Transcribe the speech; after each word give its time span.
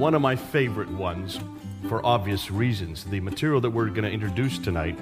one 0.00 0.14
of 0.14 0.22
my 0.22 0.34
favorite 0.34 0.90
ones 0.92 1.38
for 1.86 2.04
obvious 2.06 2.50
reasons. 2.50 3.04
The 3.04 3.20
material 3.20 3.60
that 3.60 3.68
we're 3.68 3.90
going 3.90 4.04
to 4.04 4.10
introduce 4.10 4.56
tonight 4.56 4.98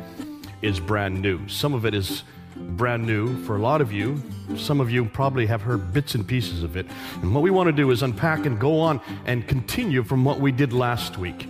is 0.61 0.81
brand 0.81 1.23
new. 1.23 1.47
Some 1.47 1.73
of 1.73 1.85
it 1.85 1.95
is 1.95 2.25
brand 2.57 3.07
new 3.07 3.41
for 3.45 3.55
a 3.55 3.61
lot 3.61 3.81
of 3.81 3.93
you. 3.93 4.21
Some 4.57 4.81
of 4.81 4.91
you 4.91 5.05
probably 5.05 5.47
have 5.47 5.63
heard 5.63 5.93
bits 5.93 6.17
and 6.17 6.27
pieces 6.27 6.65
of 6.65 6.77
it. 6.77 6.85
And 7.23 7.33
what 7.33 7.43
we 7.43 7.51
want 7.51 7.69
to 7.69 7.73
do 7.73 7.93
is 7.93 8.03
unpack 8.03 8.45
and 8.45 8.59
go 8.59 8.81
on 8.81 9.01
and 9.25 9.47
continue 9.47 10.03
from 10.03 10.25
what 10.25 10.41
we 10.41 10.51
did 10.51 10.73
last 10.73 11.17
week. 11.17 11.45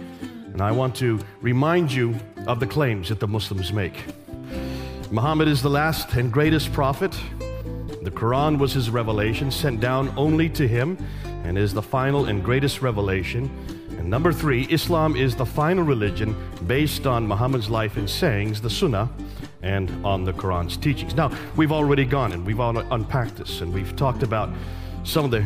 And 0.52 0.60
I 0.60 0.70
want 0.70 0.94
to 0.96 1.18
remind 1.40 1.90
you 1.90 2.16
of 2.46 2.60
the 2.60 2.66
claims 2.66 3.08
that 3.08 3.18
the 3.18 3.28
Muslims 3.28 3.72
make. 3.72 4.04
Muhammad 5.10 5.48
is 5.48 5.62
the 5.62 5.70
last 5.70 6.12
and 6.12 6.30
greatest 6.30 6.70
prophet. 6.74 7.18
The 8.02 8.10
Quran 8.10 8.58
was 8.58 8.74
his 8.74 8.90
revelation, 8.90 9.50
sent 9.50 9.80
down 9.80 10.12
only 10.18 10.50
to 10.50 10.68
him, 10.68 10.98
and 11.48 11.56
is 11.56 11.72
the 11.72 11.82
final 11.82 12.26
and 12.26 12.44
greatest 12.44 12.82
revelation. 12.82 13.50
And 13.98 14.10
number 14.10 14.32
three, 14.32 14.64
Islam 14.64 15.16
is 15.16 15.34
the 15.34 15.46
final 15.46 15.82
religion 15.82 16.36
based 16.66 17.06
on 17.06 17.26
Muhammad's 17.26 17.70
life 17.70 17.96
and 17.96 18.08
sayings, 18.08 18.60
the 18.60 18.68
Sunnah, 18.68 19.08
and 19.62 19.90
on 20.04 20.24
the 20.24 20.32
Quran's 20.34 20.76
teachings. 20.76 21.14
Now, 21.14 21.32
we've 21.56 21.72
already 21.72 22.04
gone 22.04 22.32
and 22.32 22.44
we've 22.44 22.60
all 22.60 22.76
unpacked 22.76 23.36
this, 23.36 23.62
and 23.62 23.72
we've 23.72 23.96
talked 23.96 24.22
about 24.22 24.50
some 25.04 25.24
of 25.24 25.30
the 25.30 25.42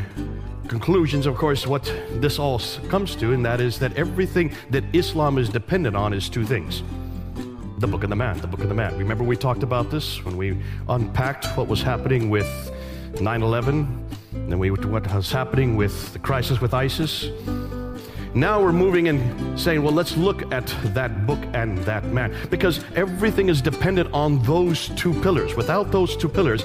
conclusions, 0.66 1.24
of 1.24 1.36
course, 1.36 1.68
what 1.68 1.84
this 2.14 2.40
all 2.40 2.60
comes 2.88 3.14
to, 3.16 3.32
and 3.32 3.46
that 3.46 3.60
is 3.60 3.78
that 3.78 3.96
everything 3.96 4.52
that 4.70 4.82
Islam 4.92 5.38
is 5.38 5.48
dependent 5.48 5.94
on 5.94 6.12
is 6.12 6.28
two 6.28 6.44
things 6.44 6.82
the 7.78 7.86
book 7.88 8.04
of 8.04 8.10
the 8.10 8.16
man, 8.16 8.40
the 8.40 8.46
book 8.46 8.60
of 8.60 8.68
the 8.68 8.74
man. 8.74 8.96
Remember, 8.96 9.24
we 9.24 9.36
talked 9.36 9.64
about 9.64 9.90
this 9.90 10.24
when 10.24 10.36
we 10.36 10.56
unpacked 10.88 11.46
what 11.56 11.66
was 11.66 11.82
happening 11.82 12.30
with 12.30 12.46
9 13.20 13.42
11, 13.42 14.06
and 14.34 14.50
then 14.50 14.58
we 14.58 14.70
what 14.70 15.14
was 15.14 15.30
happening 15.30 15.76
with 15.76 16.12
the 16.12 16.18
crisis 16.18 16.60
with 16.60 16.74
ISIS. 16.74 17.28
Now 18.34 18.62
we're 18.62 18.72
moving 18.72 19.08
and 19.08 19.60
saying, 19.60 19.82
well, 19.82 19.92
let's 19.92 20.16
look 20.16 20.50
at 20.52 20.66
that 20.94 21.26
book 21.26 21.38
and 21.52 21.76
that 21.80 22.04
man. 22.06 22.34
Because 22.50 22.82
everything 22.94 23.50
is 23.50 23.60
dependent 23.60 24.12
on 24.14 24.42
those 24.44 24.88
two 24.90 25.12
pillars. 25.20 25.54
Without 25.54 25.92
those 25.92 26.16
two 26.16 26.30
pillars, 26.30 26.64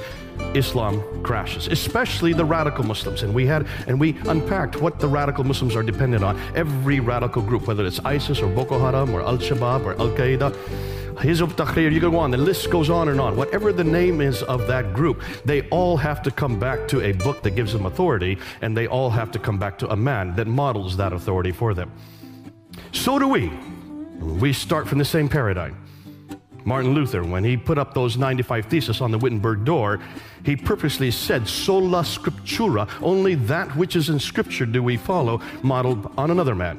Islam 0.53 1.03
crashes, 1.23 1.67
especially 1.67 2.31
the 2.31 2.45
radical 2.45 2.85
Muslims. 2.85 3.23
And 3.23 3.33
we 3.33 3.45
had 3.45 3.67
and 3.87 3.99
we 3.99 4.17
unpacked 4.27 4.81
what 4.81 4.99
the 4.99 5.09
radical 5.09 5.43
Muslims 5.43 5.75
are 5.75 5.83
dependent 5.83 6.23
on. 6.23 6.39
Every 6.55 7.01
radical 7.01 7.41
group, 7.41 7.67
whether 7.67 7.85
it's 7.85 7.99
ISIS 8.05 8.39
or 8.39 8.47
Boko 8.47 8.79
Haram 8.79 9.13
or 9.13 9.21
Al 9.21 9.37
Shabaab 9.37 9.83
or 9.83 9.99
Al 9.99 10.09
Qaeda, 10.11 10.55
Hizb 11.17 11.53
Tahrir, 11.53 11.91
you 11.91 11.99
go 11.99 12.15
on, 12.17 12.29
the 12.29 12.37
list 12.37 12.69
goes 12.69 12.91
on 12.91 13.09
and 13.09 13.19
on. 13.19 13.35
Whatever 13.35 13.73
the 13.73 13.83
name 13.83 14.21
is 14.21 14.43
of 14.43 14.67
that 14.67 14.93
group, 14.93 15.23
they 15.45 15.67
all 15.69 15.97
have 15.97 16.21
to 16.21 16.29
come 16.29 16.59
back 16.59 16.87
to 16.89 17.01
a 17.01 17.11
book 17.11 17.41
that 17.41 17.51
gives 17.51 17.73
them 17.73 17.87
authority, 17.87 18.37
and 18.61 18.77
they 18.77 18.85
all 18.85 19.09
have 19.09 19.31
to 19.31 19.39
come 19.39 19.57
back 19.57 19.79
to 19.79 19.89
a 19.89 19.95
man 19.95 20.35
that 20.35 20.45
models 20.45 20.95
that 20.97 21.13
authority 21.13 21.51
for 21.51 21.73
them. 21.73 21.91
So 22.91 23.17
do 23.17 23.27
we. 23.27 23.51
We 24.19 24.53
start 24.53 24.87
from 24.87 24.99
the 24.99 25.05
same 25.05 25.27
paradigm. 25.27 25.83
Martin 26.65 26.93
Luther, 26.93 27.23
when 27.23 27.43
he 27.43 27.57
put 27.57 27.79
up 27.79 27.95
those 27.95 28.15
95 28.15 28.65
theses 28.65 29.01
on 29.01 29.09
the 29.09 29.17
Wittenberg 29.17 29.65
door, 29.65 29.99
he 30.45 30.55
purposely 30.55 31.09
said, 31.09 31.47
Sola 31.47 32.03
Scriptura, 32.03 32.87
only 33.01 33.33
that 33.35 33.75
which 33.75 33.95
is 33.95 34.09
in 34.09 34.19
Scripture 34.19 34.67
do 34.67 34.83
we 34.83 34.97
follow, 34.97 35.41
modeled 35.63 36.11
on 36.15 36.29
another 36.29 36.53
man, 36.53 36.77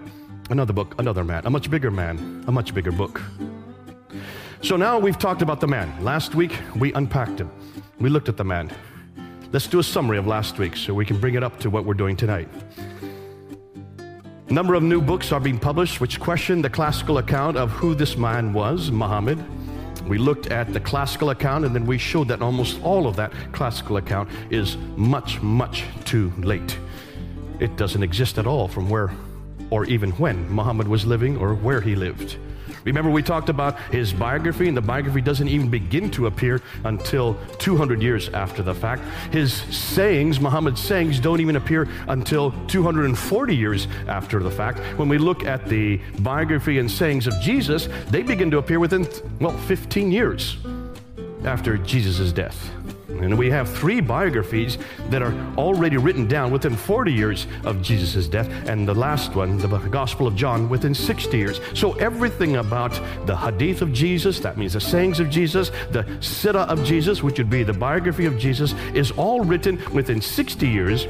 another 0.51 0.73
book, 0.73 0.95
another 0.99 1.25
man, 1.25 1.45
a 1.45 1.51
much 1.51 1.71
bigger 1.71 1.91
man, 1.91 2.45
a 2.47 2.53
much 2.53 2.73
bigger 2.73 2.93
book. 2.93 3.21
So 4.61 4.77
now 4.77 4.99
we've 4.99 5.19
talked 5.19 5.41
about 5.41 5.61
the 5.61 5.69
man. 5.69 6.05
Last 6.05 6.35
week, 6.35 6.59
we 6.75 6.93
unpacked 6.95 7.41
him. 7.41 7.49
We 8.01 8.09
looked 8.09 8.29
at 8.29 8.37
the 8.37 8.45
man. 8.45 8.71
Let's 9.53 9.69
do 9.69 9.79
a 9.79 9.85
summary 9.85 10.19
of 10.19 10.27
last 10.27 10.59
week 10.59 10.77
so 10.77 10.93
we 10.93 11.07
can 11.07 11.21
bring 11.21 11.37
it 11.37 11.45
up 11.45 11.61
to 11.61 11.71
what 11.71 11.85
we're 11.85 11.95
doing 11.95 12.17
tonight. 12.17 12.49
A 14.49 14.53
number 14.53 14.75
of 14.75 14.83
new 14.83 15.01
books 15.01 15.31
are 15.31 15.39
being 15.39 15.61
published 15.61 16.01
which 16.01 16.19
question 16.19 16.61
the 16.61 16.69
classical 16.69 17.19
account 17.19 17.57
of 17.57 17.71
who 17.71 17.95
this 17.95 18.17
man 18.17 18.53
was, 18.53 18.91
Muhammad. 18.91 19.39
We 20.09 20.19
looked 20.19 20.49
at 20.49 20.73
the 20.73 20.81
classical 20.81 21.31
account 21.31 21.65
and 21.65 21.73
then 21.73 21.87
we 21.87 21.97
showed 21.97 22.27
that 22.29 22.43
almost 22.43 22.83
all 22.83 23.07
of 23.07 23.15
that 23.15 23.33
classical 23.53 23.99
account 23.99 24.29
is 24.51 24.77
much, 24.97 25.41
much 25.41 25.85
too 26.05 26.33
late. 26.39 26.77
It 27.61 27.77
doesn't 27.77 28.03
exist 28.03 28.39
at 28.39 28.47
all 28.47 28.67
from 28.67 28.91
where 28.91 29.13
or 29.71 29.85
even 29.85 30.11
when 30.13 30.51
Muhammad 30.51 30.89
was 30.89 31.07
living 31.07 31.37
or 31.37 31.55
where 31.55 31.81
he 31.81 31.95
lived. 31.95 32.39
Remember, 32.89 33.11
we 33.11 33.23
talked 33.23 33.49
about 33.49 33.79
his 33.93 34.13
biography, 34.13 34.69
and 34.69 34.77
the 34.77 34.83
biography 34.83 35.21
doesn't 35.21 35.49
even 35.49 35.69
begin 35.69 36.11
to 36.13 36.27
appear 36.27 36.61
until 36.85 37.37
200 37.59 38.03
years 38.03 38.29
after 38.31 38.63
the 38.63 38.75
fact. 38.75 39.03
His 39.33 39.53
sayings, 39.53 40.41
Muhammad's 40.41 40.81
sayings, 40.81 41.21
don't 41.21 41.41
even 41.41 41.57
appear 41.57 41.89
until 42.09 42.53
240 42.67 43.57
years 43.57 43.87
after 44.07 44.43
the 44.43 44.51
fact. 44.51 44.81
When 44.99 45.09
we 45.09 45.19
look 45.19 45.45
at 45.45 45.69
the 45.69 46.01
biography 46.21 46.79
and 46.79 46.91
sayings 46.91 47.27
of 47.27 47.35
Jesus, 47.41 47.89
they 48.11 48.23
begin 48.23 48.51
to 48.51 48.59
appear 48.59 48.81
within, 48.81 49.07
well, 49.41 49.57
15 49.57 50.11
years 50.11 50.57
after 51.45 51.77
Jesus' 51.79 52.33
death. 52.33 52.71
And 53.09 53.39
we 53.39 53.51
have 53.51 53.69
three 53.69 54.01
biographies 54.01 54.77
that 55.09 55.23
are 55.23 55.33
already 55.57 55.97
written 55.97 56.27
down 56.27 56.51
within 56.51 56.77
40 56.77 57.13
years 57.13 57.47
of 57.65 57.81
Jesus' 57.81 58.29
death, 58.29 58.49
and 58.69 58.87
the 58.87 58.95
last 58.95 59.35
one, 59.35 59.57
the 59.59 59.67
Gospel 59.67 60.27
of 60.27 60.37
John, 60.37 60.69
within 60.69 60.95
60 60.95 61.37
years. 61.37 61.61
So 61.75 61.93
everything 61.95 62.57
about 62.57 62.93
the 63.27 63.37
hadith 63.37 63.81
of 63.81 63.93
Jesus, 63.93 64.41
that 64.41 64.59
means 64.59 64.75
the 64.75 64.81
sayings 64.81 65.21
of 65.21 65.31
Jesus, 65.31 65.71
the 65.91 66.05
sirah 66.21 66.69
of 66.69 66.85
Jesus, 66.85 67.23
which 67.23 67.39
would 67.39 67.51
be 67.51 67.63
the 67.63 67.73
biography 67.73 68.27
of 68.27 68.39
Jesus, 68.39 68.75
is 68.95 69.11
all 69.13 69.41
written 69.41 69.83
within 69.93 70.21
60 70.21 70.69
years 70.69 71.07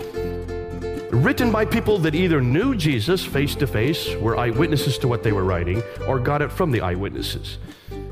written 1.11 1.51
by 1.51 1.65
people 1.65 1.99
that 1.99 2.15
either 2.15 2.41
knew 2.41 2.75
Jesus 2.75 3.25
face 3.25 3.55
to 3.57 3.67
face, 3.67 4.15
were 4.17 4.37
eyewitnesses 4.37 4.99
to 4.99 5.09
what 5.09 5.23
they 5.23 5.33
were 5.33 5.45
writing, 5.45 5.83
or 6.07 6.19
got 6.19 6.43
it 6.43 6.53
from 6.53 6.71
the 6.71 6.81
eyewitnesses. 6.81 7.59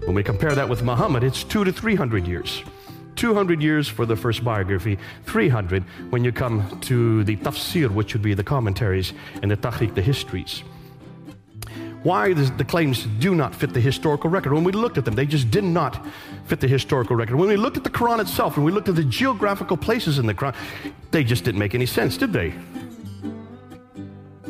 When 0.04 0.14
we 0.14 0.22
compare 0.22 0.54
that 0.54 0.68
with 0.68 0.82
Muhammad, 0.82 1.22
it's 1.22 1.44
two 1.44 1.62
to 1.64 1.72
three 1.72 1.94
hundred 1.94 2.26
years. 2.26 2.62
200 3.16 3.62
years 3.62 3.88
for 3.88 4.06
the 4.06 4.16
first 4.16 4.44
biography, 4.44 4.98
300 5.24 5.82
when 6.10 6.22
you 6.22 6.32
come 6.32 6.78
to 6.80 7.24
the 7.24 7.36
tafsir, 7.36 7.90
which 7.90 8.12
would 8.12 8.22
be 8.22 8.34
the 8.34 8.44
commentaries, 8.44 9.12
and 9.42 9.50
the 9.50 9.56
tarikh, 9.56 9.94
the 9.94 10.02
histories. 10.02 10.62
Why 12.02 12.34
the 12.34 12.64
claims 12.64 13.04
do 13.18 13.34
not 13.34 13.52
fit 13.52 13.72
the 13.72 13.80
historical 13.80 14.30
record? 14.30 14.52
When 14.52 14.62
we 14.62 14.70
looked 14.70 14.96
at 14.96 15.04
them, 15.04 15.14
they 15.14 15.26
just 15.26 15.50
did 15.50 15.64
not 15.64 16.06
fit 16.44 16.60
the 16.60 16.68
historical 16.68 17.16
record. 17.16 17.34
When 17.34 17.48
we 17.48 17.56
looked 17.56 17.76
at 17.76 17.82
the 17.82 17.90
Quran 17.90 18.20
itself, 18.20 18.56
when 18.56 18.64
we 18.64 18.70
looked 18.70 18.88
at 18.88 18.94
the 18.94 19.02
geographical 19.02 19.76
places 19.76 20.20
in 20.20 20.26
the 20.26 20.34
Quran, 20.34 20.54
they 21.10 21.24
just 21.24 21.42
didn't 21.42 21.58
make 21.58 21.74
any 21.74 21.86
sense, 21.86 22.16
did 22.16 22.32
they? 22.32 22.54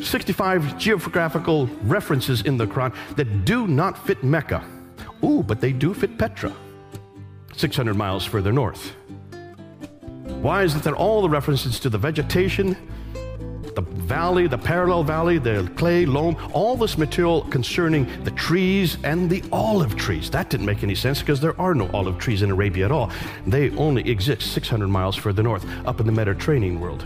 65 0.03 0.77
geographical 0.77 1.67
references 1.85 2.43
in 2.43 2.59
the 2.59 2.67
Quran 2.67 2.95
that 3.17 3.47
do 3.47 3.67
not 3.67 4.07
fit 4.07 4.23
Mecca. 4.23 4.63
Ooh, 5.25 5.43
but 5.43 5.61
they 5.63 5.73
do 5.73 5.95
fit 5.95 6.19
Petra. 6.19 6.53
600 7.57 7.95
miles 7.95 8.25
further 8.25 8.53
north. 8.53 8.95
Why 10.43 10.63
is 10.63 10.75
it 10.77 10.83
that 10.85 10.95
all 10.95 11.23
the 11.23 11.29
references 11.29 11.81
to 11.81 11.91
the 11.91 11.99
vegetation, 11.99 12.77
the 13.75 13.83
valley, 13.83 14.47
the 14.47 14.59
parallel 14.59 15.03
valley, 15.03 15.39
the 15.39 15.71
clay, 15.77 16.07
loam, 16.07 16.37
all 16.53 16.77
this 16.77 16.97
material 16.97 17.43
concerning 17.43 18.07
the 18.25 18.31
trees 18.33 18.99
and 19.05 19.29
the 19.29 19.43
olive 19.53 19.97
trees, 19.97 20.31
that 20.31 20.51
didn't 20.51 20.67
make 20.67 20.83
any 20.83 20.95
sense 20.95 21.21
because 21.21 21.41
there 21.41 21.59
are 21.61 21.75
no 21.75 21.91
olive 21.93 22.19
trees 22.19 22.43
in 22.43 22.51
Arabia 22.51 22.87
at 22.87 22.93
all. 22.93 23.11
They 23.47 23.71
only 23.77 24.09
exist 24.09 24.53
600 24.53 24.89
miles 24.89 25.17
further 25.17 25.43
north, 25.43 25.67
up 25.87 26.01
in 26.01 26.07
the 26.07 26.13
Mediterranean 26.13 26.81
world. 26.81 27.05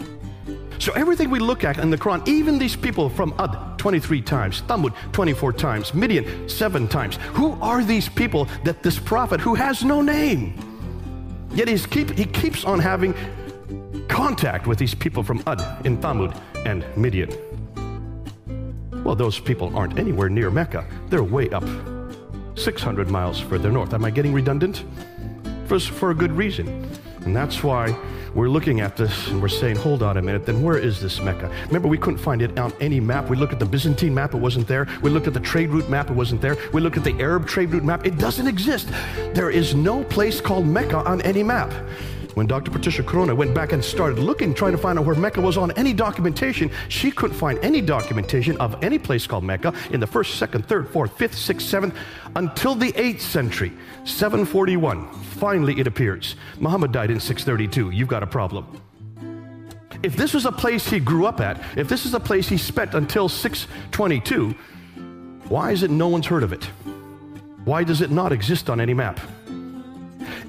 So 0.80 0.92
everything 0.92 1.28
we 1.28 1.41
look 1.41 1.62
at 1.62 1.78
in 1.78 1.91
the 1.91 1.98
Quran, 1.98 2.26
even 2.26 2.58
these 2.58 2.74
people 2.74 3.10
from 3.10 3.34
Ad 3.38 3.78
23 3.78 4.22
times, 4.22 4.62
Thamud 4.62 4.94
24 5.12 5.52
times, 5.52 5.92
Midian 5.92 6.48
7 6.48 6.88
times, 6.88 7.18
who 7.34 7.52
are 7.60 7.84
these 7.84 8.08
people 8.08 8.48
that 8.65 8.82
this 8.82 8.98
prophet 8.98 9.41
who 9.41 9.54
has 9.54 9.84
no 9.84 10.00
name? 10.00 10.54
Yet 11.53 11.68
he's 11.68 11.84
keep, 11.84 12.10
he 12.16 12.24
keeps 12.24 12.65
on 12.65 12.78
having 12.78 13.15
contact 14.09 14.66
with 14.66 14.78
these 14.78 14.94
people 14.94 15.22
from 15.22 15.42
Ad 15.47 15.60
in 15.84 15.98
Thamud 15.98 16.34
and 16.65 16.86
Midian. 16.97 17.30
Well, 19.04 19.15
those 19.15 19.38
people 19.38 19.76
aren't 19.76 19.98
anywhere 19.98 20.30
near 20.30 20.50
Mecca. 20.50 20.86
They're 21.10 21.22
way 21.22 21.50
up 21.50 21.65
600 22.54 23.10
miles 23.10 23.38
further 23.38 23.71
north. 23.71 23.92
Am 23.92 24.03
I 24.06 24.10
getting 24.10 24.33
redundant? 24.33 24.84
For, 25.66 25.78
for 25.78 26.10
a 26.10 26.15
good 26.15 26.33
reason. 26.33 26.88
And 27.25 27.37
that's 27.37 27.63
why 27.63 27.97
we're 28.34 28.49
looking 28.49 28.81
at 28.81 28.97
this 28.97 29.28
and 29.28 29.43
we're 29.43 29.49
saying, 29.49 29.77
hold 29.77 30.03
on 30.03 30.17
a 30.17 30.22
minute, 30.22 30.47
then 30.47 30.63
where 30.63 30.78
is 30.78 31.01
this 31.01 31.21
Mecca? 31.21 31.51
Remember, 31.67 31.89
we 31.89 31.99
couldn't 31.99 32.19
find 32.19 32.43
it 32.43 32.59
on 32.59 32.72
any 32.81 33.01
map. 33.01 33.28
We 33.28 33.37
looked 33.37 33.53
at 33.53 33.59
the 33.59 33.67
Byzantine 33.67 34.15
map, 34.15 34.34
it 34.34 34.39
wasn't 34.39 34.67
there. 34.67 34.87
We 35.03 35.11
looked 35.11 35.27
at 35.27 35.34
the 35.34 35.41
trade 35.41 35.71
route 35.71 35.89
map, 35.89 36.11
it 36.11 36.15
wasn't 36.15 36.41
there. 36.41 36.57
We 36.72 36.81
looked 36.81 36.97
at 36.97 37.05
the 37.05 37.19
Arab 37.21 37.47
trade 37.47 37.71
route 37.71 37.84
map, 37.84 38.07
it 38.07 38.19
doesn't 38.19 38.47
exist. 38.47 38.89
There 39.34 39.51
is 39.51 39.75
no 39.75 40.05
place 40.05 40.41
called 40.41 40.67
Mecca 40.67 40.99
on 40.99 41.21
any 41.22 41.43
map. 41.43 41.72
When 42.34 42.47
Dr. 42.47 42.71
Patricia 42.71 43.03
Crone 43.03 43.36
went 43.36 43.54
back 43.54 43.72
and 43.72 43.84
started 43.84 44.18
looking, 44.18 44.54
trying 44.54 44.72
to 44.72 44.78
find 44.78 44.98
out 44.98 45.04
where 45.04 45.16
Mecca 45.16 45.41
was 45.41 45.56
on 45.56 45.71
any 45.72 45.92
documentation, 45.92 46.71
she 46.88 47.10
couldn't 47.10 47.36
find 47.36 47.59
any 47.60 47.80
documentation 47.80 48.56
of 48.59 48.82
any 48.82 48.98
place 48.98 49.27
called 49.27 49.44
Mecca 49.44 49.74
in 49.91 50.00
the 50.00 50.06
first, 50.06 50.36
second, 50.36 50.66
third, 50.66 50.88
fourth, 50.88 51.16
fifth, 51.16 51.36
sixth, 51.36 51.66
seventh, 51.66 51.94
until 52.36 52.74
the 52.74 52.92
8th 52.92 53.21
century, 53.21 53.72
741. 54.04 55.10
Finally, 55.12 55.80
it 55.80 55.86
appears. 55.86 56.36
Muhammad 56.59 56.92
died 56.92 57.10
in 57.10 57.18
632. 57.18 57.91
You've 57.91 58.09
got 58.09 58.22
a 58.22 58.27
problem. 58.27 58.80
If 60.03 60.16
this 60.16 60.33
was 60.33 60.47
a 60.47 60.53
place 60.53 60.88
he 60.88 60.98
grew 60.98 61.26
up 61.26 61.41
at, 61.41 61.60
if 61.76 61.88
this 61.88 62.06
is 62.06 62.15
a 62.15 62.21
place 62.21 62.48
he 62.48 62.56
spent 62.56 62.94
until 62.94 63.28
622, 63.28 64.54
why 65.48 65.72
is 65.72 65.83
it 65.83 65.91
no 65.91 66.09
one's 66.09 66.26
heard 66.26 66.42
of 66.42 66.53
it? 66.53 66.65
Why 67.65 67.84
does 67.84 68.00
it 68.00 68.10
not 68.10 68.33
exist 68.33 68.71
on 68.71 68.80
any 68.80 68.94
map? 68.94 69.21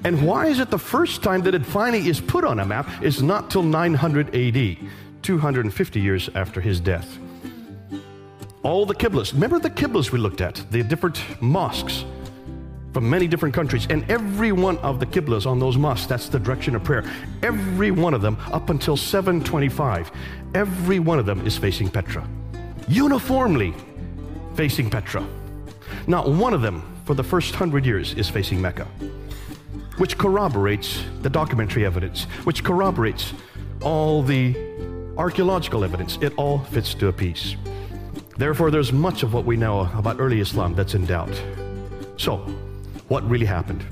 And 0.04 0.26
why 0.26 0.46
is 0.46 0.58
it 0.58 0.70
the 0.70 0.78
first 0.78 1.22
time 1.22 1.42
that 1.42 1.54
it 1.54 1.64
finally 1.64 2.08
is 2.08 2.20
put 2.20 2.44
on 2.44 2.60
a 2.60 2.64
map 2.64 2.88
is 3.02 3.22
not 3.22 3.50
till 3.50 3.62
900 3.62 4.34
AD, 4.34 4.76
250 5.22 6.00
years 6.00 6.28
after 6.34 6.60
his 6.60 6.80
death? 6.80 7.18
All 8.62 8.86
the 8.86 8.94
Qiblas. 8.94 9.32
Remember 9.32 9.58
the 9.58 9.70
Qiblas 9.70 10.10
we 10.10 10.18
looked 10.18 10.40
at, 10.40 10.64
the 10.70 10.82
different 10.82 11.20
mosques 11.40 12.04
from 12.92 13.08
many 13.08 13.26
different 13.26 13.54
countries. 13.54 13.86
And 13.90 14.08
every 14.10 14.52
one 14.52 14.78
of 14.78 15.00
the 15.00 15.06
Qiblas 15.06 15.46
on 15.46 15.58
those 15.58 15.76
mosques, 15.76 16.06
that's 16.06 16.28
the 16.28 16.38
direction 16.38 16.76
of 16.76 16.84
prayer. 16.84 17.04
Every 17.42 17.90
one 17.90 18.14
of 18.14 18.22
them, 18.22 18.36
up 18.52 18.70
until 18.70 18.96
725, 18.96 20.10
every 20.54 20.98
one 20.98 21.18
of 21.18 21.26
them 21.26 21.44
is 21.46 21.56
facing 21.56 21.88
Petra. 21.88 22.26
Uniformly 22.88 23.74
facing 24.54 24.90
Petra. 24.90 25.26
Not 26.06 26.30
one 26.30 26.52
of 26.52 26.60
them 26.60 26.82
for 27.04 27.14
the 27.14 27.24
first 27.24 27.54
hundred 27.54 27.86
years 27.86 28.14
is 28.14 28.28
facing 28.28 28.60
Mecca 28.60 28.86
which 30.02 30.18
corroborates 30.18 31.00
the 31.20 31.30
documentary 31.30 31.86
evidence, 31.86 32.24
which 32.42 32.64
corroborates 32.64 33.32
all 33.82 34.20
the 34.20 34.52
archaeological 35.16 35.84
evidence. 35.84 36.18
It 36.20 36.32
all 36.36 36.58
fits 36.58 36.92
to 36.94 37.06
a 37.06 37.12
piece. 37.12 37.54
Therefore, 38.36 38.72
there's 38.72 38.92
much 38.92 39.22
of 39.22 39.32
what 39.32 39.44
we 39.44 39.56
know 39.56 39.88
about 39.94 40.18
early 40.18 40.40
Islam 40.40 40.74
that's 40.74 40.94
in 40.94 41.06
doubt. 41.06 41.40
So, 42.16 42.38
what 43.06 43.22
really 43.30 43.46
happened? 43.46 43.84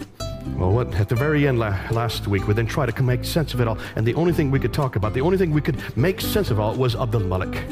Well, 0.56 0.72
what, 0.72 0.92
at 0.96 1.08
the 1.08 1.14
very 1.14 1.46
end 1.46 1.60
la- 1.60 1.78
last 1.92 2.26
week, 2.26 2.48
we 2.48 2.54
then 2.54 2.66
tried 2.66 2.92
to 2.92 3.02
make 3.04 3.24
sense 3.24 3.54
of 3.54 3.60
it 3.60 3.68
all, 3.68 3.78
and 3.94 4.04
the 4.04 4.14
only 4.14 4.32
thing 4.32 4.50
we 4.50 4.58
could 4.58 4.72
talk 4.72 4.96
about, 4.96 5.14
the 5.14 5.20
only 5.20 5.38
thing 5.38 5.52
we 5.52 5.60
could 5.60 5.78
make 5.96 6.20
sense 6.20 6.50
of 6.50 6.58
all 6.58 6.74
was 6.74 6.96
Abdul 6.96 7.20
Malik. 7.20 7.62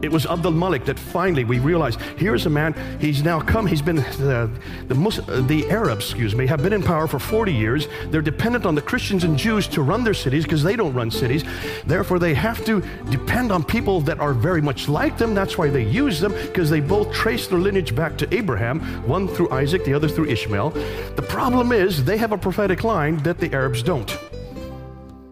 It 0.00 0.12
was 0.12 0.26
Abdul 0.26 0.52
Malik 0.52 0.84
that 0.84 0.98
finally 0.98 1.44
we 1.44 1.58
realized 1.58 2.00
here's 2.16 2.46
a 2.46 2.50
man, 2.50 2.74
he's 3.00 3.22
now 3.22 3.40
come, 3.40 3.66
he's 3.66 3.82
been, 3.82 3.96
the, 3.96 4.50
the, 4.86 4.94
Muslim, 4.94 5.28
uh, 5.28 5.46
the 5.46 5.68
Arabs, 5.70 6.04
excuse 6.10 6.34
me, 6.34 6.46
have 6.46 6.62
been 6.62 6.72
in 6.72 6.82
power 6.82 7.08
for 7.08 7.18
40 7.18 7.52
years. 7.52 7.88
They're 8.10 8.22
dependent 8.22 8.64
on 8.64 8.74
the 8.74 8.82
Christians 8.82 9.24
and 9.24 9.36
Jews 9.36 9.66
to 9.68 9.82
run 9.82 10.04
their 10.04 10.14
cities 10.14 10.44
because 10.44 10.62
they 10.62 10.76
don't 10.76 10.94
run 10.94 11.10
cities. 11.10 11.44
Therefore, 11.84 12.18
they 12.18 12.34
have 12.34 12.64
to 12.66 12.80
depend 13.10 13.50
on 13.50 13.64
people 13.64 14.00
that 14.02 14.20
are 14.20 14.32
very 14.32 14.62
much 14.62 14.88
like 14.88 15.18
them. 15.18 15.34
That's 15.34 15.58
why 15.58 15.68
they 15.68 15.84
use 15.84 16.20
them 16.20 16.32
because 16.32 16.70
they 16.70 16.80
both 16.80 17.12
trace 17.12 17.48
their 17.48 17.58
lineage 17.58 17.94
back 17.96 18.16
to 18.18 18.34
Abraham, 18.34 18.80
one 19.08 19.26
through 19.26 19.50
Isaac, 19.50 19.84
the 19.84 19.94
other 19.94 20.08
through 20.08 20.26
Ishmael. 20.26 20.70
The 21.16 21.26
problem 21.28 21.72
is 21.72 22.04
they 22.04 22.18
have 22.18 22.32
a 22.32 22.38
prophetic 22.38 22.84
line 22.84 23.16
that 23.24 23.38
the 23.38 23.52
Arabs 23.52 23.82
don't. 23.82 24.16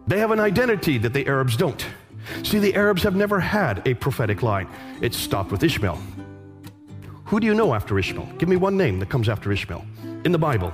They 0.09 0.19
have 0.19 0.31
an 0.31 0.41
identity 0.41 0.99
that 0.99 1.13
the 1.13 1.27
Arabs 1.27 1.57
don't. 1.57 1.85
See, 2.43 2.59
the 2.59 2.75
Arabs 2.75 3.03
have 3.03 3.17
never 3.17 3.41
had 3.41 3.87
a 3.87 3.95
prophetic 3.95 4.43
line. 4.43 4.69
It 5.01 5.15
stopped 5.15 5.51
with 5.51 5.63
Ishmael. 5.63 6.01
Who 7.27 7.41
do 7.41 7.47
you 7.47 7.55
know 7.55 7.75
after 7.75 7.99
Ishmael? 7.99 8.29
Give 8.39 8.49
me 8.49 8.57
one 8.57 8.77
name 8.77 9.01
that 9.01 9.09
comes 9.09 9.29
after 9.29 9.51
Ishmael 9.51 9.85
in 10.25 10.33
the 10.33 10.39
Bible. 10.39 10.73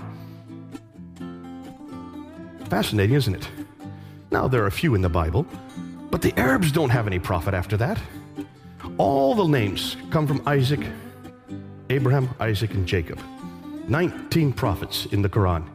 Fascinating, 2.69 3.17
isn't 3.17 3.35
it? 3.35 3.49
Now, 4.31 4.49
there 4.49 4.63
are 4.63 4.67
a 4.67 4.73
few 4.73 4.95
in 4.95 5.03
the 5.03 5.09
Bible, 5.09 5.47
but 6.11 6.23
the 6.23 6.33
Arabs 6.39 6.73
don't 6.73 6.91
have 6.91 7.07
any 7.07 7.19
prophet 7.19 7.55
after 7.55 7.77
that. 7.79 7.99
All 8.99 9.35
the 9.35 9.47
names 9.47 9.97
come 10.11 10.27
from 10.27 10.43
Isaac, 10.47 10.81
Abraham, 11.91 12.29
Isaac, 12.41 12.73
and 12.73 12.87
Jacob. 12.87 13.21
19 13.89 14.53
prophets 14.53 15.07
in 15.07 15.23
the 15.23 15.29
Quran 15.29 15.67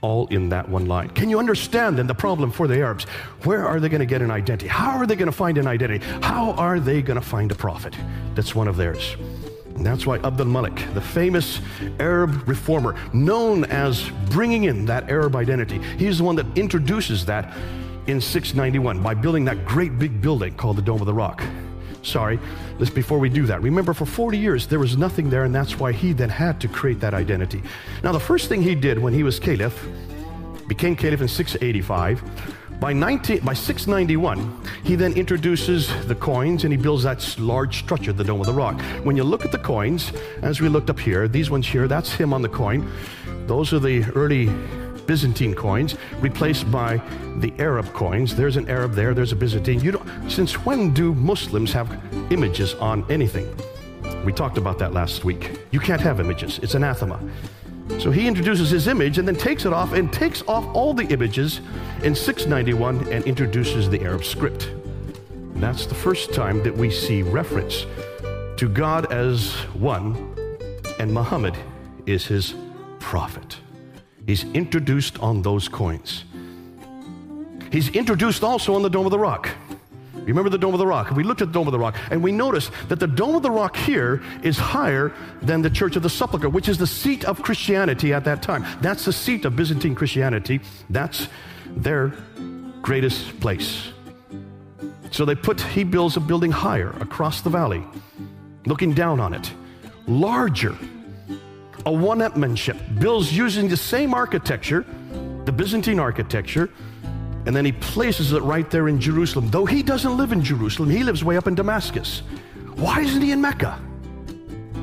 all 0.00 0.26
in 0.28 0.48
that 0.50 0.68
one 0.68 0.86
line. 0.86 1.10
Can 1.10 1.28
you 1.28 1.38
understand 1.38 1.98
then 1.98 2.06
the 2.06 2.14
problem 2.14 2.50
for 2.50 2.66
the 2.66 2.78
Arabs? 2.78 3.04
Where 3.44 3.66
are 3.66 3.80
they 3.80 3.88
going 3.88 4.00
to 4.00 4.06
get 4.06 4.22
an 4.22 4.30
identity? 4.30 4.68
How 4.68 4.98
are 4.98 5.06
they 5.06 5.16
going 5.16 5.26
to 5.26 5.32
find 5.32 5.58
an 5.58 5.66
identity? 5.66 6.04
How 6.22 6.52
are 6.52 6.80
they 6.80 7.02
going 7.02 7.20
to 7.20 7.26
find 7.26 7.50
a 7.50 7.54
prophet 7.54 7.94
that's 8.34 8.54
one 8.54 8.68
of 8.68 8.76
theirs? 8.76 9.16
And 9.74 9.86
that's 9.86 10.06
why 10.06 10.18
Abdul 10.18 10.46
Malik, 10.46 10.74
the 10.94 11.00
famous 11.00 11.60
Arab 12.00 12.48
reformer, 12.48 12.96
known 13.12 13.64
as 13.66 14.10
bringing 14.28 14.64
in 14.64 14.86
that 14.86 15.08
Arab 15.08 15.36
identity, 15.36 15.78
he's 15.96 16.18
the 16.18 16.24
one 16.24 16.34
that 16.36 16.46
introduces 16.58 17.24
that 17.26 17.56
in 18.08 18.20
691 18.20 19.02
by 19.02 19.14
building 19.14 19.44
that 19.44 19.64
great 19.64 19.98
big 19.98 20.20
building 20.20 20.54
called 20.54 20.76
the 20.76 20.82
Dome 20.82 21.00
of 21.00 21.06
the 21.06 21.14
Rock. 21.14 21.44
Sorry, 22.08 22.38
let's 22.78 22.90
before 22.90 23.18
we 23.18 23.28
do 23.28 23.46
that. 23.46 23.62
Remember, 23.62 23.92
for 23.92 24.06
40 24.06 24.38
years 24.38 24.66
there 24.66 24.78
was 24.78 24.96
nothing 24.96 25.30
there, 25.30 25.44
and 25.44 25.54
that's 25.54 25.78
why 25.78 25.92
he 25.92 26.12
then 26.12 26.30
had 26.30 26.60
to 26.60 26.68
create 26.68 27.00
that 27.00 27.14
identity. 27.14 27.62
Now, 28.02 28.12
the 28.12 28.20
first 28.20 28.48
thing 28.48 28.62
he 28.62 28.74
did 28.74 28.98
when 28.98 29.12
he 29.12 29.22
was 29.22 29.38
caliph, 29.38 29.86
became 30.68 30.94
caliph 30.94 31.20
in 31.20 31.28
685. 31.28 32.22
By, 32.78 32.92
19, 32.92 33.40
by 33.40 33.54
691, 33.54 34.62
he 34.84 34.94
then 34.94 35.12
introduces 35.14 35.88
the 36.06 36.14
coins 36.14 36.62
and 36.62 36.72
he 36.72 36.76
builds 36.76 37.02
that 37.02 37.36
large 37.38 37.80
structure, 37.80 38.12
the 38.12 38.22
Dome 38.22 38.40
of 38.40 38.46
the 38.46 38.52
Rock. 38.52 38.80
When 39.02 39.16
you 39.16 39.24
look 39.24 39.44
at 39.44 39.50
the 39.50 39.58
coins, 39.58 40.12
as 40.42 40.60
we 40.60 40.68
looked 40.68 40.88
up 40.88 41.00
here, 41.00 41.26
these 41.26 41.50
ones 41.50 41.66
here, 41.66 41.88
that's 41.88 42.12
him 42.12 42.32
on 42.32 42.42
the 42.42 42.48
coin. 42.48 42.88
Those 43.46 43.72
are 43.72 43.80
the 43.80 44.04
early 44.14 44.48
Byzantine 45.08 45.54
coins 45.54 45.96
replaced 46.20 46.70
by 46.70 47.00
the 47.38 47.52
Arab 47.58 47.92
coins. 47.94 48.36
There's 48.36 48.56
an 48.56 48.68
Arab 48.68 48.92
there, 48.92 49.14
there's 49.14 49.32
a 49.32 49.36
Byzantine. 49.36 49.80
You 49.80 49.92
don't, 49.92 50.30
since 50.30 50.66
when 50.66 50.92
do 50.92 51.14
Muslims 51.14 51.72
have 51.72 51.90
images 52.30 52.74
on 52.74 53.10
anything? 53.10 53.48
We 54.22 54.34
talked 54.34 54.58
about 54.58 54.78
that 54.80 54.92
last 54.92 55.24
week. 55.24 55.60
You 55.70 55.80
can't 55.80 56.02
have 56.02 56.20
images, 56.20 56.60
it's 56.62 56.74
anathema. 56.74 57.18
So 57.98 58.10
he 58.10 58.28
introduces 58.28 58.68
his 58.68 58.86
image 58.86 59.16
and 59.16 59.26
then 59.26 59.34
takes 59.34 59.64
it 59.64 59.72
off 59.72 59.94
and 59.94 60.12
takes 60.12 60.42
off 60.46 60.66
all 60.74 60.92
the 60.92 61.06
images 61.06 61.62
in 62.02 62.14
691 62.14 63.10
and 63.10 63.24
introduces 63.24 63.88
the 63.88 64.02
Arab 64.02 64.24
script. 64.24 64.64
And 65.30 65.62
that's 65.62 65.86
the 65.86 65.94
first 65.94 66.34
time 66.34 66.62
that 66.64 66.76
we 66.76 66.90
see 66.90 67.22
reference 67.22 67.86
to 68.58 68.68
God 68.68 69.10
as 69.10 69.54
one 69.72 70.34
and 71.00 71.10
Muhammad 71.10 71.56
is 72.04 72.26
his 72.26 72.54
prophet. 72.98 73.56
He's 74.28 74.44
introduced 74.52 75.18
on 75.20 75.40
those 75.40 75.68
coins. 75.68 76.26
He's 77.72 77.88
introduced 77.88 78.44
also 78.44 78.74
on 78.74 78.82
the 78.82 78.90
Dome 78.90 79.06
of 79.06 79.10
the 79.10 79.18
Rock. 79.18 79.48
Remember 80.16 80.50
the 80.50 80.58
Dome 80.58 80.74
of 80.74 80.78
the 80.78 80.86
Rock? 80.86 81.12
We 81.12 81.22
looked 81.24 81.40
at 81.40 81.48
the 81.48 81.54
Dome 81.54 81.66
of 81.66 81.72
the 81.72 81.78
Rock 81.78 81.96
and 82.10 82.22
we 82.22 82.30
noticed 82.30 82.70
that 82.90 83.00
the 83.00 83.06
Dome 83.06 83.36
of 83.36 83.42
the 83.42 83.50
Rock 83.50 83.74
here 83.74 84.22
is 84.42 84.58
higher 84.58 85.14
than 85.40 85.62
the 85.62 85.70
Church 85.70 85.96
of 85.96 86.02
the 86.02 86.10
Sepulchre, 86.10 86.50
which 86.50 86.68
is 86.68 86.76
the 86.76 86.86
seat 86.86 87.24
of 87.24 87.42
Christianity 87.42 88.12
at 88.12 88.24
that 88.24 88.42
time. 88.42 88.66
That's 88.82 89.06
the 89.06 89.14
seat 89.14 89.46
of 89.46 89.56
Byzantine 89.56 89.94
Christianity. 89.94 90.60
That's 90.90 91.28
their 91.74 92.12
greatest 92.82 93.40
place. 93.40 93.92
So 95.10 95.24
they 95.24 95.36
put, 95.36 95.58
he 95.58 95.84
builds 95.84 96.18
a 96.18 96.20
building 96.20 96.50
higher 96.50 96.90
across 97.00 97.40
the 97.40 97.48
valley, 97.48 97.82
looking 98.66 98.92
down 98.92 99.20
on 99.20 99.32
it, 99.32 99.50
larger 100.06 100.76
a 101.86 101.92
one 101.92 102.18
upmanship, 102.18 103.00
builds 103.00 103.36
using 103.36 103.68
the 103.68 103.76
same 103.76 104.14
architecture, 104.14 104.84
the 105.44 105.52
Byzantine 105.52 105.98
architecture, 105.98 106.70
and 107.46 107.56
then 107.56 107.64
he 107.64 107.72
places 107.72 108.32
it 108.32 108.42
right 108.42 108.70
there 108.70 108.88
in 108.88 109.00
Jerusalem. 109.00 109.48
Though 109.48 109.64
he 109.64 109.82
doesn't 109.82 110.16
live 110.16 110.32
in 110.32 110.42
Jerusalem, 110.42 110.90
he 110.90 111.02
lives 111.02 111.24
way 111.24 111.36
up 111.36 111.46
in 111.46 111.54
Damascus. 111.54 112.22
Why 112.74 113.00
isn't 113.00 113.22
he 113.22 113.32
in 113.32 113.40
Mecca? 113.40 113.80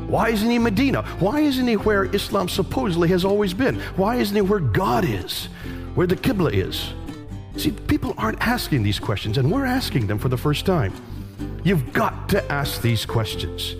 Why 0.07 0.29
isn't 0.29 0.49
he 0.49 0.55
in 0.55 0.63
Medina? 0.63 1.03
Why 1.19 1.41
isn't 1.41 1.67
he 1.67 1.77
where 1.77 2.05
Islam 2.05 2.47
supposedly 2.49 3.09
has 3.09 3.25
always 3.25 3.53
been? 3.53 3.79
Why 3.95 4.15
isn't 4.15 4.35
he 4.35 4.41
where 4.41 4.59
God 4.59 5.05
is, 5.05 5.45
where 5.95 6.07
the 6.07 6.15
Qibla 6.15 6.53
is? 6.53 6.93
See, 7.57 7.71
people 7.71 8.13
aren't 8.17 8.39
asking 8.45 8.83
these 8.83 8.99
questions, 8.99 9.37
and 9.37 9.51
we're 9.51 9.65
asking 9.65 10.07
them 10.07 10.19
for 10.19 10.29
the 10.29 10.37
first 10.37 10.65
time. 10.65 10.93
You've 11.63 11.93
got 11.93 12.29
to 12.29 12.51
ask 12.51 12.81
these 12.81 13.05
questions. 13.05 13.75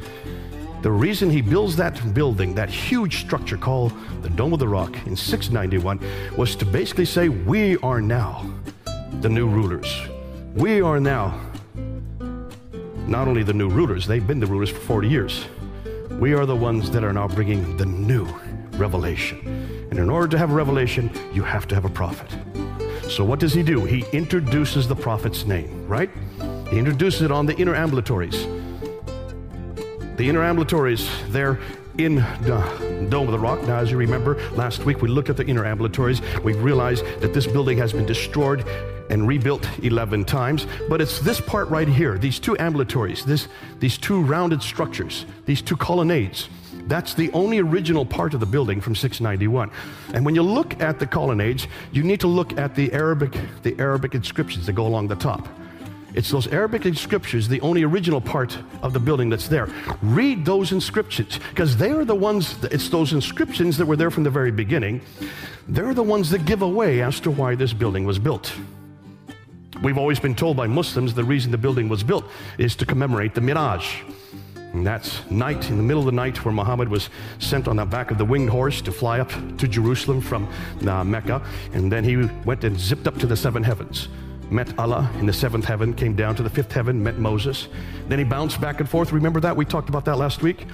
The 0.86 0.92
reason 0.92 1.32
he 1.32 1.42
builds 1.42 1.76
that 1.78 2.14
building, 2.14 2.54
that 2.54 2.70
huge 2.70 3.22
structure 3.22 3.58
called 3.58 3.92
the 4.22 4.30
Dome 4.30 4.54
of 4.54 4.60
the 4.60 4.68
Rock 4.68 4.96
in 5.08 5.16
691, 5.16 6.00
was 6.38 6.56
to 6.58 6.64
basically 6.64 7.06
say, 7.06 7.28
We 7.28 7.78
are 7.78 8.00
now 8.00 8.46
the 9.20 9.28
new 9.28 9.48
rulers. 9.48 9.92
We 10.54 10.84
are 10.84 11.00
now 11.00 11.42
not 13.08 13.28
only 13.28 13.42
the 13.42 13.52
new 13.52 13.68
rulers, 13.68 14.06
they've 14.06 14.28
been 14.28 14.40
the 14.40 14.46
rulers 14.46 14.70
for 14.70 14.78
40 14.78 15.08
years. 15.08 15.48
We 16.20 16.36
are 16.36 16.46
the 16.46 16.56
ones 16.56 16.92
that 16.92 17.04
are 17.04 17.14
now 17.14 17.30
bringing 17.30 17.78
the 17.78 17.88
new 17.88 18.28
revelation. 18.74 19.40
And 19.90 19.98
in 19.98 20.08
order 20.08 20.28
to 20.28 20.38
have 20.38 20.52
a 20.52 20.54
revelation, 20.54 21.10
you 21.34 21.42
have 21.42 21.68
to 21.70 21.74
have 21.74 21.86
a 21.86 21.90
prophet. 21.90 22.30
So 23.10 23.24
what 23.24 23.40
does 23.40 23.56
he 23.56 23.64
do? 23.64 23.86
He 23.86 24.06
introduces 24.12 24.88
the 24.88 24.96
prophet's 24.96 25.48
name, 25.48 25.88
right? 25.88 26.12
He 26.70 26.78
introduces 26.78 27.24
it 27.24 27.32
on 27.32 27.48
the 27.48 27.58
inner 27.58 27.74
ambulatories. 27.74 28.65
The 30.18 30.30
inner 30.30 30.40
ambulatories, 30.40 31.10
they're 31.30 31.60
in 31.98 32.16
the 32.16 33.08
Dome 33.10 33.28
of 33.28 33.34
the 33.34 33.40
Rock. 33.40 33.62
Now, 33.64 33.78
as 33.78 33.92
you 33.92 33.98
remember, 33.98 34.36
last 34.52 34.86
week 34.86 35.02
we 35.02 35.10
looked 35.10 35.30
at 35.30 35.36
the 35.36 35.46
inner 35.46 35.66
ambulatories. 35.66 36.22
We 36.42 36.54
realized 36.54 37.04
that 37.20 37.34
this 37.34 37.46
building 37.46 37.78
has 37.80 37.92
been 37.92 38.06
destroyed 38.06 38.66
and 39.10 39.28
rebuilt 39.28 39.68
11 39.84 40.24
times. 40.24 40.68
But 40.88 41.02
it's 41.02 41.20
this 41.20 41.42
part 41.42 41.68
right 41.68 41.88
here, 41.88 42.18
these 42.18 42.40
two 42.40 42.56
ambulatories, 42.56 43.26
this, 43.26 43.50
these 43.80 43.98
two 43.98 44.22
rounded 44.22 44.62
structures, 44.62 45.26
these 45.46 45.62
two 45.62 45.76
colonnades. 45.76 46.48
That's 46.88 47.14
the 47.14 47.30
only 47.34 47.60
original 47.60 48.06
part 48.06 48.34
of 48.34 48.40
the 48.40 48.46
building 48.46 48.80
from 48.80 48.96
691. 48.96 49.70
And 50.14 50.26
when 50.26 50.34
you 50.34 50.44
look 50.44 50.80
at 50.82 50.98
the 50.98 51.08
colonnades, 51.08 51.68
you 51.92 52.04
need 52.04 52.22
to 52.22 52.28
look 52.28 52.58
at 52.58 52.74
the 52.74 52.94
Arabic, 52.94 53.38
the 53.64 53.78
Arabic 53.80 54.16
inscriptions 54.16 54.66
that 54.68 54.74
go 54.74 54.88
along 54.88 55.10
the 55.10 55.16
top. 55.16 55.50
It's 56.16 56.32
those 56.32 56.48
Arabic 56.48 56.86
inscriptions, 56.86 57.50
the 57.50 57.60
only 57.60 57.84
original 57.84 58.22
part 58.22 58.58
of 58.82 58.94
the 58.94 59.00
building 59.00 59.30
that's 59.30 59.50
there. 59.50 59.68
Read 60.02 60.46
those 60.46 60.72
inscriptions 60.72 61.40
because 61.50 61.76
they 61.76 61.92
are 61.92 62.06
the 62.06 62.16
ones, 62.16 62.56
it's 62.64 62.88
those 62.88 63.12
inscriptions 63.12 63.78
that 63.78 63.86
were 63.86 63.98
there 63.98 64.10
from 64.10 64.24
the 64.24 64.30
very 64.30 64.52
beginning. 64.52 65.02
They're 65.68 65.94
the 65.94 66.04
ones 66.04 66.30
that 66.30 66.46
give 66.46 66.62
away 66.62 67.02
as 67.02 67.20
to 67.20 67.32
why 67.32 67.56
this 67.56 67.74
building 67.74 68.06
was 68.06 68.18
built. 68.18 68.56
We've 69.84 69.98
always 69.98 70.22
been 70.22 70.36
told 70.36 70.56
by 70.56 70.68
Muslims 70.68 71.14
the 71.14 71.24
reason 71.24 71.52
the 71.52 71.58
building 71.58 71.90
was 71.90 72.02
built 72.02 72.24
is 72.58 72.78
to 72.78 72.86
commemorate 72.86 73.36
the 73.36 73.42
Miraj. 73.42 73.84
And 74.72 74.88
that's 74.88 75.30
night, 75.30 75.70
in 75.70 75.76
the 75.76 75.84
middle 75.84 76.02
of 76.02 76.06
the 76.06 76.12
night, 76.14 76.44
where 76.46 76.54
Muhammad 76.54 76.88
was 76.88 77.10
sent 77.40 77.68
on 77.68 77.76
the 77.76 77.86
back 77.86 78.12
of 78.12 78.18
the 78.18 78.26
winged 78.26 78.50
horse 78.50 78.82
to 78.82 78.92
fly 78.92 79.20
up 79.20 79.32
to 79.58 79.68
Jerusalem 79.68 80.22
from 80.22 80.48
uh, 80.88 81.04
Mecca. 81.04 81.42
And 81.74 81.92
then 81.92 82.06
he 82.06 82.30
went 82.46 82.64
and 82.64 82.80
zipped 82.80 83.06
up 83.06 83.18
to 83.18 83.28
the 83.28 83.36
seven 83.36 83.64
heavens 83.64 84.08
met 84.52 84.78
Allah 84.80 85.10
in 85.20 85.26
the 85.26 85.34
seventh 85.34 85.66
heaven, 85.66 85.94
came 85.94 86.16
down 86.16 86.36
to 86.36 86.44
the 86.44 86.50
fifth 86.50 86.72
heaven, 86.72 87.02
met 87.02 87.18
Moses. 87.18 87.68
Then 88.08 88.20
he 88.20 88.26
bounced 88.26 88.62
back 88.62 88.80
and 88.80 88.90
forth. 88.90 89.12
Remember 89.12 89.40
that? 89.40 89.56
We 89.56 89.66
talked 89.66 89.90
about 89.90 90.06
that 90.06 90.18
last 90.18 90.42
week. 90.42 90.66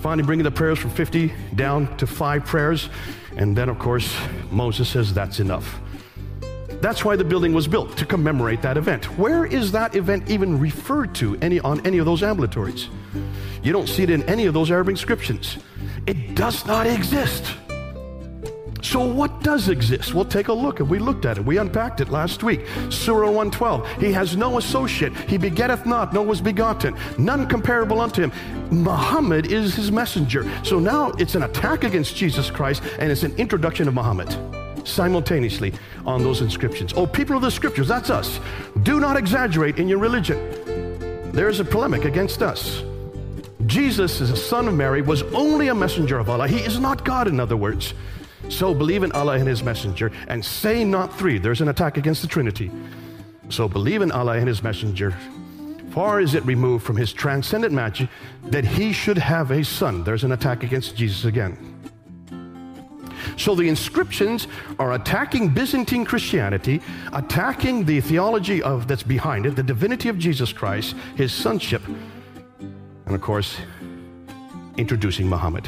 Finally, 0.00 0.26
bringing 0.26 0.44
the 0.44 0.50
prayers 0.50 0.78
from 0.78 0.90
50 0.90 1.32
down 1.54 1.96
to 1.98 2.06
five 2.06 2.44
prayers. 2.44 2.88
And 3.36 3.56
then, 3.56 3.68
of 3.68 3.78
course, 3.78 4.16
Moses 4.50 4.88
says, 4.88 5.14
That's 5.14 5.40
enough. 5.40 5.80
That's 6.80 7.04
why 7.04 7.16
the 7.16 7.24
building 7.24 7.52
was 7.52 7.68
built, 7.68 7.96
to 7.98 8.06
commemorate 8.06 8.62
that 8.62 8.78
event. 8.78 9.04
Where 9.18 9.44
is 9.44 9.70
that 9.72 9.94
event 9.94 10.30
even 10.30 10.58
referred 10.58 11.14
to 11.16 11.36
any, 11.42 11.60
on 11.60 11.84
any 11.86 11.98
of 11.98 12.06
those 12.06 12.22
ambulatories? 12.22 12.88
You 13.62 13.72
don't 13.72 13.88
see 13.88 14.02
it 14.02 14.10
in 14.10 14.22
any 14.22 14.46
of 14.46 14.54
those 14.54 14.70
Arabic 14.70 14.92
inscriptions. 14.92 15.58
It 16.06 16.34
does 16.34 16.64
not 16.64 16.86
exist. 16.86 17.54
So, 18.82 19.04
what 19.04 19.42
does 19.42 19.68
exist? 19.68 20.14
We'll 20.14 20.24
take 20.24 20.48
a 20.48 20.52
look, 20.52 20.80
and 20.80 20.88
we 20.88 20.98
looked 20.98 21.26
at 21.26 21.38
it. 21.38 21.44
We 21.44 21.58
unpacked 21.58 22.00
it 22.00 22.08
last 22.08 22.42
week. 22.42 22.66
Surah 22.88 23.26
112. 23.26 24.00
He 24.00 24.12
has 24.12 24.36
no 24.36 24.58
associate. 24.58 25.14
He 25.28 25.36
begetteth 25.36 25.86
not, 25.86 26.12
no 26.12 26.22
was 26.22 26.40
begotten. 26.40 26.96
None 27.18 27.46
comparable 27.46 28.00
unto 28.00 28.22
him. 28.22 28.32
Muhammad 28.70 29.46
is 29.46 29.74
his 29.74 29.92
messenger. 29.92 30.50
So 30.64 30.78
now 30.78 31.10
it's 31.18 31.34
an 31.34 31.42
attack 31.42 31.84
against 31.84 32.16
Jesus 32.16 32.50
Christ, 32.50 32.82
and 32.98 33.10
it's 33.10 33.22
an 33.22 33.34
introduction 33.36 33.88
of 33.88 33.94
Muhammad 33.94 34.34
simultaneously 34.86 35.74
on 36.06 36.22
those 36.22 36.40
inscriptions. 36.40 36.92
Oh, 36.94 37.06
people 37.06 37.36
of 37.36 37.42
the 37.42 37.50
scriptures, 37.50 37.88
that's 37.88 38.10
us. 38.10 38.40
Do 38.82 38.98
not 39.00 39.16
exaggerate 39.16 39.78
in 39.78 39.88
your 39.88 39.98
religion. 39.98 40.38
There's 41.32 41.60
a 41.60 41.64
polemic 41.64 42.04
against 42.04 42.42
us. 42.42 42.82
Jesus 43.66 44.20
is 44.20 44.30
a 44.30 44.36
son 44.36 44.66
of 44.66 44.74
Mary, 44.74 45.02
was 45.02 45.22
only 45.34 45.68
a 45.68 45.74
messenger 45.74 46.18
of 46.18 46.28
Allah. 46.28 46.48
He 46.48 46.58
is 46.58 46.80
not 46.80 47.04
God, 47.04 47.28
in 47.28 47.38
other 47.38 47.56
words. 47.56 47.94
So 48.50 48.74
believe 48.74 49.04
in 49.04 49.12
Allah 49.12 49.38
and 49.38 49.48
His 49.48 49.62
Messenger 49.62 50.12
and 50.28 50.44
say 50.44 50.84
not 50.84 51.16
three. 51.16 51.38
There's 51.38 51.60
an 51.60 51.68
attack 51.68 51.96
against 51.96 52.20
the 52.20 52.28
Trinity. 52.28 52.70
So 53.48 53.68
believe 53.68 54.02
in 54.02 54.12
Allah 54.12 54.36
and 54.36 54.48
His 54.48 54.62
Messenger. 54.62 55.16
Far 55.92 56.20
is 56.20 56.34
it 56.34 56.44
removed 56.44 56.84
from 56.84 56.96
His 56.96 57.12
transcendent 57.12 57.72
majesty 57.72 58.12
that 58.44 58.64
He 58.64 58.92
should 58.92 59.18
have 59.18 59.50
a 59.50 59.64
son. 59.64 60.04
There's 60.04 60.24
an 60.24 60.32
attack 60.32 60.62
against 60.62 60.96
Jesus 60.96 61.24
again. 61.24 61.76
So 63.36 63.54
the 63.54 63.68
inscriptions 63.68 64.48
are 64.78 64.92
attacking 64.92 65.50
Byzantine 65.50 66.04
Christianity, 66.04 66.82
attacking 67.12 67.84
the 67.84 68.00
theology 68.00 68.62
of 68.62 68.88
that's 68.88 69.02
behind 69.02 69.46
it, 69.46 69.56
the 69.56 69.62
divinity 69.62 70.08
of 70.08 70.18
Jesus 70.18 70.52
Christ, 70.52 70.94
his 71.16 71.32
sonship, 71.32 71.82
and 73.06 73.14
of 73.14 73.20
course, 73.20 73.56
introducing 74.76 75.28
Muhammad 75.28 75.66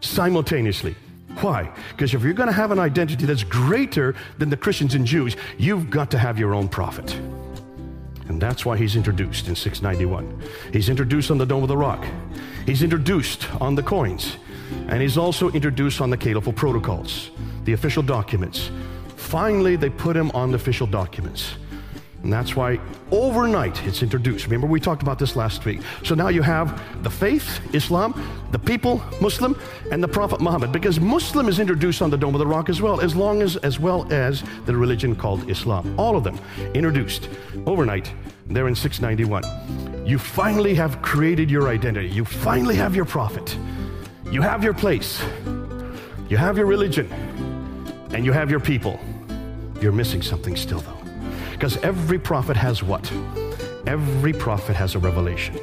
simultaneously. 0.00 0.94
Why? 1.40 1.70
Because 1.90 2.14
if 2.14 2.22
you're 2.22 2.32
going 2.32 2.48
to 2.48 2.52
have 2.52 2.70
an 2.70 2.78
identity 2.78 3.26
that's 3.26 3.44
greater 3.44 4.14
than 4.38 4.50
the 4.50 4.56
Christians 4.56 4.94
and 4.94 5.04
Jews, 5.04 5.36
you've 5.58 5.90
got 5.90 6.10
to 6.12 6.18
have 6.18 6.38
your 6.38 6.54
own 6.54 6.68
prophet. 6.68 7.14
And 8.28 8.40
that's 8.40 8.64
why 8.64 8.76
he's 8.76 8.96
introduced 8.96 9.48
in 9.48 9.54
691. 9.54 10.42
He's 10.72 10.88
introduced 10.88 11.30
on 11.30 11.38
the 11.38 11.44
Dome 11.44 11.62
of 11.62 11.68
the 11.68 11.76
Rock. 11.76 12.04
He's 12.66 12.82
introduced 12.82 13.52
on 13.60 13.74
the 13.74 13.82
coins. 13.82 14.36
And 14.88 15.02
he's 15.02 15.18
also 15.18 15.50
introduced 15.50 16.00
on 16.00 16.10
the 16.10 16.16
Caliphal 16.16 16.52
protocols, 16.52 17.30
the 17.64 17.74
official 17.74 18.02
documents. 18.02 18.70
Finally, 19.16 19.76
they 19.76 19.90
put 19.90 20.16
him 20.16 20.30
on 20.30 20.50
the 20.50 20.56
official 20.56 20.86
documents. 20.86 21.54
And 22.24 22.32
that's 22.32 22.56
why 22.56 22.80
overnight 23.10 23.86
it's 23.86 24.02
introduced. 24.02 24.46
Remember, 24.46 24.66
we 24.66 24.80
talked 24.80 25.02
about 25.02 25.18
this 25.18 25.36
last 25.36 25.64
week. 25.66 25.82
So 26.02 26.14
now 26.14 26.28
you 26.28 26.40
have 26.40 27.02
the 27.02 27.10
faith, 27.10 27.60
Islam, 27.74 28.14
the 28.50 28.58
people, 28.58 29.02
Muslim, 29.20 29.60
and 29.92 30.02
the 30.02 30.08
Prophet 30.08 30.40
Muhammad. 30.40 30.72
Because 30.72 30.98
Muslim 30.98 31.48
is 31.48 31.60
introduced 31.60 32.00
on 32.00 32.08
the 32.08 32.16
Dome 32.16 32.34
of 32.34 32.38
the 32.38 32.46
Rock 32.46 32.70
as 32.70 32.80
well, 32.80 33.02
as 33.02 33.14
long 33.14 33.42
as 33.42 33.56
as 33.58 33.78
well 33.78 34.10
as 34.10 34.42
the 34.64 34.74
religion 34.74 35.14
called 35.14 35.50
Islam. 35.50 35.94
All 35.98 36.16
of 36.16 36.24
them 36.24 36.40
introduced 36.72 37.28
overnight. 37.66 38.10
There 38.46 38.68
in 38.68 38.74
691. 38.74 40.06
You 40.06 40.18
finally 40.18 40.74
have 40.74 41.02
created 41.02 41.50
your 41.50 41.68
identity. 41.68 42.08
You 42.08 42.24
finally 42.24 42.76
have 42.76 42.96
your 42.96 43.04
prophet. 43.04 43.56
You 44.30 44.40
have 44.40 44.64
your 44.64 44.74
place. 44.74 45.22
You 46.28 46.38
have 46.38 46.56
your 46.56 46.66
religion. 46.66 47.06
And 48.12 48.24
you 48.24 48.32
have 48.32 48.50
your 48.50 48.60
people. 48.60 48.98
You're 49.80 49.92
missing 49.92 50.22
something 50.22 50.56
still, 50.56 50.80
though. 50.80 51.03
Because 51.64 51.78
every 51.78 52.18
prophet 52.18 52.58
has 52.58 52.82
what? 52.82 53.10
Every 53.86 54.34
prophet 54.34 54.76
has 54.76 54.96
a 54.96 54.98
revelation. 54.98 55.58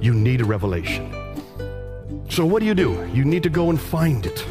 You 0.00 0.12
need 0.12 0.40
a 0.40 0.44
revelation. 0.44 1.14
So, 2.28 2.44
what 2.44 2.58
do 2.58 2.66
you 2.66 2.74
do? 2.74 3.08
You 3.14 3.24
need 3.24 3.44
to 3.44 3.48
go 3.50 3.70
and 3.70 3.80
find 3.80 4.26
it. 4.26 4.44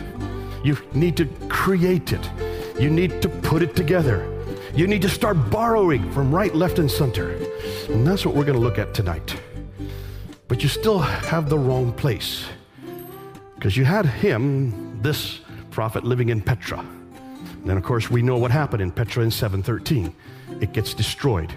You 0.63 0.77
need 0.93 1.17
to 1.17 1.25
create 1.49 2.13
it. 2.13 2.29
You 2.79 2.89
need 2.89 3.21
to 3.21 3.27
put 3.27 3.61
it 3.61 3.75
together. 3.75 4.25
You 4.73 4.87
need 4.87 5.01
to 5.01 5.09
start 5.09 5.49
borrowing 5.49 6.09
from 6.13 6.33
right, 6.33 6.55
left, 6.55 6.79
and 6.79 6.89
center. 6.89 7.31
And 7.89 8.07
that's 8.07 8.25
what 8.25 8.33
we're 8.33 8.45
going 8.45 8.57
to 8.57 8.63
look 8.63 8.79
at 8.79 8.93
tonight. 8.93 9.35
But 10.47 10.63
you 10.63 10.69
still 10.69 10.99
have 10.99 11.49
the 11.49 11.59
wrong 11.59 11.91
place. 11.91 12.45
Because 13.55 13.75
you 13.75 13.83
had 13.83 14.05
him, 14.05 15.01
this 15.01 15.41
prophet, 15.69 16.05
living 16.05 16.29
in 16.29 16.39
Petra. 16.39 16.79
And 16.79 17.71
of 17.71 17.83
course, 17.83 18.09
we 18.09 18.21
know 18.21 18.37
what 18.37 18.51
happened 18.51 18.81
in 18.81 18.89
Petra 18.89 19.21
in 19.21 19.31
713 19.31 20.15
it 20.63 20.71
gets 20.71 20.93
destroyed 20.93 21.53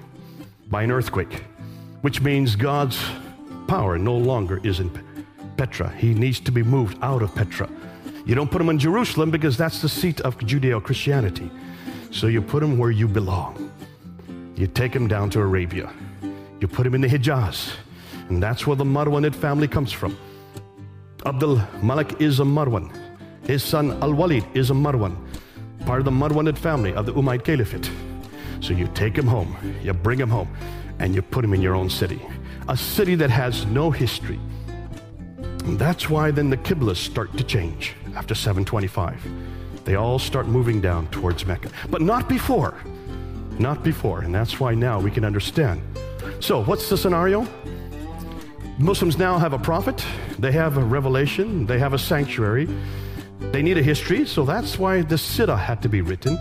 by 0.69 0.83
an 0.83 0.91
earthquake, 0.91 1.45
which 2.01 2.21
means 2.21 2.57
God's 2.57 3.01
power 3.69 3.99
no 3.99 4.17
longer 4.17 4.61
is 4.65 4.81
in 4.81 4.91
Petra. 5.57 5.89
He 5.91 6.13
needs 6.13 6.41
to 6.41 6.51
be 6.51 6.65
moved 6.65 6.99
out 7.03 7.23
of 7.23 7.33
Petra. 7.33 7.69
You 8.27 8.35
don't 8.35 8.51
put 8.51 8.61
him 8.61 8.69
in 8.69 8.81
Jerusalem 8.81 9.31
because 9.31 9.57
that's 9.57 9.81
the 9.81 9.89
seat 9.89 10.21
of 10.23 10.37
Judeo 10.39 10.83
Christianity. 10.83 11.49
So 12.11 12.27
you 12.27 12.43
put 12.43 12.65
him 12.65 12.79
where 12.79 12.91
you 12.91 13.07
belong. 13.07 13.71
You 14.57 14.67
take 14.67 14.93
him 14.93 15.07
down 15.07 15.31
to 15.31 15.41
Arabia. 15.41 15.93
You 16.61 16.67
put 16.67 16.85
him 16.85 16.97
in 16.97 17.01
the 17.01 17.09
Hijaz. 17.09 17.71
And 18.29 18.43
that's 18.43 18.67
where 18.67 18.75
the 18.75 18.85
Marwanid 18.85 19.37
family 19.37 19.69
comes 19.69 19.93
from. 19.93 20.19
Abdul 21.25 21.63
Malik 21.81 22.21
is 22.21 22.41
a 22.41 22.45
Marwan. 22.45 22.91
His 23.47 23.63
son 23.63 23.93
Al 24.03 24.15
Walid 24.15 24.45
is 24.55 24.71
a 24.71 24.75
Marwan, 24.75 25.15
part 25.87 26.01
of 26.01 26.05
the 26.07 26.11
Marwanid 26.11 26.59
family 26.59 26.93
of 26.95 27.07
the 27.07 27.13
Umayyad 27.13 27.45
Caliphate. 27.45 27.89
So 28.61 28.73
you 28.73 28.89
take 28.95 29.17
him 29.17 29.27
home, 29.27 29.57
you 29.83 29.93
bring 29.93 30.19
him 30.19 30.31
home, 30.31 30.49
and 30.99 31.15
you 31.15 31.23
put 31.23 31.45
him 31.45 31.55
in 31.55 31.63
your 31.63 31.75
own 31.75 31.91
city, 31.91 32.21
a 32.69 32.77
city 32.77 33.15
that 33.17 33.31
has 33.31 33.67
no 33.67 33.91
history. 33.91 34.41
And 35.39 35.79
that's 35.79 36.09
why 36.09 36.31
then 36.31 36.49
the 36.51 36.57
Qiblas 36.57 36.97
start 36.97 37.37
to 37.37 37.45
change 37.45 37.95
after 38.15 38.35
725. 38.35 39.21
They 39.85 39.95
all 39.95 40.19
start 40.19 40.47
moving 40.47 40.81
down 40.81 41.09
towards 41.09 41.47
Mecca, 41.47 41.71
but 41.91 42.03
not 42.03 42.29
before. 42.29 42.75
Not 43.59 43.83
before. 43.83 44.21
And 44.21 44.35
that's 44.35 44.61
why 44.61 44.75
now 44.75 45.01
we 45.01 45.11
can 45.11 45.25
understand. 45.25 45.81
So, 46.41 46.63
what's 46.65 46.89
the 46.89 46.97
scenario? 46.97 47.47
Muslims 48.79 49.17
now 49.17 49.39
have 49.39 49.55
a 49.55 49.59
prophet, 49.59 50.05
they 50.39 50.53
have 50.53 50.77
a 50.77 50.85
revelation, 50.85 51.65
they 51.67 51.79
have 51.79 51.95
a 51.95 51.99
sanctuary, 51.99 52.69
they 53.53 53.63
need 53.63 53.79
a 53.79 53.83
history, 53.83 54.27
so 54.27 54.45
that's 54.45 54.79
why 54.79 55.01
the 55.01 55.15
Sirah 55.15 55.59
had 55.59 55.81
to 55.83 55.89
be 55.89 56.03
written. 56.03 56.37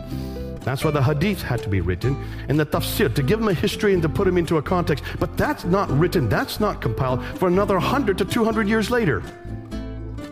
That's 0.65 0.83
why 0.83 0.89
the 0.89 1.03
hadith 1.03 1.43
had 1.43 1.61
to 1.61 1.69
be 1.69 1.79
written 1.79 2.17
and 2.49 2.59
the 2.59 2.65
tafsir 2.65 3.13
to 3.13 3.21
give 3.21 3.37
them 3.37 3.49
a 3.49 3.53
history 3.53 3.93
and 3.93 4.01
to 4.01 4.09
put 4.09 4.25
them 4.25 4.35
into 4.35 4.57
a 4.57 4.63
context. 4.63 5.03
But 5.19 5.37
that's 5.37 5.63
not 5.63 5.91
written, 5.91 6.27
that's 6.27 6.59
not 6.59 6.81
compiled 6.81 7.23
for 7.37 7.47
another 7.47 7.75
100 7.75 8.17
to 8.17 8.25
200 8.25 8.67
years 8.67 8.89
later. 8.89 9.21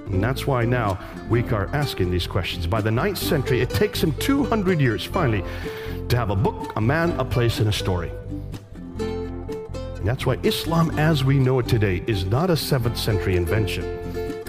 And 0.08 0.24
that's 0.24 0.48
why 0.48 0.66
now 0.66 1.00
we 1.30 1.44
are 1.50 1.68
asking 1.68 2.10
these 2.10 2.26
questions. 2.26 2.66
By 2.66 2.82
the 2.82 2.90
ninth 2.90 3.20
century, 3.20 3.62
it 3.62 3.70
takes 3.70 4.02
him 4.02 4.12
200 4.14 4.82
years 4.82 5.06
finally 5.06 5.44
to 6.10 6.18
have 6.18 6.32
a 6.32 6.36
book, 6.36 6.74
a 6.78 6.82
man, 6.82 7.12
a 7.20 7.26
place, 7.26 7.60
and 7.60 7.70
a 7.70 7.72
story. 7.72 8.12
And 9.00 10.08
that's 10.08 10.26
why 10.26 10.40
Islam 10.42 10.98
as 10.98 11.24
we 11.24 11.38
know 11.38 11.60
it 11.60 11.68
today 11.68 12.04
is 12.08 12.26
not 12.26 12.50
a 12.50 12.58
seventh 12.58 12.98
century 12.98 13.36
invention. 13.36 14.03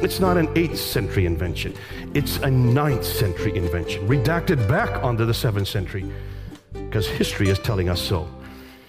It's 0.04 0.20
not 0.20 0.36
an 0.36 0.48
8th 0.48 0.76
century 0.76 1.24
invention. 1.24 1.74
It's 2.12 2.36
a 2.36 2.50
ninth 2.50 3.06
century 3.06 3.56
invention, 3.56 4.06
redacted 4.06 4.68
back 4.68 5.02
onto 5.02 5.24
the 5.24 5.32
7th 5.32 5.66
century, 5.66 6.04
because 6.74 7.08
history 7.08 7.48
is 7.48 7.58
telling 7.58 7.88
us 7.88 8.02
so. 8.02 8.28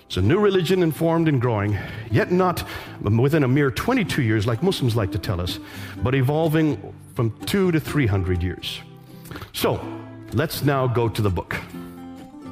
It's 0.07 0.17
a 0.17 0.21
new 0.21 0.39
religion 0.39 0.83
informed 0.83 1.29
and 1.29 1.39
growing, 1.39 1.77
yet 2.11 2.33
not 2.33 2.67
within 2.99 3.45
a 3.45 3.47
mere 3.47 3.71
22 3.71 4.23
years, 4.23 4.45
like 4.45 4.61
Muslims 4.61 4.97
like 4.97 5.13
to 5.13 5.17
tell 5.17 5.39
us, 5.39 5.57
but 6.03 6.15
evolving 6.15 6.93
from 7.13 7.31
two 7.45 7.71
to 7.71 7.79
300 7.79 8.43
years. 8.43 8.81
So, 9.53 9.79
let's 10.33 10.63
now 10.63 10.85
go 10.85 11.07
to 11.07 11.21
the 11.21 11.29
book. 11.29 11.55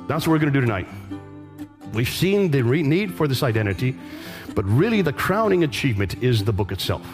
That's 0.07 0.25
what 0.25 0.31
we're 0.31 0.39
going 0.39 0.53
to 0.53 0.57
do 0.57 0.65
tonight. 0.65 0.87
We've 1.91 2.07
seen 2.07 2.49
the 2.49 2.63
need 2.63 3.13
for 3.13 3.27
this 3.27 3.43
identity, 3.43 3.97
but 4.55 4.63
really 4.63 5.01
the 5.01 5.13
crowning 5.13 5.65
achievement 5.65 6.23
is 6.23 6.45
the 6.45 6.53
book 6.53 6.71
itself. 6.71 7.05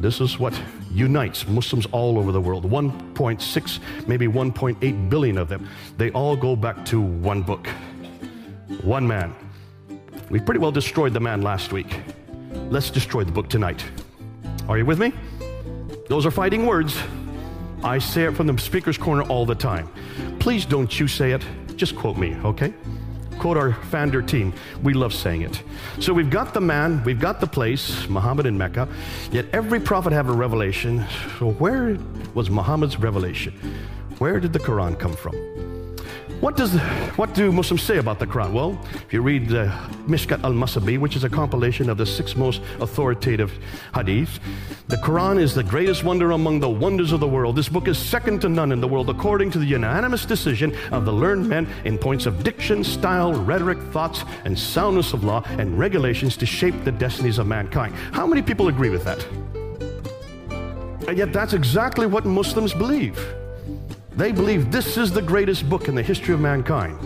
This 0.00 0.20
is 0.20 0.38
what 0.38 0.58
unites 0.92 1.46
Muslims 1.48 1.86
all 1.86 2.18
over 2.18 2.32
the 2.32 2.40
world 2.40 2.70
1.6, 2.70 3.80
maybe 4.06 4.26
1.8 4.26 5.10
billion 5.10 5.38
of 5.38 5.48
them. 5.48 5.68
They 5.96 6.10
all 6.10 6.36
go 6.36 6.54
back 6.56 6.84
to 6.86 7.00
one 7.00 7.42
book, 7.42 7.66
one 8.82 9.06
man. 9.06 9.34
We 10.30 10.40
pretty 10.40 10.60
well 10.60 10.72
destroyed 10.72 11.12
the 11.12 11.20
man 11.20 11.42
last 11.42 11.72
week. 11.72 12.00
Let's 12.70 12.90
destroy 12.90 13.24
the 13.24 13.32
book 13.32 13.48
tonight. 13.48 13.84
Are 14.68 14.78
you 14.78 14.84
with 14.84 14.98
me? 14.98 15.12
Those 16.08 16.26
are 16.26 16.30
fighting 16.30 16.66
words. 16.66 16.96
I 17.82 17.98
say 17.98 18.24
it 18.24 18.34
from 18.34 18.46
the 18.46 18.58
speaker's 18.58 18.96
corner 18.96 19.22
all 19.24 19.44
the 19.44 19.54
time. 19.54 19.90
Please 20.38 20.64
don't 20.64 20.98
you 20.98 21.06
say 21.06 21.32
it, 21.32 21.44
just 21.76 21.96
quote 21.96 22.16
me, 22.16 22.34
okay? 22.36 22.72
Quote 23.38 23.56
our 23.56 23.72
founder 23.72 24.22
team. 24.22 24.52
We 24.82 24.94
love 24.94 25.12
saying 25.12 25.42
it. 25.42 25.62
So 26.00 26.12
we've 26.12 26.30
got 26.30 26.54
the 26.54 26.60
man, 26.60 27.02
we've 27.04 27.20
got 27.20 27.40
the 27.40 27.46
place, 27.46 28.08
Muhammad 28.08 28.46
in 28.46 28.56
Mecca, 28.56 28.88
yet 29.30 29.46
every 29.52 29.80
prophet 29.80 30.12
have 30.12 30.28
a 30.28 30.32
revelation. 30.32 31.04
So 31.38 31.52
where 31.52 31.98
was 32.34 32.50
Muhammad's 32.50 32.98
revelation? 32.98 33.52
Where 34.18 34.40
did 34.40 34.52
the 34.52 34.60
Quran 34.60 34.98
come 34.98 35.14
from? 35.14 35.53
What, 36.44 36.58
does, 36.58 36.74
what 37.16 37.32
do 37.32 37.50
Muslims 37.50 37.82
say 37.82 37.96
about 37.96 38.18
the 38.18 38.26
Quran? 38.26 38.52
Well, 38.52 38.78
if 38.92 39.14
you 39.14 39.22
read 39.22 39.50
uh, 39.50 39.64
the 39.64 39.66
Mishkat 40.06 40.44
al 40.44 40.52
Masabih, 40.52 40.98
which 40.98 41.16
is 41.16 41.24
a 41.24 41.30
compilation 41.30 41.88
of 41.88 41.96
the 41.96 42.04
six 42.04 42.36
most 42.36 42.60
authoritative 42.80 43.58
hadith, 43.94 44.40
the 44.88 44.96
Quran 44.96 45.40
is 45.40 45.54
the 45.54 45.62
greatest 45.62 46.04
wonder 46.04 46.32
among 46.32 46.60
the 46.60 46.68
wonders 46.68 47.12
of 47.12 47.20
the 47.20 47.26
world. 47.26 47.56
This 47.56 47.70
book 47.70 47.88
is 47.88 47.96
second 47.96 48.42
to 48.42 48.50
none 48.50 48.72
in 48.72 48.82
the 48.82 48.86
world, 48.86 49.08
according 49.08 49.52
to 49.52 49.58
the 49.58 49.64
unanimous 49.64 50.26
decision 50.26 50.76
of 50.92 51.06
the 51.06 51.12
learned 51.14 51.48
men 51.48 51.66
in 51.86 51.96
points 51.96 52.26
of 52.26 52.44
diction, 52.44 52.84
style, 52.84 53.32
rhetoric, 53.32 53.78
thoughts, 53.90 54.22
and 54.44 54.58
soundness 54.58 55.14
of 55.14 55.24
law 55.24 55.42
and 55.46 55.78
regulations 55.78 56.36
to 56.36 56.44
shape 56.44 56.74
the 56.84 56.92
destinies 56.92 57.38
of 57.38 57.46
mankind. 57.46 57.94
How 58.12 58.26
many 58.26 58.42
people 58.42 58.68
agree 58.68 58.90
with 58.90 59.04
that? 59.04 59.26
And 61.08 61.16
yet, 61.16 61.32
that's 61.32 61.54
exactly 61.54 62.06
what 62.06 62.26
Muslims 62.26 62.74
believe. 62.74 63.18
They 64.16 64.32
believe 64.32 64.70
this 64.70 64.96
is 64.96 65.12
the 65.12 65.22
greatest 65.22 65.68
book 65.68 65.88
in 65.88 65.94
the 65.94 66.02
history 66.02 66.34
of 66.34 66.40
mankind. 66.40 66.98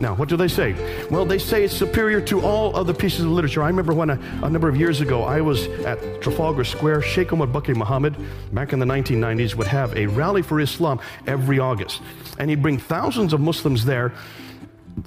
Now, 0.00 0.14
what 0.14 0.28
do 0.28 0.36
they 0.36 0.48
say? 0.48 0.74
Well, 1.10 1.24
they 1.24 1.38
say 1.38 1.64
it's 1.64 1.74
superior 1.74 2.20
to 2.22 2.40
all 2.42 2.76
other 2.76 2.92
pieces 2.92 3.20
of 3.20 3.30
literature. 3.30 3.62
I 3.62 3.68
remember 3.68 3.94
when 3.94 4.10
a, 4.10 4.20
a 4.42 4.50
number 4.50 4.68
of 4.68 4.76
years 4.76 5.00
ago 5.00 5.22
I 5.22 5.40
was 5.40 5.66
at 5.86 6.20
Trafalgar 6.20 6.64
Square, 6.64 7.02
Sheikh 7.02 7.32
Omar 7.32 7.46
Bakri 7.46 7.74
Muhammad, 7.74 8.16
back 8.52 8.72
in 8.72 8.80
the 8.80 8.86
1990s, 8.86 9.54
would 9.54 9.66
have 9.68 9.96
a 9.96 10.06
rally 10.06 10.42
for 10.42 10.60
Islam 10.60 11.00
every 11.26 11.58
August. 11.58 12.02
And 12.38 12.50
he'd 12.50 12.60
bring 12.60 12.76
thousands 12.76 13.32
of 13.32 13.40
Muslims 13.40 13.84
there 13.84 14.12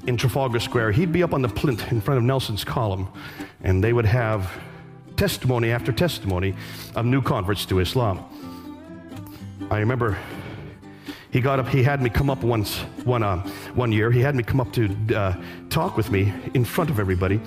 in 0.07 0.17
Trafalgar 0.17 0.59
Square. 0.59 0.93
He'd 0.93 1.11
be 1.11 1.21
up 1.21 1.33
on 1.33 1.41
the 1.41 1.49
plinth 1.49 1.91
in 1.91 2.01
front 2.01 2.17
of 2.17 2.23
Nelson's 2.23 2.63
column, 2.63 3.07
and 3.63 3.83
they 3.83 3.93
would 3.93 4.05
have 4.05 4.51
testimony 5.17 5.71
after 5.71 5.91
testimony 5.91 6.55
of 6.95 7.05
new 7.05 7.21
converts 7.21 7.65
to 7.67 7.79
Islam. 7.79 8.23
I 9.69 9.79
remember 9.79 10.17
he 11.37 11.41
got 11.41 11.59
up, 11.59 11.67
he 11.67 11.83
had 11.83 12.01
me 12.01 12.09
come 12.09 12.31
up 12.31 12.43
once, 12.43 12.79
one, 13.03 13.21
uh, 13.21 13.37
one 13.75 13.91
year. 13.91 14.09
He 14.09 14.21
had 14.21 14.35
me 14.35 14.41
come 14.41 14.59
up 14.59 14.73
to 14.73 14.89
uh, 15.15 15.35
talk 15.69 15.95
with 15.95 16.09
me 16.09 16.33
in 16.55 16.65
front 16.65 16.89
of 16.89 16.99
everybody. 16.99 17.39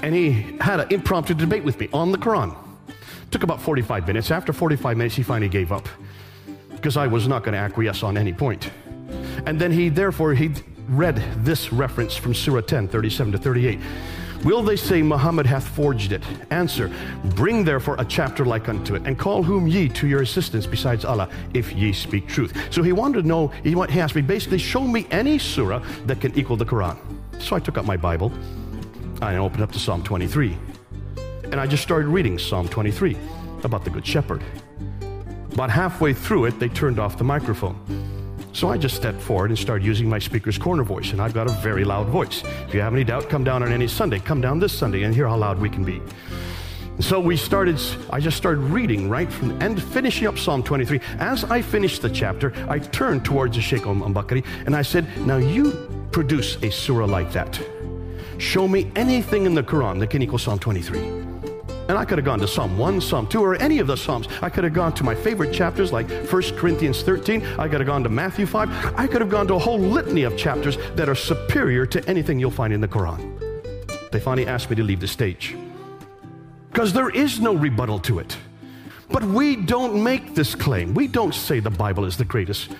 And 0.00 0.14
he 0.14 0.30
had 0.60 0.78
an 0.78 0.92
impromptu 0.92 1.34
debate 1.34 1.64
with 1.64 1.80
me 1.80 1.88
on 1.92 2.12
the 2.12 2.18
Quran. 2.18 2.56
Took 3.32 3.42
about 3.42 3.60
45 3.60 4.06
minutes. 4.06 4.30
After 4.30 4.52
45 4.52 4.96
minutes, 4.96 5.16
he 5.16 5.24
finally 5.24 5.48
gave 5.48 5.72
up 5.72 5.88
because 6.70 6.96
I 6.96 7.08
was 7.08 7.26
not 7.26 7.42
going 7.42 7.54
to 7.54 7.58
acquiesce 7.58 8.04
on 8.04 8.16
any 8.16 8.32
point. 8.32 8.70
And 9.44 9.60
then 9.60 9.72
he, 9.72 9.88
therefore, 9.88 10.34
he 10.34 10.52
read 10.88 11.16
this 11.38 11.72
reference 11.72 12.14
from 12.14 12.32
Surah 12.32 12.60
10, 12.60 12.86
37 12.86 13.32
to 13.32 13.38
38. 13.38 13.80
Will 14.44 14.62
they 14.62 14.76
say 14.76 15.02
Muhammad 15.02 15.46
hath 15.46 15.66
forged 15.66 16.12
it? 16.12 16.22
Answer, 16.50 16.90
bring 17.34 17.64
therefore 17.64 17.96
a 17.98 18.04
chapter 18.04 18.44
like 18.44 18.68
unto 18.68 18.94
it, 18.94 19.02
and 19.06 19.18
call 19.18 19.42
whom 19.42 19.66
ye 19.66 19.88
to 19.90 20.06
your 20.06 20.22
assistance 20.22 20.66
besides 20.66 21.04
Allah, 21.04 21.28
if 21.54 21.72
ye 21.72 21.92
speak 21.92 22.28
truth. 22.28 22.56
So 22.70 22.82
he 22.82 22.92
wanted 22.92 23.22
to 23.22 23.28
know, 23.28 23.48
he 23.64 23.74
asked 23.74 24.14
me, 24.14 24.22
basically, 24.22 24.58
show 24.58 24.82
me 24.82 25.06
any 25.10 25.38
surah 25.38 25.82
that 26.06 26.20
can 26.20 26.36
equal 26.38 26.56
the 26.56 26.64
Quran. 26.64 26.96
So 27.38 27.56
I 27.56 27.60
took 27.60 27.78
out 27.78 27.84
my 27.84 27.96
Bible, 27.96 28.32
and 29.16 29.24
I 29.24 29.36
opened 29.38 29.62
up 29.62 29.72
to 29.72 29.78
Psalm 29.78 30.02
23, 30.02 30.56
and 31.44 31.56
I 31.56 31.66
just 31.66 31.82
started 31.82 32.08
reading 32.08 32.38
Psalm 32.38 32.68
23 32.68 33.16
about 33.64 33.84
the 33.84 33.90
Good 33.90 34.06
Shepherd. 34.06 34.42
About 35.52 35.70
halfway 35.70 36.12
through 36.12 36.44
it, 36.44 36.58
they 36.60 36.68
turned 36.68 36.98
off 36.98 37.16
the 37.16 37.24
microphone. 37.24 37.80
So 38.56 38.70
I 38.70 38.78
just 38.78 38.96
stepped 38.96 39.20
forward 39.20 39.50
and 39.50 39.58
started 39.58 39.84
using 39.84 40.08
my 40.08 40.18
speaker's 40.18 40.56
corner 40.56 40.82
voice, 40.82 41.12
and 41.12 41.20
I've 41.20 41.34
got 41.34 41.46
a 41.46 41.52
very 41.52 41.84
loud 41.84 42.06
voice. 42.06 42.42
If 42.66 42.72
you 42.72 42.80
have 42.80 42.94
any 42.94 43.04
doubt, 43.04 43.28
come 43.28 43.44
down 43.44 43.62
on 43.62 43.70
any 43.70 43.86
Sunday. 43.86 44.18
Come 44.18 44.40
down 44.40 44.58
this 44.58 44.72
Sunday 44.72 45.02
and 45.02 45.14
hear 45.14 45.28
how 45.28 45.36
loud 45.36 45.60
we 45.60 45.68
can 45.68 45.84
be. 45.84 46.00
So 46.98 47.20
we 47.20 47.36
started, 47.36 47.78
I 48.08 48.18
just 48.18 48.38
started 48.38 48.60
reading 48.60 49.10
right 49.10 49.30
from 49.30 49.60
and 49.60 49.82
finishing 49.82 50.26
up 50.26 50.38
Psalm 50.38 50.62
23. 50.62 50.98
As 51.18 51.44
I 51.44 51.60
finished 51.60 52.00
the 52.00 52.08
chapter, 52.08 52.54
I 52.66 52.78
turned 52.78 53.26
towards 53.26 53.56
the 53.56 53.62
Sheikh 53.62 53.82
Bakri 53.82 54.42
and 54.64 54.74
I 54.74 54.80
said, 54.80 55.06
Now 55.26 55.36
you 55.36 56.08
produce 56.10 56.56
a 56.62 56.70
surah 56.70 57.04
like 57.04 57.30
that. 57.32 57.60
Show 58.38 58.66
me 58.66 58.90
anything 58.96 59.44
in 59.44 59.54
the 59.54 59.62
Quran 59.62 60.00
that 60.00 60.08
can 60.08 60.22
equal 60.22 60.38
Psalm 60.38 60.58
23. 60.58 61.25
And 61.88 61.96
I 61.96 62.04
could 62.04 62.18
have 62.18 62.24
gone 62.24 62.40
to 62.40 62.48
Psalm 62.48 62.76
1, 62.76 63.00
Psalm 63.00 63.26
2, 63.28 63.40
or 63.40 63.54
any 63.56 63.78
of 63.78 63.86
the 63.86 63.96
Psalms. 63.96 64.28
I 64.42 64.48
could 64.48 64.64
have 64.64 64.72
gone 64.72 64.92
to 64.94 65.04
my 65.04 65.14
favorite 65.14 65.52
chapters 65.52 65.92
like 65.92 66.10
1 66.10 66.42
Corinthians 66.56 67.02
13. 67.02 67.44
I 67.58 67.68
could 67.68 67.80
have 67.80 67.86
gone 67.86 68.02
to 68.02 68.08
Matthew 68.08 68.46
5. 68.46 68.94
I 68.96 69.06
could 69.06 69.20
have 69.20 69.30
gone 69.30 69.46
to 69.48 69.54
a 69.54 69.58
whole 69.58 69.78
litany 69.78 70.24
of 70.24 70.36
chapters 70.36 70.78
that 70.96 71.08
are 71.08 71.14
superior 71.14 71.86
to 71.86 72.04
anything 72.08 72.40
you'll 72.40 72.50
find 72.50 72.72
in 72.72 72.80
the 72.80 72.88
Quran. 72.88 73.32
They 74.10 74.18
finally 74.18 74.46
asked 74.46 74.68
me 74.68 74.76
to 74.76 74.82
leave 74.82 75.00
the 75.00 75.08
stage 75.08 75.56
because 76.72 76.92
there 76.92 77.10
is 77.10 77.40
no 77.40 77.54
rebuttal 77.54 77.98
to 78.00 78.18
it. 78.18 78.36
But 79.08 79.22
we 79.22 79.56
don't 79.56 80.02
make 80.02 80.34
this 80.34 80.54
claim. 80.54 80.92
We 80.92 81.06
don't 81.06 81.34
say 81.34 81.60
the 81.60 81.70
Bible 81.70 82.04
is 82.04 82.16
the 82.16 82.24
greatest 82.24 82.70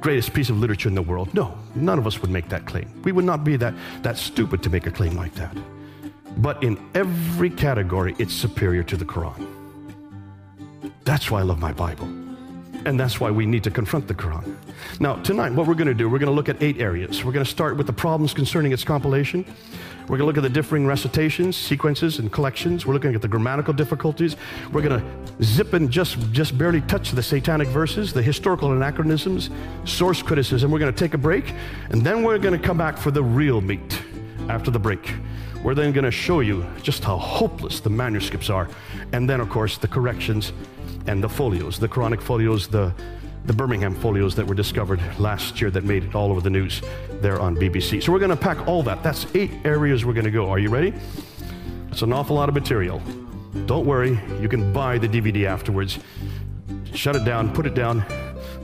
greatest 0.00 0.32
piece 0.32 0.50
of 0.50 0.58
literature 0.58 0.88
in 0.88 0.94
the 0.94 1.02
world. 1.02 1.32
No, 1.34 1.56
none 1.74 1.98
of 1.98 2.06
us 2.06 2.20
would 2.22 2.30
make 2.30 2.48
that 2.48 2.66
claim. 2.66 2.90
We 3.04 3.12
would 3.12 3.24
not 3.24 3.44
be 3.44 3.56
that, 3.56 3.74
that 4.02 4.16
stupid 4.16 4.62
to 4.62 4.70
make 4.70 4.86
a 4.86 4.90
claim 4.90 5.14
like 5.14 5.34
that. 5.34 5.56
But 6.36 6.62
in 6.62 6.78
every 6.94 7.50
category, 7.50 8.14
it's 8.18 8.34
superior 8.34 8.82
to 8.84 8.96
the 8.96 9.04
Quran. 9.04 9.46
That's 11.04 11.30
why 11.30 11.40
I 11.40 11.42
love 11.42 11.58
my 11.58 11.72
Bible. 11.72 12.06
And 12.86 12.98
that's 12.98 13.20
why 13.20 13.30
we 13.30 13.44
need 13.44 13.62
to 13.64 13.70
confront 13.70 14.08
the 14.08 14.14
Quran. 14.14 14.56
Now, 15.00 15.16
tonight, 15.16 15.52
what 15.52 15.66
we're 15.66 15.74
going 15.74 15.88
to 15.88 15.94
do, 15.94 16.08
we're 16.08 16.18
going 16.18 16.30
to 16.30 16.34
look 16.34 16.48
at 16.48 16.62
eight 16.62 16.80
areas. 16.80 17.24
We're 17.24 17.32
going 17.32 17.44
to 17.44 17.50
start 17.50 17.76
with 17.76 17.86
the 17.86 17.92
problems 17.92 18.32
concerning 18.32 18.72
its 18.72 18.84
compilation. 18.84 19.44
We're 20.02 20.16
going 20.16 20.20
to 20.20 20.26
look 20.26 20.38
at 20.38 20.42
the 20.42 20.48
differing 20.48 20.86
recitations, 20.86 21.56
sequences, 21.56 22.18
and 22.18 22.32
collections. 22.32 22.86
We're 22.86 22.94
looking 22.94 23.14
at 23.14 23.22
the 23.22 23.28
grammatical 23.28 23.74
difficulties. 23.74 24.36
We're 24.72 24.82
going 24.82 25.00
to 25.00 25.44
zip 25.44 25.74
and 25.74 25.90
just, 25.90 26.18
just 26.32 26.56
barely 26.56 26.80
touch 26.82 27.12
the 27.12 27.22
satanic 27.22 27.68
verses, 27.68 28.12
the 28.12 28.22
historical 28.22 28.72
anachronisms, 28.72 29.50
source 29.84 30.22
criticism. 30.22 30.70
We're 30.70 30.78
going 30.78 30.92
to 30.92 30.98
take 30.98 31.14
a 31.14 31.18
break, 31.18 31.52
and 31.90 32.02
then 32.02 32.22
we're 32.22 32.38
going 32.38 32.58
to 32.58 32.66
come 32.66 32.78
back 32.78 32.96
for 32.96 33.10
the 33.10 33.22
real 33.22 33.60
meat 33.60 34.00
after 34.48 34.70
the 34.70 34.80
break. 34.80 35.14
We're 35.62 35.74
then 35.74 35.92
going 35.92 36.04
to 36.04 36.10
show 36.10 36.40
you 36.40 36.66
just 36.82 37.04
how 37.04 37.18
hopeless 37.18 37.80
the 37.80 37.90
manuscripts 37.90 38.48
are. 38.48 38.68
And 39.12 39.28
then, 39.28 39.40
of 39.40 39.50
course, 39.50 39.76
the 39.76 39.88
corrections 39.88 40.52
and 41.06 41.22
the 41.22 41.28
folios, 41.28 41.78
the 41.78 41.88
Quranic 41.88 42.22
folios, 42.22 42.66
the, 42.66 42.94
the 43.44 43.52
Birmingham 43.52 43.94
folios 43.94 44.34
that 44.36 44.46
were 44.46 44.54
discovered 44.54 45.00
last 45.18 45.60
year 45.60 45.70
that 45.70 45.84
made 45.84 46.04
it 46.04 46.14
all 46.14 46.30
over 46.30 46.40
the 46.40 46.50
news 46.50 46.80
there 47.20 47.38
on 47.38 47.56
BBC. 47.56 48.02
So 48.02 48.10
we're 48.10 48.18
going 48.18 48.30
to 48.30 48.36
pack 48.36 48.66
all 48.66 48.82
that. 48.84 49.02
That's 49.02 49.26
eight 49.34 49.52
areas 49.64 50.04
we're 50.04 50.14
going 50.14 50.24
to 50.24 50.30
go. 50.30 50.48
Are 50.48 50.58
you 50.58 50.70
ready? 50.70 50.94
It's 51.90 52.02
an 52.02 52.12
awful 52.12 52.36
lot 52.36 52.48
of 52.48 52.54
material. 52.54 53.02
Don't 53.66 53.84
worry, 53.84 54.18
you 54.40 54.48
can 54.48 54.72
buy 54.72 54.96
the 54.96 55.08
DVD 55.08 55.44
afterwards. 55.44 55.98
Shut 56.94 57.16
it 57.16 57.24
down, 57.24 57.52
put 57.52 57.66
it 57.66 57.74
down, 57.74 58.04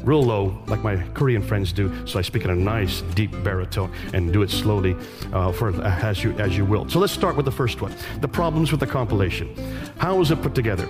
real 0.06 0.22
low, 0.22 0.56
like 0.68 0.82
my 0.82 0.96
Korean 1.14 1.42
friends 1.42 1.72
do. 1.72 1.92
So 2.06 2.18
I 2.18 2.22
speak 2.22 2.44
in 2.44 2.50
a 2.50 2.54
nice, 2.54 3.02
deep 3.14 3.32
baritone 3.42 3.92
and 4.14 4.32
do 4.32 4.42
it 4.42 4.50
slowly 4.50 4.96
uh, 5.32 5.50
for, 5.50 5.70
uh, 5.70 6.00
as, 6.00 6.22
you, 6.22 6.32
as 6.38 6.56
you 6.56 6.64
will. 6.64 6.88
So 6.88 7.00
let's 7.00 7.12
start 7.12 7.36
with 7.36 7.44
the 7.44 7.52
first 7.52 7.82
one 7.82 7.92
the 8.20 8.28
problems 8.28 8.70
with 8.70 8.80
the 8.80 8.86
compilation. 8.86 9.54
How 9.98 10.20
is 10.20 10.30
it 10.30 10.40
put 10.40 10.54
together? 10.54 10.88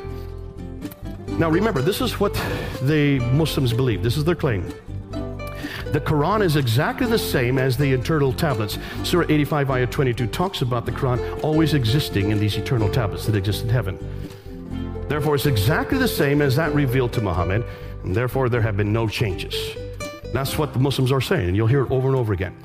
Now 1.39 1.51
remember, 1.51 1.83
this 1.83 2.01
is 2.01 2.21
what 2.21 2.35
the 2.83 3.19
Muslims 3.33 3.73
believe, 3.73 4.03
this 4.03 4.17
is 4.17 4.25
their 4.25 4.35
claim. 4.35 4.69
The 5.93 6.01
Quran 6.01 6.43
is 6.43 6.57
exactly 6.57 7.07
the 7.07 7.19
same 7.19 7.59
as 7.59 7.77
the 7.77 7.91
eternal 7.91 8.33
tablets. 8.33 8.79
Surah 9.03 9.27
85, 9.29 9.71
ayah 9.71 9.87
22 9.87 10.27
talks 10.27 10.61
about 10.61 10.85
the 10.85 10.93
Quran 10.93 11.43
always 11.43 11.75
existing 11.75 12.33
in 12.33 12.39
these 12.39 12.57
eternal 12.57 12.91
tablets 12.91 13.25
that 13.27 13.35
exist 13.35 13.63
in 13.63 13.71
heaven. 13.71 13.99
Therefore, 15.09 15.37
it's 15.37 15.47
exactly 15.47 15.97
the 15.97 16.09
same 16.09 16.43
as 16.43 16.57
that 16.57 16.75
revealed 16.75 17.13
to 17.15 17.21
Muhammad, 17.21 17.65
and 18.07 18.15
therefore 18.15 18.49
there 18.49 18.63
have 18.63 18.77
been 18.77 18.93
no 18.93 19.09
changes. 19.09 19.55
That's 20.33 20.57
what 20.57 20.73
the 20.73 20.79
Muslims 20.79 21.13
are 21.13 21.21
saying, 21.21 21.49
and 21.49 21.57
you'll 21.57 21.67
hear 21.67 21.83
it 21.83 21.91
over 21.91 22.09
and 22.09 22.17
over 22.17 22.33
again. 22.33 22.57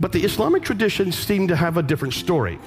But 0.00 0.12
the 0.12 0.24
Islamic 0.24 0.62
traditions 0.62 1.16
seem 1.16 1.46
to 1.48 1.56
have 1.56 1.76
a 1.76 1.82
different 1.82 2.14
story. 2.14 2.58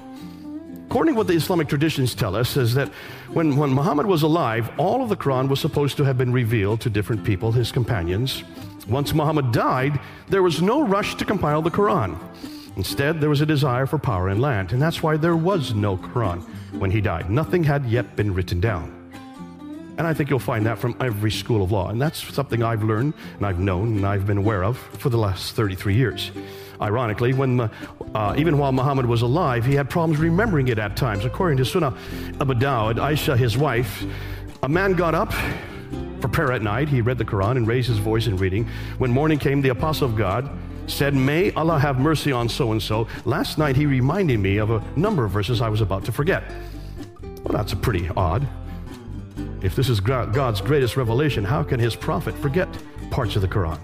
According 0.86 1.16
to 1.16 1.18
what 1.18 1.28
the 1.28 1.34
Islamic 1.34 1.68
traditions 1.68 2.14
tell 2.14 2.36
us, 2.36 2.56
is 2.58 2.76
that 2.76 2.90
when, 3.34 3.56
when 3.56 3.72
Muhammad 3.72 4.06
was 4.06 4.22
alive, 4.22 4.70
all 4.78 5.02
of 5.02 5.10
the 5.10 5.18
Quran 5.18 5.50
was 5.50 5.60
supposed 5.60 5.98
to 5.98 6.04
have 6.04 6.18
been 6.18 6.32
revealed 6.32 6.80
to 6.82 6.90
different 6.90 7.24
people, 7.24 7.52
his 7.52 7.72
companions. 7.72 8.44
Once 8.88 9.14
Muhammad 9.14 9.52
died, 9.52 10.00
there 10.30 10.44
was 10.44 10.62
no 10.62 10.86
rush 10.86 11.16
to 11.16 11.26
compile 11.26 11.62
the 11.64 11.72
Quran. 11.72 12.18
Instead, 12.78 13.20
there 13.20 13.30
was 13.30 13.42
a 13.42 13.46
desire 13.46 13.88
for 13.88 13.98
power 13.98 14.30
and 14.30 14.40
land, 14.40 14.74
and 14.74 14.82
that's 14.82 15.02
why 15.02 15.18
there 15.18 15.36
was 15.36 15.74
no 15.74 15.98
Quran 15.98 16.44
when 16.74 16.92
he 16.92 17.02
died. 17.02 17.32
Nothing 17.32 17.64
had 17.64 17.86
yet 17.86 18.16
been 18.16 18.34
written 18.34 18.60
down. 18.60 19.05
And 19.98 20.06
I 20.06 20.14
think 20.14 20.30
you'll 20.30 20.40
find 20.40 20.66
that 20.66 20.78
from 20.78 20.96
every 21.00 21.32
school 21.32 21.64
of 21.64 21.72
law. 21.72 21.90
And 21.90 22.02
that's 22.02 22.22
something 22.34 22.62
I've 22.62 22.84
learned 22.84 23.14
and 23.38 23.46
I've 23.46 23.60
known 23.60 23.98
and 23.98 24.06
I've 24.06 24.26
been 24.26 24.38
aware 24.38 24.64
of 24.64 24.78
for 24.78 25.10
the 25.10 25.18
last 25.18 25.56
33 25.56 25.96
years. 25.96 26.32
Ironically, 26.82 27.34
when 27.34 27.62
uh, 27.62 28.36
even 28.38 28.58
while 28.58 28.74
Muhammad 28.74 29.06
was 29.06 29.22
alive, 29.22 29.66
he 29.66 29.76
had 29.76 29.90
problems 29.90 30.20
remembering 30.20 30.68
it 30.68 30.78
at 30.78 30.98
times. 30.98 31.24
According 31.24 31.58
to 31.58 31.64
Sunan 31.64 31.96
Abu 32.42 32.54
Dawud, 32.54 32.96
Aisha, 32.96 33.38
his 33.38 33.58
wife, 33.58 34.04
a 34.62 34.68
man 34.68 34.94
got 34.94 35.16
up 35.16 35.32
for 36.22 36.28
prayer 36.28 36.52
at 36.52 36.62
night. 36.62 36.90
He 36.90 37.02
read 37.02 37.18
the 37.18 37.26
Quran 37.26 37.52
and 37.52 37.68
raised 37.68 37.88
his 37.88 38.00
voice 38.00 38.28
in 38.28 38.36
reading. 38.36 38.68
When 38.98 39.12
morning 39.12 39.40
came, 39.40 39.62
the 39.62 39.70
apostle 39.70 40.10
of 40.10 40.18
God 40.18 40.50
said, 40.88 41.14
May 41.14 41.52
Allah 41.54 41.80
have 41.80 42.00
mercy 42.00 42.32
on 42.32 42.50
so 42.50 42.72
and 42.72 42.82
so. 42.82 43.08
Last 43.24 43.58
night 43.58 43.76
he 43.76 43.86
reminded 43.86 44.40
me 44.40 44.58
of 44.58 44.72
a 44.72 44.84
number 44.96 45.24
of 45.24 45.32
verses 45.32 45.62
I 45.62 45.70
was 45.70 45.82
about 45.82 46.04
to 46.06 46.12
forget. 46.12 46.44
Well, 47.22 47.54
that's 47.54 47.74
a 47.74 47.78
pretty 47.78 48.10
odd. 48.18 48.48
If 49.62 49.76
this 49.76 49.90
is 49.90 50.00
God's 50.00 50.62
greatest 50.62 50.98
revelation, 50.98 51.44
how 51.44 51.64
can 51.64 51.80
his 51.80 51.96
prophet 51.96 52.36
forget 52.38 52.68
parts 53.10 53.36
of 53.36 53.42
the 53.42 53.48
Quran? 53.48 53.80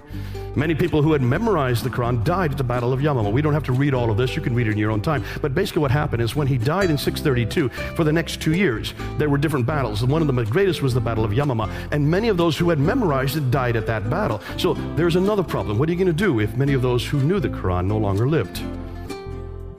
Many 0.54 0.74
people 0.74 1.00
who 1.02 1.12
had 1.12 1.22
memorized 1.22 1.82
the 1.82 1.88
Quran 1.88 2.22
died 2.24 2.50
at 2.52 2.58
the 2.58 2.64
Battle 2.64 2.92
of 2.92 3.00
Yamama. 3.00 3.32
We 3.32 3.40
don't 3.40 3.54
have 3.54 3.64
to 3.64 3.72
read 3.72 3.94
all 3.94 4.10
of 4.10 4.18
this, 4.18 4.36
you 4.36 4.42
can 4.42 4.54
read 4.54 4.66
it 4.66 4.72
in 4.72 4.78
your 4.78 4.90
own 4.90 5.00
time. 5.00 5.24
But 5.40 5.54
basically, 5.54 5.80
what 5.80 5.90
happened 5.90 6.20
is 6.20 6.36
when 6.36 6.46
he 6.46 6.58
died 6.58 6.90
in 6.90 6.98
632, 6.98 7.70
for 7.96 8.04
the 8.04 8.12
next 8.12 8.42
two 8.42 8.52
years, 8.52 8.92
there 9.16 9.30
were 9.30 9.38
different 9.38 9.64
battles. 9.64 10.02
And 10.02 10.12
one 10.12 10.20
of 10.20 10.28
the 10.28 10.44
greatest 10.44 10.82
was 10.82 10.92
the 10.92 11.00
Battle 11.00 11.24
of 11.24 11.30
Yamama. 11.30 11.70
And 11.90 12.08
many 12.08 12.28
of 12.28 12.36
those 12.36 12.58
who 12.58 12.68
had 12.68 12.78
memorized 12.78 13.38
it 13.38 13.50
died 13.50 13.76
at 13.76 13.86
that 13.86 14.10
battle. 14.10 14.42
So 14.58 14.74
there's 14.94 15.16
another 15.16 15.42
problem. 15.42 15.78
What 15.78 15.88
are 15.88 15.92
you 15.92 15.98
going 15.98 16.06
to 16.06 16.12
do 16.12 16.40
if 16.40 16.54
many 16.54 16.74
of 16.74 16.82
those 16.82 17.06
who 17.06 17.20
knew 17.20 17.40
the 17.40 17.48
Quran 17.48 17.86
no 17.86 17.96
longer 17.96 18.28
lived? 18.28 18.62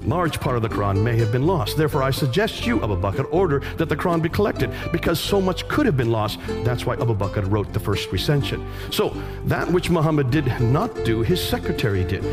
Large 0.06 0.39
part 0.39 0.56
of 0.56 0.62
the 0.62 0.70
Quran 0.70 1.02
may 1.04 1.18
have 1.18 1.32
been 1.32 1.46
lost. 1.46 1.78
Therefore, 1.78 2.04
I 2.04 2.12
suggest 2.12 2.66
you, 2.66 2.82
Abu 2.84 2.96
Bakr, 3.00 3.28
order 3.32 3.62
that 3.78 3.89
the 3.89 3.96
Quran 3.96 4.22
be 4.22 4.30
collected 4.30 4.72
because 4.92 5.20
so 5.20 5.42
much 5.42 5.68
could 5.68 5.86
have 5.86 5.98
been 5.98 6.12
lost. 6.12 6.39
That's 6.63 6.86
why 6.86 6.96
Abu 6.96 7.16
Bakr 7.16 7.50
wrote 7.50 7.72
the 7.74 7.80
first 7.80 8.12
recension. 8.12 8.66
So, 8.92 9.10
that 9.46 9.70
which 9.70 9.89
Muhammad 9.89 10.32
did 10.32 10.48
not 10.62 11.06
do, 11.06 11.22
his 11.22 11.42
secretary 11.42 12.04
did. 12.04 12.24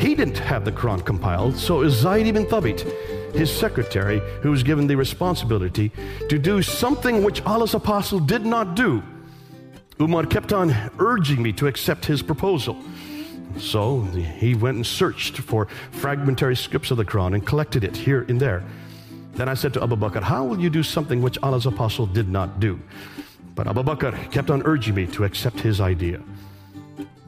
He 0.00 0.14
didn't 0.14 0.38
have 0.38 0.64
the 0.64 0.72
Quran 0.72 1.04
compiled, 1.04 1.56
so 1.56 1.88
Zayd 1.88 2.26
ibn 2.26 2.46
Thabit, 2.46 2.80
his 3.34 3.50
secretary, 3.50 4.20
who 4.42 4.50
was 4.50 4.62
given 4.62 4.86
the 4.86 4.96
responsibility 4.96 5.90
to 6.28 6.38
do 6.38 6.62
something 6.62 7.24
which 7.24 7.42
Allah's 7.42 7.74
apostle 7.74 8.20
did 8.20 8.46
not 8.46 8.76
do. 8.76 9.02
Umar 10.00 10.24
kept 10.26 10.52
on 10.52 10.72
urging 11.00 11.42
me 11.42 11.52
to 11.54 11.66
accept 11.66 12.06
his 12.06 12.22
proposal. 12.22 12.76
So 13.56 14.02
he 14.02 14.54
went 14.54 14.76
and 14.76 14.86
searched 14.86 15.38
for 15.38 15.66
fragmentary 15.90 16.56
scripts 16.56 16.90
of 16.90 16.96
the 16.96 17.04
Quran 17.04 17.34
and 17.34 17.46
collected 17.46 17.84
it 17.84 17.96
here 17.96 18.24
and 18.28 18.40
there. 18.40 18.64
Then 19.32 19.48
I 19.48 19.54
said 19.54 19.72
to 19.74 19.82
Abu 19.82 19.96
Bakr, 19.96 20.22
How 20.22 20.44
will 20.44 20.60
you 20.60 20.70
do 20.70 20.82
something 20.82 21.22
which 21.22 21.38
Allah's 21.42 21.66
apostle 21.66 22.06
did 22.06 22.28
not 22.28 22.60
do? 22.60 22.80
But 23.54 23.66
Abu 23.66 23.82
Bakr 23.82 24.30
kept 24.30 24.50
on 24.50 24.62
urging 24.64 24.94
me 24.94 25.06
to 25.08 25.24
accept 25.24 25.60
his 25.60 25.80
idea. 25.80 26.20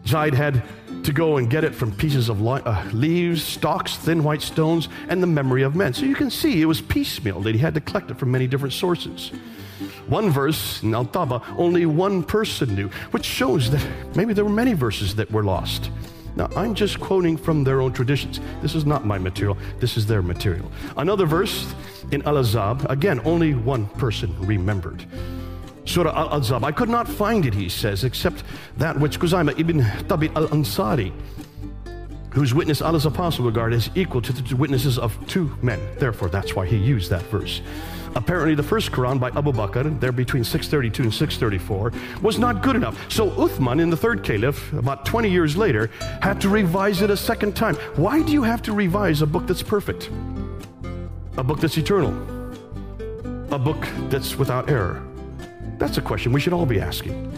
Zaid 0.06 0.35
had 0.35 0.62
to 1.04 1.12
go 1.12 1.37
and 1.37 1.48
get 1.48 1.64
it 1.64 1.74
from 1.74 1.92
pieces 1.92 2.28
of 2.28 2.46
uh, 2.46 2.85
leaves, 2.92 3.42
stalks, 3.42 3.96
thin 3.96 4.22
white 4.22 4.42
stones, 4.42 4.88
and 5.09 5.22
the 5.22 5.26
memory 5.26 5.62
of 5.62 5.74
men. 5.74 5.94
So 5.94 6.04
you 6.04 6.14
can 6.14 6.30
see 6.30 6.61
it 6.61 6.66
was 6.66 6.80
piecemeal 6.80 7.40
that 7.42 7.54
he 7.54 7.61
had 7.61 7.74
to 7.74 7.80
collect 7.80 8.11
it 8.11 8.18
from 8.18 8.30
many 8.30 8.46
different 8.46 8.74
sources. 8.74 9.30
One 10.07 10.31
verse 10.31 10.83
in 10.83 10.95
Al 10.95 11.07
Tawba, 11.07 11.43
only 11.57 11.87
one 11.87 12.23
person 12.23 12.75
knew, 12.75 12.88
which 13.11 13.25
shows 13.25 13.71
that 13.71 13.87
maybe 14.14 14.33
there 14.33 14.45
were 14.45 14.51
many 14.51 14.73
verses 14.73 15.14
that 15.16 15.31
were 15.31 15.45
lost. 15.45 15.90
Now, 16.37 16.49
I'm 16.57 16.75
just 16.75 17.01
quoting 17.01 17.37
from 17.37 17.64
their 17.64 17.81
own 17.81 17.93
traditions. 17.93 18.40
This 18.62 18.75
is 18.75 18.87
not 18.87 19.05
my 19.05 19.19
material, 19.19 19.59
this 19.79 19.97
is 19.97 20.07
their 20.07 20.23
material. 20.23 20.71
Another 20.97 21.27
verse 21.27 21.75
in 22.12 22.23
Al 22.23 22.37
Ahzab, 22.37 22.88
again, 22.88 23.21
only 23.25 23.55
one 23.55 23.87
person 23.87 24.35
remembered. 24.47 25.05
Surah 25.85 26.16
Al 26.16 26.40
Ahzab. 26.40 26.62
I 26.62 26.73
could 26.73 26.88
not 26.88 27.09
find 27.09 27.45
it, 27.47 27.55
he 27.55 27.69
says, 27.69 28.05
except 28.05 28.45
that 28.77 28.99
which 28.99 29.19
Khuzaimah 29.19 29.59
ibn 29.59 29.81
Thabit 29.81 30.35
al 30.37 30.47
Ansari, 30.49 31.12
whose 32.33 32.55
witness 32.55 32.81
Allah's 32.81 33.07
apostle 33.07 33.45
regarded 33.45 33.77
as 33.77 33.90
equal 33.97 34.23
to 34.23 34.33
the 34.33 34.55
witnesses 34.55 34.99
of 34.99 35.19
two 35.27 35.57
men. 35.62 35.81
Therefore, 35.99 36.29
that's 36.29 36.55
why 36.55 36.64
he 36.64 36.77
used 36.77 37.11
that 37.11 37.23
verse. 37.23 37.61
Apparently, 38.16 38.57
the 38.57 38.62
first 38.62 38.90
Quran 38.90 39.20
by 39.20 39.29
Abu 39.29 39.53
Bakr, 39.53 39.99
there 40.01 40.11
between 40.11 40.42
632 40.42 41.05
and 41.05 41.14
634, 41.14 41.92
was 42.23 42.38
not 42.38 42.61
good 42.61 42.75
enough. 42.75 42.99
So 43.11 43.31
Uthman, 43.31 43.81
in 43.81 43.88
the 43.88 43.96
third 43.96 44.25
caliph, 44.25 44.73
about 44.73 45.07
20 45.07 45.31
years 45.31 45.57
later, 45.57 45.90
had 46.20 46.40
to 46.40 46.49
revise 46.49 47.03
it 47.03 47.11
a 47.11 47.16
second 47.16 47.55
time. 47.55 47.77
Why 47.94 48.23
do 48.23 48.33
you 48.33 48.42
have 48.42 48.62
to 48.62 48.73
revise 48.73 49.23
a 49.23 49.27
book 49.27 49.46
that's 49.46 49.62
perfect? 49.62 50.11
A 51.37 51.44
book 51.44 51.61
that's 51.61 51.79
eternal? 51.79 52.11
A 53.53 53.59
book 53.59 53.87
that's 54.09 54.37
without 54.37 54.68
error? 54.68 55.07
That's 55.79 55.96
a 55.96 56.03
question 56.03 56.33
we 56.33 56.40
should 56.40 56.53
all 56.53 56.66
be 56.66 56.81
asking. 56.81 57.31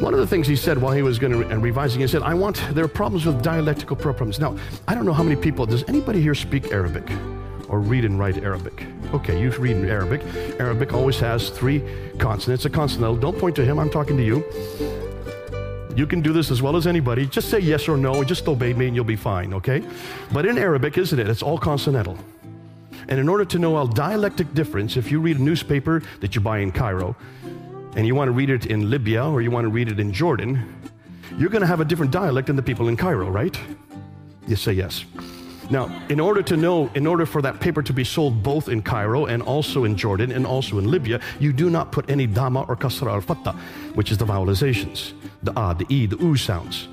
One 0.00 0.14
of 0.14 0.20
the 0.20 0.26
things 0.26 0.46
he 0.46 0.56
said 0.56 0.78
while 0.78 0.92
he 0.92 1.02
was 1.02 1.18
going 1.18 1.32
to 1.32 1.48
and 1.48 1.62
revising, 1.62 2.00
he 2.00 2.06
said, 2.06 2.22
I 2.22 2.34
want, 2.34 2.62
there 2.72 2.84
are 2.84 2.88
problems 2.88 3.26
with 3.26 3.42
dialectical 3.42 3.94
problems. 3.94 4.40
Now, 4.40 4.56
I 4.88 4.94
don't 4.94 5.04
know 5.04 5.12
how 5.12 5.22
many 5.22 5.36
people, 5.36 5.66
does 5.66 5.84
anybody 5.88 6.20
here 6.20 6.34
speak 6.34 6.72
Arabic? 6.72 7.08
Or 7.72 7.80
read 7.80 8.04
and 8.04 8.18
write 8.18 8.38
Arabic. 8.38 8.86
Okay, 9.14 9.40
you 9.40 9.50
read 9.50 9.76
Arabic. 9.76 10.22
Arabic 10.60 10.92
always 10.92 11.18
has 11.18 11.48
three 11.48 11.82
consonants, 12.18 12.66
a 12.66 12.70
consonant. 12.70 13.20
Don't 13.20 13.38
point 13.38 13.56
to 13.56 13.64
him, 13.64 13.78
I'm 13.78 13.90
talking 13.90 14.16
to 14.18 14.22
you. 14.22 14.44
You 15.96 16.06
can 16.06 16.20
do 16.20 16.32
this 16.32 16.50
as 16.50 16.62
well 16.62 16.76
as 16.76 16.86
anybody. 16.86 17.26
Just 17.26 17.48
say 17.50 17.58
yes 17.58 17.88
or 17.88 17.96
no, 17.96 18.14
and 18.14 18.28
just 18.28 18.46
obey 18.46 18.74
me, 18.74 18.86
and 18.86 18.94
you'll 18.94 19.04
be 19.04 19.16
fine, 19.16 19.52
okay? 19.54 19.82
But 20.32 20.46
in 20.46 20.58
Arabic, 20.58 20.96
isn't 20.98 21.18
it? 21.18 21.28
It's 21.28 21.42
all 21.42 21.58
consonantal. 21.58 22.16
And 23.08 23.18
in 23.18 23.28
order 23.28 23.44
to 23.46 23.58
know 23.58 23.80
a 23.80 23.88
dialectic 23.88 24.54
difference, 24.54 24.96
if 24.96 25.10
you 25.10 25.20
read 25.20 25.38
a 25.38 25.42
newspaper 25.42 26.02
that 26.20 26.34
you 26.34 26.40
buy 26.40 26.58
in 26.58 26.72
Cairo, 26.72 27.16
and 27.96 28.06
you 28.06 28.14
want 28.14 28.28
to 28.28 28.32
read 28.32 28.50
it 28.50 28.66
in 28.66 28.88
Libya 28.88 29.24
or 29.24 29.42
you 29.42 29.50
want 29.50 29.64
to 29.64 29.70
read 29.70 29.88
it 29.88 29.98
in 29.98 30.12
Jordan, 30.12 30.82
you're 31.38 31.50
going 31.50 31.60
to 31.62 31.66
have 31.66 31.80
a 31.80 31.84
different 31.84 32.12
dialect 32.12 32.46
than 32.46 32.56
the 32.56 32.62
people 32.62 32.88
in 32.88 32.96
Cairo, 32.96 33.30
right? 33.30 33.58
You 34.46 34.56
say 34.56 34.72
yes. 34.72 35.04
Now, 35.70 36.04
in 36.08 36.20
order 36.20 36.42
to 36.42 36.56
know, 36.56 36.90
in 36.94 37.06
order 37.06 37.26
for 37.26 37.42
that 37.42 37.60
paper 37.60 37.82
to 37.82 37.92
be 37.92 38.04
sold 38.04 38.42
both 38.42 38.68
in 38.68 38.82
Cairo 38.82 39.26
and 39.26 39.42
also 39.42 39.84
in 39.84 39.96
Jordan 39.96 40.32
and 40.32 40.46
also 40.46 40.78
in 40.78 40.90
Libya, 40.90 41.20
you 41.38 41.52
do 41.52 41.70
not 41.70 41.92
put 41.92 42.10
any 42.10 42.26
dama 42.26 42.62
or 42.68 42.76
kasra 42.76 43.12
al 43.12 43.20
fatha, 43.20 43.52
which 43.94 44.10
is 44.10 44.18
the 44.18 44.26
vowelizations, 44.26 45.12
the 45.42 45.52
ah, 45.56 45.72
the 45.72 45.86
e, 45.88 46.06
the 46.06 46.16
u 46.18 46.36
sounds. 46.36 46.88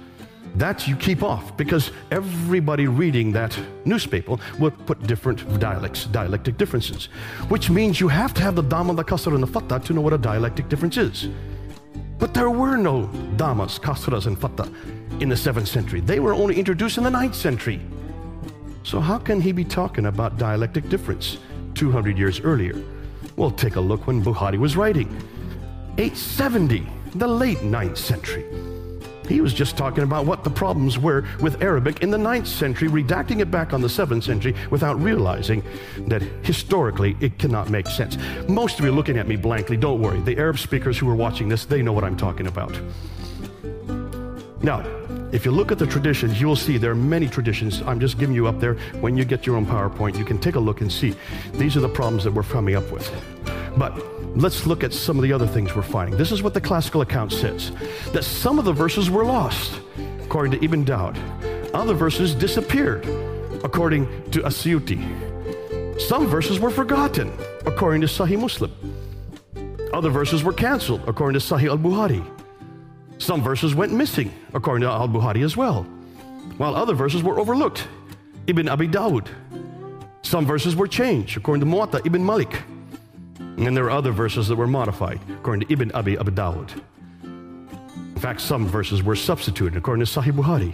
That 0.55 0.87
you 0.87 0.95
keep 0.95 1.21
off 1.21 1.55
because 1.57 1.91
everybody 2.11 2.87
reading 2.87 3.31
that 3.33 3.57
newspaper 3.85 4.37
would 4.59 4.85
put 4.85 5.05
different 5.05 5.59
dialects, 5.59 6.05
dialectic 6.05 6.57
differences, 6.57 7.05
which 7.49 7.69
means 7.69 7.99
you 7.99 8.07
have 8.07 8.33
to 8.35 8.41
have 8.41 8.55
the 8.55 8.63
dama, 8.63 8.93
the 8.93 9.03
kasra, 9.03 9.33
and 9.33 9.43
the 9.43 9.47
fatha 9.47 9.79
to 9.79 9.93
know 9.93 10.01
what 10.01 10.13
a 10.13 10.17
dialectic 10.17 10.67
difference 10.69 10.97
is. 10.97 11.29
But 12.17 12.33
there 12.33 12.49
were 12.49 12.77
no 12.77 13.07
damas, 13.37 13.79
kasras, 13.79 14.25
and 14.27 14.37
fatha 14.37 14.69
in 15.21 15.29
the 15.29 15.35
7th 15.35 15.67
century. 15.67 16.01
They 16.01 16.19
were 16.19 16.33
only 16.33 16.57
introduced 16.57 16.97
in 16.97 17.03
the 17.03 17.09
9th 17.09 17.35
century. 17.35 17.79
So, 18.89 18.99
how 18.99 19.19
can 19.19 19.39
he 19.39 19.51
be 19.51 19.63
talking 19.63 20.07
about 20.07 20.39
dialectic 20.39 20.89
difference 20.89 21.37
200 21.75 22.17
years 22.17 22.39
earlier? 22.39 22.73
Well, 23.35 23.51
take 23.51 23.75
a 23.75 23.79
look 23.79 24.07
when 24.07 24.23
Bukhari 24.23 24.57
was 24.57 24.75
writing. 24.75 25.07
870, 25.99 26.87
the 27.13 27.27
late 27.27 27.59
9th 27.59 27.99
century. 27.99 28.45
He 29.27 29.41
was 29.41 29.53
just 29.53 29.77
talking 29.77 30.03
about 30.03 30.25
what 30.25 30.43
the 30.43 30.49
problems 30.49 30.97
were 30.97 31.23
with 31.39 31.61
Arabic 31.61 32.01
in 32.01 32.09
the 32.09 32.17
9th 32.17 32.47
century, 32.47 32.87
redacting 32.89 33.41
it 33.41 33.51
back 33.51 33.73
on 33.73 33.81
the 33.81 33.87
7th 33.87 34.23
century 34.23 34.55
without 34.71 34.99
realizing 34.99 35.61
that 36.07 36.23
historically 36.41 37.15
it 37.19 37.37
cannot 37.37 37.69
make 37.69 37.85
sense. 37.85 38.17
Most 38.47 38.79
of 38.79 38.85
you 38.85 38.91
are 38.91 38.95
looking 38.95 39.19
at 39.19 39.27
me 39.27 39.35
blankly, 39.35 39.77
don't 39.77 40.01
worry. 40.01 40.19
The 40.19 40.35
Arab 40.39 40.57
speakers 40.57 40.97
who 40.97 41.07
are 41.07 41.15
watching 41.15 41.47
this, 41.47 41.63
they 41.63 41.83
know 41.83 41.93
what 41.93 42.03
I'm 42.03 42.17
talking 42.17 42.47
about. 42.47 42.75
Now, 44.63 44.98
if 45.31 45.45
you 45.45 45.51
look 45.51 45.71
at 45.71 45.77
the 45.77 45.85
traditions, 45.85 46.41
you'll 46.41 46.55
see 46.55 46.77
there 46.77 46.91
are 46.91 46.95
many 46.95 47.27
traditions. 47.27 47.81
I'm 47.83 47.99
just 47.99 48.17
giving 48.17 48.35
you 48.35 48.47
up 48.47 48.59
there. 48.59 48.75
When 48.99 49.15
you 49.15 49.25
get 49.25 49.45
your 49.45 49.57
own 49.57 49.65
PowerPoint, 49.65 50.17
you 50.17 50.25
can 50.25 50.39
take 50.39 50.55
a 50.55 50.59
look 50.59 50.81
and 50.81 50.91
see. 50.91 51.15
These 51.53 51.77
are 51.77 51.81
the 51.81 51.89
problems 51.89 52.23
that 52.23 52.31
we're 52.31 52.43
coming 52.43 52.75
up 52.75 52.91
with. 52.91 53.11
But 53.77 53.93
let's 54.35 54.65
look 54.65 54.83
at 54.83 54.93
some 54.93 55.17
of 55.17 55.23
the 55.23 55.31
other 55.31 55.45
things 55.45 55.75
we're 55.75 55.83
finding. 55.83 56.17
This 56.17 56.31
is 56.31 56.41
what 56.41 56.53
the 56.53 56.61
classical 56.61 57.01
account 57.01 57.31
says 57.31 57.71
that 58.11 58.23
some 58.23 58.57
of 58.57 58.65
the 58.65 58.73
verses 58.73 59.09
were 59.09 59.23
lost, 59.23 59.79
according 60.23 60.59
to 60.59 60.65
Ibn 60.65 60.83
Daud. 60.83 61.17
Other 61.73 61.93
verses 61.93 62.33
disappeared, 62.33 63.05
according 63.63 64.07
to 64.31 64.39
Asyuti. 64.41 64.99
Some 66.01 66.27
verses 66.27 66.59
were 66.59 66.71
forgotten, 66.71 67.31
according 67.65 68.01
to 68.01 68.07
Sahih 68.07 68.39
Muslim. 68.39 68.73
Other 69.93 70.09
verses 70.09 70.43
were 70.43 70.53
canceled, 70.53 71.01
according 71.07 71.39
to 71.39 71.45
Sahih 71.45 71.69
al 71.69 71.77
Bukhari. 71.77 72.38
Some 73.19 73.43
verses 73.43 73.75
went 73.75 73.93
missing, 73.93 74.33
according 74.53 74.81
to 74.81 74.91
Al 74.91 75.07
Bukhari 75.07 75.43
as 75.43 75.55
well, 75.55 75.83
while 76.57 76.75
other 76.75 76.95
verses 76.95 77.21
were 77.21 77.39
overlooked. 77.39 77.87
Ibn 78.47 78.67
Abi 78.67 78.87
Dawud. 78.87 79.27
Some 80.23 80.45
verses 80.45 80.75
were 80.75 80.87
changed, 80.87 81.37
according 81.37 81.59
to 81.61 81.67
Muwatta 81.67 82.05
Ibn 82.05 82.25
Malik. 82.25 82.63
And 83.37 83.77
there 83.77 83.85
are 83.85 83.91
other 83.91 84.11
verses 84.11 84.47
that 84.47 84.55
were 84.55 84.67
modified, 84.67 85.19
according 85.29 85.67
to 85.67 85.73
Ibn 85.73 85.91
Abi 85.91 86.17
Abi 86.17 86.31
Dawud. 86.31 86.81
In 87.23 88.19
fact, 88.19 88.41
some 88.41 88.67
verses 88.67 89.03
were 89.03 89.15
substituted, 89.15 89.77
according 89.77 90.05
to 90.05 90.11
Sahih 90.11 90.31
Bukhari. 90.31 90.73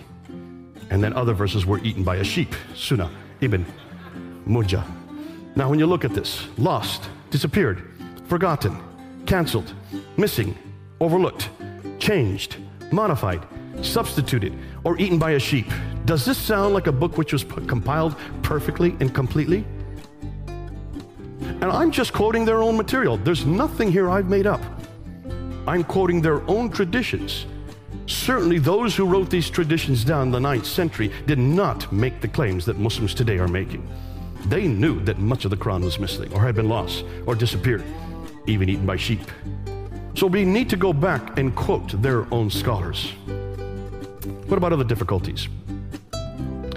And 0.89 1.03
then 1.03 1.13
other 1.13 1.33
verses 1.33 1.65
were 1.65 1.79
eaten 1.79 2.03
by 2.03 2.17
a 2.17 2.23
sheep. 2.23 2.55
Sunan 2.73 3.11
ibn 3.41 3.65
Majah. 4.45 4.85
Now, 5.55 5.69
when 5.69 5.79
you 5.79 5.87
look 5.87 6.05
at 6.05 6.13
this, 6.13 6.47
lost, 6.57 7.09
disappeared, 7.31 7.91
forgotten, 8.27 8.77
canceled, 9.25 9.73
missing, 10.17 10.55
overlooked, 10.99 11.49
changed, 12.05 12.57
modified, 12.91 13.41
substituted, 13.81 14.53
or 14.83 14.95
eaten 14.99 15.17
by 15.17 15.31
a 15.31 15.39
sheep. 15.39 15.65
Does 16.05 16.23
this 16.23 16.37
sound 16.37 16.75
like 16.75 16.85
a 16.85 16.91
book 16.91 17.17
which 17.17 17.33
was 17.33 17.43
compiled 17.43 18.15
perfectly 18.43 18.95
and 18.99 19.11
completely? 19.11 19.65
And 21.39 21.65
I'm 21.65 21.89
just 21.89 22.13
quoting 22.13 22.45
their 22.45 22.61
own 22.61 22.77
material. 22.77 23.17
There's 23.17 23.47
nothing 23.47 23.91
here 23.91 24.07
I've 24.07 24.29
made 24.29 24.45
up. 24.45 24.61
I'm 25.65 25.83
quoting 25.83 26.21
their 26.21 26.47
own 26.47 26.69
traditions. 26.69 27.47
Certainly, 28.05 28.59
those 28.59 28.95
who 28.95 29.07
wrote 29.07 29.31
these 29.31 29.49
traditions 29.49 30.03
down 30.03 30.27
in 30.27 30.31
the 30.31 30.39
9th 30.39 30.65
century 30.65 31.11
did 31.25 31.39
not 31.39 31.91
make 31.91 32.21
the 32.21 32.27
claims 32.27 32.65
that 32.65 32.77
Muslims 32.77 33.15
today 33.15 33.39
are 33.39 33.47
making. 33.47 33.87
They 34.45 34.67
knew 34.67 34.99
that 35.05 35.17
much 35.17 35.43
of 35.43 35.49
the 35.49 35.57
Quran 35.57 35.83
was 35.83 35.97
missing, 35.97 36.31
or 36.33 36.41
had 36.41 36.53
been 36.53 36.69
lost, 36.69 37.03
or 37.25 37.33
disappeared, 37.33 37.83
even 38.45 38.69
eaten 38.69 38.85
by 38.85 38.95
sheep. 38.95 39.21
So 40.15 40.27
we 40.27 40.45
need 40.45 40.69
to 40.69 40.77
go 40.77 40.93
back 40.93 41.37
and 41.37 41.53
quote 41.53 42.01
their 42.01 42.25
own 42.33 42.49
scholars. 42.49 43.11
What 44.47 44.57
about 44.57 44.71
other 44.71 44.85
difficulties? 44.85 45.49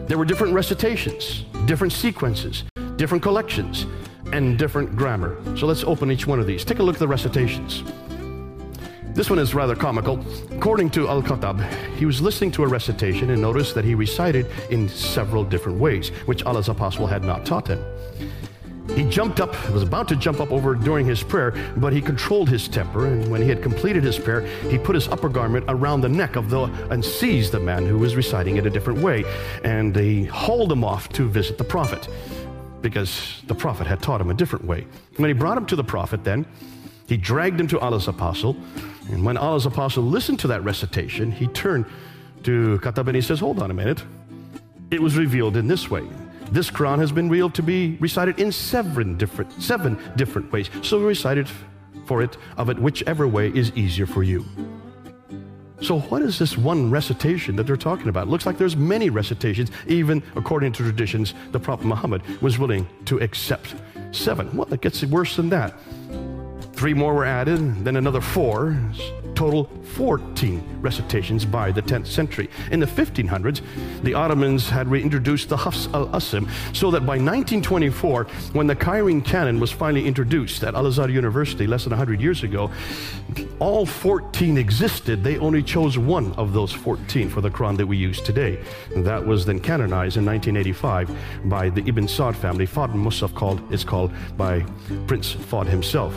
There 0.09 0.19
were 0.19 0.25
different 0.25 0.55
recitations, 0.55 1.45
different 1.65 1.93
sequences, 1.93 2.65
different 2.97 3.23
collections, 3.23 3.87
and 4.33 4.59
different 4.59 4.97
grammar. 4.97 5.41
So 5.57 5.67
let's 5.67 5.85
open 5.85 6.11
each 6.11 6.27
one 6.27 6.41
of 6.41 6.49
these. 6.49 6.65
Take 6.65 6.81
a 6.81 6.83
look 6.83 6.97
at 6.97 6.99
the 6.99 7.07
recitations. 7.07 7.85
This 9.15 9.31
one 9.31 9.39
is 9.39 9.55
rather 9.55 9.77
comical. 9.77 10.19
According 10.51 10.91
to 10.91 11.07
Al 11.07 11.23
Khattab, 11.23 11.61
he 11.95 12.07
was 12.07 12.21
listening 12.21 12.51
to 12.53 12.65
a 12.65 12.67
recitation 12.67 13.31
and 13.31 13.41
noticed 13.41 13.73
that 13.77 13.85
he 13.85 13.95
recited 13.95 14.47
in 14.71 14.89
several 14.89 15.45
different 15.45 15.79
ways, 15.79 16.09
which 16.27 16.43
Allah's 16.43 16.69
apostle 16.69 17.07
had 17.07 17.23
not 17.23 17.47
taught 17.47 17.69
him. 17.69 17.85
He 18.99 19.09
jumped 19.09 19.39
up, 19.39 19.55
was 19.71 19.85
about 19.85 20.09
to 20.09 20.17
jump 20.17 20.41
up 20.41 20.51
over 20.51 20.75
during 20.75 21.07
his 21.07 21.23
prayer, 21.23 21.53
but 21.77 21.93
he 21.93 22.01
controlled 22.01 22.49
his 22.49 22.67
temper, 22.67 23.07
and 23.07 23.31
when 23.31 23.41
he 23.41 23.49
had 23.49 23.63
completed 23.63 24.03
his 24.03 24.19
prayer, 24.19 24.41
he 24.69 24.77
put 24.77 24.97
his 24.97 25.07
upper 25.07 25.29
garment 25.29 25.65
around 25.69 26.01
the 26.01 26.09
neck 26.09 26.35
of 26.35 26.51
the 26.51 26.65
and 26.91 27.05
seized 27.05 27.53
the 27.53 27.61
man 27.61 27.87
who 27.87 27.97
was 27.97 28.17
reciting 28.17 28.57
it 28.57 28.67
a 28.67 28.71
different 28.71 28.99
way, 28.99 29.25
and 29.63 29.95
he 29.95 30.25
hauled 30.25 30.73
him 30.73 30.83
off 30.83 31.09
to 31.11 31.29
visit 31.29 31.59
the 31.59 31.63
prophet 31.63 32.09
because 32.81 33.41
the 33.47 33.55
prophet 33.55 33.87
had 33.87 34.03
taught 34.03 34.21
him 34.21 34.31
a 34.31 34.35
different 34.35 34.65
way. 34.65 34.85
When 35.17 35.31
he 35.31 35.33
brought 35.33 35.57
him 35.57 35.67
to 35.67 35.77
the 35.77 35.85
prophet, 35.85 36.25
then 36.25 36.45
he 37.07 37.17
dragged 37.17 37.61
him 37.61 37.69
to 37.69 37.79
Allah's 37.79 38.09
apostle. 38.09 38.57
And 39.13 39.25
when 39.25 39.37
Allah's 39.37 39.67
apostle 39.67 40.03
listened 40.03 40.41
to 40.41 40.49
that 40.49 40.65
recitation, 40.65 41.31
he 41.31 41.47
turned 41.47 41.87
to 42.43 42.81
Khattab 42.83 43.07
and 43.07 43.15
he 43.15 43.23
says, 43.23 43.39
Hold 43.39 43.63
on 43.63 43.71
a 43.71 43.75
minute. 43.75 44.03
It 44.91 45.01
was 45.01 45.17
revealed 45.17 45.57
in 45.57 45.69
this 45.69 45.89
way. 45.89 46.03
This 46.51 46.71
Quran 46.71 46.99
has 46.99 47.13
been 47.13 47.29
revealed 47.29 47.55
to 47.55 47.63
be 47.63 47.97
recited 48.01 48.39
in 48.39 48.53
seven 48.53 49.17
different, 49.17 49.53
seven 49.63 49.99
different 50.17 50.51
ways. 50.51 50.71
So 50.83 50.99
recite 50.99 51.39
it 51.39 51.49
for 52.07 52.23
it 52.23 52.37
of 52.57 52.71
it 52.71 52.79
whichever 52.79 53.29
way 53.29 53.49
is 53.49 53.71
easier 53.73 54.07
for 54.07 54.23
you. 54.23 54.45
So, 55.81 56.01
what 56.01 56.23
is 56.23 56.41
this 56.41 56.59
one 56.59 56.91
recitation 56.91 57.55
that 57.57 57.65
they're 57.65 57.77
talking 57.77 58.09
about? 58.09 58.27
It 58.27 58.31
looks 58.31 58.47
like 58.47 58.59
there's 58.59 58.77
many 58.77 59.11
recitations, 59.11 59.71
even 59.87 60.25
according 60.35 60.73
to 60.73 60.83
traditions, 60.83 61.35
the 61.53 61.61
Prophet 61.61 61.87
Muhammad 61.87 62.23
was 62.43 62.59
willing 62.59 62.89
to 63.05 63.19
accept 63.19 63.77
seven. 64.11 64.55
Well, 64.57 64.73
it 64.75 64.81
gets 64.81 65.05
worse 65.05 65.37
than 65.37 65.51
that. 65.51 65.75
Three 66.73 66.95
more 66.95 67.15
were 67.15 67.25
added, 67.25 67.85
then 67.85 67.95
another 67.95 68.21
four 68.21 68.77
total 69.39 69.71
14 69.95 70.81
recitations 70.81 71.45
by 71.45 71.71
the 71.71 71.81
10th 71.81 72.09
century. 72.09 72.51
In 72.73 72.81
the 72.81 72.87
1500s, 72.87 73.63
the 74.03 74.13
Ottomans 74.13 74.69
had 74.69 74.89
reintroduced 74.89 75.49
the 75.49 75.57
Hafs 75.57 75.87
al 75.95 76.09
Asim, 76.09 76.51
so 76.75 76.91
that 76.91 77.03
by 77.03 77.19
1924, 77.19 78.25
when 78.53 78.67
the 78.67 78.75
Cairene 78.75 79.25
canon 79.25 79.61
was 79.61 79.71
finally 79.71 80.05
introduced 80.05 80.65
at 80.65 80.75
Al 80.75 80.87
Azhar 80.87 81.09
University 81.09 81.69
less 81.69 81.85
than 81.85 81.93
100 81.93 82.21
years 82.21 82.43
ago, 82.43 82.69
all 83.61 83.87
14 83.87 84.59
existed. 84.59 85.23
They 85.23 85.39
only 85.39 85.63
chose 85.63 85.97
one 85.97 86.33
of 86.33 86.53
those 86.53 86.73
14 86.73 87.31
for 87.31 87.41
the 87.41 87.51
Quran 87.51 87.77
that 87.77 87.87
we 87.87 87.97
use 87.97 88.21
today. 88.21 88.59
That 88.97 89.25
was 89.25 89.47
then 89.47 89.61
canonized 89.61 90.17
in 90.17 90.27
1985 90.27 91.17
by 91.45 91.69
the 91.69 91.83
Ibn 91.87 92.09
Saud 92.09 92.35
family. 92.35 92.67
Fahd 92.67 92.93
Mushaf 92.93 93.33
called, 93.37 93.73
is 93.73 93.85
called 93.85 94.11
by 94.37 94.67
Prince 95.07 95.33
Fahd 95.33 95.69
himself 95.69 96.13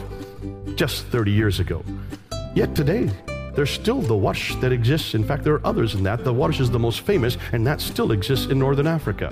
just 0.74 1.06
30 1.06 1.30
years 1.30 1.60
ago. 1.60 1.84
Yet 2.54 2.76
today, 2.76 3.10
there's 3.56 3.70
still 3.70 4.02
the 4.02 4.14
Warsh 4.14 4.60
that 4.60 4.74
exists. 4.74 5.14
In 5.14 5.24
fact, 5.24 5.44
there 5.44 5.54
are 5.54 5.66
others 5.66 5.96
in 5.96 6.04
that. 6.04 6.24
The 6.24 6.34
Warsh 6.34 6.60
is 6.60 6.70
the 6.70 6.80
most 6.80 7.02
famous, 7.02 7.38
and 7.54 7.66
that 7.66 7.80
still 7.80 8.12
exists 8.12 8.48
in 8.48 8.60
Northern 8.60 8.88
Africa. 8.88 9.32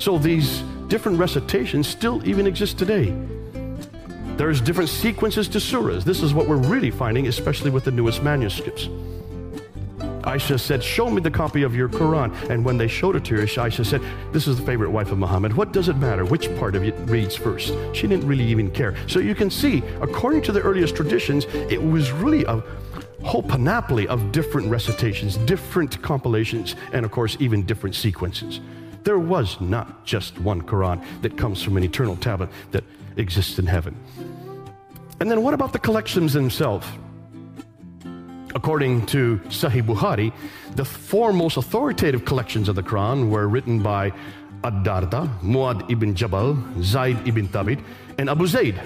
So 0.00 0.18
these 0.18 0.62
different 0.88 1.18
recitations 1.18 1.86
still 1.86 2.26
even 2.26 2.46
exist 2.46 2.76
today. 2.76 3.14
There's 4.36 4.60
different 4.60 4.90
sequences 4.90 5.48
to 5.48 5.58
surahs. 5.58 6.04
This 6.04 6.22
is 6.22 6.34
what 6.34 6.48
we're 6.48 6.56
really 6.56 6.90
finding, 6.90 7.28
especially 7.28 7.70
with 7.70 7.84
the 7.84 7.90
newest 7.90 8.22
manuscripts. 8.22 8.88
Aisha 10.26 10.58
said, 10.58 10.82
Show 10.82 11.08
me 11.08 11.20
the 11.20 11.30
copy 11.30 11.62
of 11.62 11.74
your 11.74 11.88
Quran. 11.88 12.34
And 12.50 12.64
when 12.64 12.76
they 12.76 12.88
showed 12.88 13.14
it 13.14 13.24
to 13.26 13.36
her, 13.36 13.42
Aisha 13.42 13.86
said, 13.86 14.02
This 14.32 14.48
is 14.48 14.58
the 14.58 14.66
favorite 14.66 14.90
wife 14.90 15.12
of 15.12 15.18
Muhammad. 15.18 15.52
What 15.52 15.72
does 15.72 15.88
it 15.88 15.96
matter? 15.96 16.24
Which 16.24 16.54
part 16.56 16.74
of 16.74 16.82
it 16.82 16.94
reads 17.08 17.36
first? 17.36 17.68
She 17.92 18.08
didn't 18.08 18.26
really 18.26 18.44
even 18.44 18.70
care. 18.72 18.96
So 19.06 19.20
you 19.20 19.36
can 19.36 19.50
see, 19.50 19.84
according 20.00 20.42
to 20.42 20.52
the 20.52 20.60
earliest 20.60 20.96
traditions, 20.96 21.44
it 21.70 21.80
was 21.80 22.10
really 22.10 22.44
a 22.44 22.60
whole 23.24 23.42
panoply 23.42 24.08
of 24.08 24.32
different 24.32 24.68
recitations, 24.68 25.36
different 25.38 26.02
compilations, 26.02 26.74
and 26.92 27.04
of 27.04 27.12
course, 27.12 27.36
even 27.38 27.64
different 27.64 27.94
sequences. 27.94 28.60
There 29.04 29.20
was 29.20 29.60
not 29.60 30.04
just 30.04 30.40
one 30.40 30.60
Quran 30.60 31.04
that 31.22 31.36
comes 31.36 31.62
from 31.62 31.76
an 31.76 31.84
eternal 31.84 32.16
tablet 32.16 32.50
that 32.72 32.82
exists 33.16 33.60
in 33.60 33.66
heaven. 33.66 33.96
And 35.20 35.30
then 35.30 35.44
what 35.44 35.54
about 35.54 35.72
the 35.72 35.78
collections 35.78 36.32
themselves? 36.32 36.84
According 38.56 39.04
to 39.12 39.36
Sahih 39.52 39.82
Bukhari, 39.82 40.32
the 40.76 40.84
four 40.84 41.30
most 41.34 41.58
authoritative 41.58 42.24
collections 42.24 42.70
of 42.70 42.74
the 42.74 42.82
Quran 42.82 43.28
were 43.28 43.48
written 43.48 43.82
by 43.82 44.14
Ad-Darda, 44.64 45.28
Muad 45.42 45.90
ibn 45.90 46.14
Jabal, 46.14 46.56
Zaid 46.80 47.18
ibn 47.28 47.48
Thabit, 47.48 47.78
and 48.16 48.30
Abu 48.30 48.46
Zaid. 48.46 48.80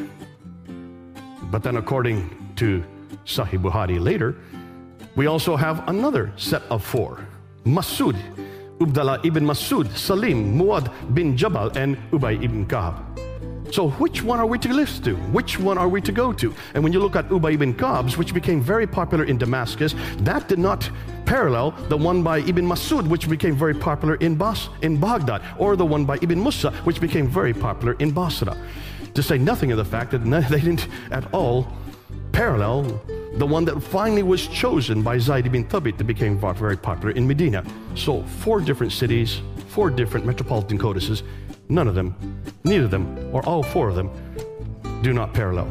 But 1.52 1.62
then 1.62 1.76
according 1.76 2.18
to 2.56 2.83
Sahih 3.24 3.62
Bukhari 3.62 4.02
later, 4.02 4.35
we 5.14 5.26
also 5.26 5.54
have 5.54 5.88
another 5.88 6.33
set 6.37 6.62
of 6.62 6.85
four. 6.85 7.24
Masud, 7.64 8.18
Ubdallah 8.80 9.24
ibn 9.24 9.44
Masud, 9.46 9.87
Salim, 9.96 10.59
Muad 10.59 10.90
bin 11.14 11.37
Jabal, 11.37 11.70
and 11.76 11.96
Ubay 12.11 12.42
ibn 12.42 12.66
Ka'b. 12.66 12.96
So 13.72 13.90
which 13.90 14.22
one 14.22 14.40
are 14.40 14.46
we 14.46 14.59
to 14.59 14.72
listen 14.72 15.04
to? 15.04 15.14
Which 15.33 15.59
one 15.59 15.78
are 15.78 15.88
we 15.88 16.00
to 16.00 16.12
go 16.12 16.33
to? 16.33 16.52
And 16.74 16.83
when 16.83 16.92
you 16.92 16.98
look 16.98 17.14
at 17.14 17.28
Ubay 17.28 17.54
ibn 17.54 17.72
Ka'b's, 17.74 18.16
which 18.16 18.35
became 18.35 18.61
very 18.61 18.87
popular 18.87 19.24
in 19.24 19.38
Damascus, 19.38 19.94
that 20.18 20.48
did 20.48 20.59
not 20.59 20.90
parallel 21.24 21.70
the 21.88 21.96
one 21.96 22.22
by 22.24 22.38
Ibn 22.38 22.66
Masud, 22.66 23.06
which 23.06 23.28
became 23.28 23.54
very 23.54 23.74
popular 23.74 24.16
in, 24.16 24.35
Bas- 24.35 24.68
in 24.83 24.98
Baghdad, 24.98 25.42
or 25.59 25.76
the 25.76 25.87
one 25.87 26.04
by 26.04 26.18
Ibn 26.20 26.42
Musa, 26.42 26.72
which 26.83 27.00
became 27.00 27.28
very 27.28 27.54
popular 27.54 27.92
in 28.00 28.11
Basra. 28.11 28.56
To 29.14 29.22
say 29.22 29.38
nothing 29.38 29.70
of 29.70 29.78
the 29.78 29.85
fact 29.85 30.11
that 30.11 30.18
they 30.50 30.61
didn't 30.61 30.88
at 31.12 31.33
all 31.33 31.68
parallel 32.33 33.00
the 33.35 33.46
one 33.46 33.64
that 33.64 33.80
finally 33.80 34.24
was 34.24 34.48
chosen 34.48 35.02
by 35.02 35.16
Zayd 35.16 35.46
ibn 35.46 35.64
Thabit 35.64 35.96
that 35.98 36.04
became 36.04 36.38
very 36.38 36.76
popular 36.76 37.12
in 37.12 37.26
Medina. 37.26 37.64
So 37.94 38.24
four 38.24 38.61
different 38.61 38.92
cities, 38.92 39.40
four 39.68 39.88
different 39.88 40.26
metropolitan 40.26 40.78
codices, 40.78 41.22
None 41.70 41.87
of 41.87 41.94
them, 41.94 42.14
neither 42.64 42.85
of 42.85 42.90
them, 42.90 43.30
or 43.33 43.46
all 43.46 43.62
four 43.62 43.88
of 43.88 43.94
them, 43.94 44.11
do 45.02 45.12
not 45.12 45.33
parallel. 45.33 45.68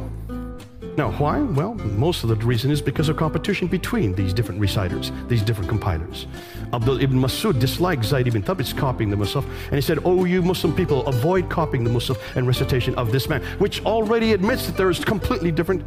Now, 0.95 1.11
why? 1.11 1.39
Well, 1.39 1.75
most 1.75 2.23
of 2.23 2.29
the 2.29 2.35
reason 2.35 2.71
is 2.71 2.81
because 2.81 3.09
of 3.09 3.17
competition 3.17 3.67
between 3.67 4.13
these 4.15 4.33
different 4.33 4.59
reciters, 4.59 5.11
these 5.27 5.41
different 5.41 5.69
compilers. 5.69 6.25
Abdul 6.73 7.01
ibn 7.01 7.19
Masud 7.19 7.59
disliked 7.59 8.03
Zayd 8.05 8.27
ibn 8.27 8.41
Thabit's 8.41 8.73
copying 8.73 9.09
the 9.09 9.15
Mushaf, 9.15 9.43
and 9.65 9.75
he 9.75 9.81
said, 9.81 9.99
Oh, 10.05 10.25
you 10.25 10.41
Muslim 10.41 10.73
people, 10.73 11.05
avoid 11.05 11.49
copying 11.49 11.83
the 11.83 11.89
Mushaf 11.89 12.17
and 12.35 12.47
recitation 12.47 12.95
of 12.95 13.11
this 13.11 13.29
man, 13.29 13.41
which 13.59 13.85
already 13.85 14.33
admits 14.33 14.67
that 14.67 14.77
there 14.77 14.89
is 14.89 15.03
completely 15.03 15.51
different 15.51 15.83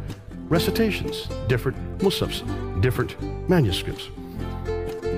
recitations, 0.47 1.27
different 1.47 1.77
Mushafs, 1.99 2.41
different 2.81 3.19
manuscripts. 3.49 4.09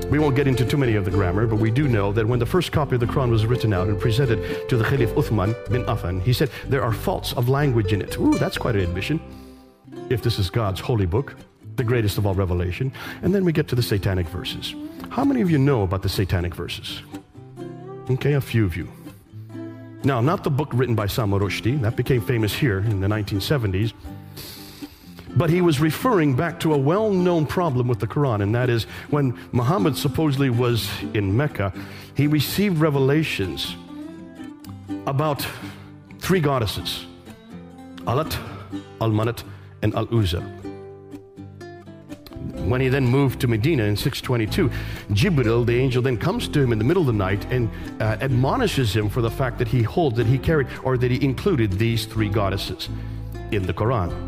We 0.09 0.19
won't 0.19 0.35
get 0.35 0.47
into 0.47 0.65
too 0.65 0.77
many 0.77 0.95
of 0.95 1.03
the 1.03 1.11
grammar, 1.11 1.47
but 1.47 1.55
we 1.55 1.71
do 1.71 1.87
know 1.87 2.13
that 2.13 2.27
when 2.27 2.37
the 2.37 2.45
first 2.45 2.71
copy 2.71 2.93
of 2.95 3.01
the 3.01 3.07
Quran 3.07 3.31
was 3.31 3.45
written 3.45 3.73
out 3.73 3.87
and 3.87 3.99
presented 3.99 4.69
to 4.69 4.77
the 4.77 4.83
Caliph 4.83 5.09
Uthman 5.15 5.55
bin 5.69 5.83
Affan, 5.85 6.21
he 6.21 6.31
said, 6.31 6.51
There 6.67 6.83
are 6.83 6.93
faults 6.93 7.33
of 7.33 7.49
language 7.49 7.91
in 7.91 8.01
it. 8.01 8.17
Ooh, 8.19 8.37
that's 8.37 8.57
quite 8.57 8.75
an 8.75 8.81
admission. 8.81 9.19
If 10.09 10.21
this 10.21 10.37
is 10.37 10.51
God's 10.51 10.79
holy 10.79 11.07
book, 11.07 11.35
the 11.75 11.83
greatest 11.83 12.19
of 12.19 12.27
all 12.27 12.35
revelation. 12.35 12.93
And 13.23 13.33
then 13.33 13.43
we 13.43 13.51
get 13.51 13.67
to 13.69 13.75
the 13.75 13.81
satanic 13.81 14.27
verses. 14.27 14.75
How 15.09 15.25
many 15.25 15.41
of 15.41 15.49
you 15.49 15.57
know 15.57 15.81
about 15.81 16.03
the 16.03 16.09
satanic 16.09 16.53
verses? 16.53 17.01
Okay, 18.09 18.33
a 18.33 18.41
few 18.41 18.63
of 18.63 18.77
you. 18.77 18.87
Now, 20.03 20.21
not 20.21 20.43
the 20.43 20.51
book 20.51 20.69
written 20.71 20.93
by 20.93 21.07
Salman 21.07 21.39
Rushdie, 21.39 21.81
that 21.81 21.95
became 21.95 22.21
famous 22.21 22.53
here 22.53 22.79
in 22.79 23.01
the 23.01 23.07
1970s. 23.07 23.93
But 25.35 25.49
he 25.49 25.61
was 25.61 25.79
referring 25.79 26.35
back 26.35 26.59
to 26.61 26.73
a 26.73 26.77
well 26.77 27.11
known 27.11 27.45
problem 27.45 27.87
with 27.87 27.99
the 27.99 28.07
Quran, 28.07 28.41
and 28.41 28.55
that 28.55 28.69
is 28.69 28.85
when 29.09 29.37
Muhammad 29.51 29.97
supposedly 29.97 30.49
was 30.49 30.89
in 31.13 31.35
Mecca, 31.35 31.73
he 32.15 32.27
received 32.27 32.79
revelations 32.79 33.75
about 35.07 35.45
three 36.19 36.39
goddesses 36.39 37.05
Alat, 38.07 38.37
Almanat, 39.01 39.43
and 39.81 39.93
Al 39.95 40.07
Uzza. 40.13 40.41
When 42.65 42.81
he 42.81 42.87
then 42.87 43.05
moved 43.05 43.41
to 43.41 43.47
Medina 43.47 43.83
in 43.83 43.95
622, 43.95 44.69
Jibril, 45.13 45.65
the 45.65 45.77
angel, 45.77 46.01
then 46.01 46.17
comes 46.17 46.47
to 46.47 46.61
him 46.61 46.71
in 46.71 46.79
the 46.79 46.83
middle 46.83 47.01
of 47.01 47.07
the 47.07 47.13
night 47.13 47.45
and 47.51 47.69
uh, 47.99 48.17
admonishes 48.21 48.95
him 48.95 49.09
for 49.09 49.21
the 49.21 49.29
fact 49.29 49.59
that 49.59 49.67
he 49.67 49.83
holds, 49.83 50.17
that 50.17 50.25
he 50.25 50.39
carried, 50.39 50.67
or 50.83 50.97
that 50.97 51.11
he 51.11 51.23
included 51.23 51.73
these 51.73 52.05
three 52.05 52.29
goddesses 52.29 52.89
in 53.51 53.67
the 53.67 53.73
Quran. 53.73 54.24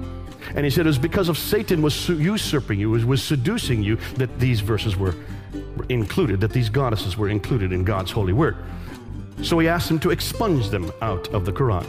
And 0.57 0.65
he 0.65 0.71
said 0.71 0.87
it 0.87 0.89
was 0.89 0.97
because 0.97 1.29
of 1.29 1.37
Satan 1.37 1.83
was 1.83 2.09
usurping 2.09 2.79
you, 2.79 2.89
was, 2.89 3.05
was 3.05 3.21
seducing 3.21 3.83
you, 3.83 3.97
that 4.15 4.39
these 4.39 4.59
verses 4.59 4.97
were, 4.97 5.13
included, 5.87 6.41
that 6.41 6.51
these 6.51 6.67
goddesses 6.67 7.15
were 7.15 7.29
included 7.29 7.71
in 7.71 7.83
God's 7.83 8.09
holy 8.09 8.33
word. 8.33 8.57
So 9.43 9.59
he 9.59 9.67
asked 9.67 9.91
him 9.91 9.99
to 9.99 10.09
expunge 10.09 10.69
them 10.69 10.91
out 11.03 11.27
of 11.27 11.45
the 11.45 11.51
Quran, 11.51 11.85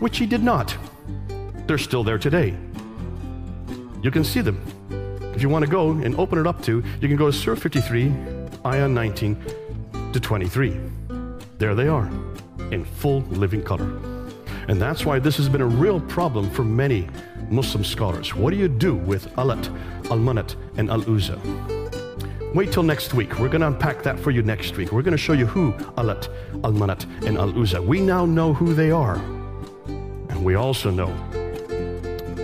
which 0.00 0.16
he 0.16 0.24
did 0.24 0.42
not. 0.42 0.74
They're 1.66 1.76
still 1.76 2.02
there 2.02 2.16
today. 2.16 2.56
You 4.02 4.10
can 4.10 4.24
see 4.24 4.40
them. 4.40 4.62
If 5.34 5.42
you 5.42 5.50
want 5.50 5.62
to 5.66 5.70
go 5.70 5.90
and 5.90 6.18
open 6.18 6.38
it 6.38 6.46
up 6.46 6.62
to, 6.62 6.82
you 7.02 7.06
can 7.06 7.18
go 7.18 7.30
to 7.30 7.36
Surah 7.36 7.56
53, 7.56 8.10
Ayah 8.64 8.88
19 8.88 9.44
to 10.14 10.18
23. 10.18 10.80
There 11.58 11.74
they 11.74 11.88
are, 11.88 12.10
in 12.70 12.86
full 12.86 13.20
living 13.28 13.62
color. 13.62 13.92
And 14.68 14.80
that's 14.80 15.04
why 15.04 15.18
this 15.18 15.36
has 15.36 15.50
been 15.50 15.60
a 15.60 15.66
real 15.66 16.00
problem 16.00 16.50
for 16.50 16.64
many 16.64 17.08
Muslim 17.50 17.84
scholars. 17.84 18.34
What 18.34 18.50
do 18.50 18.56
you 18.56 18.68
do 18.68 18.94
with 18.94 19.36
Al-Lat, 19.38 19.68
Al-Manat, 20.10 20.54
and 20.76 20.90
Al-Uzza? 20.90 21.38
Wait 22.54 22.72
till 22.72 22.82
next 22.82 23.14
week. 23.14 23.38
We're 23.38 23.48
going 23.48 23.60
to 23.60 23.66
unpack 23.66 24.02
that 24.02 24.18
for 24.18 24.30
you 24.30 24.42
next 24.42 24.76
week. 24.76 24.92
We're 24.92 25.02
going 25.02 25.12
to 25.12 25.18
show 25.18 25.34
you 25.34 25.46
who 25.46 25.74
Al-Lat, 25.96 26.28
Al-Manat, 26.64 27.04
and 27.26 27.36
Al-Uzza. 27.36 27.82
We 27.82 28.00
now 28.00 28.24
know 28.24 28.54
who 28.54 28.74
they 28.74 28.90
are. 28.90 29.16
And 30.30 30.44
we 30.44 30.54
also 30.54 30.90
know 30.90 31.08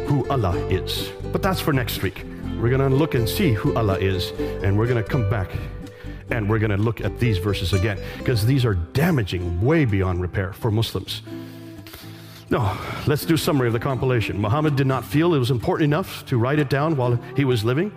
who 0.06 0.28
Allah 0.28 0.56
is. 0.68 1.10
But 1.32 1.42
that's 1.42 1.60
for 1.60 1.72
next 1.72 2.02
week. 2.02 2.24
We're 2.60 2.70
going 2.70 2.88
to 2.90 2.96
look 2.96 3.14
and 3.14 3.28
see 3.28 3.52
who 3.52 3.74
Allah 3.76 3.98
is, 3.98 4.30
and 4.62 4.78
we're 4.78 4.86
going 4.86 5.02
to 5.02 5.08
come 5.08 5.28
back 5.28 5.50
and 6.30 6.48
we're 6.48 6.58
going 6.58 6.70
to 6.70 6.76
look 6.76 7.00
at 7.00 7.18
these 7.18 7.38
verses 7.38 7.72
again 7.72 7.98
because 8.18 8.46
these 8.46 8.64
are 8.64 8.74
damaging 8.74 9.60
way 9.60 9.84
beyond 9.84 10.20
repair 10.20 10.52
for 10.52 10.70
Muslims. 10.70 11.22
No, 12.50 12.78
let's 13.06 13.24
do 13.24 13.36
summary 13.36 13.68
of 13.68 13.72
the 13.72 13.80
compilation. 13.80 14.38
Muhammad 14.38 14.76
did 14.76 14.86
not 14.86 15.04
feel 15.04 15.34
it 15.34 15.38
was 15.38 15.50
important 15.50 15.84
enough 15.84 16.26
to 16.26 16.36
write 16.36 16.58
it 16.58 16.68
down 16.68 16.96
while 16.96 17.18
he 17.36 17.44
was 17.44 17.64
living. 17.64 17.92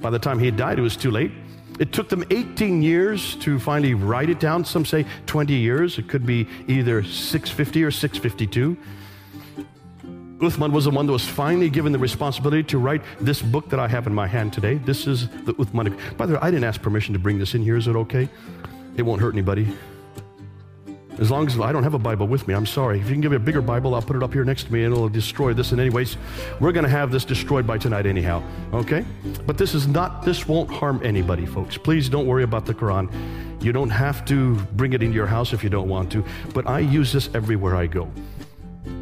By 0.00 0.10
the 0.10 0.18
time 0.18 0.38
he 0.38 0.50
died, 0.50 0.78
it 0.78 0.82
was 0.82 0.96
too 0.96 1.10
late. 1.10 1.32
It 1.80 1.92
took 1.92 2.08
them 2.08 2.24
18 2.30 2.82
years 2.82 3.36
to 3.36 3.58
finally 3.58 3.94
write 3.94 4.30
it 4.30 4.38
down. 4.38 4.64
Some 4.64 4.84
say 4.84 5.06
20 5.26 5.54
years. 5.54 5.98
It 5.98 6.08
could 6.08 6.26
be 6.26 6.48
either 6.68 7.02
650 7.02 7.82
or 7.82 7.90
652. 7.90 8.76
Uthman 10.38 10.72
was 10.72 10.84
the 10.84 10.90
one 10.90 11.06
that 11.06 11.12
was 11.12 11.24
finally 11.24 11.70
given 11.70 11.92
the 11.92 11.98
responsibility 11.98 12.62
to 12.64 12.78
write 12.78 13.02
this 13.20 13.40
book 13.40 13.70
that 13.70 13.80
I 13.80 13.88
have 13.88 14.06
in 14.06 14.14
my 14.14 14.26
hand 14.26 14.52
today. 14.52 14.74
This 14.74 15.06
is 15.06 15.28
the 15.28 15.54
Uthmanic. 15.54 16.16
By 16.16 16.26
the 16.26 16.34
way, 16.34 16.40
I 16.42 16.50
didn't 16.50 16.64
ask 16.64 16.82
permission 16.82 17.12
to 17.12 17.18
bring 17.18 17.38
this 17.38 17.54
in 17.54 17.62
here. 17.62 17.76
Is 17.76 17.88
it 17.88 17.96
okay? 17.96 18.28
It 18.96 19.02
won't 19.02 19.20
hurt 19.20 19.34
anybody. 19.34 19.74
As 21.18 21.30
long 21.30 21.46
as 21.46 21.58
I 21.60 21.70
don't 21.70 21.84
have 21.84 21.94
a 21.94 21.98
Bible 21.98 22.26
with 22.26 22.48
me, 22.48 22.54
I'm 22.54 22.66
sorry. 22.66 22.98
If 22.98 23.06
you 23.06 23.12
can 23.12 23.20
give 23.20 23.30
me 23.30 23.36
a 23.36 23.40
bigger 23.40 23.62
Bible, 23.62 23.94
I'll 23.94 24.02
put 24.02 24.16
it 24.16 24.22
up 24.22 24.32
here 24.32 24.44
next 24.44 24.64
to 24.64 24.72
me 24.72 24.82
and 24.82 24.92
it'll 24.92 25.08
destroy 25.08 25.54
this. 25.54 25.70
And, 25.70 25.80
anyways, 25.80 26.16
we're 26.60 26.72
going 26.72 26.84
to 26.84 26.90
have 26.90 27.12
this 27.12 27.24
destroyed 27.24 27.66
by 27.66 27.78
tonight, 27.78 28.04
anyhow. 28.04 28.42
Okay? 28.72 29.04
But 29.46 29.56
this 29.56 29.74
is 29.74 29.86
not, 29.86 30.24
this 30.24 30.48
won't 30.48 30.70
harm 30.70 31.00
anybody, 31.04 31.46
folks. 31.46 31.78
Please 31.78 32.08
don't 32.08 32.26
worry 32.26 32.42
about 32.42 32.66
the 32.66 32.74
Quran. 32.74 33.12
You 33.62 33.72
don't 33.72 33.90
have 33.90 34.24
to 34.26 34.56
bring 34.72 34.92
it 34.92 35.02
into 35.02 35.14
your 35.14 35.26
house 35.26 35.52
if 35.52 35.62
you 35.62 35.70
don't 35.70 35.88
want 35.88 36.10
to. 36.12 36.24
But 36.52 36.66
I 36.66 36.80
use 36.80 37.12
this 37.12 37.30
everywhere 37.32 37.76
I 37.76 37.86
go 37.86 38.10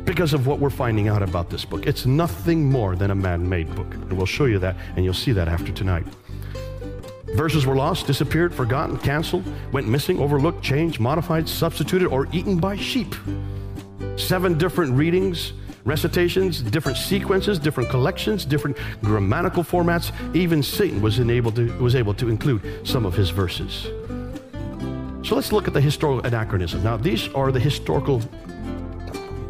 because 0.05 0.35
of 0.35 0.47
what 0.47 0.59
we're 0.59 0.71
finding 0.71 1.09
out 1.09 1.23
about 1.23 1.49
this 1.49 1.65
book. 1.65 1.87
It's 1.87 2.05
nothing 2.05 2.71
more 2.71 2.95
than 2.95 3.11
a 3.11 3.15
man 3.15 3.49
made 3.49 3.75
book. 3.75 3.95
And 3.95 4.13
we'll 4.13 4.27
show 4.27 4.45
you 4.45 4.59
that, 4.59 4.77
and 4.97 5.05
you'll 5.05 5.15
see 5.15 5.33
that 5.33 5.49
after 5.49 5.73
tonight. 5.73 6.07
Verses 7.35 7.65
were 7.65 7.75
lost, 7.75 8.07
disappeared, 8.07 8.55
forgotten, 8.55 8.99
canceled, 8.99 9.45
went 9.73 9.89
missing, 9.89 10.19
overlooked, 10.19 10.63
changed, 10.63 11.01
modified, 11.01 11.49
substituted, 11.49 12.09
or 12.09 12.29
eaten 12.33 12.59
by 12.59 12.77
sheep. 12.77 13.15
Seven 14.17 14.59
different 14.59 14.95
readings, 14.95 15.55
recitations, 15.85 16.61
different 16.61 16.99
sequences, 16.99 17.59
different 17.59 17.89
collections, 17.89 18.45
different 18.45 18.77
grammatical 19.03 19.65
formats. 19.65 20.13
Even 20.37 20.63
Satan 20.63 21.01
was, 21.01 21.19
able 21.19 21.53
to, 21.53 21.73
was 21.79 21.95
able 21.95 22.15
to 22.15 22.29
include 22.29 22.87
some 22.87 23.07
of 23.07 23.15
his 23.15 23.31
verses. 23.31 23.89
So 25.27 25.35
let's 25.35 25.53
look 25.53 25.67
at 25.67 25.73
the 25.73 25.81
historical 25.81 26.27
anachronism. 26.27 26.83
Now, 26.83 26.99
these 26.99 27.29
are 27.29 27.51
the 27.51 27.61
historical 27.61 28.21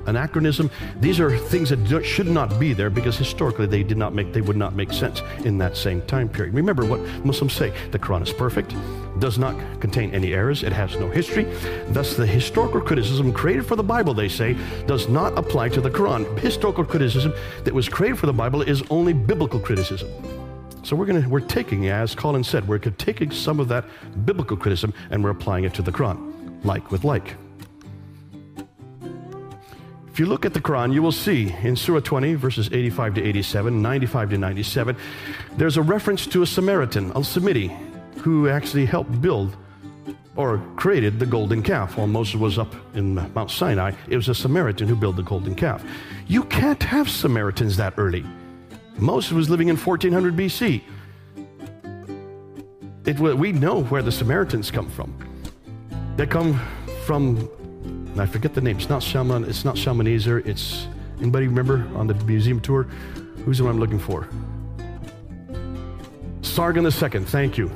anachronism. 0.06 0.70
These 1.00 1.20
are 1.20 1.36
things 1.36 1.70
that 1.70 2.04
should 2.04 2.26
not 2.26 2.58
be 2.58 2.72
there 2.72 2.90
because 2.90 3.16
historically 3.16 3.66
they 3.66 3.82
did 3.82 3.96
not 3.96 4.14
make, 4.14 4.32
they 4.32 4.40
would 4.40 4.56
not 4.56 4.74
make 4.74 4.92
sense 4.92 5.22
in 5.44 5.58
that 5.58 5.76
same 5.76 6.02
time 6.02 6.28
period. 6.28 6.54
Remember 6.54 6.84
what 6.84 7.00
Muslims 7.24 7.52
say, 7.52 7.72
the 7.90 7.98
Quran 7.98 8.22
is 8.22 8.32
perfect, 8.32 8.74
does 9.18 9.38
not 9.38 9.54
contain 9.80 10.14
any 10.14 10.32
errors, 10.32 10.62
it 10.62 10.72
has 10.72 10.96
no 10.96 11.08
history. 11.08 11.44
Thus 11.88 12.16
the 12.16 12.26
historical 12.26 12.80
criticism 12.80 13.32
created 13.32 13.66
for 13.66 13.76
the 13.76 13.82
Bible, 13.82 14.14
they 14.14 14.28
say, 14.28 14.56
does 14.86 15.08
not 15.08 15.36
apply 15.38 15.68
to 15.70 15.80
the 15.80 15.90
Quran. 15.90 16.38
Historical 16.38 16.84
criticism 16.84 17.32
that 17.64 17.74
was 17.74 17.88
created 17.88 18.18
for 18.18 18.26
the 18.26 18.32
Bible 18.32 18.62
is 18.62 18.82
only 18.90 19.12
biblical 19.12 19.60
criticism. 19.60 20.08
So 20.82 20.96
we're 20.96 21.06
going 21.06 21.22
to 21.22 21.28
we're 21.28 21.40
taking, 21.40 21.88
as 21.88 22.14
Colin 22.14 22.42
said, 22.42 22.66
we're 22.66 22.78
taking 22.78 23.30
some 23.30 23.60
of 23.60 23.68
that 23.68 23.84
biblical 24.24 24.56
criticism 24.56 24.92
and 25.10 25.22
we're 25.22 25.30
applying 25.30 25.64
it 25.64 25.74
to 25.74 25.82
the 25.82 25.92
Quran, 25.92 26.64
like 26.64 26.90
with 26.90 27.04
like. 27.04 27.36
If 30.12 30.20
you 30.20 30.26
look 30.26 30.44
at 30.44 30.52
the 30.52 30.60
Quran, 30.60 30.92
you 30.92 31.00
will 31.00 31.10
see 31.10 31.54
in 31.62 31.74
Surah 31.74 32.00
20, 32.00 32.34
verses 32.34 32.68
85 32.70 33.14
to 33.14 33.22
87, 33.22 33.80
95 33.80 34.30
to 34.30 34.36
97, 34.36 34.96
there's 35.56 35.78
a 35.78 35.82
reference 35.82 36.26
to 36.26 36.42
a 36.42 36.46
Samaritan, 36.46 37.06
Al 37.12 37.22
Samiri, 37.22 37.74
who 38.18 38.46
actually 38.46 38.84
helped 38.84 39.22
build 39.22 39.56
or 40.36 40.62
created 40.76 41.18
the 41.18 41.24
golden 41.24 41.62
calf 41.62 41.96
while 41.96 42.06
Moses 42.06 42.34
was 42.34 42.58
up 42.58 42.74
in 42.94 43.14
Mount 43.32 43.50
Sinai. 43.50 43.92
It 44.06 44.16
was 44.16 44.28
a 44.28 44.34
Samaritan 44.34 44.86
who 44.86 44.96
built 44.96 45.16
the 45.16 45.22
golden 45.22 45.54
calf. 45.54 45.82
You 46.26 46.44
can't 46.44 46.82
have 46.82 47.08
Samaritans 47.08 47.78
that 47.78 47.94
early. 47.96 48.22
Moses 48.98 49.32
was 49.32 49.48
living 49.48 49.68
in 49.68 49.78
1400 49.78 50.36
BC. 50.36 50.82
It, 53.06 53.18
we 53.18 53.52
know 53.52 53.84
where 53.84 54.02
the 54.02 54.12
Samaritans 54.12 54.70
come 54.70 54.90
from. 54.90 55.14
They 56.18 56.26
come 56.26 56.60
from 57.06 57.48
and 58.12 58.20
I 58.20 58.26
forget 58.26 58.54
the 58.54 58.60
name. 58.60 58.76
It's 58.76 58.88
not 58.88 59.02
Shalman. 59.02 59.48
It's 59.48 59.64
not 59.64 59.76
Shalmaneser. 59.76 60.38
It's 60.40 60.86
anybody 61.18 61.48
remember 61.48 61.88
on 61.96 62.06
the 62.06 62.14
museum 62.14 62.60
tour? 62.60 62.84
Who's 63.44 63.58
the 63.58 63.64
one 63.64 63.74
I'm 63.74 63.80
looking 63.80 63.98
for? 63.98 64.28
Sargon 66.42 66.84
II. 66.84 66.90
Thank 66.92 67.56
you. 67.56 67.70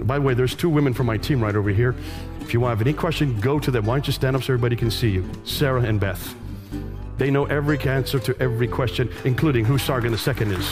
By 0.00 0.18
the 0.18 0.22
way, 0.22 0.34
there's 0.34 0.54
two 0.54 0.68
women 0.68 0.94
from 0.94 1.06
my 1.06 1.16
team 1.16 1.42
right 1.42 1.54
over 1.54 1.70
here. 1.70 1.94
If 2.40 2.52
you 2.52 2.60
want, 2.60 2.78
have 2.78 2.86
any 2.86 2.96
question, 2.96 3.40
go 3.40 3.58
to 3.58 3.70
them. 3.70 3.86
Why 3.86 3.96
don't 3.96 4.06
you 4.06 4.12
stand 4.12 4.36
up 4.36 4.42
so 4.42 4.52
everybody 4.52 4.76
can 4.76 4.90
see 4.90 5.10
you? 5.10 5.28
Sarah 5.44 5.82
and 5.82 5.98
Beth. 5.98 6.34
They 7.16 7.30
know 7.30 7.46
every 7.46 7.78
answer 7.80 8.18
to 8.18 8.36
every 8.40 8.68
question, 8.68 9.10
including 9.24 9.64
who 9.64 9.78
Sargon 9.78 10.12
II 10.12 10.54
is. 10.54 10.70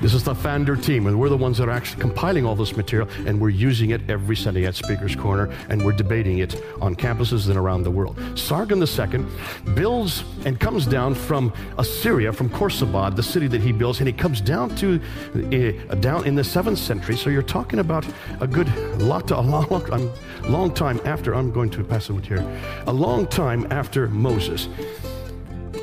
This 0.00 0.14
is 0.14 0.22
the 0.22 0.32
Pfander 0.32 0.80
team, 0.80 1.08
and 1.08 1.18
we're 1.18 1.28
the 1.28 1.36
ones 1.36 1.58
that 1.58 1.68
are 1.68 1.72
actually 1.72 2.00
compiling 2.00 2.46
all 2.46 2.54
this 2.54 2.76
material, 2.76 3.08
and 3.26 3.40
we're 3.40 3.48
using 3.48 3.90
it 3.90 4.08
every 4.08 4.36
Sunday 4.36 4.64
at 4.64 4.76
Speaker's 4.76 5.16
Corner, 5.16 5.52
and 5.68 5.84
we're 5.84 5.90
debating 5.92 6.38
it 6.38 6.62
on 6.80 6.94
campuses 6.94 7.48
and 7.48 7.56
around 7.56 7.82
the 7.82 7.90
world. 7.90 8.16
Sargon 8.38 8.80
II 8.80 9.26
builds 9.74 10.22
and 10.44 10.60
comes 10.60 10.86
down 10.86 11.16
from 11.16 11.52
Assyria, 11.78 12.32
from 12.32 12.48
Khorsabad, 12.48 13.16
the 13.16 13.24
city 13.24 13.48
that 13.48 13.60
he 13.60 13.72
builds, 13.72 13.98
and 13.98 14.06
he 14.06 14.12
comes 14.12 14.40
down 14.40 14.74
to 14.76 15.00
uh, 15.34 15.94
down 15.96 16.24
in 16.28 16.36
the 16.36 16.44
seventh 16.44 16.78
century. 16.78 17.16
So 17.16 17.28
you're 17.28 17.42
talking 17.42 17.80
about 17.80 18.06
a 18.40 18.46
good 18.46 18.72
lot, 18.98 19.32
a 19.32 19.40
long, 19.40 19.66
long, 19.68 20.12
long 20.44 20.72
time 20.72 21.00
after. 21.06 21.34
I'm 21.34 21.50
going 21.50 21.70
to 21.70 21.82
pass 21.82 22.08
it 22.08 22.24
here. 22.24 22.46
A 22.86 22.92
long 22.92 23.26
time 23.26 23.66
after 23.72 24.06
Moses 24.06 24.68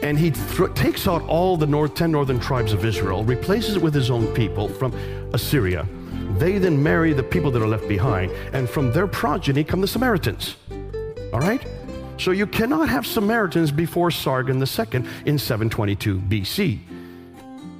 and 0.01 0.17
he 0.17 0.31
th- 0.31 0.73
takes 0.73 1.07
out 1.07 1.21
all 1.23 1.57
the 1.57 1.67
north, 1.67 1.93
10 1.95 2.11
northern 2.11 2.39
tribes 2.39 2.73
of 2.73 2.85
Israel, 2.85 3.23
replaces 3.23 3.75
it 3.75 3.81
with 3.81 3.93
his 3.93 4.09
own 4.09 4.27
people 4.33 4.67
from 4.67 4.93
Assyria. 5.33 5.87
They 6.37 6.57
then 6.57 6.81
marry 6.81 7.13
the 7.13 7.23
people 7.23 7.51
that 7.51 7.61
are 7.61 7.67
left 7.67 7.87
behind, 7.87 8.31
and 8.53 8.69
from 8.69 8.91
their 8.91 9.07
progeny 9.07 9.63
come 9.63 9.81
the 9.81 9.87
Samaritans. 9.87 10.55
All 11.33 11.39
right? 11.39 11.65
So 12.17 12.31
you 12.31 12.47
cannot 12.47 12.89
have 12.89 13.05
Samaritans 13.05 13.71
before 13.71 14.11
Sargon 14.11 14.57
II 14.57 15.03
in 15.25 15.37
722 15.37 16.19
BC. 16.19 16.79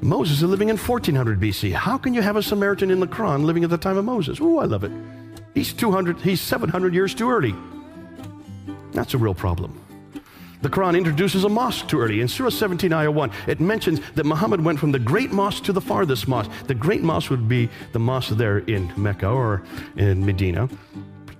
Moses 0.01 0.37
is 0.37 0.43
living 0.43 0.69
in 0.69 0.77
1400 0.77 1.39
BC. 1.39 1.73
How 1.73 1.97
can 1.97 2.13
you 2.13 2.21
have 2.21 2.35
a 2.35 2.43
Samaritan 2.43 2.91
in 2.91 2.99
the 2.99 3.07
Quran 3.07 3.45
living 3.45 3.63
at 3.63 3.69
the 3.69 3.77
time 3.77 3.97
of 3.97 4.05
Moses? 4.05 4.39
Oh, 4.41 4.59
I 4.59 4.65
love 4.65 4.83
it. 4.83 4.91
He's 5.53 5.73
200, 5.73 6.19
he's 6.19 6.41
700 6.41 6.93
years 6.93 7.15
too 7.15 7.29
early. 7.29 7.55
That's 8.91 9.13
a 9.13 9.17
real 9.17 9.33
problem. 9.33 9.84
The 10.65 10.71
Quran 10.71 10.97
introduces 10.97 11.43
a 11.43 11.49
mosque 11.49 11.87
too 11.87 11.99
early. 11.99 12.21
In 12.21 12.27
Surah 12.27 12.49
17, 12.49 12.91
Ayah 12.91 13.11
1, 13.11 13.31
it 13.45 13.59
mentions 13.59 13.99
that 14.15 14.25
Muhammad 14.25 14.59
went 14.59 14.79
from 14.79 14.91
the 14.91 14.97
great 14.97 15.31
mosque 15.31 15.63
to 15.65 15.71
the 15.71 15.79
farthest 15.79 16.27
mosque. 16.27 16.49
The 16.65 16.73
great 16.73 17.03
mosque 17.03 17.29
would 17.29 17.47
be 17.47 17.69
the 17.91 17.99
mosque 17.99 18.31
there 18.31 18.57
in 18.57 18.91
Mecca 18.97 19.29
or 19.29 19.61
in 19.95 20.25
Medina, 20.25 20.67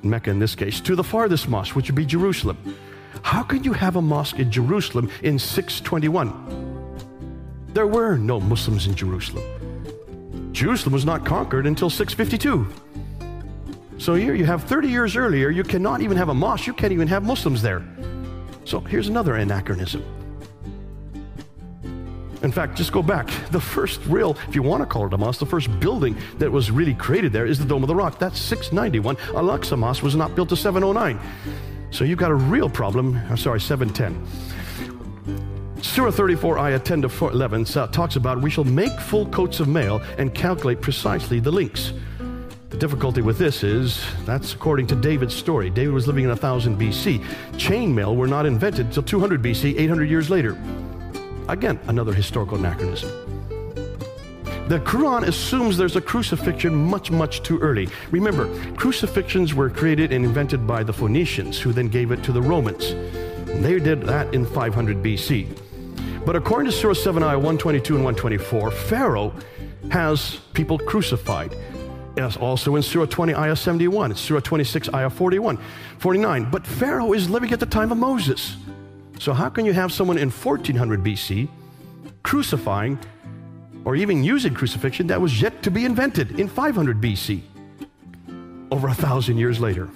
Mecca 0.03 0.29
in 0.29 0.37
this 0.37 0.53
case, 0.53 0.79
to 0.81 0.95
the 0.95 1.03
farthest 1.03 1.49
mosque, 1.49 1.75
which 1.75 1.87
would 1.87 1.95
be 1.95 2.05
Jerusalem. 2.05 2.75
How 3.23 3.41
can 3.41 3.63
you 3.63 3.73
have 3.73 3.95
a 3.95 4.01
mosque 4.01 4.37
in 4.37 4.51
Jerusalem 4.51 5.09
in 5.23 5.39
621? 5.39 7.65
There 7.73 7.87
were 7.87 8.17
no 8.17 8.39
Muslims 8.39 8.85
in 8.85 8.93
Jerusalem. 8.93 10.53
Jerusalem 10.53 10.93
was 10.93 11.03
not 11.03 11.25
conquered 11.25 11.65
until 11.65 11.89
652. 11.89 12.67
So 13.97 14.13
here 14.13 14.35
you 14.35 14.45
have 14.45 14.65
30 14.65 14.87
years 14.87 15.15
earlier, 15.15 15.49
you 15.49 15.63
cannot 15.63 16.01
even 16.01 16.15
have 16.15 16.29
a 16.29 16.35
mosque, 16.35 16.67
you 16.67 16.73
can't 16.73 16.93
even 16.93 17.07
have 17.07 17.23
Muslims 17.23 17.63
there. 17.63 17.83
So 18.65 18.79
here's 18.79 19.07
another 19.07 19.35
anachronism. 19.35 20.03
In 22.41 22.51
fact, 22.51 22.75
just 22.77 22.91
go 22.91 23.01
back. 23.01 23.27
The 23.51 23.61
first 23.61 24.01
real, 24.05 24.37
if 24.47 24.55
you 24.55 24.61
want 24.61 24.81
to 24.81 24.85
call 24.85 25.07
it 25.07 25.13
a 25.13 25.17
mosque, 25.17 25.39
the 25.39 25.45
first 25.45 25.79
building 25.79 26.17
that 26.37 26.51
was 26.51 26.69
really 26.69 26.93
created 26.93 27.31
there 27.31 27.45
is 27.45 27.57
the 27.57 27.65
Dome 27.65 27.83
of 27.83 27.87
the 27.87 27.95
Rock. 27.95 28.19
That's 28.19 28.39
691. 28.39 29.17
Al-Aqsa 29.35 29.77
Mosque 29.77 30.03
was 30.03 30.15
not 30.15 30.35
built 30.35 30.49
to 30.49 30.55
709. 30.55 31.19
So 31.91 32.03
you've 32.03 32.19
got 32.19 32.31
a 32.31 32.35
real 32.35 32.69
problem. 32.69 33.15
I'm 33.29 33.37
sorry, 33.37 33.61
710. 33.61 34.27
Surah 35.81 36.11
34, 36.11 36.59
ayah 36.59 36.79
10 36.79 37.03
to 37.03 37.27
11 37.27 37.65
talks 37.65 38.15
about 38.15 38.41
we 38.41 38.49
shall 38.49 38.63
make 38.63 38.99
full 38.99 39.27
coats 39.27 39.59
of 39.59 39.67
mail 39.67 40.01
and 40.17 40.33
calculate 40.33 40.81
precisely 40.81 41.39
the 41.39 41.51
links. 41.51 41.93
The 42.75 42.81
difficulty 42.81 43.21
with 43.21 43.37
this 43.37 43.63
is 43.63 44.03
that's 44.25 44.53
according 44.53 44.87
to 44.87 44.95
David's 44.97 45.33
story. 45.33 45.69
David 45.69 45.93
was 45.93 46.07
living 46.07 46.25
in 46.25 46.29
1000 46.29 46.77
BC. 46.77 47.23
Chainmail 47.53 48.17
were 48.17 48.27
not 48.27 48.45
invented 48.45 48.87
until 48.87 49.01
200 49.01 49.41
BC, 49.41 49.79
800 49.79 50.09
years 50.09 50.29
later. 50.29 50.57
Again, 51.47 51.79
another 51.87 52.11
historical 52.11 52.57
anachronism. 52.57 53.09
The 54.67 54.81
Quran 54.81 55.25
assumes 55.25 55.77
there's 55.77 55.95
a 55.95 56.01
crucifixion 56.01 56.75
much, 56.75 57.11
much 57.11 57.43
too 57.43 57.59
early. 57.59 57.87
Remember, 58.11 58.47
crucifixions 58.73 59.53
were 59.53 59.69
created 59.69 60.11
and 60.11 60.25
invented 60.25 60.67
by 60.67 60.83
the 60.83 60.91
Phoenicians, 60.91 61.57
who 61.57 61.71
then 61.71 61.87
gave 61.87 62.11
it 62.11 62.23
to 62.23 62.33
the 62.33 62.41
Romans. 62.41 62.93
They 63.63 63.79
did 63.79 64.01
that 64.01 64.33
in 64.33 64.45
500 64.45 65.01
BC. 65.01 65.47
But 66.25 66.35
according 66.35 66.69
to 66.69 66.77
Surah 66.77 66.93
7, 66.93 67.23
ayah 67.23 67.37
122 67.37 67.95
and 67.95 68.03
124, 68.03 68.69
Pharaoh 68.71 69.33
has 69.91 70.41
people 70.51 70.77
crucified. 70.77 71.55
Also 72.17 72.75
in 72.75 72.81
Surah 72.81 73.05
20, 73.05 73.35
ayah 73.35 73.55
71, 73.55 74.11
it's 74.11 74.21
Surah 74.21 74.39
26, 74.39 74.93
ayah 74.93 75.09
41, 75.09 75.57
49. 75.99 76.49
But 76.49 76.65
Pharaoh 76.65 77.13
is 77.13 77.29
living 77.29 77.51
at 77.51 77.59
the 77.59 77.65
time 77.65 77.91
of 77.91 77.97
Moses. 77.97 78.55
So 79.19 79.33
how 79.33 79.49
can 79.49 79.65
you 79.65 79.73
have 79.73 79.91
someone 79.91 80.17
in 80.17 80.29
1400 80.29 81.03
BC 81.03 81.49
crucifying 82.23 82.97
or 83.83 83.95
even 83.95 84.23
using 84.23 84.53
crucifixion 84.53 85.07
that 85.07 85.19
was 85.19 85.41
yet 85.41 85.61
to 85.63 85.71
be 85.71 85.85
invented 85.85 86.39
in 86.39 86.47
500 86.47 87.01
BC? 87.01 87.41
Over 88.71 88.87
a 88.87 88.93
thousand 88.93 89.37
years 89.37 89.59
later. 89.59 89.89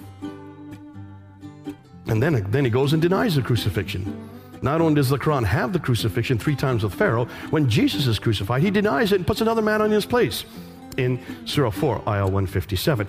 And 2.06 2.22
then, 2.22 2.50
then 2.50 2.64
he 2.64 2.70
goes 2.70 2.92
and 2.92 3.00
denies 3.00 3.34
the 3.34 3.42
crucifixion. 3.42 4.28
Not 4.62 4.80
only 4.80 4.94
does 4.94 5.08
the 5.08 5.18
Quran 5.18 5.44
have 5.44 5.72
the 5.72 5.78
crucifixion 5.78 6.38
three 6.38 6.56
times 6.56 6.82
with 6.82 6.94
Pharaoh, 6.94 7.26
when 7.50 7.68
Jesus 7.68 8.06
is 8.06 8.18
crucified, 8.18 8.62
he 8.62 8.70
denies 8.70 9.12
it 9.12 9.16
and 9.16 9.26
puts 9.26 9.40
another 9.40 9.62
man 9.62 9.80
on 9.80 9.90
his 9.90 10.04
place 10.04 10.44
in 11.00 11.20
Surah 11.46 11.70
4, 11.70 12.08
Ayah 12.08 12.24
157. 12.24 13.08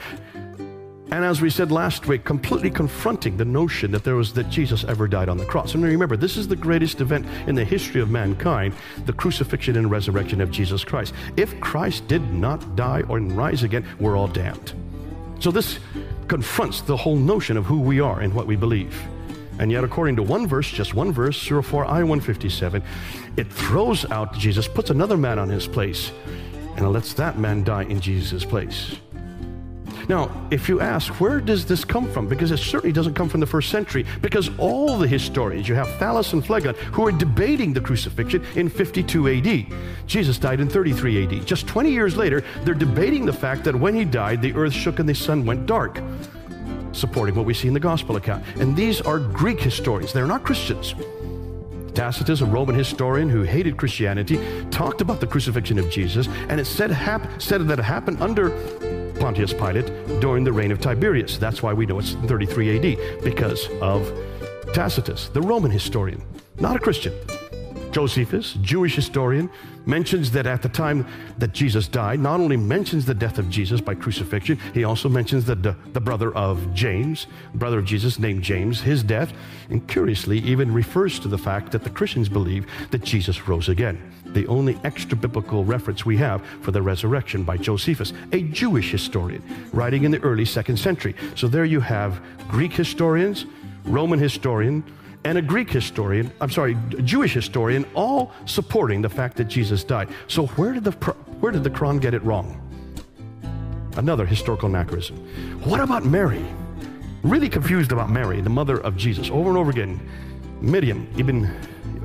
And 1.12 1.26
as 1.26 1.42
we 1.42 1.50
said 1.50 1.74
last 1.74 2.08
week, 2.08 2.24
completely 2.24 2.72
confronting 2.72 3.36
the 3.36 3.44
notion 3.44 3.92
that 3.92 4.06
there 4.06 4.16
was 4.16 4.32
that 4.34 4.50
Jesus 4.50 4.86
ever 4.86 5.10
died 5.10 5.28
on 5.28 5.38
the 5.38 5.46
cross. 5.46 5.76
And 5.76 5.84
remember, 5.84 6.16
this 6.16 6.38
is 6.38 6.48
the 6.48 6.56
greatest 6.56 7.02
event 7.02 7.26
in 7.48 7.56
the 7.56 7.66
history 7.66 8.00
of 8.00 8.10
mankind, 8.10 8.74
the 9.06 9.12
crucifixion 9.12 9.76
and 9.76 9.92
resurrection 9.92 10.40
of 10.40 10.52
Jesus 10.52 10.86
Christ. 10.86 11.14
If 11.36 11.60
Christ 11.60 12.08
did 12.08 12.22
not 12.34 12.78
die 12.78 13.04
or 13.10 13.20
rise 13.20 13.64
again, 13.64 13.86
we're 14.00 14.16
all 14.18 14.30
damned. 14.30 14.74
So 15.42 15.52
this 15.52 15.80
confronts 16.30 16.80
the 16.80 16.96
whole 16.96 17.18
notion 17.18 17.58
of 17.58 17.66
who 17.66 17.82
we 17.82 18.00
are 18.00 18.22
and 18.22 18.34
what 18.34 18.48
we 18.48 18.56
believe. 18.56 18.98
And 19.60 19.70
yet, 19.70 19.84
according 19.84 20.16
to 20.16 20.24
one 20.24 20.48
verse, 20.48 20.72
just 20.72 20.94
one 20.94 21.12
verse, 21.12 21.38
Surah 21.38 21.62
4, 21.62 21.86
I 21.86 22.04
157, 22.04 22.82
it 23.36 23.52
throws 23.52 24.10
out 24.10 24.34
Jesus, 24.34 24.66
puts 24.68 24.92
another 24.92 25.18
man 25.18 25.38
on 25.38 25.50
his 25.50 25.68
place, 25.68 26.12
and 26.78 26.92
lets 26.92 27.14
that 27.14 27.38
man 27.38 27.64
die 27.64 27.84
in 27.84 28.00
Jesus' 28.00 28.46
place. 28.46 28.96
Now, 30.10 30.30
if 30.52 30.68
you 30.68 30.82
ask, 30.82 31.22
where 31.22 31.40
does 31.40 31.66
this 31.66 31.86
come 31.86 32.12
from? 32.12 32.28
Because 32.28 32.52
it 32.52 32.58
certainly 32.58 32.92
doesn't 32.92 33.14
come 33.14 33.30
from 33.30 33.40
the 33.40 33.46
first 33.46 33.70
century, 33.70 34.06
because 34.22 34.50
all 34.58 34.98
the 34.98 35.08
historians, 35.08 35.70
you 35.70 35.76
have 35.76 35.88
Thallus 36.00 36.34
and 36.34 36.46
Phlegon, 36.46 36.76
who 36.92 37.06
are 37.08 37.12
debating 37.12 37.72
the 37.72 37.82
crucifixion 37.82 38.44
in 38.56 38.68
52 38.68 39.28
AD. 39.30 40.08
Jesus 40.08 40.38
died 40.38 40.60
in 40.60 40.70
33 40.70 41.24
AD. 41.24 41.46
Just 41.46 41.68
20 41.68 41.92
years 41.92 42.18
later, 42.18 42.44
they're 42.64 42.74
debating 42.74 43.26
the 43.26 43.34
fact 43.34 43.64
that 43.64 43.76
when 43.76 43.96
he 43.96 44.04
died, 44.04 44.42
the 44.42 44.54
earth 44.54 44.74
shook 44.74 45.00
and 45.00 45.08
the 45.08 45.16
sun 45.16 45.46
went 45.46 45.66
dark, 45.66 46.02
supporting 46.92 47.36
what 47.36 47.46
we 47.46 47.54
see 47.54 47.68
in 47.68 47.74
the 47.74 47.80
gospel 47.80 48.16
account. 48.16 48.44
And 48.58 48.76
these 48.76 49.02
are 49.02 49.20
Greek 49.20 49.60
historians, 49.60 50.14
they're 50.14 50.28
not 50.28 50.44
Christians. 50.44 50.94
Tacitus, 51.94 52.42
a 52.42 52.46
Roman 52.46 52.76
historian 52.76 53.30
who 53.30 53.44
hated 53.44 53.78
Christianity, 53.78 54.40
talked 54.72 55.02
about 55.02 55.20
the 55.20 55.28
crucifixion 55.28 55.78
of 55.78 55.90
Jesus, 55.90 56.28
and 56.50 56.60
it 56.60 56.66
said, 56.66 56.92
hap- 56.92 57.42
said 57.42 57.68
that 57.68 57.80
it 57.80 57.84
happened 57.84 58.22
under 58.22 58.50
Pontius 59.20 59.54
Pilate 59.54 59.88
during 60.20 60.44
the 60.44 60.52
reign 60.52 60.72
of 60.72 60.80
Tiberius. 60.80 61.38
That's 61.38 61.62
why 61.62 61.74
we 61.74 61.86
know 61.86 62.00
it's 62.00 62.14
33 62.14 62.78
AD, 62.78 63.24
because 63.24 63.68
of 63.82 64.12
Tacitus, 64.74 65.30
the 65.30 65.42
Roman 65.42 65.70
historian, 65.72 66.24
not 66.60 66.76
a 66.76 66.80
Christian. 66.80 67.14
Josephus, 67.92 68.54
Jewish 68.62 68.96
historian, 68.96 69.50
mentions 69.86 70.32
that 70.32 70.46
at 70.46 70.62
the 70.62 70.70
time 70.70 71.06
that 71.38 71.54
Jesus 71.54 71.88
died, 71.88 72.20
not 72.20 72.40
only 72.40 72.58
mentions 72.58 73.06
the 73.06 73.14
death 73.14 73.38
of 73.38 73.50
Jesus 73.50 73.82
by 73.82 73.96
crucifixion, 73.96 74.60
he 74.74 74.84
also 74.84 75.10
mentions 75.10 75.46
the, 75.46 75.56
the, 75.56 75.76
the 75.94 76.02
brother 76.02 76.34
of 76.36 76.74
James, 76.74 77.28
brother 77.56 77.80
of 77.80 77.86
Jesus 77.86 78.20
named 78.20 78.44
James, 78.44 78.82
his 78.82 79.04
death, 79.04 79.34
and 79.70 79.88
curiously 79.88 80.40
even 80.40 80.74
refers 80.74 81.20
to 81.20 81.28
the 81.28 81.38
fact 81.38 81.72
that 81.72 81.84
the 81.84 81.90
Christians 81.90 82.30
believe 82.30 82.68
that 82.92 83.04
Jesus 83.04 83.48
rose 83.48 83.70
again. 83.70 84.12
The 84.26 84.48
only 84.48 84.80
extra 84.84 85.18
biblical 85.18 85.66
reference 85.66 86.06
we 86.06 86.18
have 86.18 86.46
for 86.62 86.72
the 86.72 86.82
resurrection 86.82 87.44
by 87.44 87.58
Josephus, 87.58 88.14
a 88.32 88.44
Jewish 88.44 88.92
historian, 88.92 89.44
writing 89.74 90.04
in 90.04 90.12
the 90.12 90.22
early 90.22 90.46
second 90.46 90.78
century. 90.78 91.16
So 91.36 91.48
there 91.48 91.66
you 91.66 91.82
have 91.82 92.22
Greek 92.48 92.72
historians, 92.72 93.46
Roman 93.84 94.20
historian, 94.20 94.84
and 95.24 95.38
a 95.38 95.42
Greek 95.42 95.70
historian, 95.70 96.32
I'm 96.42 96.50
sorry, 96.50 96.78
a 96.98 97.02
Jewish 97.02 97.34
historian, 97.34 97.86
all 97.94 98.32
supporting 98.46 99.02
the 99.02 99.10
fact 99.10 99.38
that 99.38 99.46
Jesus 99.46 99.84
died. 99.84 100.10
So 100.28 100.48
where 100.48 100.74
did 100.74 100.84
the, 100.84 100.92
where 101.42 101.52
did 101.52 101.64
the 101.64 101.70
Quran 101.70 102.02
get 102.02 102.14
it 102.14 102.24
wrong? 102.24 102.58
Another 103.98 104.26
historical 104.26 104.70
anachronism. 104.70 105.18
What 105.64 105.80
about 105.80 106.06
Mary? 106.06 106.46
Really 107.24 107.50
confused 107.50 107.92
about 107.92 108.10
Mary, 108.10 108.42
the 108.42 108.50
mother 108.50 108.80
of 108.80 108.98
Jesus, 108.98 109.30
over 109.30 109.50
and 109.50 109.58
over 109.58 109.70
again. 109.70 110.00
Miriam 110.62 111.08
ibn 111.18 111.52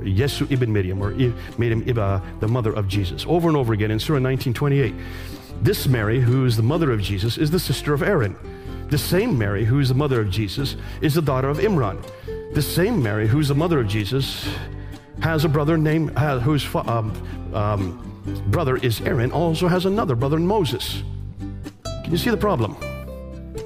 Yesu 0.01 0.49
ibn 0.51 0.71
Miriam, 0.71 1.01
or 1.01 1.11
Miriam 1.57 1.83
Iba, 1.85 1.97
uh, 1.97 2.39
the 2.39 2.47
mother 2.47 2.73
of 2.73 2.87
Jesus, 2.87 3.25
over 3.27 3.47
and 3.47 3.57
over 3.57 3.73
again 3.73 3.91
in 3.91 3.99
Surah 3.99 4.19
1928. 4.19 4.93
This 5.61 5.87
Mary, 5.87 6.19
who 6.19 6.45
is 6.45 6.55
the 6.55 6.63
mother 6.63 6.91
of 6.91 7.01
Jesus, 7.01 7.37
is 7.37 7.51
the 7.51 7.59
sister 7.59 7.93
of 7.93 8.03
Aaron. 8.03 8.35
The 8.89 8.97
same 8.97 9.37
Mary, 9.37 9.65
who 9.65 9.79
is 9.79 9.89
the 9.89 9.95
mother 9.95 10.21
of 10.21 10.29
Jesus, 10.29 10.75
is 11.01 11.15
the 11.15 11.21
daughter 11.21 11.49
of 11.49 11.57
Imran. 11.57 12.03
The 12.57 12.63
same 12.63 13.03
Mary, 13.03 13.27
who's 13.27 13.49
the 13.49 13.53
mother 13.53 13.81
of 13.81 13.87
Jesus, 13.87 14.49
has 15.19 15.45
a 15.45 15.47
brother 15.47 15.77
named, 15.77 16.13
uh, 16.15 16.39
whose 16.39 16.65
um, 16.73 17.13
um, 17.53 18.43
brother 18.47 18.77
is 18.77 18.99
Aaron, 19.01 19.31
also 19.31 19.67
has 19.67 19.85
another 19.85 20.15
brother, 20.15 20.39
Moses. 20.39 21.03
Can 21.83 22.11
you 22.11 22.17
see 22.17 22.31
the 22.31 22.35
problem? 22.35 22.75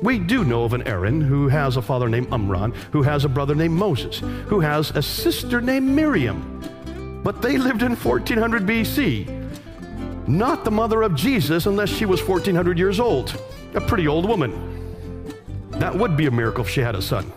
We 0.02 0.20
do 0.20 0.44
know 0.44 0.66
of 0.66 0.74
an 0.74 0.86
Aaron 0.86 1.22
who 1.22 1.48
has 1.48 1.78
a 1.78 1.82
father 1.82 2.10
named 2.10 2.34
Amram, 2.34 2.74
who 2.92 3.02
has 3.02 3.24
a 3.24 3.30
brother 3.30 3.56
named 3.56 3.76
Moses, 3.76 4.20
who 4.48 4.60
has 4.60 4.92
a 4.92 5.02
sister 5.02 5.62
named 5.62 5.88
Miriam. 5.88 7.22
But 7.24 7.42
they 7.42 7.58
lived 7.58 7.84
in 7.84 7.96
1400 7.96 8.64
BC. 8.64 10.28
Not 10.28 10.66
the 10.66 10.72
mother 10.72 11.02
of 11.02 11.16
Jesus 11.16 11.66
unless 11.66 11.88
she 11.88 12.06
was 12.06 12.22
1400 12.22 12.78
years 12.78 13.00
old. 13.00 13.42
A 13.74 13.80
pretty 13.80 14.10
old 14.10 14.28
woman. 14.28 15.32
That 15.80 15.96
would 15.96 16.18
be 16.18 16.26
a 16.26 16.32
miracle 16.32 16.66
if 16.66 16.70
she 16.70 16.82
had 16.82 16.96
a 16.96 17.02
son. 17.02 17.32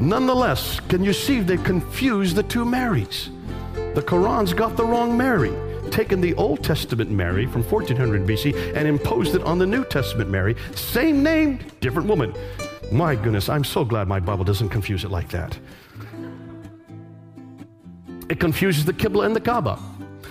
Nonetheless, 0.00 0.80
can 0.88 1.04
you 1.04 1.12
see 1.12 1.40
they 1.40 1.58
confuse 1.58 2.32
the 2.32 2.42
two 2.42 2.64
Marys? 2.64 3.28
The 3.94 4.00
Quran's 4.00 4.54
got 4.54 4.74
the 4.74 4.84
wrong 4.84 5.14
Mary, 5.14 5.52
taken 5.90 6.22
the 6.22 6.34
Old 6.34 6.64
Testament 6.64 7.10
Mary 7.10 7.44
from 7.44 7.62
1400 7.62 8.26
BC 8.26 8.74
and 8.74 8.88
imposed 8.88 9.34
it 9.34 9.42
on 9.42 9.58
the 9.58 9.66
New 9.66 9.84
Testament 9.84 10.30
Mary. 10.30 10.56
Same 10.74 11.22
name, 11.22 11.58
different 11.80 12.08
woman. 12.08 12.34
My 12.90 13.14
goodness, 13.14 13.50
I'm 13.50 13.62
so 13.62 13.84
glad 13.84 14.08
my 14.08 14.20
Bible 14.20 14.42
doesn't 14.42 14.70
confuse 14.70 15.04
it 15.04 15.10
like 15.10 15.28
that. 15.28 15.58
It 18.30 18.40
confuses 18.40 18.86
the 18.86 18.94
Qibla 18.94 19.26
and 19.26 19.36
the 19.36 19.40
Kaaba. 19.40 19.78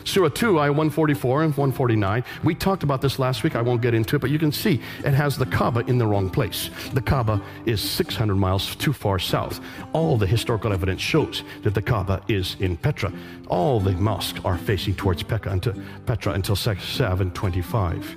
Surah 0.09 0.29
2, 0.29 0.59
ayah 0.59 0.71
144 0.71 1.43
and 1.43 1.55
149. 1.55 2.23
We 2.43 2.55
talked 2.55 2.81
about 2.81 2.99
this 2.99 3.19
last 3.19 3.43
week. 3.43 3.55
I 3.55 3.61
won't 3.61 3.79
get 3.79 3.93
into 3.93 4.15
it, 4.15 4.19
but 4.19 4.31
you 4.31 4.39
can 4.39 4.51
see 4.51 4.81
it 5.05 5.13
has 5.13 5.37
the 5.37 5.45
Kaaba 5.45 5.81
in 5.81 5.99
the 5.99 6.07
wrong 6.07 6.31
place. 6.31 6.71
The 6.93 7.01
Kaaba 7.01 7.39
is 7.67 7.79
600 7.79 8.33
miles 8.33 8.75
too 8.75 8.91
far 8.91 9.19
south. 9.19 9.59
All 9.93 10.17
the 10.17 10.25
historical 10.25 10.73
evidence 10.73 10.99
shows 10.99 11.43
that 11.61 11.75
the 11.75 11.81
Kaaba 11.83 12.23
is 12.27 12.55
in 12.59 12.75
Petra. 12.75 13.13
All 13.49 13.79
the 13.79 13.91
mosques 13.91 14.39
are 14.43 14.57
facing 14.57 14.95
towards 14.95 15.21
Petra 15.21 15.51
until, 15.51 15.75
Petra 16.07 16.33
until 16.33 16.55
725. 16.55 18.15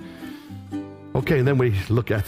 Okay, 1.14 1.38
and 1.40 1.46
then 1.46 1.58
we 1.58 1.74
look 1.90 2.10
at 2.10 2.24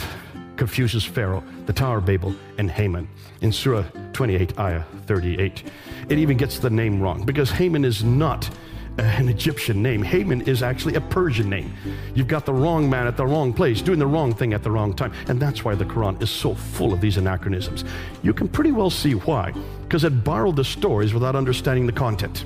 Confucius 0.57 1.05
Pharaoh, 1.05 1.43
the 1.65 1.73
Tower 1.73 1.99
of 1.99 2.05
Babel, 2.05 2.35
and 2.59 2.71
Haman 2.71 3.09
in 3.41 3.51
Surah 3.51 3.85
28, 4.13 4.59
ayah 4.59 4.83
38. 5.07 5.65
It 6.11 6.19
even 6.19 6.37
gets 6.37 6.59
the 6.59 6.69
name 6.69 7.01
wrong 7.01 7.25
because 7.25 7.51
Haman 7.51 7.85
is 7.87 8.05
not 8.05 8.51
an 8.99 9.29
Egyptian 9.29 9.83
name. 9.83 10.03
Haman 10.03 10.43
is 10.43 10.63
actually 10.63 10.95
a 10.95 11.01
Persian 11.01 11.49
name. 11.49 11.73
You've 12.15 12.29
got 12.29 12.47
the 12.47 12.53
wrong 12.53 12.89
man 12.89 13.07
at 13.07 13.17
the 13.17 13.27
wrong 13.27 13.53
place, 13.53 13.83
doing 13.83 13.99
the 13.99 14.07
wrong 14.07 14.33
thing 14.33 14.53
at 14.55 14.63
the 14.63 14.71
wrong 14.71 14.95
time. 14.95 15.13
And 15.29 15.41
that's 15.41 15.65
why 15.65 15.75
the 15.75 15.85
Quran 15.85 16.21
is 16.23 16.31
so 16.31 16.55
full 16.55 16.93
of 16.93 17.01
these 17.01 17.17
anachronisms. 17.17 17.85
You 18.23 18.33
can 18.33 18.49
pretty 18.49 18.73
well 18.73 18.91
see 18.91 19.13
why, 19.13 19.53
because 19.83 20.05
it 20.05 20.25
borrowed 20.25 20.57
the 20.57 20.65
stories 20.65 21.13
without 21.13 21.35
understanding 21.35 21.87
the 21.87 21.93
content. 21.93 22.45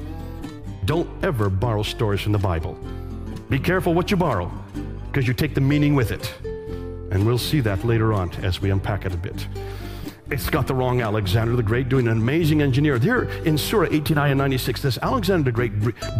Don't 0.84 1.08
ever 1.22 1.50
borrow 1.50 1.82
stories 1.82 2.22
from 2.22 2.32
the 2.32 2.38
Bible. 2.38 2.78
Be 3.50 3.58
careful 3.58 3.92
what 3.92 4.10
you 4.10 4.16
borrow, 4.16 4.50
because 5.06 5.28
you 5.28 5.34
take 5.34 5.54
the 5.54 5.60
meaning 5.60 5.94
with 5.94 6.10
it. 6.12 6.34
And 7.10 7.26
we'll 7.26 7.38
see 7.38 7.60
that 7.60 7.84
later 7.84 8.12
on 8.12 8.30
as 8.44 8.60
we 8.60 8.70
unpack 8.70 9.04
it 9.04 9.12
a 9.12 9.16
bit. 9.16 9.46
It's 10.30 10.50
got 10.50 10.66
the 10.66 10.74
wrong 10.74 11.00
Alexander 11.00 11.56
the 11.56 11.62
Great 11.62 11.88
doing 11.88 12.06
an 12.06 12.12
amazing 12.18 12.60
engineer. 12.60 12.98
There 12.98 13.24
in 13.44 13.56
Surah 13.56 13.88
89 13.90 14.32
and 14.32 14.38
96, 14.38 14.82
this 14.82 14.98
Alexander 14.98 15.44
the 15.44 15.52
Great 15.52 15.72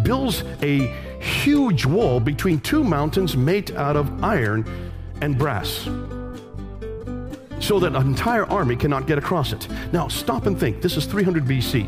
builds 0.03 0.43
a 0.63 0.87
huge 1.19 1.85
wall 1.85 2.19
between 2.19 2.59
two 2.59 2.83
mountains 2.83 3.37
made 3.37 3.75
out 3.75 3.95
of 3.95 4.23
iron 4.23 4.65
and 5.21 5.37
brass 5.37 5.87
so 7.59 7.79
that 7.79 7.95
an 7.95 8.07
entire 8.07 8.45
army 8.45 8.75
cannot 8.75 9.05
get 9.05 9.19
across 9.19 9.53
it. 9.53 9.67
Now, 9.91 10.07
stop 10.07 10.47
and 10.47 10.59
think. 10.59 10.81
This 10.81 10.97
is 10.97 11.05
300 11.05 11.45
BC. 11.45 11.87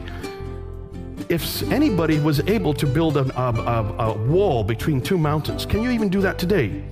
If 1.28 1.64
anybody 1.72 2.20
was 2.20 2.40
able 2.42 2.74
to 2.76 2.86
build 2.86 3.18
a, 3.18 3.22
a, 3.40 4.10
a 4.10 4.14
wall 4.28 4.64
between 4.64 5.02
two 5.02 5.18
mountains, 5.18 5.66
can 5.66 5.82
you 5.82 5.90
even 5.90 6.10
do 6.10 6.22
that 6.22 6.38
today? 6.38 6.84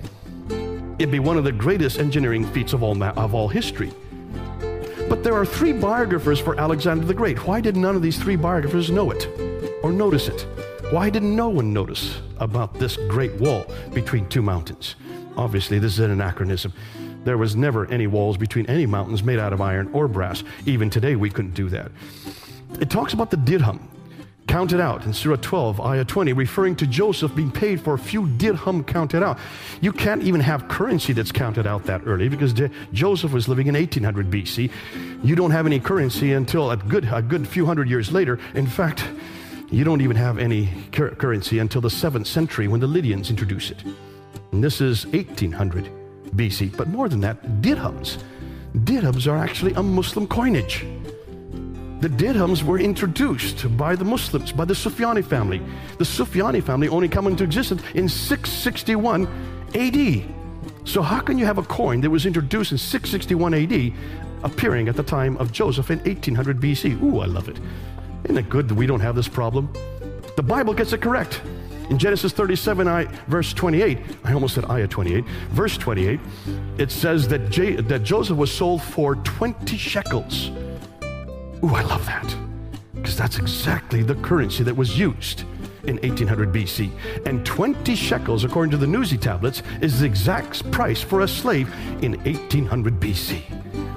It'd 0.98 1.12
be 1.12 1.20
one 1.20 1.36
of 1.36 1.44
the 1.44 1.52
greatest 1.52 2.00
engineering 2.00 2.44
feats 2.46 2.72
of 2.72 2.82
all, 2.82 3.00
of 3.00 3.32
all 3.32 3.46
history. 3.48 3.92
But 5.10 5.24
there 5.24 5.34
are 5.34 5.44
three 5.44 5.72
biographers 5.72 6.38
for 6.38 6.58
Alexander 6.58 7.04
the 7.04 7.12
Great. 7.12 7.44
Why 7.44 7.60
did 7.60 7.76
none 7.76 7.96
of 7.96 8.00
these 8.00 8.16
three 8.16 8.36
biographers 8.36 8.92
know 8.92 9.10
it 9.10 9.28
or 9.82 9.92
notice 9.92 10.28
it? 10.28 10.46
Why 10.92 11.10
did 11.10 11.24
no 11.24 11.48
one 11.48 11.72
notice 11.72 12.20
about 12.38 12.74
this 12.74 12.96
great 13.08 13.34
wall 13.34 13.66
between 13.92 14.28
two 14.28 14.40
mountains? 14.40 14.94
Obviously, 15.36 15.80
this 15.80 15.94
is 15.94 15.98
an 15.98 16.12
anachronism. 16.12 16.72
There 17.24 17.38
was 17.38 17.56
never 17.56 17.86
any 17.90 18.06
walls 18.06 18.36
between 18.36 18.66
any 18.66 18.86
mountains 18.86 19.24
made 19.24 19.40
out 19.40 19.52
of 19.52 19.60
iron 19.60 19.90
or 19.92 20.06
brass. 20.06 20.44
Even 20.64 20.88
today, 20.88 21.16
we 21.16 21.28
couldn't 21.28 21.54
do 21.54 21.68
that. 21.70 21.90
It 22.80 22.88
talks 22.88 23.12
about 23.12 23.32
the 23.32 23.36
dirham, 23.36 23.89
counted 24.50 24.80
out 24.80 25.04
in 25.04 25.12
Surah 25.12 25.36
12, 25.36 25.80
Ayah 25.80 26.04
20, 26.04 26.32
referring 26.32 26.74
to 26.74 26.84
Joseph 26.84 27.32
being 27.36 27.52
paid 27.52 27.80
for 27.80 27.94
a 27.94 27.98
few 27.98 28.26
dirham 28.30 28.82
counted 28.82 29.22
out. 29.22 29.38
You 29.80 29.92
can't 29.92 30.24
even 30.24 30.40
have 30.40 30.66
currency 30.66 31.12
that's 31.12 31.30
counted 31.30 31.68
out 31.68 31.84
that 31.84 32.02
early 32.04 32.28
because 32.28 32.52
Joseph 32.92 33.32
was 33.32 33.46
living 33.46 33.68
in 33.68 33.74
1800 33.74 34.28
BC. 34.28 34.72
You 35.22 35.36
don't 35.36 35.52
have 35.52 35.66
any 35.66 35.78
currency 35.78 36.32
until 36.32 36.72
a 36.72 36.76
good, 36.76 37.08
a 37.12 37.22
good 37.22 37.46
few 37.46 37.64
hundred 37.64 37.88
years 37.88 38.10
later. 38.10 38.40
In 38.54 38.66
fact, 38.66 39.04
you 39.70 39.84
don't 39.84 40.00
even 40.00 40.16
have 40.16 40.36
any 40.36 40.68
cur- 40.90 41.14
currency 41.14 41.60
until 41.60 41.80
the 41.80 41.88
7th 41.88 42.26
century 42.26 42.66
when 42.66 42.80
the 42.80 42.88
Lydians 42.88 43.30
introduce 43.30 43.70
it. 43.70 43.84
And 44.50 44.64
this 44.64 44.80
is 44.80 45.06
1800 45.06 45.88
BC. 46.34 46.76
But 46.76 46.88
more 46.88 47.08
than 47.08 47.20
that, 47.20 47.40
dirhams. 47.62 48.18
Dirhams 48.74 49.30
are 49.30 49.36
actually 49.36 49.74
a 49.74 49.82
Muslim 49.82 50.26
coinage. 50.26 50.84
The 52.00 52.08
dirhams 52.08 52.62
were 52.62 52.78
introduced 52.78 53.76
by 53.76 53.94
the 53.94 54.06
Muslims, 54.06 54.52
by 54.52 54.64
the 54.64 54.72
Sufyani 54.72 55.22
family. 55.22 55.60
The 55.98 56.04
Sufyani 56.04 56.62
family 56.62 56.88
only 56.88 57.10
come 57.10 57.26
into 57.26 57.44
existence 57.44 57.82
in 57.94 58.08
661 58.08 59.26
AD. 59.74 60.24
So 60.88 61.02
how 61.02 61.20
can 61.20 61.36
you 61.36 61.44
have 61.44 61.58
a 61.58 61.62
coin 61.62 62.00
that 62.00 62.08
was 62.08 62.24
introduced 62.24 62.72
in 62.72 62.78
661 62.78 63.52
AD 63.52 63.92
appearing 64.42 64.88
at 64.88 64.96
the 64.96 65.02
time 65.02 65.36
of 65.36 65.52
Joseph 65.52 65.90
in 65.90 65.98
1800 65.98 66.58
BC? 66.58 67.02
Ooh, 67.02 67.20
I 67.20 67.26
love 67.26 67.50
it. 67.50 67.60
Isn't 68.24 68.38
it 68.38 68.48
good 68.48 68.68
that 68.68 68.76
we 68.76 68.86
don't 68.86 69.00
have 69.00 69.14
this 69.14 69.28
problem? 69.28 69.70
The 70.36 70.42
Bible 70.42 70.72
gets 70.72 70.94
it 70.94 71.02
correct. 71.02 71.42
In 71.90 71.98
Genesis 71.98 72.32
37, 72.32 72.88
I, 72.88 73.04
verse 73.26 73.52
28, 73.52 73.98
I 74.24 74.32
almost 74.32 74.54
said 74.54 74.64
ayah 74.70 74.88
28, 74.88 75.22
verse 75.50 75.76
28, 75.76 76.18
it 76.78 76.90
says 76.90 77.28
that, 77.28 77.50
J, 77.50 77.76
that 77.76 78.04
Joseph 78.04 78.38
was 78.38 78.50
sold 78.50 78.80
for 78.80 79.16
20 79.16 79.76
shekels. 79.76 80.50
Ooh, 81.62 81.74
I 81.74 81.82
love 81.82 82.04
that. 82.06 82.34
Because 82.94 83.16
that's 83.16 83.38
exactly 83.38 84.02
the 84.02 84.14
currency 84.16 84.62
that 84.64 84.76
was 84.76 84.98
used 84.98 85.42
in 85.84 85.96
1800 85.96 86.52
BC. 86.52 86.90
And 87.26 87.44
20 87.44 87.94
shekels, 87.94 88.44
according 88.44 88.70
to 88.72 88.76
the 88.76 88.86
Nuzi 88.86 89.20
tablets, 89.20 89.62
is 89.80 90.00
the 90.00 90.06
exact 90.06 90.70
price 90.70 91.02
for 91.02 91.20
a 91.20 91.28
slave 91.28 91.72
in 92.02 92.12
1800 92.24 93.00
BC. 93.00 93.42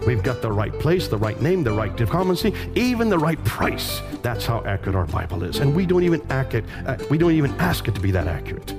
We've 0.06 0.24
got 0.24 0.42
the 0.42 0.52
right 0.52 0.74
place, 0.80 1.08
the 1.08 1.18
right 1.18 1.40
name, 1.42 1.64
the 1.64 1.72
right 1.72 1.96
currency, 1.96 2.54
even 2.76 3.10
the 3.10 3.18
right 3.18 3.42
price. 3.46 4.02
That's 4.22 4.46
how 4.46 4.64
accurate 4.66 4.96
our 4.96 5.06
Bible 5.06 5.44
is. 5.44 5.60
And 5.60 5.74
we 5.74 5.86
don't 5.86 6.04
even 6.04 6.22
act 6.30 6.56
it, 6.56 6.66
uh, 6.86 6.98
we 7.10 7.18
don't 7.18 7.32
even 7.32 7.52
ask 7.52 7.88
it 7.88 7.96
to 7.96 8.02
be 8.02 8.12
that 8.12 8.28
accurate. 8.28 8.76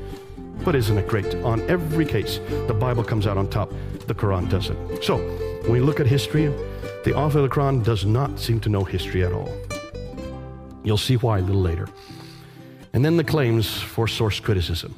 But 0.65 0.75
isn't 0.75 0.97
it 0.97 1.09
great? 1.09 1.35
On 1.37 1.61
every 1.63 2.05
case, 2.05 2.41
the 2.67 2.75
Bible 2.75 3.05
comes 3.05 3.27
out 3.27 3.39
on 3.39 3.49
top. 3.49 3.73
The 4.07 4.15
Quran 4.15 4.51
doesn't. 4.51 5.03
So, 5.03 5.19
when 5.63 5.73
we 5.73 5.81
look 5.81 6.01
at 6.01 6.07
history, 6.07 6.53
the 7.05 7.49
Quran 7.49 7.85
does 7.85 8.05
not 8.05 8.41
seem 8.41 8.61
to 8.61 8.69
know 8.69 8.85
history 8.85 9.25
at 9.25 9.33
all. 9.33 9.53
You'll 10.83 10.97
see 10.97 11.17
why 11.17 11.39
a 11.39 11.43
little 11.43 11.61
later. 11.61 11.89
And 12.93 13.05
then 13.05 13.17
the 13.17 13.25
claims 13.25 13.81
for 13.81 14.07
source 14.07 14.41
criticism. 14.41 14.95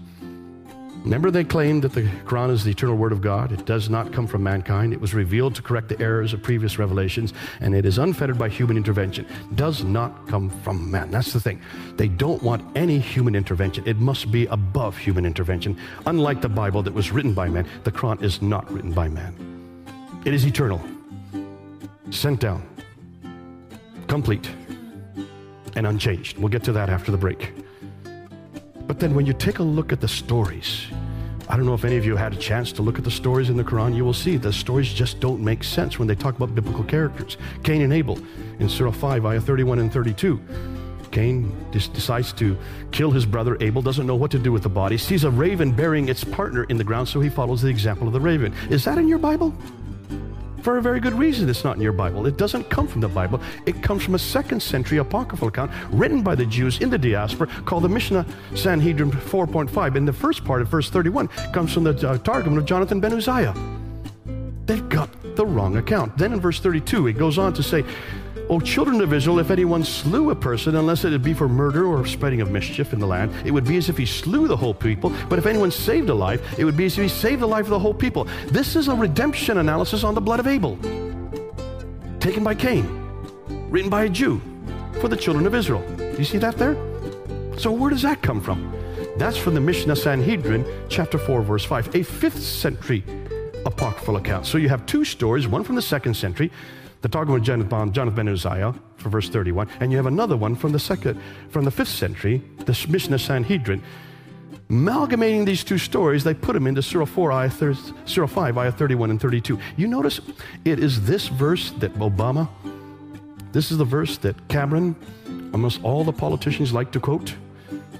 Remember, 1.03 1.31
they 1.31 1.45
claimed 1.45 1.83
that 1.83 1.93
the 1.93 2.03
Quran 2.03 2.51
is 2.51 2.65
the 2.65 2.73
eternal 2.73 2.97
word 2.97 3.13
of 3.13 3.21
God. 3.21 3.53
It 3.53 3.65
does 3.65 3.89
not 3.89 4.13
come 4.13 4.27
from 4.27 4.43
mankind. 4.43 4.93
It 4.93 5.01
was 5.01 5.15
revealed 5.15 5.55
to 5.55 5.63
correct 5.63 5.89
the 5.89 6.01
errors 6.01 6.33
of 6.33 6.43
previous 6.43 6.81
revelations, 6.81 7.33
and 7.61 7.77
it 7.77 7.87
is 7.87 7.99
unfettered 7.99 8.37
by 8.37 8.49
human 8.49 8.77
intervention. 8.77 9.25
Does 9.55 9.85
not 9.85 10.27
come 10.27 10.51
from 10.51 10.91
man. 10.91 11.13
That's 11.13 11.33
the 11.33 11.39
thing. 11.39 11.61
They 11.97 12.09
don't 12.09 12.43
want 12.43 12.77
any 12.77 12.99
human 12.99 13.37
intervention. 13.37 13.87
It 13.87 13.99
must 13.99 14.33
be 14.33 14.47
above 14.47 14.97
human 14.97 15.25
intervention. 15.25 15.79
Unlike 16.07 16.41
the 16.41 16.49
Bible 16.49 16.83
that 16.83 16.93
was 16.93 17.13
written 17.13 17.35
by 17.35 17.49
man, 17.49 17.69
the 17.85 17.93
Quran 17.93 18.21
is 18.21 18.43
not 18.43 18.69
written 18.73 18.91
by 18.91 19.07
man. 19.07 19.37
It 20.25 20.35
is 20.35 20.45
eternal 20.45 20.81
sent 22.11 22.41
down, 22.41 22.67
complete, 24.07 24.51
and 25.75 25.87
unchanged. 25.87 26.39
We'll 26.39 26.49
get 26.49 26.65
to 26.65 26.73
that 26.73 26.89
after 26.89 27.13
the 27.13 27.19
break. 27.19 27.53
But 28.87 29.01
then 29.01 29.15
when 29.15 29.27
you 29.27 29.33
take 29.33 29.59
a 29.59 29.63
look 29.63 29.93
at 29.93 30.01
the 30.01 30.09
stories, 30.09 30.87
I 31.49 31.57
don't 31.57 31.67
know 31.67 31.75
if 31.75 31.85
any 31.85 31.97
of 31.97 32.05
you 32.05 32.17
had 32.17 32.33
a 32.33 32.37
chance 32.37 32.73
to 32.73 32.83
look 32.83 32.99
at 32.99 33.05
the 33.05 33.11
stories 33.11 33.51
in 33.51 33.57
the 33.57 33.65
Quran, 33.65 33.95
you 33.95 34.05
will 34.05 34.15
see 34.15 34.37
the 34.37 34.53
stories 34.53 34.93
just 34.93 35.21
don't 35.21 35.41
make 35.41 35.63
sense 35.63 35.99
when 35.99 36.09
they 36.09 36.15
talk 36.15 36.37
about 36.37 36.55
biblical 36.55 36.85
characters. 36.85 37.37
Cain 37.63 37.83
and 37.83 37.93
Abel 37.93 38.19
in 38.59 38.69
Surah 38.69 38.91
5, 38.91 39.27
ayah 39.27 39.41
31 39.41 39.79
and 39.79 39.93
32. 39.93 40.41
Cain 41.13 41.55
decides 41.71 42.33
to 42.35 42.59
kill 42.91 43.11
his 43.11 43.25
brother 43.25 43.57
Abel, 43.61 43.81
doesn't 43.81 44.07
know 44.07 44.17
what 44.17 44.31
to 44.33 44.39
do 44.39 44.53
with 44.53 44.63
the 44.63 44.69
body, 44.69 44.99
sees 44.99 45.25
a 45.25 45.31
raven 45.31 45.73
burying 45.73 46.09
its 46.09 46.25
partner 46.25 46.65
in 46.65 46.77
the 46.77 46.85
ground, 46.85 47.09
so 47.09 47.21
he 47.21 47.29
follows 47.29 47.63
the 47.63 47.69
example 47.69 48.07
of 48.07 48.13
the 48.13 48.21
raven. 48.21 48.53
Is 48.69 48.85
that 48.85 48.99
in 48.99 49.09
your 49.09 49.19
Bible? 49.19 49.55
For 50.67 50.79
a 50.79 50.83
very 50.83 50.99
good 50.99 51.15
reason 51.15 51.49
it's 51.49 51.63
not 51.63 51.77
in 51.77 51.81
your 51.81 51.93
Bible. 51.93 52.27
It 52.27 52.37
doesn't 52.37 52.69
come 52.69 52.89
from 52.89 53.01
the 53.01 53.07
Bible. 53.07 53.41
It 53.67 53.85
comes 53.85 54.03
from 54.03 54.17
a 54.17 54.19
second 54.19 54.61
century 54.61 54.99
apocryphal 54.99 55.47
account 55.47 55.71
written 55.93 56.23
by 56.23 56.35
the 56.35 56.45
Jews 56.45 56.81
in 56.81 56.91
the 56.91 56.99
diaspora 56.99 57.47
called 57.65 57.85
the 57.85 57.89
Mishnah 57.89 58.27
Sanhedrin 58.57 59.13
4.5. 59.13 59.95
And 59.95 60.09
the 60.09 60.13
first 60.13 60.45
part 60.45 60.63
of 60.63 60.67
verse 60.67 60.91
31 60.91 61.29
comes 61.53 61.73
from 61.73 61.85
the 61.85 62.11
uh, 62.11 62.19
Targum 62.19 62.59
of 62.59 62.65
Jonathan 62.65 62.99
ben 62.99 63.13
Uzziah. 63.13 63.55
They've 64.67 64.89
got 64.89 65.09
the 65.37 65.47
wrong 65.47 65.77
account. 65.77 66.19
Then 66.19 66.33
in 66.33 66.41
verse 66.41 66.59
32, 66.59 67.07
it 67.07 67.13
goes 67.13 67.39
on 67.39 67.55
to 67.55 67.63
say, 67.63 67.85
O 68.49 68.61
children 68.61 69.01
of 69.01 69.13
Israel, 69.13 69.41
if 69.41 69.51
anyone 69.51 69.83
slew 69.83 70.31
a 70.31 70.35
person, 70.35 70.77
unless 70.77 71.05
it 71.05 71.21
be 71.21 71.35
for 71.35 71.49
murder 71.49 71.85
or 71.87 72.07
spreading 72.07 72.41
of 72.41 72.51
mischief 72.51 72.93
in 72.93 73.01
the 73.01 73.07
land, 73.07 73.33
it 73.45 73.51
would 73.51 73.65
be 73.65 73.77
as 73.77 73.89
if 73.89 73.97
he 73.97 74.07
slew 74.07 74.47
the 74.47 74.57
whole 74.57 74.75
people. 74.75 75.13
But 75.29 75.41
if 75.41 75.47
anyone 75.47 75.73
saved 75.73 76.09
a 76.11 76.15
life, 76.15 76.57
it 76.57 76.65
would 76.65 76.77
be 76.77 76.87
as 76.87 76.97
if 76.97 77.03
he 77.03 77.09
saved 77.09 77.43
the 77.43 77.49
life 77.49 77.65
of 77.65 77.71
the 77.71 77.79
whole 77.79 77.95
people. 77.95 78.29
This 78.47 78.77
is 78.77 78.87
a 78.87 78.95
redemption 78.95 79.59
analysis 79.59 80.05
on 80.05 80.15
the 80.15 80.21
blood 80.21 80.39
of 80.39 80.47
Abel, 80.47 80.77
taken 82.21 82.45
by 82.45 82.55
Cain, 82.55 82.87
written 83.69 83.91
by 83.91 84.05
a 84.05 84.09
Jew 84.09 84.41
for 85.01 85.09
the 85.09 85.17
children 85.17 85.45
of 85.45 85.55
Israel. 85.55 85.85
Do 85.97 86.17
you 86.17 86.25
see 86.25 86.39
that 86.39 86.57
there? 86.57 86.77
So 87.59 87.73
where 87.73 87.91
does 87.91 88.03
that 88.03 88.23
come 88.23 88.41
from? 88.41 88.73
That's 89.17 89.37
from 89.37 89.55
the 89.55 89.61
Mishnah 89.61 89.97
Sanhedrin, 89.97 90.65
chapter 90.89 91.19
4, 91.19 91.43
verse 91.43 91.65
5, 91.65 91.97
a 91.97 92.05
fifth 92.05 92.41
century 92.41 93.03
apocryphal 93.65 94.17
account. 94.17 94.47
So 94.47 94.57
you 94.57 94.69
have 94.69 94.87
two 94.87 95.05
stories, 95.05 95.49
one 95.49 95.65
from 95.65 95.75
the 95.75 95.83
second 95.83 96.15
century, 96.15 96.53
the 97.07 97.13
Targum 97.13 97.37
of 97.37 97.43
Jonathan, 97.43 97.93
Jonathan 97.93 98.17
ben 98.17 98.29
Uzziah 98.29 98.75
for 98.97 99.11
verse 99.11 99.29
31, 99.29 99.69
and 99.79 99.93
you 99.93 99.97
have 99.97 100.07
another 100.07 100.37
one 100.37 100.57
from 100.57 100.73
the 100.73 100.79
second, 100.81 101.21
from 101.51 101.65
the 101.65 101.71
fifth 101.71 101.91
century, 101.91 102.43
the 102.65 102.87
Mishnah 102.89 103.21
Sanhedrin, 103.21 103.81
amalgamating 104.69 105.45
these 105.45 105.63
two 105.63 105.79
stories, 105.79 106.25
they 106.25 106.35
put 106.35 106.55
them 106.55 106.67
into 106.67 106.83
Surah 106.83 107.05
4, 107.05 107.31
ayah 107.31 107.49
thir- 107.49 107.77
Surah 108.07 108.27
5, 108.27 108.59
ayah 108.59 108.73
31 108.73 109.11
and 109.11 109.21
32. 109.21 109.57
You 109.77 109.87
notice 109.87 110.21
it 110.65 110.81
is 110.81 111.07
this 111.07 111.29
verse 111.29 111.71
that 111.79 111.95
Obama, 111.95 112.49
this 113.53 113.71
is 113.71 113.79
the 113.79 113.85
verse 113.85 114.19
that 114.19 114.49
Cameron, 114.49 114.97
almost 115.53 115.85
all 115.85 116.03
the 116.03 116.13
politicians 116.13 116.73
like 116.73 116.91
to 116.91 116.99
quote, 116.99 117.37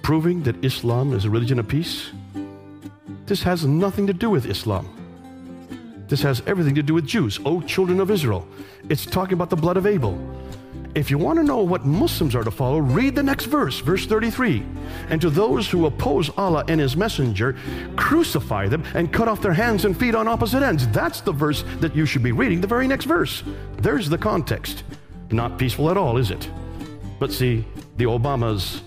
proving 0.03 0.43
that 0.43 0.65
Islam 0.65 1.13
is 1.13 1.27
a 1.27 1.31
religion 1.31 1.61
of 1.61 1.69
peace. 1.69 2.11
This 3.27 3.45
has 3.45 3.65
nothing 3.65 4.09
to 4.09 4.13
do 4.13 4.31
with 4.31 4.47
Islam. 4.47 4.96
This 6.09 6.23
has 6.23 6.43
everything 6.47 6.75
to 6.77 6.83
do 6.83 6.95
with 6.95 7.07
Jews. 7.07 7.41
Oh, 7.45 7.61
children 7.63 8.01
of 8.01 8.11
Israel. 8.11 8.47
It's 8.89 9.07
talking 9.07 9.35
about 9.35 9.51
the 9.51 9.57
blood 9.57 9.77
of 9.77 9.87
Abel. 9.87 10.19
If 10.95 11.11
you 11.11 11.19
want 11.19 11.39
to 11.39 11.45
know 11.45 11.59
what 11.59 11.85
Muslims 11.85 12.35
are 12.35 12.45
to 12.45 12.51
follow, 12.51 12.79
read 12.79 13.15
the 13.15 13.23
next 13.23 13.47
verse, 13.47 13.81
verse 13.81 14.07
33. 14.07 14.65
And 15.11 15.21
to 15.21 15.29
those 15.29 15.69
who 15.69 15.85
oppose 15.85 16.31
Allah 16.39 16.65
and 16.69 16.81
His 16.81 16.97
Messenger, 16.97 17.55
crucify 17.97 18.69
them 18.69 18.83
and 18.95 19.13
cut 19.13 19.29
off 19.29 19.43
their 19.43 19.53
hands 19.53 19.85
and 19.85 19.99
feet 19.99 20.15
on 20.15 20.27
opposite 20.27 20.63
ends. 20.63 20.89
That's 20.89 21.21
the 21.21 21.33
verse 21.33 21.65
that 21.81 21.95
you 21.95 22.07
should 22.07 22.23
be 22.23 22.33
reading, 22.33 22.63
the 22.63 22.67
very 22.67 22.87
next 22.87 23.05
verse. 23.05 23.43
There's 23.77 24.09
the 24.09 24.17
context. 24.17 24.85
Not 25.31 25.59
peaceful 25.59 25.91
at 25.91 25.99
all, 25.99 26.17
is 26.17 26.31
it? 26.31 26.49
But 27.19 27.31
see, 27.31 27.67
the 27.99 28.05
Obamas 28.05 28.81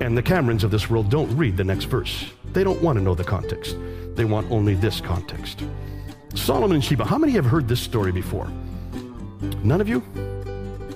and 0.00 0.16
the 0.16 0.22
Camerons 0.22 0.62
of 0.62 0.70
this 0.70 0.88
world 0.88 1.10
don't 1.10 1.34
read 1.36 1.56
the 1.56 1.64
next 1.64 1.84
verse. 1.84 2.30
They 2.52 2.62
don't 2.62 2.80
want 2.82 2.98
to 2.98 3.02
know 3.02 3.16
the 3.16 3.24
context, 3.24 3.76
they 4.14 4.24
want 4.24 4.50
only 4.52 4.74
this 4.74 5.00
context. 5.00 5.64
Solomon 6.38 6.76
and 6.76 6.84
Sheba, 6.84 7.04
how 7.04 7.18
many 7.18 7.32
have 7.32 7.44
heard 7.44 7.68
this 7.68 7.80
story 7.80 8.12
before? 8.12 8.50
None 9.62 9.80
of 9.80 9.88
you? 9.88 10.02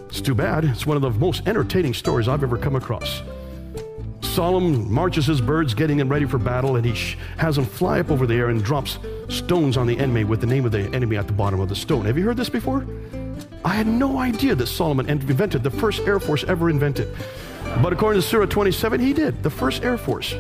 It's 0.09 0.21
too 0.21 0.35
bad. 0.35 0.65
It's 0.65 0.87
one 0.87 0.97
of 0.97 1.03
the 1.03 1.11
most 1.11 1.47
entertaining 1.47 1.95
stories 1.95 2.29
I've 2.29 2.43
ever 2.43 2.57
come 2.57 2.77
across. 2.77 3.23
Solomon 4.21 4.91
marches 4.91 5.27
his 5.27 5.41
birds, 5.43 5.75
getting 5.75 5.99
them 5.99 6.09
ready 6.09 6.25
for 6.25 6.39
battle, 6.39 6.77
and 6.77 6.87
he 6.87 6.95
sh- 6.95 7.19
has 7.37 7.57
them 7.57 7.67
fly 7.67 8.01
up 8.01 8.11
over 8.11 8.27
the 8.27 8.35
air 8.35 8.49
and 8.49 8.65
drops 8.65 8.99
stones 9.29 9.77
on 9.77 9.87
the 9.87 9.99
enemy 9.99 10.25
with 10.25 10.41
the 10.41 10.47
name 10.47 10.65
of 10.65 10.73
the 10.73 10.89
enemy 10.95 11.17
at 11.17 11.27
the 11.27 11.33
bottom 11.35 11.61
of 11.61 11.69
the 11.69 11.77
stone. 11.77 12.07
Have 12.07 12.17
you 12.17 12.25
heard 12.25 12.39
this 12.39 12.49
before? 12.49 12.87
I 13.65 13.75
had 13.75 13.87
no 13.87 14.19
idea 14.19 14.55
that 14.55 14.69
Solomon 14.69 15.09
invented 15.11 15.63
the 15.63 15.71
first 15.71 16.01
Air 16.01 16.19
Force 16.19 16.45
ever 16.45 16.71
invented. 16.71 17.15
But 17.83 17.93
according 17.93 18.23
to 18.23 18.27
Surah 18.27 18.47
27, 18.47 19.01
he 19.01 19.13
did, 19.13 19.43
the 19.43 19.51
first 19.51 19.83
Air 19.83 19.99
Force. 19.99 20.35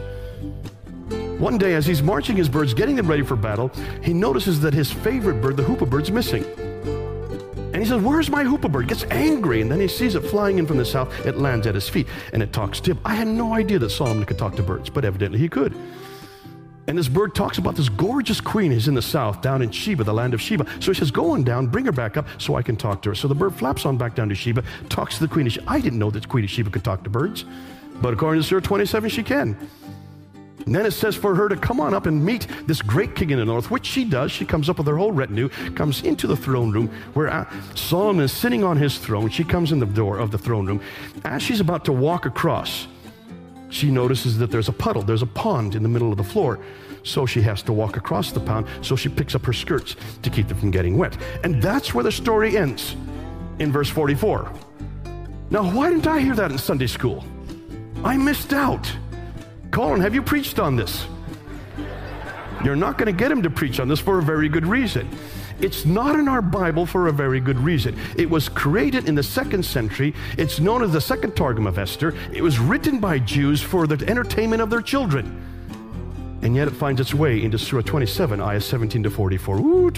One 1.42 1.58
day, 1.58 1.74
as 1.74 1.84
he's 1.84 2.04
marching 2.04 2.36
his 2.36 2.48
birds, 2.48 2.72
getting 2.72 2.94
them 2.94 3.08
ready 3.08 3.24
for 3.24 3.34
battle, 3.34 3.72
he 4.00 4.14
notices 4.14 4.60
that 4.60 4.72
his 4.72 4.92
favorite 4.92 5.42
bird, 5.42 5.56
the 5.56 5.64
hoopoe 5.64 5.86
bird's 5.86 6.12
missing. 6.12 6.44
And 6.54 7.78
he 7.78 7.84
says, 7.84 8.00
Where's 8.00 8.30
my 8.30 8.44
hoopoe 8.44 8.68
bird? 8.68 8.86
Gets 8.86 9.02
angry, 9.10 9.60
and 9.60 9.68
then 9.68 9.80
he 9.80 9.88
sees 9.88 10.14
it 10.14 10.20
flying 10.20 10.58
in 10.58 10.68
from 10.68 10.76
the 10.76 10.84
south. 10.84 11.26
It 11.26 11.38
lands 11.38 11.66
at 11.66 11.74
his 11.74 11.88
feet, 11.88 12.06
and 12.32 12.44
it 12.44 12.52
talks 12.52 12.78
to 12.82 12.92
him. 12.92 13.00
I 13.04 13.16
had 13.16 13.26
no 13.26 13.54
idea 13.54 13.80
that 13.80 13.90
Solomon 13.90 14.24
could 14.24 14.38
talk 14.38 14.54
to 14.54 14.62
birds, 14.62 14.88
but 14.88 15.04
evidently 15.04 15.40
he 15.40 15.48
could. 15.48 15.74
And 16.86 16.96
this 16.96 17.08
bird 17.08 17.34
talks 17.34 17.58
about 17.58 17.74
this 17.74 17.88
gorgeous 17.88 18.40
queen 18.40 18.70
who's 18.70 18.86
in 18.86 18.94
the 18.94 19.02
south, 19.02 19.42
down 19.42 19.62
in 19.62 19.72
Sheba, 19.72 20.04
the 20.04 20.14
land 20.14 20.34
of 20.34 20.40
Sheba. 20.40 20.64
So 20.78 20.92
he 20.92 20.94
says, 20.96 21.10
Go 21.10 21.32
on 21.32 21.42
down, 21.42 21.66
bring 21.66 21.86
her 21.86 21.92
back 21.92 22.16
up 22.16 22.28
so 22.38 22.54
I 22.54 22.62
can 22.62 22.76
talk 22.76 23.02
to 23.02 23.08
her. 23.08 23.14
So 23.16 23.26
the 23.26 23.34
bird 23.34 23.56
flaps 23.56 23.84
on 23.84 23.98
back 23.98 24.14
down 24.14 24.28
to 24.28 24.36
Sheba, 24.36 24.62
talks 24.88 25.18
to 25.18 25.26
the 25.26 25.32
queen 25.34 25.48
of 25.48 25.54
Sheba. 25.54 25.68
I 25.68 25.80
didn't 25.80 25.98
know 25.98 26.12
that 26.12 26.28
Queen 26.28 26.44
of 26.44 26.50
Sheba 26.50 26.70
could 26.70 26.84
talk 26.84 27.02
to 27.02 27.10
birds, 27.10 27.44
but 28.00 28.14
according 28.14 28.40
to 28.42 28.46
Surah 28.46 28.60
27, 28.60 29.10
she 29.10 29.24
can. 29.24 29.56
And 30.66 30.74
then 30.74 30.86
it 30.86 30.92
says 30.92 31.16
for 31.16 31.34
her 31.34 31.48
to 31.48 31.56
come 31.56 31.80
on 31.80 31.92
up 31.92 32.06
and 32.06 32.24
meet 32.24 32.46
this 32.66 32.82
great 32.82 33.16
king 33.16 33.30
in 33.30 33.38
the 33.38 33.44
north, 33.44 33.70
which 33.70 33.86
she 33.86 34.04
does. 34.04 34.30
She 34.30 34.44
comes 34.44 34.68
up 34.68 34.78
with 34.78 34.86
her 34.86 34.96
whole 34.96 35.12
retinue, 35.12 35.48
comes 35.74 36.02
into 36.02 36.26
the 36.26 36.36
throne 36.36 36.70
room 36.70 36.88
where 37.14 37.28
uh, 37.28 37.50
Solomon 37.74 38.24
is 38.24 38.32
sitting 38.32 38.62
on 38.62 38.76
his 38.76 38.98
throne. 38.98 39.28
She 39.28 39.44
comes 39.44 39.72
in 39.72 39.80
the 39.80 39.86
door 39.86 40.18
of 40.18 40.30
the 40.30 40.38
throne 40.38 40.66
room. 40.66 40.80
As 41.24 41.42
she's 41.42 41.60
about 41.60 41.84
to 41.86 41.92
walk 41.92 42.26
across, 42.26 42.86
she 43.70 43.90
notices 43.90 44.38
that 44.38 44.50
there's 44.50 44.68
a 44.68 44.72
puddle, 44.72 45.02
there's 45.02 45.22
a 45.22 45.26
pond 45.26 45.74
in 45.74 45.82
the 45.82 45.88
middle 45.88 46.12
of 46.12 46.18
the 46.18 46.24
floor. 46.24 46.60
So 47.04 47.26
she 47.26 47.42
has 47.42 47.62
to 47.62 47.72
walk 47.72 47.96
across 47.96 48.30
the 48.30 48.38
pond, 48.38 48.66
so 48.80 48.94
she 48.94 49.08
picks 49.08 49.34
up 49.34 49.44
her 49.46 49.52
skirts 49.52 49.96
to 50.22 50.30
keep 50.30 50.46
them 50.46 50.58
from 50.58 50.70
getting 50.70 50.96
wet. 50.96 51.16
And 51.42 51.60
that's 51.60 51.92
where 51.94 52.04
the 52.04 52.12
story 52.12 52.56
ends 52.56 52.94
in 53.58 53.72
verse 53.72 53.88
44. 53.88 54.52
Now, 55.50 55.70
why 55.70 55.90
didn't 55.90 56.06
I 56.06 56.20
hear 56.20 56.34
that 56.36 56.52
in 56.52 56.58
Sunday 56.58 56.86
school? 56.86 57.24
I 58.04 58.16
missed 58.16 58.52
out. 58.52 58.90
Colin, 59.72 60.02
have 60.02 60.14
you 60.14 60.20
preached 60.20 60.58
on 60.58 60.76
this? 60.76 61.06
You're 62.62 62.76
not 62.76 62.98
going 62.98 63.06
to 63.06 63.18
get 63.18 63.32
him 63.32 63.42
to 63.42 63.50
preach 63.50 63.80
on 63.80 63.88
this 63.88 63.98
for 63.98 64.18
a 64.18 64.22
very 64.22 64.48
good 64.48 64.66
reason. 64.66 65.08
It's 65.60 65.86
not 65.86 66.18
in 66.18 66.28
our 66.28 66.42
Bible 66.42 66.84
for 66.84 67.08
a 67.08 67.12
very 67.12 67.40
good 67.40 67.58
reason. 67.58 67.98
It 68.16 68.28
was 68.28 68.50
created 68.50 69.08
in 69.08 69.14
the 69.14 69.22
second 69.22 69.64
century. 69.64 70.14
It's 70.36 70.60
known 70.60 70.82
as 70.82 70.92
the 70.92 71.00
Second 71.00 71.34
Targum 71.34 71.66
of 71.66 71.78
Esther. 71.78 72.14
It 72.32 72.42
was 72.42 72.58
written 72.58 73.00
by 73.00 73.18
Jews 73.18 73.62
for 73.62 73.86
the 73.86 74.06
entertainment 74.06 74.60
of 74.60 74.68
their 74.68 74.82
children. 74.82 75.40
And 76.42 76.54
yet 76.54 76.68
it 76.68 76.72
finds 76.72 77.00
its 77.00 77.14
way 77.14 77.42
into 77.42 77.58
Surah 77.58 77.82
27, 77.82 78.42
ayah 78.42 78.60
17 78.60 79.04
to 79.04 79.10
44. 79.10 79.56
Ooh, 79.56 79.90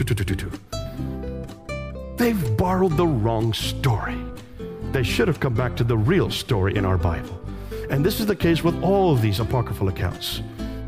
They've 2.17 2.57
borrowed 2.57 2.97
the 2.97 3.07
wrong 3.07 3.53
story. 3.53 4.19
They 4.93 5.03
should 5.03 5.27
have 5.27 5.41
come 5.41 5.55
back 5.55 5.77
to 5.77 5.85
the 5.85 5.97
real 5.97 6.31
story 6.31 6.77
in 6.77 6.85
our 6.85 6.97
Bible. 6.97 7.44
And 7.91 8.05
this 8.05 8.21
is 8.21 8.27
the 8.27 8.37
case 8.37 8.65
with 8.65 8.83
all 8.83 9.13
of 9.13 9.23
these 9.23 9.41
apocryphal 9.41 9.89
accounts. 9.89 10.41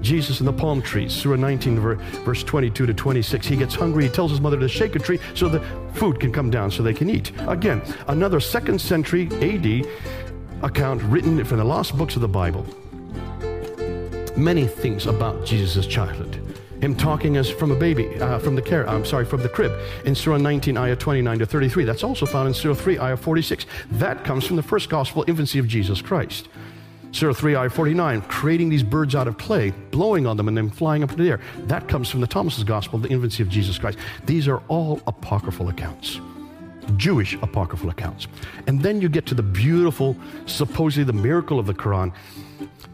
Jesus 0.02 0.40
in 0.40 0.46
the 0.46 0.52
palm 0.52 0.80
trees, 0.82 1.12
Surah 1.12 1.36
19, 1.36 1.80
verse 1.80 2.44
22 2.44 2.86
to 2.86 2.94
26. 2.94 3.46
He 3.46 3.56
gets 3.56 3.74
hungry. 3.74 4.04
He 4.04 4.10
tells 4.10 4.30
his 4.30 4.40
mother 4.40 4.58
to 4.58 4.68
shake 4.68 4.94
a 4.94 4.98
tree 4.98 5.18
so 5.34 5.48
the 5.48 5.60
food 5.94 6.20
can 6.20 6.32
come 6.32 6.50
down 6.50 6.70
so 6.70 6.82
they 6.82 6.94
can 6.94 7.10
eat. 7.10 7.32
Again, 7.48 7.82
another 8.08 8.38
second 8.38 8.80
century 8.80 9.28
AD 9.40 9.86
account 10.62 11.02
written 11.04 11.44
from 11.44 11.58
the 11.58 11.64
lost 11.64 11.96
books 11.96 12.14
of 12.14 12.22
the 12.22 12.28
Bible. 12.28 12.64
Many 14.36 14.66
things 14.66 15.06
about 15.06 15.44
Jesus' 15.44 15.86
childhood. 15.86 16.40
Him 16.80 16.94
talking 16.94 17.38
as 17.38 17.50
from 17.50 17.72
a 17.72 17.74
baby, 17.74 18.20
uh, 18.20 18.38
from 18.38 18.54
the 18.54 18.60
care, 18.60 18.88
I'm 18.88 19.04
sorry, 19.04 19.24
from 19.24 19.42
the 19.42 19.48
crib 19.48 19.72
in 20.04 20.14
Surah 20.14 20.36
19, 20.36 20.76
ayah 20.76 20.94
29 20.94 21.38
to 21.38 21.46
33. 21.46 21.84
That's 21.84 22.04
also 22.04 22.26
found 22.26 22.48
in 22.48 22.54
Surah 22.54 22.74
3, 22.74 22.98
ayah 22.98 23.16
46. 23.16 23.64
That 23.92 24.24
comes 24.24 24.46
from 24.46 24.56
the 24.56 24.62
first 24.62 24.90
gospel 24.90 25.24
infancy 25.26 25.58
of 25.58 25.66
Jesus 25.66 26.02
Christ. 26.02 26.48
Surah 27.12 27.32
3, 27.32 27.56
ayah 27.56 27.70
49, 27.70 28.22
creating 28.22 28.68
these 28.68 28.82
birds 28.82 29.14
out 29.14 29.26
of 29.26 29.38
clay, 29.38 29.70
blowing 29.90 30.26
on 30.26 30.36
them, 30.36 30.48
and 30.48 30.56
then 30.56 30.68
flying 30.68 31.02
up 31.02 31.10
into 31.10 31.22
the 31.22 31.30
air. 31.30 31.40
That 31.60 31.88
comes 31.88 32.10
from 32.10 32.20
the 32.20 32.26
Thomas's 32.26 32.64
Gospel, 32.64 32.98
the 32.98 33.08
infancy 33.08 33.42
of 33.42 33.48
Jesus 33.48 33.78
Christ. 33.78 33.98
These 34.26 34.48
are 34.48 34.58
all 34.68 35.00
apocryphal 35.06 35.68
accounts. 35.68 36.20
Jewish 36.96 37.34
apocryphal 37.42 37.90
accounts. 37.90 38.28
And 38.66 38.80
then 38.80 39.00
you 39.00 39.08
get 39.08 39.26
to 39.26 39.34
the 39.34 39.42
beautiful, 39.42 40.16
supposedly 40.46 41.04
the 41.04 41.12
miracle 41.12 41.58
of 41.58 41.66
the 41.66 41.74
Quran, 41.74 42.12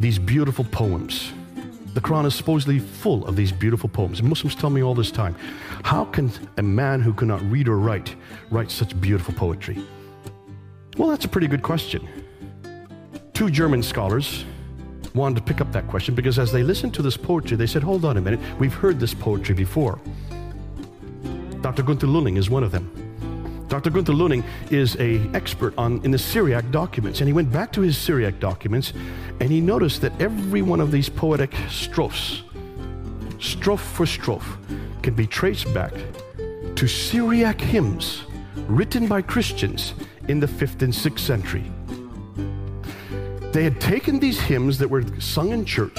these 0.01 0.19
beautiful 0.19 0.65
poems. 0.65 1.33
The 1.95 2.01
Quran 2.01 2.25
is 2.25 2.35
supposedly 2.35 2.79
full 2.79 3.27
of 3.27 3.37
these 3.37 3.53
beautiful 3.53 3.89
poems. 3.89 4.23
Muslims 4.23 4.55
tell 4.55 4.71
me 4.71 4.83
all 4.83 4.95
this 4.95 5.11
time 5.11 5.37
how 5.83 6.07
can 6.07 6.31
a 6.57 6.63
man 6.63 7.03
who 7.03 7.13
cannot 7.13 7.43
read 7.51 7.69
or 7.69 7.79
write 7.79 8.17
write 8.51 8.71
such 8.71 8.99
beautiful 8.99 9.35
poetry? 9.35 9.79
Well, 10.97 11.09
that's 11.09 11.27
a 11.27 11.29
pretty 11.29 11.49
good 11.49 11.63
question. 11.63 12.09
Two 13.43 13.51
German 13.51 13.83
scholars 13.83 14.45
wanted 15.17 15.35
to 15.35 15.43
pick 15.43 15.61
up 15.61 15.73
that 15.73 15.89
question 15.89 16.15
because 16.15 16.39
as 16.39 16.53
they 16.53 16.63
listened 16.63 16.95
to 16.95 17.03
this 17.03 17.17
poetry, 17.17 17.57
they 17.57 17.67
said, 17.67 17.83
Hold 17.83 18.05
on 18.05 18.17
a 18.17 18.21
minute, 18.21 18.39
we've 18.61 18.73
heard 18.73 19.01
this 19.01 19.15
poetry 19.15 19.53
before. 19.53 19.99
Dr. 21.61 21.83
Gunther 21.83 22.07
Lüling 22.07 22.39
is 22.39 22.49
one 22.49 22.63
of 22.63 22.71
them. 22.71 23.67
Dr. 23.69 23.91
Gunther 23.91 24.13
Lüling 24.13 24.45
is 24.71 24.95
a 25.01 25.19
expert 25.35 25.75
on 25.77 26.01
in 26.05 26.13
the 26.13 26.19
Syriac 26.19 26.71
documents, 26.71 27.19
and 27.19 27.27
he 27.29 27.33
went 27.33 27.51
back 27.51 27.73
to 27.73 27.81
his 27.81 27.99
Syriac 27.99 28.39
documents, 28.39 28.93
and 29.41 29.51
he 29.51 29.61
noticed 29.61 30.03
that 30.03 30.13
every 30.21 30.63
one 30.63 30.79
of 30.79 30.93
these 30.93 31.09
poetic 31.09 31.53
strophes, 31.69 32.45
strophe 33.41 33.83
for 33.83 34.07
strophe, 34.07 34.57
can 35.03 35.15
be 35.15 35.27
traced 35.27 35.75
back 35.75 35.93
to 36.77 36.87
Syriac 36.87 37.61
hymns 37.61 38.23
written 38.69 39.09
by 39.09 39.21
Christians 39.21 39.95
in 40.29 40.39
the 40.39 40.47
5th 40.47 40.83
and 40.83 40.93
6th 40.93 41.19
century. 41.19 41.73
They 43.53 43.65
had 43.65 43.81
taken 43.81 44.19
these 44.19 44.41
hymns 44.41 44.79
that 44.79 44.89
were 44.89 45.05
sung 45.21 45.51
in 45.53 45.65
church 45.65 45.99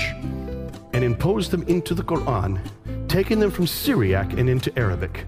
and 0.93 1.03
imposed 1.03 1.51
them 1.51 1.61
into 1.63 1.93
the 1.93 2.03
Quran, 2.03 2.59
taking 3.07 3.39
them 3.39 3.51
from 3.51 3.67
Syriac 3.67 4.33
and 4.33 4.49
into 4.49 4.77
Arabic. 4.77 5.25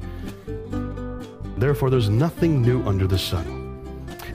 Therefore, 1.57 1.89
there's 1.89 2.09
nothing 2.09 2.61
new 2.61 2.83
under 2.83 3.05
the 3.05 3.17
sun. 3.17 3.61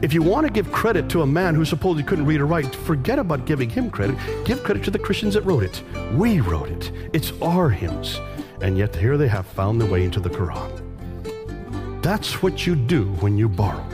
If 0.02 0.14
you 0.14 0.22
want 0.22 0.46
to 0.46 0.52
give 0.52 0.70
credit 0.72 1.08
to 1.10 1.22
a 1.22 1.26
man 1.26 1.54
who 1.54 1.64
supposedly 1.64 2.04
couldn't 2.04 2.26
read 2.26 2.40
or 2.40 2.46
write, 2.46 2.74
forget 2.74 3.18
about 3.18 3.44
giving 3.44 3.68
him 3.68 3.90
credit. 3.90 4.16
Give 4.44 4.62
credit 4.62 4.84
to 4.84 4.90
the 4.90 4.98
Christians 4.98 5.34
that 5.34 5.42
wrote 5.42 5.64
it. 5.64 5.82
We 6.14 6.40
wrote 6.40 6.70
it. 6.70 6.92
It's 7.12 7.32
our 7.42 7.68
hymns. 7.68 8.18
And 8.62 8.78
yet, 8.78 8.94
here 8.94 9.18
they 9.18 9.28
have 9.28 9.46
found 9.46 9.80
their 9.80 9.90
way 9.90 10.04
into 10.04 10.20
the 10.20 10.30
Quran. 10.30 12.02
That's 12.02 12.42
what 12.42 12.66
you 12.66 12.76
do 12.76 13.04
when 13.20 13.36
you 13.36 13.48
borrow 13.48 13.84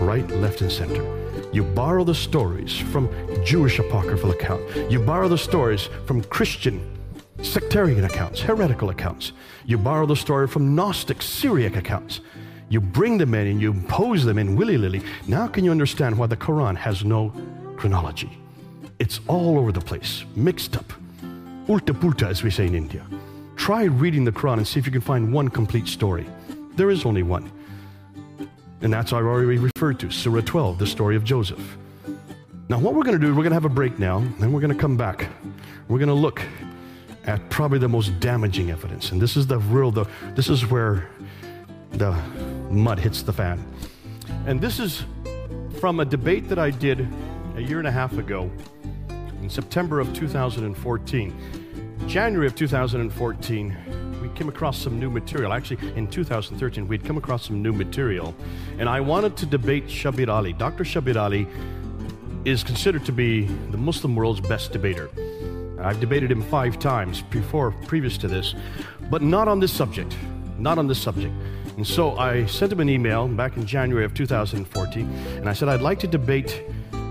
right, 0.00 0.28
left, 0.32 0.60
and 0.60 0.70
center. 0.70 1.13
You 1.54 1.62
borrow 1.62 2.02
the 2.02 2.16
stories 2.16 2.76
from 2.76 3.08
Jewish 3.44 3.78
apocryphal 3.78 4.32
account. 4.32 4.60
You 4.90 4.98
borrow 4.98 5.28
the 5.28 5.38
stories 5.38 5.88
from 6.04 6.24
Christian 6.24 6.84
sectarian 7.42 8.02
accounts, 8.02 8.40
heretical 8.40 8.90
accounts. 8.90 9.30
You 9.64 9.78
borrow 9.78 10.04
the 10.04 10.16
story 10.16 10.48
from 10.48 10.74
Gnostic 10.74 11.22
Syriac 11.22 11.76
accounts. 11.76 12.18
You 12.70 12.80
bring 12.80 13.18
them 13.18 13.34
in 13.34 13.46
and 13.46 13.60
you 13.60 13.70
impose 13.70 14.24
them 14.24 14.36
in 14.36 14.56
willy 14.56 14.76
nilly. 14.76 15.00
Now, 15.28 15.46
can 15.46 15.64
you 15.64 15.70
understand 15.70 16.18
why 16.18 16.26
the 16.26 16.36
Quran 16.36 16.74
has 16.74 17.04
no 17.04 17.32
chronology? 17.76 18.36
It's 18.98 19.20
all 19.28 19.56
over 19.56 19.70
the 19.70 19.80
place, 19.80 20.24
mixed 20.34 20.76
up. 20.76 20.92
ulta 21.68 21.94
pulta, 21.94 22.26
as 22.26 22.42
we 22.42 22.50
say 22.50 22.66
in 22.66 22.74
India. 22.74 23.06
Try 23.54 23.84
reading 23.84 24.24
the 24.24 24.32
Quran 24.32 24.54
and 24.58 24.66
see 24.66 24.80
if 24.80 24.86
you 24.86 24.92
can 24.92 25.00
find 25.00 25.32
one 25.32 25.50
complete 25.50 25.86
story. 25.86 26.26
There 26.74 26.90
is 26.90 27.06
only 27.06 27.22
one. 27.22 27.52
And 28.84 28.92
that's 28.92 29.14
I 29.14 29.16
already 29.16 29.56
referred 29.56 29.98
to, 30.00 30.10
Surah 30.10 30.42
12, 30.42 30.78
the 30.78 30.86
story 30.86 31.16
of 31.16 31.24
Joseph. 31.24 31.78
Now, 32.68 32.78
what 32.78 32.92
we're 32.92 33.02
going 33.02 33.18
to 33.18 33.26
do, 33.26 33.34
we're 33.34 33.42
going 33.42 33.48
to 33.48 33.54
have 33.54 33.64
a 33.64 33.70
break 33.70 33.98
now, 33.98 34.18
and 34.18 34.52
we're 34.52 34.60
going 34.60 34.74
to 34.74 34.78
come 34.78 34.94
back. 34.94 35.30
We're 35.88 35.98
going 35.98 36.08
to 36.08 36.14
look 36.14 36.42
at 37.24 37.48
probably 37.48 37.78
the 37.78 37.88
most 37.88 38.20
damaging 38.20 38.70
evidence. 38.70 39.10
And 39.10 39.22
this 39.22 39.38
is 39.38 39.46
the 39.46 39.58
real, 39.58 39.90
the, 39.90 40.04
this 40.34 40.50
is 40.50 40.66
where 40.66 41.08
the 41.92 42.12
mud 42.70 42.98
hits 42.98 43.22
the 43.22 43.32
fan. 43.32 43.64
And 44.46 44.60
this 44.60 44.78
is 44.78 45.06
from 45.80 46.00
a 46.00 46.04
debate 46.04 46.50
that 46.50 46.58
I 46.58 46.68
did 46.68 47.08
a 47.56 47.62
year 47.62 47.78
and 47.78 47.88
a 47.88 47.92
half 47.92 48.18
ago 48.18 48.50
in 49.40 49.48
September 49.48 49.98
of 49.98 50.12
2014. 50.12 51.34
January 52.06 52.46
of 52.46 52.54
2014, 52.54 53.76
we 54.24 54.34
came 54.34 54.48
across 54.48 54.78
some 54.78 54.98
new 54.98 55.10
material. 55.10 55.52
Actually, 55.52 55.86
in 55.96 56.08
2013, 56.08 56.88
we'd 56.88 57.04
come 57.04 57.18
across 57.18 57.46
some 57.46 57.62
new 57.62 57.72
material. 57.72 58.34
And 58.78 58.88
I 58.88 59.00
wanted 59.00 59.36
to 59.38 59.46
debate 59.46 59.86
Shabir 59.86 60.28
Ali. 60.28 60.54
Dr. 60.54 60.84
Shabir 60.84 61.16
Ali 61.16 61.46
is 62.44 62.64
considered 62.64 63.04
to 63.04 63.12
be 63.12 63.44
the 63.70 63.76
Muslim 63.76 64.16
world's 64.16 64.40
best 64.40 64.72
debater. 64.72 65.10
I've 65.78 66.00
debated 66.00 66.30
him 66.30 66.42
five 66.42 66.78
times 66.78 67.20
before, 67.22 67.72
previous 67.86 68.16
to 68.18 68.28
this, 68.28 68.54
but 69.10 69.20
not 69.20 69.46
on 69.46 69.60
this 69.60 69.72
subject. 69.72 70.16
Not 70.58 70.78
on 70.78 70.86
this 70.86 71.00
subject. 71.00 71.34
And 71.76 71.86
so 71.86 72.16
I 72.16 72.46
sent 72.46 72.72
him 72.72 72.80
an 72.80 72.88
email 72.88 73.28
back 73.28 73.58
in 73.58 73.66
January 73.66 74.04
of 74.04 74.14
2014, 74.14 75.10
and 75.36 75.48
I 75.48 75.52
said, 75.52 75.68
I'd 75.68 75.82
like 75.82 75.98
to 76.00 76.06
debate 76.06 76.62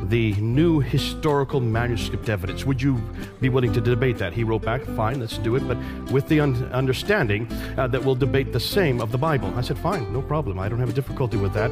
the 0.10 0.34
new 0.36 0.80
historical 0.80 1.60
manuscript 1.60 2.30
evidence. 2.30 2.66
Would 2.66 2.82
you 2.82 3.02
be 3.42 3.50
willing 3.50 3.74
to 3.74 3.82
debate 3.82 4.18
that? 4.18 4.34
He 4.34 4.44
wrote 4.44 4.64
back, 4.64 4.84
fine, 4.96 5.20
let's 5.20 5.38
do 5.38 5.56
it, 5.56 5.68
but 5.68 5.78
with 6.12 6.28
the 6.28 6.40
un- 6.40 6.70
understanding 6.74 7.52
uh, 7.78 7.88
that 7.88 8.04
we'll 8.04 8.16
debate 8.16 8.54
the 8.54 8.60
same 8.60 9.02
of 9.02 9.12
the 9.12 9.18
Bible. 9.18 9.54
I 9.56 9.62
said, 9.62 9.78
fine, 9.78 10.12
no 10.12 10.22
problem. 10.22 10.60
I 10.60 10.70
don't 10.70 10.80
have 10.80 10.90
a 10.90 10.94
difficulty 10.94 11.38
with 11.38 11.54
that. 11.54 11.72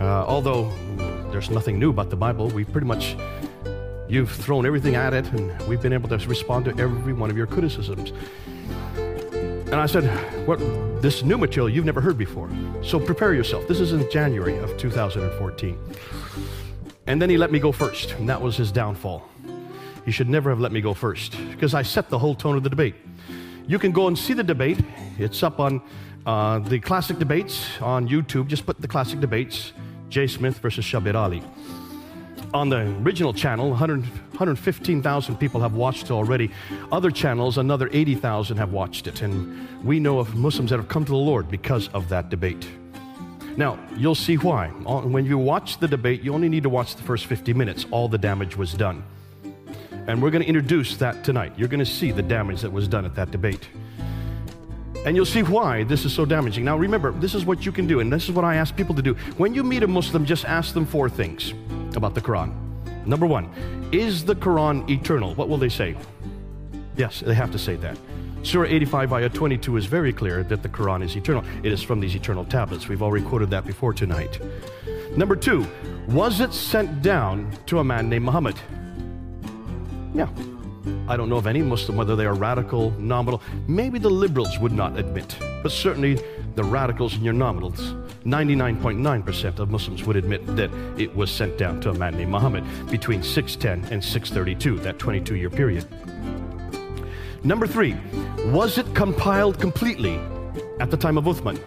Uh, 0.00 0.24
although 0.26 0.70
there's 1.30 1.50
nothing 1.50 1.78
new 1.78 1.90
about 1.90 2.10
the 2.10 2.16
Bible, 2.16 2.48
we 2.48 2.64
pretty 2.64 2.86
much 2.86 3.16
You've 4.08 4.30
thrown 4.30 4.64
everything 4.64 4.94
at 4.94 5.12
it, 5.12 5.26
and 5.32 5.68
we've 5.68 5.82
been 5.82 5.92
able 5.92 6.08
to 6.08 6.16
respond 6.26 6.64
to 6.64 6.70
every 6.78 7.12
one 7.12 7.30
of 7.30 7.36
your 7.36 7.46
criticisms. 7.46 8.12
And 8.96 9.74
I 9.74 9.84
said, 9.84 10.04
What 10.46 10.58
this 11.02 11.22
new 11.22 11.36
material 11.36 11.68
you've 11.68 11.84
never 11.84 12.00
heard 12.00 12.16
before. 12.16 12.48
So 12.82 12.98
prepare 12.98 13.34
yourself. 13.34 13.68
This 13.68 13.80
is 13.80 13.92
in 13.92 14.10
January 14.10 14.56
of 14.58 14.76
2014. 14.78 15.78
And 17.08 17.20
then 17.20 17.30
he 17.30 17.38
let 17.38 17.50
me 17.50 17.58
go 17.58 17.72
first, 17.72 18.12
and 18.12 18.28
that 18.28 18.40
was 18.40 18.56
his 18.56 18.70
downfall. 18.70 19.26
He 20.04 20.12
should 20.12 20.28
never 20.28 20.50
have 20.50 20.60
let 20.60 20.72
me 20.72 20.82
go 20.82 20.92
first 20.92 21.36
because 21.50 21.72
I 21.72 21.82
set 21.82 22.10
the 22.10 22.18
whole 22.18 22.34
tone 22.34 22.56
of 22.56 22.62
the 22.62 22.70
debate. 22.70 22.96
You 23.66 23.78
can 23.78 23.92
go 23.92 24.08
and 24.08 24.18
see 24.18 24.34
the 24.34 24.44
debate. 24.44 24.78
It's 25.18 25.42
up 25.42 25.58
on 25.58 25.80
uh, 26.26 26.58
the 26.60 26.78
classic 26.78 27.18
debates 27.18 27.80
on 27.80 28.06
YouTube. 28.06 28.46
Just 28.46 28.66
put 28.66 28.80
the 28.80 28.88
classic 28.88 29.20
debates, 29.20 29.72
Jay 30.10 30.26
Smith 30.26 30.58
versus 30.58 30.84
Shabir 30.84 31.14
Ali 31.14 31.42
on 32.54 32.68
the 32.68 32.80
original 33.02 33.32
channel, 33.32 33.70
100, 33.70 34.00
115,000 34.00 35.36
people 35.36 35.60
have 35.60 35.74
watched 35.74 36.04
it 36.04 36.10
already. 36.10 36.50
Other 36.90 37.10
channels, 37.10 37.58
another 37.58 37.88
80,000 37.92 38.56
have 38.56 38.72
watched 38.72 39.06
it. 39.06 39.22
And 39.22 39.68
we 39.84 40.00
know 40.00 40.18
of 40.18 40.34
Muslims 40.34 40.70
that 40.70 40.76
have 40.76 40.88
come 40.88 41.04
to 41.04 41.12
the 41.12 41.16
Lord 41.16 41.50
because 41.50 41.88
of 41.88 42.08
that 42.08 42.30
debate. 42.30 42.66
Now, 43.56 43.78
you'll 43.96 44.14
see 44.14 44.36
why. 44.36 44.68
When 44.68 45.24
you 45.24 45.38
watch 45.38 45.78
the 45.78 45.88
debate, 45.88 46.22
you 46.22 46.34
only 46.34 46.48
need 46.48 46.62
to 46.62 46.68
watch 46.68 46.94
the 46.94 47.02
first 47.02 47.26
50 47.26 47.52
minutes. 47.54 47.86
All 47.90 48.08
the 48.08 48.18
damage 48.18 48.56
was 48.56 48.72
done. 48.72 49.02
And 50.06 50.22
we're 50.22 50.30
going 50.30 50.42
to 50.42 50.48
introduce 50.48 50.96
that 50.98 51.24
tonight. 51.24 51.52
You're 51.56 51.68
going 51.68 51.80
to 51.80 51.86
see 51.86 52.12
the 52.12 52.22
damage 52.22 52.62
that 52.62 52.72
was 52.72 52.88
done 52.88 53.04
at 53.04 53.14
that 53.16 53.30
debate. 53.30 53.68
And 55.04 55.14
you'll 55.16 55.26
see 55.26 55.42
why 55.42 55.84
this 55.84 56.04
is 56.04 56.12
so 56.12 56.24
damaging. 56.24 56.64
Now, 56.64 56.76
remember, 56.76 57.12
this 57.12 57.34
is 57.34 57.44
what 57.44 57.64
you 57.64 57.72
can 57.72 57.86
do, 57.86 58.00
and 58.00 58.12
this 58.12 58.24
is 58.24 58.32
what 58.32 58.44
I 58.44 58.56
ask 58.56 58.74
people 58.74 58.94
to 58.94 59.02
do. 59.02 59.14
When 59.36 59.54
you 59.54 59.62
meet 59.62 59.82
a 59.82 59.86
Muslim, 59.86 60.24
just 60.24 60.44
ask 60.44 60.74
them 60.74 60.86
four 60.86 61.08
things 61.08 61.52
about 61.94 62.14
the 62.14 62.20
Quran. 62.20 62.54
Number 63.06 63.26
one, 63.26 63.50
is 63.92 64.24
the 64.24 64.34
Quran 64.34 64.88
eternal? 64.90 65.34
What 65.34 65.48
will 65.48 65.56
they 65.56 65.68
say? 65.68 65.96
Yes, 66.96 67.20
they 67.20 67.34
have 67.34 67.52
to 67.52 67.58
say 67.58 67.76
that. 67.76 67.96
Surah 68.42 68.66
85, 68.66 69.12
ayah 69.12 69.28
22 69.28 69.76
is 69.76 69.86
very 69.86 70.12
clear 70.12 70.42
that 70.44 70.62
the 70.62 70.68
Quran 70.68 71.02
is 71.02 71.16
eternal. 71.16 71.44
It 71.62 71.72
is 71.72 71.82
from 71.82 72.00
these 72.00 72.14
eternal 72.14 72.44
tablets. 72.44 72.88
We've 72.88 73.02
already 73.02 73.24
quoted 73.24 73.50
that 73.50 73.66
before 73.66 73.92
tonight. 73.92 74.40
Number 75.16 75.36
two, 75.36 75.66
was 76.08 76.40
it 76.40 76.52
sent 76.52 77.02
down 77.02 77.50
to 77.66 77.80
a 77.80 77.84
man 77.84 78.08
named 78.08 78.24
Muhammad? 78.24 78.56
Yeah. 80.14 80.28
I 81.08 81.16
don't 81.16 81.28
know 81.28 81.36
of 81.36 81.46
any 81.46 81.62
Muslim, 81.62 81.96
whether 81.96 82.16
they 82.16 82.26
are 82.26 82.34
radical, 82.34 82.92
nominal. 82.92 83.42
Maybe 83.66 83.98
the 83.98 84.10
liberals 84.10 84.58
would 84.58 84.72
not 84.72 84.98
admit, 84.98 85.36
but 85.62 85.72
certainly 85.72 86.18
the 86.54 86.64
radicals 86.64 87.14
and 87.14 87.24
your 87.24 87.34
nominals 87.34 87.94
99.9% 88.24 89.58
of 89.58 89.70
Muslims 89.70 90.04
would 90.04 90.16
admit 90.16 90.44
that 90.56 90.70
it 90.98 91.14
was 91.14 91.30
sent 91.30 91.56
down 91.56 91.80
to 91.80 91.90
a 91.90 91.94
man 91.94 92.16
named 92.16 92.30
Muhammad 92.30 92.64
between 92.90 93.22
610 93.22 93.90
and 93.92 94.04
632, 94.04 94.78
that 94.80 94.98
22 94.98 95.36
year 95.36 95.50
period. 95.50 95.86
Number 97.44 97.66
three, 97.66 97.96
was 98.46 98.78
it 98.78 98.94
compiled 98.94 99.60
completely 99.60 100.18
at 100.80 100.90
the 100.90 100.96
time 100.96 101.16
of 101.16 101.24
Uthman 101.24 101.58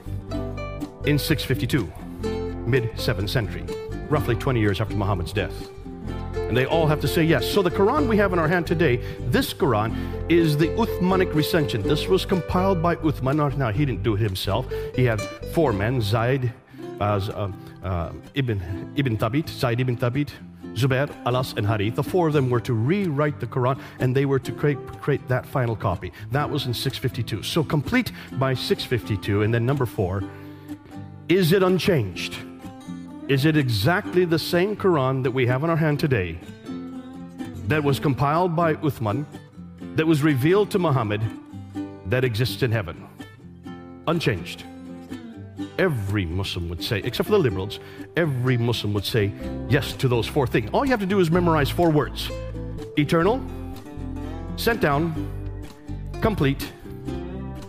in 1.05 1.17
652, 1.17 1.91
mid 2.67 2.91
7th 2.93 3.30
century, 3.30 3.63
roughly 4.09 4.36
20 4.36 4.59
years 4.59 4.82
after 4.82 4.95
Muhammad's 4.95 5.32
death? 5.32 5.69
And 6.36 6.57
they 6.57 6.65
all 6.65 6.88
have 6.88 6.99
to 6.99 7.07
say 7.07 7.24
yes. 7.24 7.49
So 7.49 7.61
the 7.61 7.72
Quran 7.72 8.09
we 8.09 8.17
have 8.17 8.34
in 8.34 8.39
our 8.39 8.47
hand 8.49 8.67
today, 8.67 8.97
this 9.30 9.53
Quran 9.53 9.95
is 10.30 10.57
the 10.57 10.67
Uthmanic 10.76 11.34
recension. 11.34 11.82
This 11.82 12.07
was 12.09 12.26
compiled 12.26 12.82
by 12.82 12.97
Uthman. 12.97 13.55
Now, 13.57 13.72
he 13.72 13.86
didn't 13.86 14.03
do 14.03 14.15
it 14.15 14.19
himself. 14.19 14.67
He 14.93 15.05
had 15.05 15.22
four 15.53 15.72
men, 15.72 16.01
Zaid, 16.01 16.51
uh, 16.99 17.03
uh, 17.03 17.51
uh, 17.88 18.11
Ibn, 18.34 18.93
Ibn 18.97 19.17
Thabit, 19.17 19.47
Zaid 19.47 19.80
ibn 19.80 19.95
Thabit, 19.95 20.32
Zubair, 20.74 21.09
Alas, 21.26 21.53
and 21.53 21.65
Harith. 21.65 21.95
The 21.95 22.03
four 22.03 22.28
of 22.28 22.34
them 22.34 22.49
were 22.49 22.61
to 22.61 22.74
rewrite 22.74 23.39
the 23.39 23.47
Quran 23.47 23.80
and 23.99 24.15
they 24.15 24.26
were 24.26 24.39
to 24.39 24.51
create, 24.51 24.78
create 25.01 25.28
that 25.28 25.45
final 25.45 25.76
copy. 25.76 26.11
That 26.32 26.49
was 26.49 26.65
in 26.65 26.74
652. 26.74 27.43
So 27.43 27.63
complete 27.63 28.11
by 28.34 28.53
652. 28.53 29.43
And 29.43 29.53
then 29.53 29.65
number 29.65 29.86
four, 29.86 30.24
is 31.30 31.51
it 31.51 31.63
unchanged? 31.63 32.38
Is 33.28 33.45
it 33.45 33.55
exactly 33.55 34.26
the 34.26 34.39
same 34.39 34.76
Quran 34.76 35.24
that 35.24 35.32
we 35.32 35.47
have 35.47 35.63
in 35.63 35.69
our 35.69 35.78
hand 35.78 35.99
today 35.99 36.39
that 37.67 37.84
was 37.84 37.99
compiled 37.99 38.55
by 38.55 38.76
Uthman, 38.76 39.26
that 39.95 40.05
was 40.05 40.24
revealed 40.24 40.72
to 40.72 40.80
Muhammad, 40.80 41.22
that 42.07 42.26
exists 42.26 42.63
in 42.63 42.72
heaven? 42.72 43.07
Unchanged. 44.07 44.65
Every 45.78 46.26
Muslim 46.26 46.70
would 46.70 46.84
say, 46.84 46.99
except 46.99 47.28
for 47.28 47.34
the 47.34 47.39
liberals, 47.39 47.80
every 48.16 48.57
Muslim 48.57 48.93
would 48.93 49.05
say 49.05 49.32
yes 49.70 49.93
to 49.93 50.07
those 50.07 50.28
four 50.28 50.47
things. 50.47 50.70
All 50.74 50.86
you 50.86 50.91
have 50.91 50.99
to 50.99 51.05
do 51.05 51.20
is 51.20 51.32
memorize 51.32 51.70
four 51.70 51.89
words 51.89 52.30
eternal, 52.97 53.41
sent 54.57 54.82
down, 54.82 55.14
complete, 56.22 56.72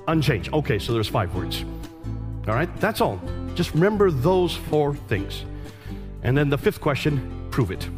unchanged. 0.09 0.53
Okay, 0.53 0.79
so 0.79 0.93
there's 0.93 1.09
five 1.09 1.35
words. 1.35 1.65
All 2.49 2.55
right, 2.55 2.75
that's 2.81 3.01
all. 3.01 3.21
Just 3.55 3.73
remember 3.75 4.11
those 4.11 4.55
four 4.55 4.95
things. 4.95 5.45
And 6.23 6.37
then 6.37 6.49
the 6.49 6.59
fifth 6.59 6.81
question 6.81 7.49
prove 7.51 7.71
it. 7.71 7.89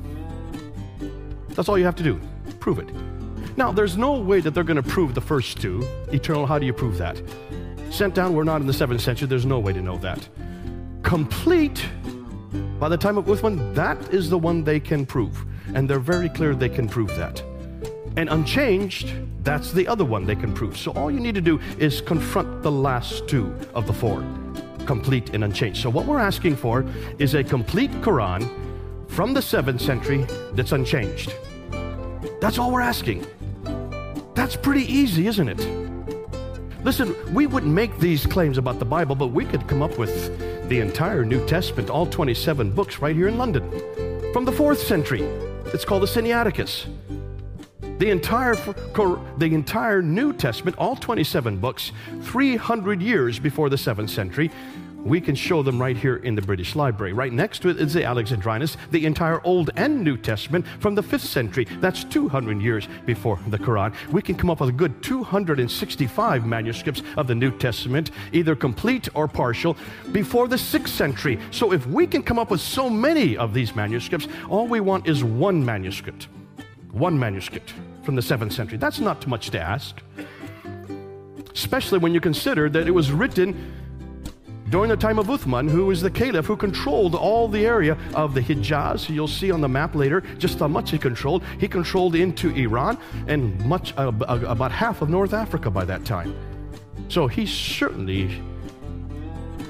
That's 1.51 1.69
all 1.69 1.79
you 1.79 1.85
have 1.85 1.97
to 1.97 2.03
do. 2.03 2.21
Prove 2.61 2.79
it. 2.79 2.89
Now, 3.57 3.71
there's 3.71 3.97
no 3.97 4.19
way 4.21 4.41
that 4.41 4.53
they're 4.53 4.65
going 4.65 4.83
to 4.83 4.89
prove 4.89 5.15
the 5.15 5.21
first 5.21 5.61
two. 5.61 5.87
Eternal, 6.13 6.47
how 6.47 6.59
do 6.59 6.67
you 6.67 6.73
prove 6.73 6.99
that? 6.99 7.23
Sent 7.95 8.13
down, 8.13 8.35
we're 8.35 8.43
not 8.43 8.61
in 8.61 8.67
the 8.67 8.73
seventh 8.73 9.03
century. 9.03 9.29
There's 9.29 9.47
no 9.47 9.61
way 9.61 9.73
to 9.73 9.81
know 9.81 9.99
that. 9.99 10.29
Complete, 11.05 11.87
by 12.81 12.89
the 12.89 12.97
time 12.97 13.17
of 13.17 13.27
Uthman, 13.27 13.73
that 13.77 14.13
is 14.13 14.29
the 14.29 14.37
one 14.37 14.65
they 14.65 14.81
can 14.81 15.07
prove. 15.07 15.45
And 15.77 15.89
they're 15.89 16.01
very 16.01 16.29
clear 16.29 16.57
they 16.57 16.69
can 16.69 16.89
prove 16.89 17.07
that. 17.11 17.41
And 18.17 18.29
unchanged, 18.31 19.15
that's 19.45 19.71
the 19.71 19.87
other 19.87 20.05
one 20.05 20.27
they 20.27 20.35
can 20.35 20.53
prove. 20.53 20.77
So 20.77 20.91
all 20.95 21.09
you 21.09 21.21
need 21.21 21.37
to 21.37 21.41
do 21.41 21.61
is 21.79 22.01
confront 22.01 22.65
the 22.65 22.73
last 22.73 23.29
two 23.29 23.55
of 23.77 23.87
the 23.87 23.93
four 23.93 24.25
complete 24.87 25.31
and 25.31 25.45
unchanged. 25.45 25.81
So, 25.81 25.89
what 25.89 26.05
we're 26.05 26.19
asking 26.19 26.57
for 26.57 26.85
is 27.21 27.35
a 27.35 27.45
complete 27.45 27.93
Quran 28.03 28.43
from 29.09 29.33
the 29.33 29.41
7th 29.41 29.81
century 29.81 30.27
that's 30.53 30.73
unchanged. 30.73 31.33
That's 32.41 32.59
all 32.59 32.73
we're 32.73 32.81
asking. 32.81 33.25
That's 34.35 34.57
pretty 34.57 34.83
easy, 34.93 35.29
isn't 35.29 35.49
it? 35.49 35.94
Listen, 36.85 37.17
we 37.33 37.47
wouldn't 37.47 37.73
make 37.73 37.99
these 37.99 38.27
claims 38.27 38.59
about 38.59 38.79
the 38.79 38.85
Bible, 38.85 39.15
but 39.15 39.29
we 39.29 39.47
could 39.47 39.67
come 39.67 39.81
up 39.81 39.97
with 39.97 40.69
the 40.69 40.81
entire 40.81 41.25
New 41.25 41.45
Testament, 41.47 41.89
all 41.89 42.05
27 42.05 42.73
books, 42.73 42.99
right 42.99 43.17
here 43.17 43.27
in 43.27 43.39
London 43.39 43.63
from 44.35 44.45
the 44.45 44.53
4th 44.53 44.77
century. 44.77 45.23
It's 45.73 45.87
called 45.87 46.03
the 46.03 46.07
Sinaiticus. 46.07 46.87
The 47.99 48.11
entire, 48.11 48.55
the 48.55 49.51
entire 49.51 50.03
New 50.03 50.35
Testament, 50.35 50.77
all 50.77 50.95
27 50.95 51.57
books, 51.57 51.91
300 52.21 53.01
years 53.01 53.39
before 53.39 53.71
the 53.71 53.77
7th 53.77 54.11
century, 54.11 54.51
we 55.05 55.21
can 55.21 55.35
show 55.35 55.63
them 55.63 55.81
right 55.81 55.97
here 55.97 56.17
in 56.17 56.35
the 56.35 56.43
British 56.43 56.75
Library. 56.75 57.13
Right 57.13 57.33
next 57.33 57.61
to 57.61 57.69
it 57.69 57.81
is 57.81 57.93
the 57.93 58.05
Alexandrinus, 58.05 58.77
the 58.91 59.05
entire 59.05 59.41
Old 59.45 59.71
and 59.77 60.03
New 60.03 60.17
Testament 60.17 60.67
from 60.81 60.95
the 60.95 61.03
5th 61.03 61.21
century. 61.21 61.67
That's 61.81 62.05
200 62.05 62.61
years 62.61 62.89
before 63.05 63.39
the 63.49 63.59
Quran. 63.59 63.95
We 64.11 64.23
can 64.23 64.35
come 64.35 64.51
up 64.51 64.61
with 64.61 64.71
a 64.71 64.73
good 64.73 65.03
265 65.03 66.47
manuscripts 66.47 67.03
of 67.17 67.27
the 67.27 67.35
New 67.35 67.57
Testament, 67.57 68.11
either 68.33 68.57
complete 68.57 69.09
or 69.15 69.29
partial, 69.29 69.77
before 70.13 70.49
the 70.49 70.57
6th 70.57 70.89
century. 70.89 71.39
So 71.51 71.73
if 71.73 71.87
we 71.87 72.07
can 72.07 72.23
come 72.23 72.39
up 72.39 72.51
with 72.51 72.61
so 72.61 72.89
many 72.89 73.37
of 73.37 73.53
these 73.53 73.77
manuscripts, 73.77 74.27
all 74.49 74.67
we 74.67 74.81
want 74.81 75.07
is 75.07 75.23
one 75.23 75.65
manuscript. 75.65 76.29
One 76.93 77.19
manuscript 77.19 77.75
from 78.05 78.15
the 78.15 78.23
7th 78.23 78.53
century. 78.53 78.79
That's 78.79 79.01
not 79.01 79.21
too 79.21 79.29
much 79.29 79.51
to 79.51 79.61
ask. 79.61 80.01
Especially 81.53 81.99
when 81.99 82.15
you 82.15 82.21
consider 82.21 82.69
that 82.71 82.89
it 82.89 82.91
was 82.91 83.13
written 83.13 83.84
during 84.75 84.91
the 84.91 84.97
time 84.97 85.21
of 85.21 85.29
Uthman, 85.29 85.71
who 85.71 85.87
was 85.87 86.01
the 86.01 86.11
caliph 86.11 86.47
who 86.47 86.57
controlled 86.57 87.15
all 87.15 87.47
the 87.47 87.65
area 87.65 87.97
of 88.13 88.35
the 88.35 88.41
Hijaz. 88.41 89.09
You'll 89.09 89.29
see 89.29 89.53
on 89.53 89.61
the 89.61 89.69
map 89.69 89.95
later 89.95 90.21
just 90.37 90.59
how 90.59 90.67
much 90.67 90.91
he 90.91 90.99
controlled. 90.99 91.45
He 91.61 91.69
controlled 91.69 92.17
into 92.17 92.51
Iran 92.51 92.99
and 93.29 93.57
much 93.67 93.97
uh, 93.97 94.11
about 94.27 94.73
half 94.73 95.01
of 95.01 95.11
North 95.11 95.33
Africa 95.33 95.71
by 95.71 95.85
that 95.85 96.05
time. 96.05 96.35
So 97.09 97.29
he 97.29 97.47
certainly 97.47 98.43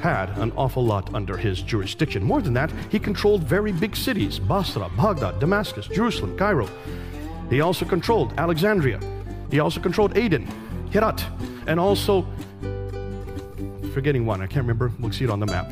had 0.01 0.31
an 0.39 0.53
awful 0.57 0.83
lot 0.83 1.15
under 1.15 1.37
his 1.37 1.61
jurisdiction. 1.61 2.25
More 2.25 2.41
than 2.41 2.55
that, 2.55 2.73
he 2.89 2.99
controlled 2.99 3.45
very 3.45 3.73
big 3.73 3.95
cities 3.95 4.39
Basra, 4.39 4.89
Baghdad, 4.97 5.39
Damascus, 5.39 5.87
Jerusalem, 5.87 6.35
Cairo. 6.39 6.67
He 7.51 7.61
also 7.61 7.85
controlled 7.85 8.33
Alexandria. 8.39 8.99
He 9.51 9.61
also 9.61 9.81
controlled 9.81 10.17
Aden, 10.17 10.49
Herat, 10.93 11.27
and 11.67 11.79
also 11.79 12.27
forgetting 13.95 14.27
one. 14.27 14.43
I 14.43 14.47
can't 14.47 14.67
remember. 14.67 14.93
We'll 14.99 15.13
see 15.13 15.25
it 15.25 15.31
on 15.31 15.41
the 15.41 15.47
map. 15.47 15.71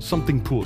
Something 0.00 0.40
Pur. 0.40 0.64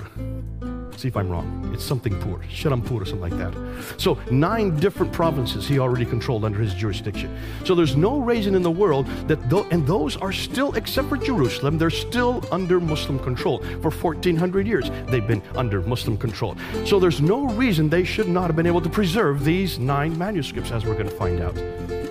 See 0.97 1.09
if 1.09 1.17
I'm 1.17 1.29
wrong. 1.29 1.71
It's 1.75 1.85
something 1.85 2.19
Pur, 2.21 2.39
Shirampur 2.49 3.03
or 3.03 3.05
something 3.05 3.21
like 3.21 3.37
that. 3.37 3.53
So 4.01 4.17
nine 4.31 4.77
different 4.77 5.13
provinces 5.13 5.67
he 5.67 5.81
already 5.81 6.05
controlled 6.05 6.45
under 6.45 6.61
his 6.61 6.73
jurisdiction. 6.73 7.37
So 7.65 7.75
there's 7.75 7.97
no 7.97 8.21
reason 8.21 8.55
in 8.55 8.63
the 8.63 8.71
world 8.71 9.07
that 9.27 9.51
though, 9.51 9.65
and 9.73 9.85
those 9.85 10.17
are 10.17 10.31
still, 10.31 10.73
except 10.77 11.09
for 11.09 11.17
Jerusalem, 11.17 11.77
they're 11.77 11.91
still 11.91 12.45
under 12.53 12.79
Muslim 12.79 13.19
control. 13.19 13.59
For 13.83 13.91
1400 13.91 14.69
years, 14.69 14.91
they've 15.09 15.27
been 15.27 15.43
under 15.57 15.83
Muslim 15.83 16.17
control. 16.17 16.57
So 16.87 17.01
there's 17.01 17.21
no 17.21 17.47
reason 17.49 17.89
they 17.89 18.05
should 18.05 18.29
not 18.29 18.47
have 18.47 18.55
been 18.55 18.67
able 18.67 18.81
to 18.83 18.89
preserve 18.89 19.45
these 19.45 19.81
nine 19.81 20.17
manuscripts, 20.17 20.71
as 20.71 20.85
we're 20.85 20.95
going 20.95 21.11
to 21.11 21.17
find 21.17 21.41
out. 21.41 22.04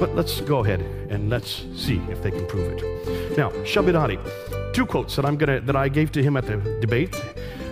But 0.00 0.14
let's 0.14 0.40
go 0.40 0.64
ahead 0.64 0.80
and 1.10 1.28
let's 1.28 1.64
see 1.74 2.00
if 2.08 2.22
they 2.22 2.30
can 2.30 2.46
prove 2.46 2.72
it. 2.72 3.36
Now, 3.36 3.50
Shabir 3.64 4.00
Ali, 4.00 4.18
two 4.72 4.86
quotes 4.86 5.16
that 5.16 5.24
I'm 5.24 5.36
gonna 5.36 5.60
that 5.60 5.74
I 5.74 5.88
gave 5.88 6.12
to 6.12 6.22
him 6.22 6.36
at 6.36 6.46
the 6.46 6.56
debate. 6.80 7.20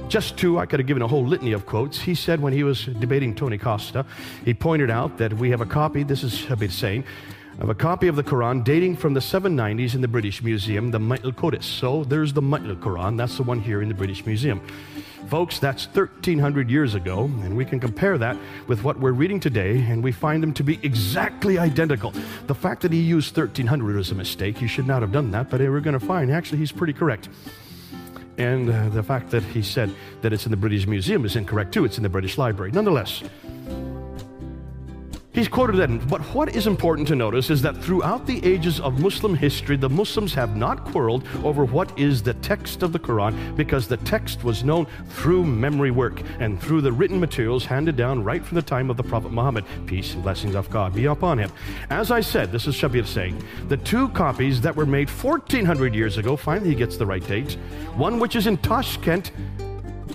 Just 0.09 0.37
two, 0.37 0.59
I 0.59 0.67
could 0.67 0.81
have 0.81 0.87
given 0.87 1.03
a 1.03 1.09
whole 1.09 1.25
litany 1.25 1.53
of 1.53 1.67
quotes. 1.67 2.01
He 2.01 2.15
said 2.15 2.41
when 2.41 2.53
he 2.53 2.63
was 2.63 2.87
debating 2.87 3.35
Tony 3.35 3.59
Costa, 3.59 4.05
he 4.45 4.55
pointed 4.55 4.91
out 4.91 5.19
that 5.19 5.33
we 5.35 5.51
have 5.51 5.61
a 5.61 5.67
copy, 5.67 6.05
this 6.05 6.23
is 6.23 6.33
Shabir 6.33 6.71
saying, 6.71 7.05
of 7.59 7.71
a 7.71 7.75
copy 7.75 8.07
of 8.07 8.17
the 8.17 8.23
Quran 8.23 8.63
dating 8.63 8.97
from 8.97 9.15
the 9.15 9.21
790s 9.21 9.95
in 9.95 10.01
the 10.01 10.09
British 10.09 10.43
Museum, 10.43 10.91
the 10.91 10.99
Mayt 10.99 11.25
al 11.25 11.61
So 11.61 12.05
there's 12.05 12.33
the 12.33 12.43
Mayt 12.43 12.63
al-Quran, 12.63 13.17
that's 13.17 13.37
the 13.37 13.43
one 13.43 13.61
here 13.61 13.83
in 13.83 13.89
the 13.89 13.95
British 13.95 14.27
Museum. 14.27 14.61
Folks, 15.29 15.59
that's 15.59 15.87
1,300 15.87 16.71
years 16.71 16.95
ago, 16.95 17.25
and 17.25 17.57
we 17.57 17.65
can 17.65 17.81
compare 17.81 18.17
that 18.17 18.37
with 18.69 18.85
what 18.85 19.01
we're 19.01 19.11
reading 19.11 19.41
today, 19.41 19.85
and 19.89 20.03
we 20.03 20.13
find 20.13 20.41
them 20.41 20.55
to 20.55 20.63
be 20.63 20.79
exactly 20.85 21.59
identical. 21.59 22.13
The 22.47 22.55
fact 22.55 22.83
that 22.83 22.93
he 22.93 23.01
used 23.01 23.37
1,300 23.37 23.99
is 23.99 24.13
a 24.13 24.15
mistake. 24.15 24.57
He 24.57 24.69
should 24.69 24.87
not 24.87 25.03
have 25.03 25.11
done 25.11 25.33
that, 25.33 25.51
but 25.51 25.61
we're 25.61 25.81
going 25.81 25.99
to 25.99 26.07
find 26.07 26.31
actually 26.31 26.59
he's 26.59 26.71
pretty 26.71 26.93
correct. 26.93 27.29
And 28.39 28.71
uh, 28.71 28.89
the 28.91 29.03
fact 29.03 29.31
that 29.31 29.43
he 29.43 29.63
said 29.63 29.93
that 30.23 30.33
it's 30.33 30.45
in 30.45 30.53
the 30.53 30.57
British 30.57 30.87
Museum 30.87 31.25
is 31.25 31.35
incorrect 31.35 31.75
too. 31.75 31.85
It's 31.85 31.97
in 31.97 32.05
the 32.05 32.09
British 32.09 32.39
Library. 32.39 32.71
Nonetheless, 32.71 33.25
He's 35.37 35.49
quoted 35.49 35.77
that. 35.77 36.09
But 36.09 36.23
what 36.35 36.57
is 36.57 36.67
important 36.67 37.07
to 37.09 37.15
notice 37.15 37.51
is 37.51 37.61
that 37.61 37.77
throughout 37.77 38.27
the 38.27 38.43
ages 38.43 38.81
of 38.81 39.01
Muslim 39.01 39.35
history, 39.35 39.77
the 39.77 39.91
Muslims 39.91 40.33
have 40.33 40.57
not 40.57 40.87
quarreled 40.87 41.29
over 41.45 41.67
what 41.67 41.97
is 41.99 42.23
the 42.23 42.33
text 42.33 42.83
of 42.83 42.91
the 42.91 42.99
Quran 42.99 43.55
because 43.55 43.87
the 43.87 43.99
text 43.99 44.45
was 44.45 44.65
known 44.65 44.87
through 45.11 45.45
memory 45.45 45.91
work 45.91 46.23
and 46.41 46.59
through 46.59 46.81
the 46.81 46.91
written 46.91 47.21
materials 47.21 47.67
handed 47.67 47.97
down 47.97 48.25
right 48.25 48.43
from 48.43 48.55
the 48.55 48.63
time 48.63 48.89
of 48.89 48.97
the 48.97 49.03
Prophet 49.03 49.31
Muhammad. 49.31 49.67
Peace 49.85 50.15
and 50.15 50.23
blessings 50.23 50.55
of 50.55 50.71
God 50.71 50.95
be 50.95 51.05
upon 51.05 51.37
him. 51.37 51.53
As 51.91 52.11
I 52.11 52.23
said, 52.23 52.51
this 52.51 52.67
is 52.67 52.75
Shabir 52.75 53.07
saying, 53.07 53.39
the 53.69 53.77
two 53.77 54.09
copies 54.09 54.63
that 54.63 54.75
were 54.75 54.87
made 54.87 55.11
1400 55.11 55.95
years 55.95 56.17
ago, 56.17 56.35
finally 56.39 56.71
he 56.71 56.75
gets 56.75 56.97
the 56.97 57.05
right 57.05 57.27
date, 57.27 57.59
one 57.95 58.19
which 58.19 58.37
is 58.37 58.47
in 58.47 58.57
Tashkent 58.57 59.33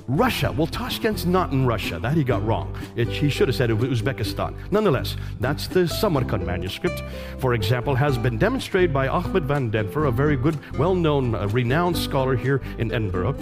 Russia. 0.08 0.52
Well, 0.52 0.68
Tashkent's 0.68 1.26
not 1.26 1.52
in 1.52 1.66
Russia. 1.66 1.99
That 1.99 2.16
he 2.16 2.24
got 2.24 2.45
wrong. 2.45 2.76
It, 2.95 3.08
he 3.08 3.30
should 3.30 3.47
have 3.47 3.56
said 3.56 3.70
it 3.70 3.74
was 3.74 4.02
Uzbekistan. 4.02 4.56
Nonetheless, 4.72 5.16
that's 5.39 5.68
the 5.68 5.88
Samarkand 5.88 6.45
manuscript, 6.45 7.04
for 7.39 7.54
example, 7.54 7.95
has 7.95 8.18
been 8.18 8.38
demonstrated 8.38 8.93
by 8.93 9.08
Ahmed 9.08 9.45
von 9.45 9.70
Denffer, 9.70 10.06
a 10.06 10.12
very 10.12 10.36
good, 10.36 10.58
well 10.78 10.95
known, 10.95 11.36
uh, 11.36 11.47
renowned 11.47 11.97
scholar 11.97 12.36
here 12.36 12.62
in 12.78 12.91
Edinburgh, 12.91 13.36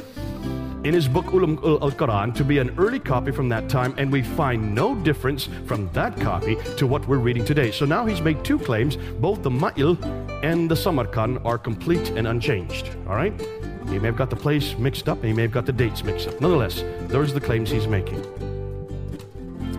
in 0.83 0.93
his 0.93 1.07
book 1.07 1.25
Ulum 1.25 1.57
al 1.81 1.91
Quran 1.91 2.33
to 2.35 2.43
be 2.43 2.57
an 2.59 2.73
early 2.77 2.99
copy 2.99 3.31
from 3.31 3.49
that 3.49 3.67
time, 3.69 3.93
and 3.97 4.11
we 4.11 4.23
find 4.23 4.73
no 4.73 4.95
difference 4.95 5.49
from 5.65 5.89
that 5.93 6.17
copy 6.19 6.57
to 6.77 6.87
what 6.87 7.05
we're 7.07 7.17
reading 7.17 7.43
today. 7.43 7.71
So 7.71 7.85
now 7.85 8.05
he's 8.05 8.21
made 8.21 8.43
two 8.45 8.57
claims 8.57 8.95
both 9.19 9.43
the 9.43 9.49
Ma'il 9.49 9.97
and 10.43 10.71
the 10.71 10.75
Samarkand 10.75 11.39
are 11.43 11.57
complete 11.57 12.11
and 12.11 12.27
unchanged. 12.27 12.91
All 13.07 13.15
right? 13.15 13.58
He 13.89 13.97
may 13.97 14.07
have 14.07 14.15
got 14.15 14.29
the 14.29 14.35
place 14.35 14.77
mixed 14.77 15.09
up, 15.09 15.17
and 15.17 15.25
he 15.25 15.33
may 15.33 15.43
have 15.43 15.51
got 15.51 15.65
the 15.65 15.73
dates 15.73 16.03
mixed 16.03 16.27
up. 16.27 16.39
Nonetheless, 16.39 16.83
those 17.07 17.31
are 17.31 17.33
the 17.33 17.41
claims 17.41 17.71
he's 17.71 17.87
making. 17.87 18.23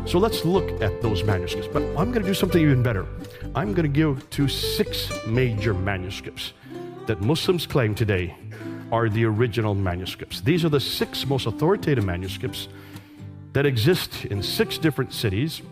So 0.06 0.18
let's 0.18 0.44
look 0.44 0.68
at 0.82 1.00
those 1.02 1.22
manuscripts. 1.22 1.68
But 1.72 1.82
I'm 1.96 2.10
going 2.10 2.22
to 2.22 2.28
do 2.28 2.34
something 2.34 2.60
even 2.60 2.82
better. 2.82 3.06
I'm 3.54 3.72
going 3.72 3.84
to 3.84 3.88
give 3.88 4.28
to 4.30 4.48
six 4.48 5.10
major 5.26 5.72
manuscripts 5.72 6.52
that 7.06 7.20
Muslims 7.20 7.66
claim 7.66 7.94
today 7.94 8.36
are 8.90 9.08
the 9.08 9.24
original 9.24 9.74
manuscripts. 9.74 10.40
These 10.40 10.64
are 10.64 10.68
the 10.68 10.80
six 10.80 11.26
most 11.26 11.46
authoritative 11.46 12.04
manuscripts 12.04 12.68
that 13.52 13.66
exist 13.66 14.24
in 14.24 14.42
six 14.42 14.78
different 14.78 15.12
cities, 15.12 15.62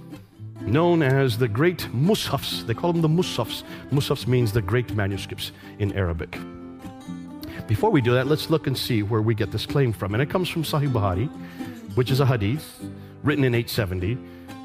known 0.61 1.03
as 1.03 1.39
the 1.39 1.49
Great 1.49 1.89
Mushafs. 1.93 2.67
They 2.67 2.75
call 2.75 2.93
them 2.93 3.03
the 3.03 3.09
Mushafs. 3.09 3.65
Mushafs 3.91 4.27
means 4.27 4.53
the 4.53 4.63
great 4.63 4.95
manuscripts 4.95 5.53
in 5.79 5.93
Arabic. 5.95 6.39
Before 7.69 7.91
we 7.91 8.01
do 8.01 8.15
that, 8.15 8.27
let's 8.27 8.49
look 8.49 8.67
and 8.67 8.77
see 8.77 9.03
where 9.03 9.21
we 9.21 9.35
get 9.35 9.53
this 9.53 9.67
claim 9.67 9.93
from. 9.93 10.15
And 10.15 10.23
it 10.23 10.31
comes 10.31 10.49
from 10.49 10.63
Sahih 10.63 10.91
Bukhari, 10.91 11.29
which 11.97 12.11
is 12.11 12.19
a 12.21 12.27
hadith 12.27 12.81
written 13.23 13.45
in 13.45 13.55
870, 13.55 14.17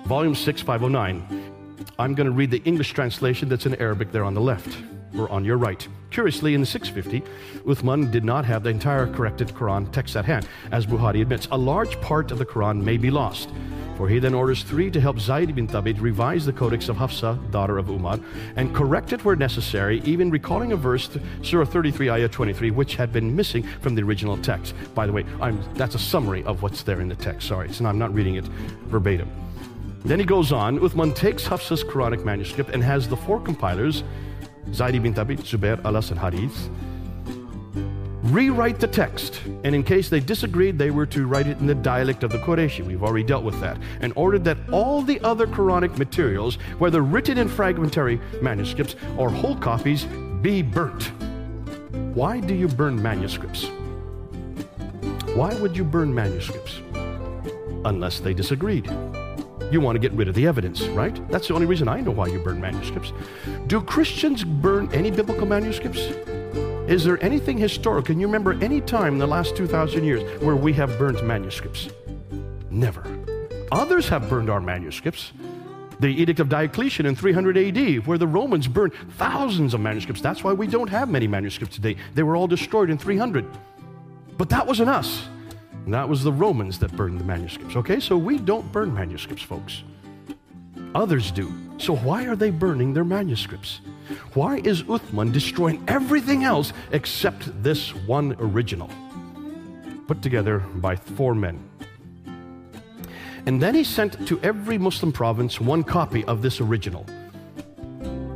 volume 0.05 0.33
6, 0.33 0.61
509. 0.61 1.85
I'm 1.99 2.15
going 2.15 2.27
to 2.27 2.31
read 2.31 2.49
the 2.49 2.61
English 2.63 2.93
translation 2.93 3.49
that's 3.49 3.65
in 3.65 3.75
Arabic 3.75 4.13
there 4.13 4.23
on 4.23 4.33
the 4.33 4.41
left 4.41 4.77
or 5.17 5.29
on 5.31 5.45
your 5.45 5.57
right. 5.57 5.87
Curiously, 6.11 6.53
in 6.53 6.61
the 6.61 6.67
650, 6.67 7.27
Uthman 7.65 8.11
did 8.11 8.23
not 8.23 8.45
have 8.45 8.63
the 8.63 8.69
entire 8.69 9.07
corrected 9.07 9.49
Quran 9.49 9.91
text 9.91 10.15
at 10.15 10.25
hand. 10.25 10.47
As 10.71 10.85
Bukhari 10.85 11.21
admits, 11.21 11.47
a 11.51 11.57
large 11.57 11.99
part 12.01 12.31
of 12.31 12.37
the 12.37 12.45
Quran 12.45 12.83
may 12.83 12.97
be 12.97 13.09
lost. 13.09 13.49
For 13.97 14.09
he 14.09 14.19
then 14.19 14.33
orders 14.33 14.63
three 14.63 14.89
to 14.89 14.99
help 14.99 15.19
Zayd 15.19 15.53
bin 15.55 15.67
Thabit 15.67 16.01
revise 16.01 16.45
the 16.45 16.53
Codex 16.53 16.89
of 16.89 16.97
Hafsa, 16.97 17.39
daughter 17.51 17.77
of 17.77 17.89
Umar, 17.89 18.19
and 18.55 18.73
correct 18.73 19.13
it 19.13 19.23
where 19.23 19.35
necessary, 19.35 20.01
even 20.03 20.31
recalling 20.31 20.71
a 20.71 20.75
verse, 20.75 21.09
Surah 21.43 21.65
33, 21.65 22.09
Ayah 22.09 22.27
23, 22.27 22.71
which 22.71 22.95
had 22.95 23.13
been 23.13 23.35
missing 23.35 23.63
from 23.81 23.93
the 23.93 24.01
original 24.01 24.37
text. 24.37 24.73
By 24.95 25.05
the 25.05 25.11
way, 25.11 25.25
I'm, 25.39 25.63
that's 25.75 25.95
a 25.95 25.99
summary 25.99 26.43
of 26.43 26.63
what's 26.63 26.81
there 26.83 27.01
in 27.01 27.07
the 27.07 27.15
text. 27.15 27.47
Sorry, 27.47 27.71
so 27.71 27.85
I'm 27.85 27.99
not 27.99 28.13
reading 28.13 28.35
it 28.35 28.45
verbatim. 28.87 29.29
Then 30.05 30.19
he 30.19 30.25
goes 30.25 30.51
on, 30.51 30.79
Uthman 30.79 31.15
takes 31.15 31.45
Hafsa's 31.45 31.83
Quranic 31.83 32.25
manuscript 32.25 32.71
and 32.71 32.83
has 32.83 33.07
the 33.07 33.15
four 33.15 33.39
compilers, 33.39 34.03
Zayd 34.71 35.01
bin 35.03 35.13
Thabit, 35.13 35.39
Zubair, 35.39 35.79
Alas, 35.83 36.11
and 36.11 36.19
Harith, 36.19 36.69
rewrite 38.23 38.79
the 38.79 38.87
text. 38.87 39.41
And 39.63 39.75
in 39.75 39.83
case 39.83 40.09
they 40.09 40.19
disagreed, 40.19 40.77
they 40.77 40.91
were 40.91 41.05
to 41.07 41.27
write 41.27 41.47
it 41.47 41.59
in 41.59 41.67
the 41.67 41.75
dialect 41.75 42.23
of 42.23 42.31
the 42.31 42.37
Qurayshi. 42.39 42.85
We've 42.85 43.03
already 43.03 43.25
dealt 43.25 43.43
with 43.43 43.59
that. 43.61 43.77
And 44.01 44.13
ordered 44.15 44.43
that 44.45 44.57
all 44.71 45.01
the 45.01 45.19
other 45.21 45.45
Quranic 45.45 45.97
materials, 45.97 46.55
whether 46.79 47.01
written 47.01 47.37
in 47.37 47.47
fragmentary 47.47 48.19
manuscripts 48.41 48.95
or 49.17 49.29
whole 49.29 49.55
copies, 49.55 50.05
be 50.41 50.61
burnt. 50.61 51.11
Why 52.15 52.39
do 52.39 52.53
you 52.53 52.67
burn 52.67 53.01
manuscripts? 53.01 53.65
Why 55.35 55.53
would 55.55 55.75
you 55.75 55.83
burn 55.83 56.13
manuscripts? 56.13 56.79
Unless 57.85 58.19
they 58.21 58.33
disagreed. 58.33 58.89
You 59.71 59.81
want 59.81 59.95
to 59.95 59.99
get 59.99 60.11
rid 60.13 60.27
of 60.27 60.35
the 60.35 60.45
evidence, 60.47 60.83
right? 60.83 61.27
That's 61.29 61.47
the 61.47 61.53
only 61.53 61.65
reason 61.65 61.87
I 61.87 61.99
know 62.01 62.11
why 62.11 62.27
you 62.27 62.39
burn 62.39 62.61
manuscripts. 62.61 63.11
Do 63.67 63.81
Christians 63.81 64.43
burn 64.43 64.89
any 64.93 65.09
biblical 65.09 65.45
manuscripts? 65.45 65.99
Is 66.87 67.03
there 67.03 67.23
anything 67.23 67.57
historical? 67.57 68.03
Can 68.03 68.19
you 68.19 68.27
remember 68.27 68.53
any 68.61 68.81
time 68.81 69.13
in 69.13 69.19
the 69.19 69.27
last 69.27 69.55
2,000 69.55 70.03
years 70.03 70.41
where 70.41 70.55
we 70.55 70.73
have 70.73 70.99
burned 70.99 71.25
manuscripts? 71.25 71.89
Never. 72.69 73.03
Others 73.71 74.09
have 74.09 74.29
burned 74.29 74.49
our 74.49 74.59
manuscripts, 74.59 75.31
The 75.99 76.09
Edict 76.09 76.39
of 76.39 76.49
Diocletian 76.49 77.05
in 77.05 77.15
300 77.15 77.57
AD, 77.57 78.05
where 78.05 78.17
the 78.17 78.27
Romans 78.27 78.67
burned 78.67 78.93
thousands 79.17 79.73
of 79.73 79.79
manuscripts. 79.79 80.21
That's 80.21 80.43
why 80.43 80.53
we 80.53 80.67
don't 80.67 80.89
have 80.89 81.09
many 81.09 81.27
manuscripts 81.27 81.75
today. 81.75 81.95
They 82.13 82.23
were 82.23 82.35
all 82.35 82.47
destroyed 82.47 82.89
in 82.89 82.97
300. 82.97 83.45
But 84.37 84.49
that 84.49 84.67
wasn't 84.67 84.89
us. 84.89 85.27
That 85.87 86.07
was 86.07 86.23
the 86.23 86.31
Romans 86.31 86.79
that 86.79 86.95
burned 86.95 87.19
the 87.19 87.25
manuscripts. 87.25 87.75
Okay, 87.75 87.99
so 87.99 88.17
we 88.17 88.37
don't 88.37 88.71
burn 88.71 88.93
manuscripts, 88.93 89.43
folks. 89.43 89.83
Others 90.95 91.31
do. 91.31 91.51
So 91.77 91.95
why 91.95 92.25
are 92.25 92.35
they 92.35 92.51
burning 92.51 92.93
their 92.93 93.03
manuscripts? 93.03 93.81
Why 94.33 94.57
is 94.57 94.83
Uthman 94.83 95.33
destroying 95.33 95.83
everything 95.87 96.43
else 96.43 96.71
except 96.91 97.61
this 97.63 97.93
one 97.93 98.35
original? 98.39 98.89
Put 100.07 100.21
together 100.21 100.59
by 100.59 100.95
four 100.95 101.35
men. 101.35 101.67
And 103.45 103.61
then 103.61 103.75
he 103.75 103.83
sent 103.83 104.25
to 104.27 104.39
every 104.41 104.77
Muslim 104.77 105.11
province 105.11 105.59
one 105.59 105.83
copy 105.83 106.23
of 106.25 106.41
this 106.41 106.61
original. 106.61 107.03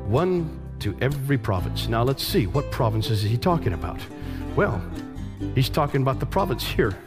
One 0.07 0.59
to 0.79 0.97
every 0.99 1.37
province. 1.37 1.87
Now 1.87 2.03
let's 2.03 2.23
see, 2.23 2.47
what 2.47 2.69
provinces 2.71 3.23
is 3.23 3.29
he 3.29 3.37
talking 3.37 3.73
about? 3.73 4.01
Well, 4.55 4.81
he's 5.55 5.69
talking 5.69 6.01
about 6.01 6.19
the 6.19 6.25
province 6.25 6.65
here 6.65 6.97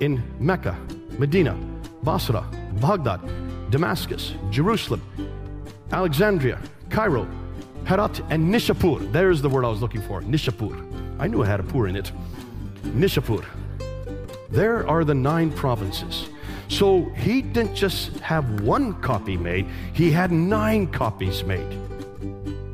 in 0.00 0.22
Mecca, 0.38 0.76
Medina, 1.18 1.54
Basra, 2.02 2.44
Baghdad, 2.80 3.20
Damascus, 3.70 4.34
Jerusalem, 4.50 5.02
Alexandria, 5.92 6.60
Cairo, 6.90 7.28
Herat, 7.84 8.20
and 8.30 8.52
Nishapur. 8.52 9.10
There's 9.12 9.42
the 9.42 9.48
word 9.48 9.64
I 9.64 9.68
was 9.68 9.80
looking 9.80 10.02
for 10.02 10.22
Nishapur. 10.22 10.74
I 11.18 11.26
knew 11.26 11.42
it 11.42 11.46
had 11.46 11.60
a 11.60 11.62
pur 11.62 11.86
in 11.86 11.96
it. 11.96 12.12
Nishapur. 12.82 13.44
There 14.50 14.86
are 14.88 15.04
the 15.04 15.14
nine 15.14 15.50
provinces. 15.52 16.28
So 16.68 17.04
he 17.16 17.42
didn't 17.42 17.74
just 17.74 18.18
have 18.20 18.62
one 18.62 19.00
copy 19.00 19.36
made, 19.36 19.66
he 19.92 20.10
had 20.10 20.32
nine 20.32 20.86
copies 20.86 21.44
made. 21.44 21.78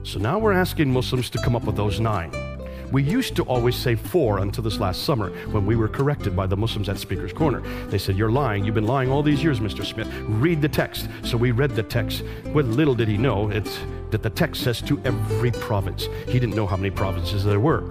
So 0.02 0.18
now 0.18 0.38
we're 0.38 0.52
asking 0.52 0.92
Muslims 0.92 1.30
to 1.30 1.38
come 1.42 1.54
up 1.54 1.64
with 1.64 1.76
those 1.76 2.00
nine. 2.00 2.49
We 2.92 3.04
used 3.04 3.36
to 3.36 3.44
always 3.44 3.76
say 3.76 3.94
four 3.94 4.38
until 4.38 4.64
this 4.64 4.80
last 4.80 5.04
summer 5.04 5.30
when 5.50 5.64
we 5.64 5.76
were 5.76 5.88
corrected 5.88 6.34
by 6.34 6.46
the 6.46 6.56
Muslims 6.56 6.88
at 6.88 6.98
Speaker's 6.98 7.32
Corner. 7.32 7.60
They 7.88 7.98
said, 7.98 8.16
You're 8.16 8.32
lying. 8.32 8.64
You've 8.64 8.74
been 8.74 8.86
lying 8.86 9.10
all 9.10 9.22
these 9.22 9.42
years, 9.42 9.60
Mr. 9.60 9.84
Smith. 9.84 10.08
Read 10.26 10.60
the 10.60 10.68
text. 10.68 11.08
So 11.22 11.36
we 11.36 11.52
read 11.52 11.70
the 11.70 11.84
text. 11.84 12.24
What 12.52 12.64
little 12.64 12.94
did 12.94 13.06
he 13.06 13.16
know 13.16 13.48
it's 13.50 13.78
that 14.10 14.24
the 14.24 14.30
text 14.30 14.64
says 14.64 14.82
to 14.82 15.00
every 15.04 15.52
province. 15.52 16.08
He 16.26 16.40
didn't 16.40 16.56
know 16.56 16.66
how 16.66 16.76
many 16.76 16.90
provinces 16.90 17.44
there 17.44 17.60
were. 17.60 17.88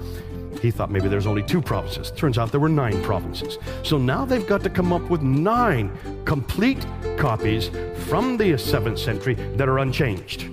He 0.62 0.70
thought 0.72 0.92
maybe 0.92 1.08
there's 1.08 1.28
only 1.28 1.44
two 1.44 1.62
provinces. 1.62 2.12
Turns 2.12 2.38
out 2.38 2.52
there 2.52 2.60
were 2.60 2.68
nine 2.68 3.02
provinces. 3.02 3.58
So 3.84 3.98
now 3.98 4.26
they've 4.26 4.46
got 4.46 4.64
to 4.64 4.70
come 4.70 4.92
up 4.92 5.10
with 5.10 5.22
nine 5.22 5.98
complete 6.26 6.86
copies 7.18 7.70
from 8.10 8.36
the 8.36 8.52
7th 8.54 9.00
century 9.00 9.36
that 9.36 9.70
are 9.70 9.80
unchanged. 9.80 10.50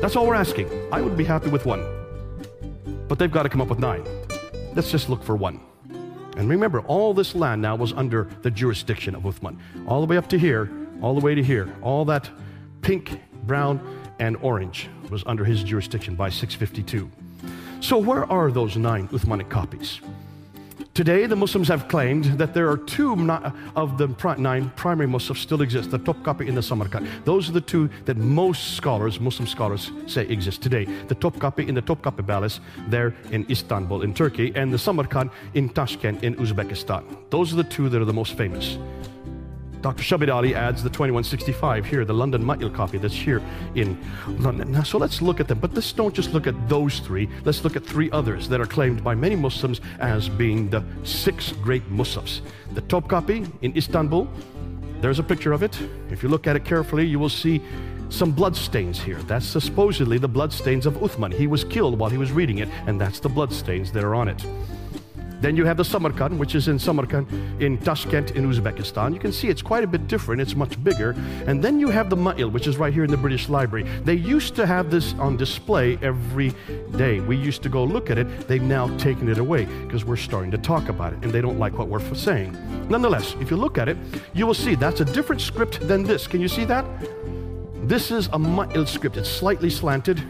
That's 0.00 0.14
all 0.14 0.28
we're 0.28 0.34
asking. 0.34 0.70
I 0.92 1.00
would 1.00 1.16
be 1.16 1.24
happy 1.24 1.50
with 1.50 1.66
one 1.66 2.01
but 3.08 3.18
they've 3.18 3.32
got 3.32 3.44
to 3.44 3.48
come 3.48 3.60
up 3.60 3.68
with 3.68 3.78
nine. 3.78 4.04
Let's 4.74 4.90
just 4.90 5.08
look 5.08 5.22
for 5.22 5.36
one. 5.36 5.60
And 6.36 6.48
remember, 6.48 6.80
all 6.80 7.12
this 7.12 7.34
land 7.34 7.60
now 7.60 7.76
was 7.76 7.92
under 7.92 8.28
the 8.42 8.50
jurisdiction 8.50 9.14
of 9.14 9.22
Uthman. 9.22 9.58
All 9.86 10.00
the 10.00 10.06
way 10.06 10.16
up 10.16 10.28
to 10.30 10.38
here, 10.38 10.70
all 11.02 11.14
the 11.14 11.20
way 11.20 11.34
to 11.34 11.42
here. 11.42 11.74
All 11.82 12.04
that 12.06 12.30
pink, 12.80 13.20
brown, 13.44 13.80
and 14.18 14.36
orange 14.38 14.88
was 15.10 15.22
under 15.26 15.44
his 15.44 15.62
jurisdiction 15.62 16.14
by 16.14 16.30
652. 16.30 17.10
So, 17.80 17.98
where 17.98 18.30
are 18.30 18.50
those 18.50 18.76
nine 18.76 19.08
Uthmanic 19.08 19.50
copies? 19.50 20.00
Today, 20.94 21.26
the 21.26 21.36
Muslims 21.36 21.68
have 21.68 21.88
claimed 21.88 22.24
that 22.38 22.52
there 22.52 22.68
are 22.68 22.76
two 22.76 23.12
of 23.76 23.98
the 23.98 24.08
nine 24.38 24.70
primary 24.76 25.08
Muslims 25.08 25.40
still 25.40 25.62
exist, 25.62 25.90
the 25.90 25.98
Topkapi 25.98 26.48
and 26.48 26.56
the 26.56 26.62
Samarkand. 26.62 27.08
Those 27.24 27.48
are 27.48 27.52
the 27.52 27.60
two 27.60 27.88
that 28.04 28.16
most 28.18 28.76
scholars, 28.76 29.18
Muslim 29.18 29.48
scholars, 29.48 29.90
say 30.06 30.26
exist 30.26 30.62
today. 30.62 30.84
The 30.84 31.14
Topkapi 31.14 31.66
in 31.66 31.74
the 31.74 31.82
Topkapi 31.82 32.26
Palace 32.26 32.60
there 32.88 33.14
in 33.30 33.46
Istanbul 33.50 34.02
in 34.02 34.12
Turkey, 34.12 34.52
and 34.54 34.72
the 34.72 34.78
Samarkand 34.78 35.30
in 35.54 35.70
Tashkent 35.70 36.22
in 36.22 36.34
Uzbekistan. 36.36 37.04
Those 37.30 37.52
are 37.52 37.56
the 37.56 37.64
two 37.64 37.88
that 37.88 38.00
are 38.00 38.04
the 38.04 38.12
most 38.12 38.36
famous. 38.36 38.76
Dr. 39.82 40.04
Shabir 40.04 40.32
Ali 40.32 40.54
adds 40.54 40.80
the 40.84 40.88
2165 40.88 41.84
here, 41.84 42.04
the 42.04 42.14
London 42.14 42.42
Ma'il 42.42 42.72
copy 42.72 42.98
that's 42.98 43.14
here 43.14 43.42
in 43.74 43.98
London. 44.38 44.70
Now, 44.70 44.84
so 44.84 44.96
let's 44.96 45.20
look 45.20 45.40
at 45.40 45.48
them. 45.48 45.58
But 45.58 45.74
let's 45.74 45.92
don't 45.92 46.14
just 46.14 46.32
look 46.32 46.46
at 46.46 46.68
those 46.68 47.00
three. 47.00 47.28
Let's 47.44 47.64
look 47.64 47.74
at 47.74 47.84
three 47.84 48.08
others 48.12 48.48
that 48.48 48.60
are 48.60 48.66
claimed 48.66 49.02
by 49.02 49.16
many 49.16 49.34
Muslims 49.34 49.80
as 49.98 50.28
being 50.28 50.70
the 50.70 50.84
six 51.02 51.50
great 51.50 51.86
Muslims. 51.90 52.42
The 52.74 52.82
Topkapi 52.82 53.50
in 53.62 53.76
Istanbul, 53.76 54.28
there's 55.00 55.18
a 55.18 55.24
picture 55.24 55.52
of 55.52 55.64
it. 55.64 55.76
If 56.10 56.22
you 56.22 56.28
look 56.28 56.46
at 56.46 56.54
it 56.54 56.64
carefully, 56.64 57.04
you 57.04 57.18
will 57.18 57.28
see 57.28 57.60
some 58.08 58.30
blood 58.30 58.54
stains 58.54 59.00
here. 59.00 59.18
That's 59.22 59.46
supposedly 59.46 60.18
the 60.18 60.28
blood 60.28 60.52
stains 60.52 60.86
of 60.86 60.94
Uthman. 60.94 61.32
He 61.32 61.48
was 61.48 61.64
killed 61.64 61.98
while 61.98 62.10
he 62.10 62.18
was 62.18 62.30
reading 62.30 62.58
it, 62.58 62.68
and 62.86 63.00
that's 63.00 63.18
the 63.18 63.28
blood 63.28 63.52
stains 63.52 63.90
that 63.92 64.04
are 64.04 64.14
on 64.14 64.28
it. 64.28 64.46
Then 65.42 65.56
you 65.56 65.64
have 65.64 65.76
the 65.76 65.84
Samarkand, 65.84 66.38
which 66.38 66.54
is 66.54 66.68
in 66.68 66.78
Samarkand, 66.78 67.26
in 67.60 67.76
Tashkent, 67.76 68.30
in 68.36 68.48
Uzbekistan. 68.48 69.12
You 69.12 69.18
can 69.18 69.32
see 69.32 69.48
it's 69.48 69.60
quite 69.60 69.82
a 69.82 69.88
bit 69.88 70.06
different, 70.06 70.40
it's 70.40 70.54
much 70.54 70.82
bigger. 70.84 71.16
And 71.48 71.60
then 71.60 71.80
you 71.80 71.88
have 71.88 72.08
the 72.08 72.16
Ma'il, 72.16 72.52
which 72.52 72.68
is 72.68 72.76
right 72.76 72.94
here 72.94 73.02
in 73.02 73.10
the 73.10 73.16
British 73.16 73.48
Library. 73.48 73.82
They 74.04 74.14
used 74.14 74.54
to 74.54 74.66
have 74.66 74.88
this 74.88 75.14
on 75.14 75.36
display 75.36 75.98
every 76.00 76.54
day. 76.96 77.18
We 77.18 77.36
used 77.36 77.64
to 77.64 77.68
go 77.68 77.82
look 77.82 78.08
at 78.08 78.18
it. 78.18 78.46
They've 78.46 78.62
now 78.62 78.96
taken 78.98 79.28
it 79.28 79.38
away 79.38 79.64
because 79.64 80.04
we're 80.04 80.16
starting 80.16 80.52
to 80.52 80.58
talk 80.58 80.88
about 80.88 81.12
it 81.12 81.18
and 81.24 81.32
they 81.32 81.40
don't 81.40 81.58
like 81.58 81.76
what 81.76 81.88
we're 81.88 82.14
saying. 82.14 82.56
Nonetheless, 82.88 83.34
if 83.40 83.50
you 83.50 83.56
look 83.56 83.78
at 83.78 83.88
it, 83.88 83.96
you 84.34 84.46
will 84.46 84.54
see 84.54 84.76
that's 84.76 85.00
a 85.00 85.04
different 85.04 85.42
script 85.42 85.80
than 85.88 86.04
this. 86.04 86.28
Can 86.28 86.40
you 86.40 86.48
see 86.48 86.64
that? 86.66 86.84
This 87.88 88.12
is 88.12 88.28
a 88.28 88.38
Ma'il 88.38 88.86
script. 88.86 89.16
It's 89.16 89.28
slightly 89.28 89.70
slanted 89.70 90.22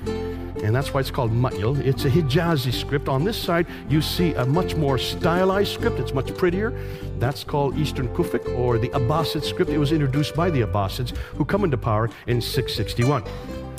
and 0.63 0.75
that's 0.75 0.95
why 0.95 1.01
it's 1.01 1.11
called 1.11 1.33
Ma'il. 1.33 1.79
It's 1.81 2.05
a 2.05 2.11
Hijazi 2.11 2.73
script. 2.73 3.09
On 3.09 3.25
this 3.25 3.37
side, 3.37 3.67
you 3.89 4.01
see 4.01 4.35
a 4.35 4.47
much 4.47 4.77
more 4.77 4.97
stylized 4.97 5.75
script. 5.75 5.99
It's 5.99 6.15
much 6.15 6.35
prettier. 6.37 6.71
That's 7.19 7.45
called 7.45 7.77
Eastern 7.77 8.09
Kufic 8.09 8.49
or 8.59 8.79
the 8.79 8.89
Abbasid 8.91 9.43
script. 9.43 9.71
It 9.71 9.79
was 9.79 9.93
introduced 9.93 10.35
by 10.37 10.51
the 10.51 10.63
Abbasids 10.63 11.17
who 11.37 11.45
come 11.45 11.65
into 11.65 11.77
power 11.77 12.11
in 12.27 12.41
661. 12.41 13.25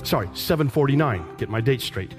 Sorry, 0.04 0.28
749. 0.34 1.26
Get 1.38 1.50
my 1.50 1.62
date 1.62 1.82
straight. 1.82 2.14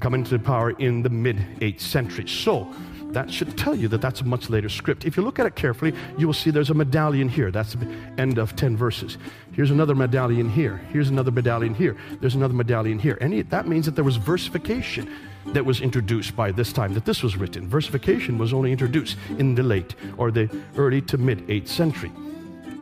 Come 0.00 0.14
into 0.14 0.38
power 0.38 0.70
in 0.70 1.02
the 1.02 1.10
mid 1.10 1.36
8th 1.60 1.80
century. 1.80 2.26
So, 2.26 2.74
that 3.16 3.32
should 3.32 3.56
tell 3.56 3.74
you 3.74 3.88
that 3.88 4.02
that's 4.02 4.20
a 4.20 4.24
much 4.24 4.50
later 4.50 4.68
script. 4.68 5.06
If 5.06 5.16
you 5.16 5.22
look 5.22 5.38
at 5.38 5.46
it 5.46 5.56
carefully, 5.56 5.94
you 6.18 6.26
will 6.26 6.34
see 6.34 6.50
there's 6.50 6.68
a 6.68 6.74
medallion 6.74 7.30
here. 7.30 7.50
That's 7.50 7.72
the 7.72 7.88
end 8.18 8.36
of 8.36 8.54
10 8.56 8.76
verses. 8.76 9.16
Here's 9.52 9.70
another 9.70 9.94
medallion 9.94 10.50
here. 10.50 10.76
Here's 10.92 11.08
another 11.08 11.30
medallion 11.30 11.74
here. 11.74 11.96
There's 12.20 12.34
another 12.34 12.52
medallion 12.52 12.98
here. 12.98 13.16
And 13.22 13.32
that 13.48 13.66
means 13.66 13.86
that 13.86 13.94
there 13.94 14.04
was 14.04 14.16
versification 14.16 15.10
that 15.46 15.64
was 15.64 15.80
introduced 15.80 16.36
by 16.36 16.52
this 16.52 16.74
time 16.74 16.92
that 16.92 17.06
this 17.06 17.22
was 17.22 17.38
written. 17.38 17.66
Versification 17.66 18.36
was 18.36 18.52
only 18.52 18.70
introduced 18.70 19.16
in 19.38 19.54
the 19.54 19.62
late 19.62 19.94
or 20.18 20.30
the 20.30 20.50
early 20.76 21.00
to 21.00 21.16
mid 21.16 21.38
8th 21.46 21.68
century. 21.68 22.12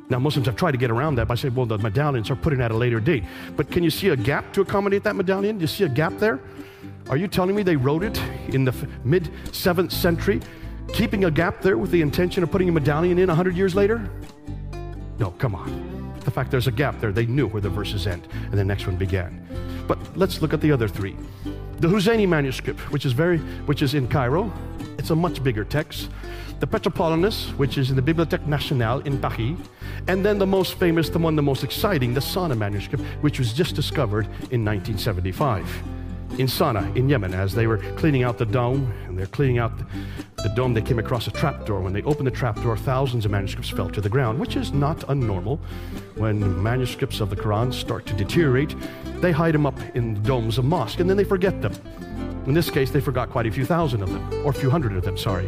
Now, 0.09 0.19
Muslims 0.19 0.47
have 0.47 0.57
tried 0.57 0.73
to 0.73 0.79
get 0.79 0.91
around 0.91 1.15
that 1.15 1.29
by 1.29 1.37
saying, 1.37 1.55
well, 1.55 1.67
the 1.67 1.79
medallions 1.79 2.29
are 2.29 2.37
put 2.37 2.53
in 2.53 2.61
at 2.61 2.73
a 2.73 2.77
later 2.77 2.99
date. 2.99 3.23
But 3.57 3.71
can 3.71 3.85
you 3.85 3.91
see 3.91 4.09
a 4.09 4.17
gap 4.17 4.53
to 4.55 4.63
accommodate 4.63 5.05
that 5.05 5.15
medallion? 5.15 5.59
Do 5.59 5.63
you 5.63 5.69
see 5.69 5.85
a 5.85 5.89
gap 5.89 6.19
there? 6.19 6.41
Are 7.09 7.17
you 7.17 7.29
telling 7.29 7.55
me 7.55 7.63
they 7.63 7.77
wrote 7.77 8.03
it 8.03 8.21
in 8.49 8.65
the 8.65 8.73
mid 9.05 9.31
7th 9.47 9.93
century, 9.93 10.41
keeping 10.93 11.25
a 11.25 11.31
gap 11.31 11.61
there 11.61 11.77
with 11.77 11.91
the 11.91 12.01
intention 12.01 12.43
of 12.43 12.51
putting 12.51 12.69
a 12.69 12.73
medallion 12.73 13.19
in 13.19 13.29
100 13.29 13.57
years 13.57 13.75
later? 13.75 14.11
No, 15.19 15.31
come 15.33 15.55
on. 15.55 16.15
The 16.21 16.31
fact 16.31 16.51
there's 16.51 16.67
a 16.67 16.73
gap 16.73 17.01
there, 17.01 17.13
they 17.13 17.27
knew 17.27 17.47
where 17.47 17.61
the 17.61 17.69
verses 17.69 18.07
end, 18.07 18.27
and 18.51 18.55
the 18.55 18.65
next 18.65 18.87
one 18.87 18.97
began. 18.97 19.47
But 19.87 19.99
let's 20.17 20.41
look 20.41 20.55
at 20.55 20.61
the 20.61 20.73
other 20.73 20.89
three. 20.89 21.17
The 21.79 21.89
Huzayni 21.89 22.27
manuscript, 22.27 22.81
which 22.91 23.05
is 23.05 23.13
very, 23.13 23.39
which 23.67 23.83
is 23.83 23.95
in 23.95 24.09
Cairo, 24.09 24.51
it's 24.99 25.11
a 25.11 25.17
much 25.17 25.45
bigger 25.45 25.65
text. 25.65 26.09
The 26.61 26.67
Petropolitanus, 26.67 27.51
which 27.59 27.77
is 27.77 27.91
in 27.91 27.97
the 27.97 28.03
Bibliothèque 28.03 28.47
Nationale 28.47 29.01
in 29.01 29.21
Paris, 29.21 29.59
and 30.09 30.25
then 30.25 30.39
the 30.39 30.47
most 30.47 30.75
famous, 30.75 31.11
the 31.11 31.19
one 31.19 31.37
the 31.37 31.43
most 31.43 31.63
exciting, 31.63 32.15
the 32.15 32.21
Sana 32.23 32.55
manuscript, 32.55 33.05
which 33.21 33.39
was 33.39 33.53
just 33.53 33.75
discovered 33.75 34.25
in 34.51 34.65
1975 34.65 35.67
in 36.39 36.47
Sana'a, 36.47 36.97
in 36.97 37.09
Yemen, 37.09 37.33
as 37.33 37.55
they 37.55 37.67
were 37.67 37.79
cleaning 37.97 38.25
out 38.25 38.39
the 38.39 38.47
dome, 38.47 38.93
and 39.07 39.19
they're 39.19 39.27
cleaning 39.27 39.59
out 39.59 39.73
the, 40.37 40.49
dome, 40.57 40.75
they 40.75 40.83
came 40.83 40.99
across 40.99 41.27
a 41.27 41.31
trapdoor. 41.31 41.81
When 41.81 41.93
they 41.93 42.03
opened 42.03 42.27
the 42.27 42.33
trapdoor, 42.33 42.77
thousands 42.77 43.25
of 43.25 43.31
manuscripts 43.31 43.71
fell 43.71 43.89
to 43.91 44.01
the 44.01 44.09
ground, 44.09 44.39
which 44.39 44.57
is 44.57 44.73
not 44.73 44.99
unnormal. 45.09 45.59
When 46.17 46.63
manuscripts 46.63 47.21
of 47.21 47.31
the 47.31 47.37
Quran 47.37 47.73
start 47.73 48.05
to 48.07 48.15
deteriorate, 48.15 48.75
they 49.21 49.33
hide 49.33 49.55
them 49.55 49.65
up 49.65 49.79
in 49.95 50.15
the 50.15 50.21
domes 50.21 50.59
of 50.59 50.65
mosque, 50.65 51.01
and 51.01 51.09
then 51.09 51.17
they 51.17 51.25
forget 51.25 51.63
them. 51.63 51.73
In 52.47 52.53
this 52.53 52.69
case, 52.69 52.91
they 52.91 53.01
forgot 53.01 53.31
quite 53.31 53.47
a 53.47 53.51
few 53.51 53.65
thousand 53.65 54.03
of 54.03 54.11
them, 54.11 54.45
or 54.45 54.51
a 54.51 54.55
few 54.55 54.71
hundred 54.71 54.97
of 54.97 55.05
them, 55.05 55.17
sorry. 55.17 55.47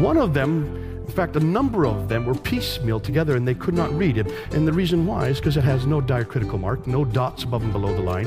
One 0.00 0.18
of 0.18 0.34
them 0.34 0.95
in 1.06 1.12
fact, 1.12 1.36
a 1.36 1.40
number 1.40 1.86
of 1.86 2.08
them 2.08 2.26
were 2.26 2.34
piecemeal 2.34 3.00
together 3.00 3.36
and 3.36 3.46
they 3.46 3.54
could 3.54 3.74
not 3.74 3.92
read 3.96 4.18
it. 4.18 4.26
And 4.52 4.66
the 4.66 4.72
reason 4.72 5.06
why 5.06 5.28
is 5.28 5.38
because 5.38 5.56
it 5.56 5.64
has 5.64 5.86
no 5.86 6.00
diacritical 6.00 6.58
mark, 6.58 6.86
no 6.86 7.04
dots 7.04 7.44
above 7.44 7.62
and 7.62 7.72
below 7.72 7.94
the 7.94 8.02
line 8.02 8.26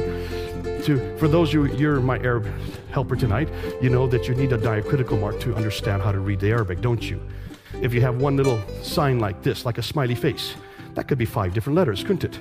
to, 0.84 1.18
for 1.18 1.28
those 1.28 1.54
you, 1.54 1.66
you're 1.66 2.00
my 2.00 2.18
Arab 2.20 2.48
helper 2.92 3.16
tonight, 3.16 3.50
you 3.82 3.90
know 3.90 4.08
that 4.08 4.28
you 4.28 4.36
need 4.36 4.52
a 4.54 4.58
diacritical 4.58 5.20
mark 5.20 5.40
to 5.42 5.56
understand 5.56 6.02
how 6.02 6.12
to 6.12 6.20
read 6.20 6.40
the 6.40 6.50
Arabic, 6.50 6.82
don't 6.82 7.10
you? 7.10 7.22
If 7.82 7.94
you 7.94 8.02
have 8.02 8.22
one 8.22 8.36
little 8.36 8.60
sign 8.82 9.20
like 9.20 9.42
this, 9.42 9.66
like 9.66 9.78
a 9.78 9.84
smiley 9.84 10.16
face, 10.16 10.56
that 10.96 11.08
could 11.08 11.18
be 11.18 11.26
five 11.26 11.54
different 11.54 11.76
letters, 11.76 12.02
couldn't 12.02 12.24
it? 12.24 12.40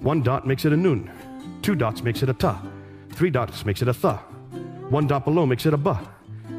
One 0.00 0.22
dot 0.22 0.46
makes 0.46 0.64
it 0.64 0.72
a 0.72 0.76
nun. 0.76 1.10
Two 1.62 1.74
dots 1.74 2.02
makes 2.02 2.22
it 2.22 2.28
a 2.28 2.34
ta. 2.34 2.60
Three 3.10 3.30
dots 3.30 3.64
makes 3.64 3.82
it 3.82 3.88
a 3.88 3.92
tha. 3.92 4.16
One 4.90 5.06
dot 5.06 5.24
below 5.24 5.46
makes 5.46 5.64
it 5.64 5.74
a 5.74 5.76
ba. 5.76 6.00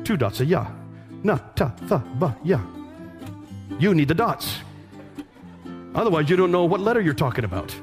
Two 0.04 0.18
dots 0.18 0.39
a 0.39 0.45
ya. 0.45 0.68
Na, 1.24 1.38
ta, 1.56 1.74
tha, 1.88 1.99
ba, 2.16 2.36
ya. 2.43 2.60
You 3.80 3.93
need 3.93 4.07
the 4.07 4.14
dots. 4.14 4.57
Otherwise, 5.95 6.30
you 6.30 6.36
don't 6.36 6.51
know 6.51 6.66
what 6.66 6.80
letter 6.80 7.01
you're 7.01 7.14
talking 7.14 7.45
about. 7.45 7.76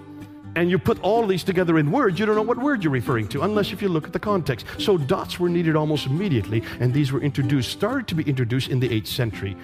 And 0.56 0.68
you 0.68 0.78
put 0.78 1.00
all 1.02 1.26
these 1.26 1.44
together 1.44 1.78
in 1.78 1.92
words, 1.92 2.18
you 2.18 2.26
don't 2.26 2.34
know 2.34 2.42
what 2.42 2.58
word 2.58 2.82
you're 2.82 2.92
referring 2.92 3.28
to, 3.28 3.42
unless 3.42 3.72
if 3.72 3.80
you 3.80 3.88
look 3.88 4.04
at 4.04 4.12
the 4.12 4.18
context. 4.18 4.66
So 4.78 4.98
dots 4.98 5.38
were 5.38 5.48
needed 5.48 5.76
almost 5.76 6.06
immediately, 6.06 6.64
and 6.80 6.92
these 6.92 7.12
were 7.12 7.20
introduced, 7.20 7.70
started 7.70 8.08
to 8.08 8.16
be 8.16 8.24
introduced 8.24 8.68
in 8.68 8.80
the 8.80 8.88
8th 8.88 9.06
century. 9.06 9.56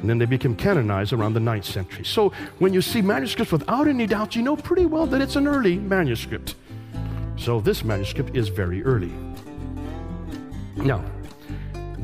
And 0.00 0.10
then 0.10 0.18
they 0.18 0.26
became 0.26 0.54
canonized 0.54 1.14
around 1.14 1.32
the 1.32 1.40
9th 1.40 1.64
century. 1.64 2.04
So 2.04 2.30
when 2.58 2.74
you 2.74 2.82
see 2.82 3.00
manuscripts 3.00 3.52
without 3.52 3.88
any 3.88 4.06
doubts, 4.06 4.36
you 4.36 4.42
know 4.42 4.54
pretty 4.54 4.84
well 4.84 5.06
that 5.06 5.22
it's 5.22 5.36
an 5.36 5.48
early 5.48 5.78
manuscript. 5.78 6.56
So 7.38 7.60
this 7.60 7.82
manuscript 7.82 8.36
is 8.36 8.48
very 8.48 8.84
early. 8.84 9.12
Now, 10.76 11.02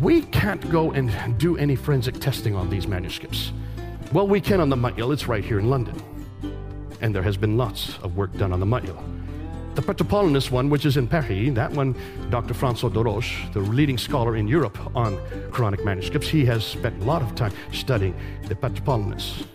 we 0.00 0.22
can't 0.22 0.70
go 0.70 0.92
and 0.92 1.38
do 1.38 1.58
any 1.58 1.76
forensic 1.76 2.18
testing 2.20 2.56
on 2.56 2.70
these 2.70 2.86
manuscripts. 2.86 3.52
Well, 4.12 4.26
we 4.26 4.40
can 4.40 4.60
on 4.60 4.68
the 4.68 4.76
Ma'il, 4.76 5.12
it's 5.12 5.28
right 5.28 5.44
here 5.44 5.60
in 5.60 5.70
London. 5.70 5.94
And 7.00 7.14
there 7.14 7.22
has 7.22 7.36
been 7.36 7.56
lots 7.56 7.96
of 7.98 8.16
work 8.16 8.36
done 8.36 8.52
on 8.52 8.58
the 8.58 8.66
Ma'il. 8.66 9.00
The 9.76 9.82
Petropolitanus 9.82 10.50
one, 10.50 10.68
which 10.68 10.84
is 10.84 10.96
in 10.96 11.06
Paris, 11.06 11.54
that 11.54 11.70
one, 11.70 11.94
Dr. 12.28 12.52
François 12.52 12.92
Déroche, 12.92 13.52
the 13.52 13.60
leading 13.60 13.96
scholar 13.96 14.34
in 14.34 14.48
Europe 14.48 14.76
on 14.96 15.16
Quranic 15.52 15.84
manuscripts, 15.84 16.26
he 16.26 16.44
has 16.44 16.64
spent 16.64 17.00
a 17.00 17.04
lot 17.04 17.22
of 17.22 17.36
time 17.36 17.52
studying 17.72 18.16
the 18.48 18.54
Petropolitanus. 18.56 19.46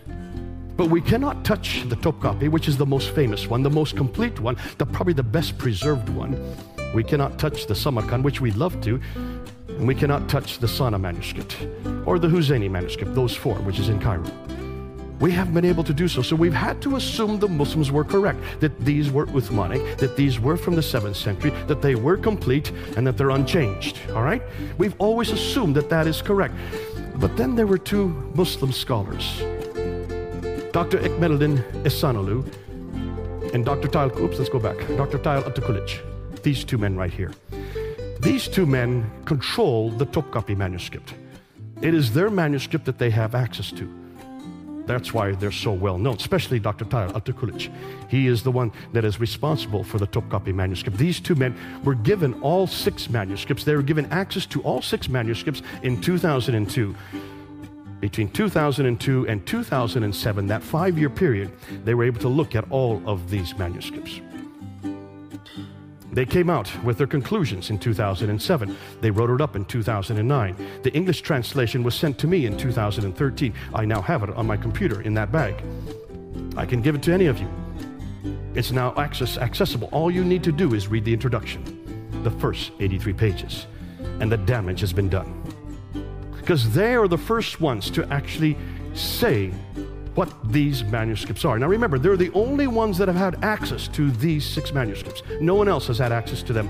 But 0.78 0.88
we 0.88 1.02
cannot 1.02 1.44
touch 1.44 1.86
the 1.90 1.96
Topkapi, 1.96 2.48
which 2.48 2.66
is 2.66 2.78
the 2.78 2.86
most 2.86 3.10
famous 3.10 3.46
one, 3.48 3.62
the 3.62 3.68
most 3.68 3.94
complete 3.94 4.40
one, 4.40 4.56
the, 4.78 4.86
probably 4.86 5.12
the 5.12 5.22
best 5.22 5.58
preserved 5.58 6.08
one. 6.08 6.34
We 6.94 7.04
cannot 7.04 7.38
touch 7.38 7.66
the 7.66 7.74
Samarkand, 7.74 8.24
which 8.24 8.40
we'd 8.40 8.56
love 8.56 8.80
to, 8.80 9.02
and 9.78 9.86
we 9.86 9.94
cannot 9.94 10.28
touch 10.28 10.58
the 10.58 10.68
Sana 10.68 10.98
manuscript 10.98 11.56
or 12.06 12.18
the 12.18 12.28
Huzeni 12.28 12.70
manuscript, 12.70 13.14
those 13.14 13.34
four, 13.34 13.56
which 13.56 13.78
is 13.78 13.88
in 13.88 14.00
Cairo. 14.00 14.24
We 15.20 15.32
haven't 15.32 15.54
been 15.54 15.64
able 15.64 15.84
to 15.84 15.94
do 15.94 16.08
so. 16.08 16.20
So 16.20 16.36
we've 16.36 16.52
had 16.52 16.82
to 16.82 16.96
assume 16.96 17.38
the 17.38 17.48
Muslims 17.48 17.90
were 17.90 18.04
correct, 18.04 18.38
that 18.60 18.78
these 18.84 19.10
were 19.10 19.26
Uthmanic, 19.26 19.96
that 19.98 20.14
these 20.14 20.38
were 20.38 20.56
from 20.56 20.74
the 20.74 20.82
7th 20.82 21.16
century, 21.16 21.50
that 21.68 21.80
they 21.80 21.94
were 21.94 22.18
complete, 22.18 22.70
and 22.96 23.06
that 23.06 23.16
they're 23.16 23.30
unchanged. 23.30 23.98
All 24.10 24.22
right? 24.22 24.42
We've 24.76 24.94
always 24.98 25.30
assumed 25.30 25.74
that 25.76 25.88
that 25.88 26.06
is 26.06 26.20
correct. 26.20 26.54
But 27.16 27.36
then 27.36 27.54
there 27.54 27.66
were 27.66 27.78
two 27.78 28.08
Muslim 28.34 28.72
scholars, 28.72 29.42
Dr. 30.72 30.98
Ekmeleddin 30.98 31.62
Ihsanoglu 31.84 32.44
and 33.54 33.64
Dr. 33.64 33.88
Tayyar, 33.88 34.14
oops, 34.20 34.38
let's 34.38 34.50
go 34.50 34.58
back, 34.58 34.76
Dr. 34.98 35.18
Tayyar 35.18 35.42
Altikulac. 35.44 36.42
These 36.42 36.64
two 36.64 36.76
men 36.76 36.96
right 36.96 37.10
here. 37.10 37.32
These 38.20 38.48
two 38.48 38.66
men 38.66 39.10
control 39.24 39.90
the 39.90 40.06
Topkapi 40.06 40.56
manuscript. 40.56 41.14
It 41.82 41.94
is 41.94 42.12
their 42.12 42.30
manuscript 42.30 42.86
that 42.86 42.98
they 42.98 43.10
have 43.10 43.34
access 43.34 43.70
to. 43.72 43.92
That's 44.86 45.12
why 45.12 45.32
they're 45.32 45.50
so 45.50 45.72
well 45.72 45.98
known, 45.98 46.16
especially 46.16 46.60
Dr. 46.60 46.84
Tayyar 46.84 47.12
Altikulac. 47.12 47.70
He 48.08 48.28
is 48.28 48.42
the 48.42 48.52
one 48.52 48.72
that 48.92 49.04
is 49.04 49.18
responsible 49.18 49.82
for 49.82 49.98
the 49.98 50.06
Topkapi 50.06 50.54
manuscript. 50.54 50.96
These 50.96 51.20
two 51.20 51.34
men 51.34 51.56
were 51.84 51.94
given 51.94 52.34
all 52.40 52.66
six 52.66 53.10
manuscripts. 53.10 53.64
They 53.64 53.74
were 53.74 53.82
given 53.82 54.06
access 54.06 54.46
to 54.46 54.62
all 54.62 54.80
six 54.80 55.08
manuscripts 55.08 55.62
in 55.82 56.00
2002. 56.00 56.94
Between 58.00 58.28
2002 58.28 59.26
and 59.26 59.44
2007, 59.46 60.46
that 60.46 60.62
five 60.62 60.98
year 60.98 61.10
period, 61.10 61.50
they 61.84 61.94
were 61.94 62.04
able 62.04 62.20
to 62.20 62.28
look 62.28 62.54
at 62.54 62.70
all 62.70 63.02
of 63.06 63.28
these 63.28 63.58
manuscripts. 63.58 64.20
They 66.16 66.24
came 66.24 66.48
out 66.48 66.72
with 66.82 66.96
their 66.96 67.06
conclusions 67.06 67.68
in 67.68 67.78
2007. 67.78 68.74
They 69.02 69.10
wrote 69.10 69.28
it 69.28 69.42
up 69.42 69.54
in 69.54 69.66
2009. 69.66 70.56
The 70.82 70.94
English 70.94 71.20
translation 71.20 71.82
was 71.82 71.94
sent 71.94 72.18
to 72.20 72.26
me 72.26 72.46
in 72.46 72.56
2013. 72.56 73.52
I 73.74 73.84
now 73.84 74.00
have 74.00 74.22
it 74.22 74.30
on 74.30 74.46
my 74.46 74.56
computer 74.56 75.02
in 75.02 75.12
that 75.12 75.30
bag. 75.30 75.62
I 76.56 76.64
can 76.64 76.80
give 76.80 76.94
it 76.94 77.02
to 77.02 77.12
any 77.12 77.26
of 77.26 77.38
you. 77.38 77.50
It's 78.54 78.72
now 78.72 78.94
access, 78.96 79.36
accessible. 79.36 79.90
All 79.92 80.10
you 80.10 80.24
need 80.24 80.42
to 80.44 80.52
do 80.52 80.72
is 80.72 80.88
read 80.88 81.04
the 81.04 81.12
introduction, 81.12 82.22
the 82.22 82.30
first 82.30 82.72
83 82.80 83.12
pages, 83.12 83.66
and 84.18 84.32
the 84.32 84.38
damage 84.38 84.80
has 84.80 84.94
been 84.94 85.10
done. 85.10 85.42
Because 86.34 86.72
they 86.72 86.94
are 86.94 87.08
the 87.08 87.18
first 87.18 87.60
ones 87.60 87.90
to 87.90 88.10
actually 88.10 88.56
say 88.94 89.52
what 90.16 90.32
these 90.50 90.82
manuscripts 90.84 91.44
are. 91.44 91.58
Now 91.58 91.68
remember, 91.68 91.98
they're 91.98 92.16
the 92.16 92.32
only 92.32 92.66
ones 92.66 92.98
that 92.98 93.06
have 93.06 93.16
had 93.16 93.44
access 93.44 93.86
to 93.88 94.10
these 94.10 94.44
six 94.44 94.72
manuscripts. 94.72 95.22
No 95.40 95.54
one 95.54 95.68
else 95.68 95.86
has 95.86 95.98
had 95.98 96.10
access 96.10 96.42
to 96.44 96.52
them 96.52 96.68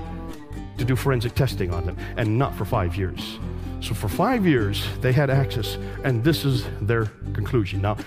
to 0.77 0.85
do 0.85 0.95
forensic 0.95 1.33
testing 1.33 1.73
on 1.73 1.85
them, 1.85 1.97
and 2.17 2.37
not 2.37 2.55
for 2.55 2.65
five 2.65 2.95
years. 2.95 3.39
So 3.79 3.93
for 3.93 4.09
five 4.09 4.45
years, 4.45 4.85
they 5.01 5.11
had 5.11 5.29
access, 5.29 5.77
and 6.03 6.23
this 6.23 6.45
is 6.45 6.65
their 6.81 7.05
conclusion. 7.33 7.81
Now, 7.81 7.97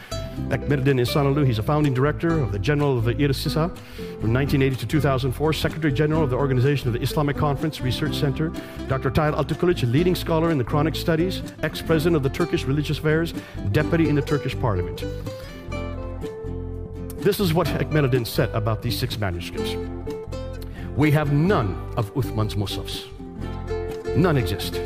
Ekmeleddin 0.49 1.01
Ihsanoglu, 1.01 1.47
he's 1.47 1.59
a 1.59 1.63
founding 1.63 1.95
director 1.95 2.39
of 2.39 2.53
the 2.53 2.59
General 2.59 2.99
of 2.99 3.05
the 3.05 3.15
IRCICA 3.15 3.75
from 4.21 4.33
1980 4.33 4.77
to 4.77 4.87
2004, 4.87 5.53
Secretary 5.53 5.93
General 5.93 6.25
of 6.25 6.31
the 6.31 6.37
Organization 6.37 6.89
of 6.89 6.95
the 6.95 7.01
Islamic 7.01 7.37
Conference 7.37 7.81
Research 7.81 8.15
Center, 8.17 8.49
Dr. 8.89 9.11
Tayyar 9.11 9.35
Altikulac, 9.35 9.83
a 9.83 9.87
leading 9.87 10.15
scholar 10.15 10.51
in 10.51 10.59
the 10.59 10.65
Quranic 10.65 10.97
studies, 10.97 11.43
ex-president 11.63 12.17
of 12.17 12.23
the 12.23 12.31
Turkish 12.31 12.65
Religious 12.65 12.99
Affairs, 12.99 13.33
deputy 13.73 14.09
in 14.09 14.15
the 14.15 14.23
Turkish 14.23 14.59
Parliament. 14.59 15.05
This 17.23 17.39
is 17.39 17.53
what 17.53 17.67
Ekmeleddin 17.67 18.27
said 18.27 18.51
about 18.51 18.83
these 18.83 18.99
six 18.99 19.19
manuscripts. 19.19 19.77
We 20.97 21.11
have 21.11 21.33
none 21.33 21.77
of 21.97 22.13
Uthman's 22.15 22.55
Mushafs. 22.55 23.07
None 24.17 24.37
exist 24.37 24.81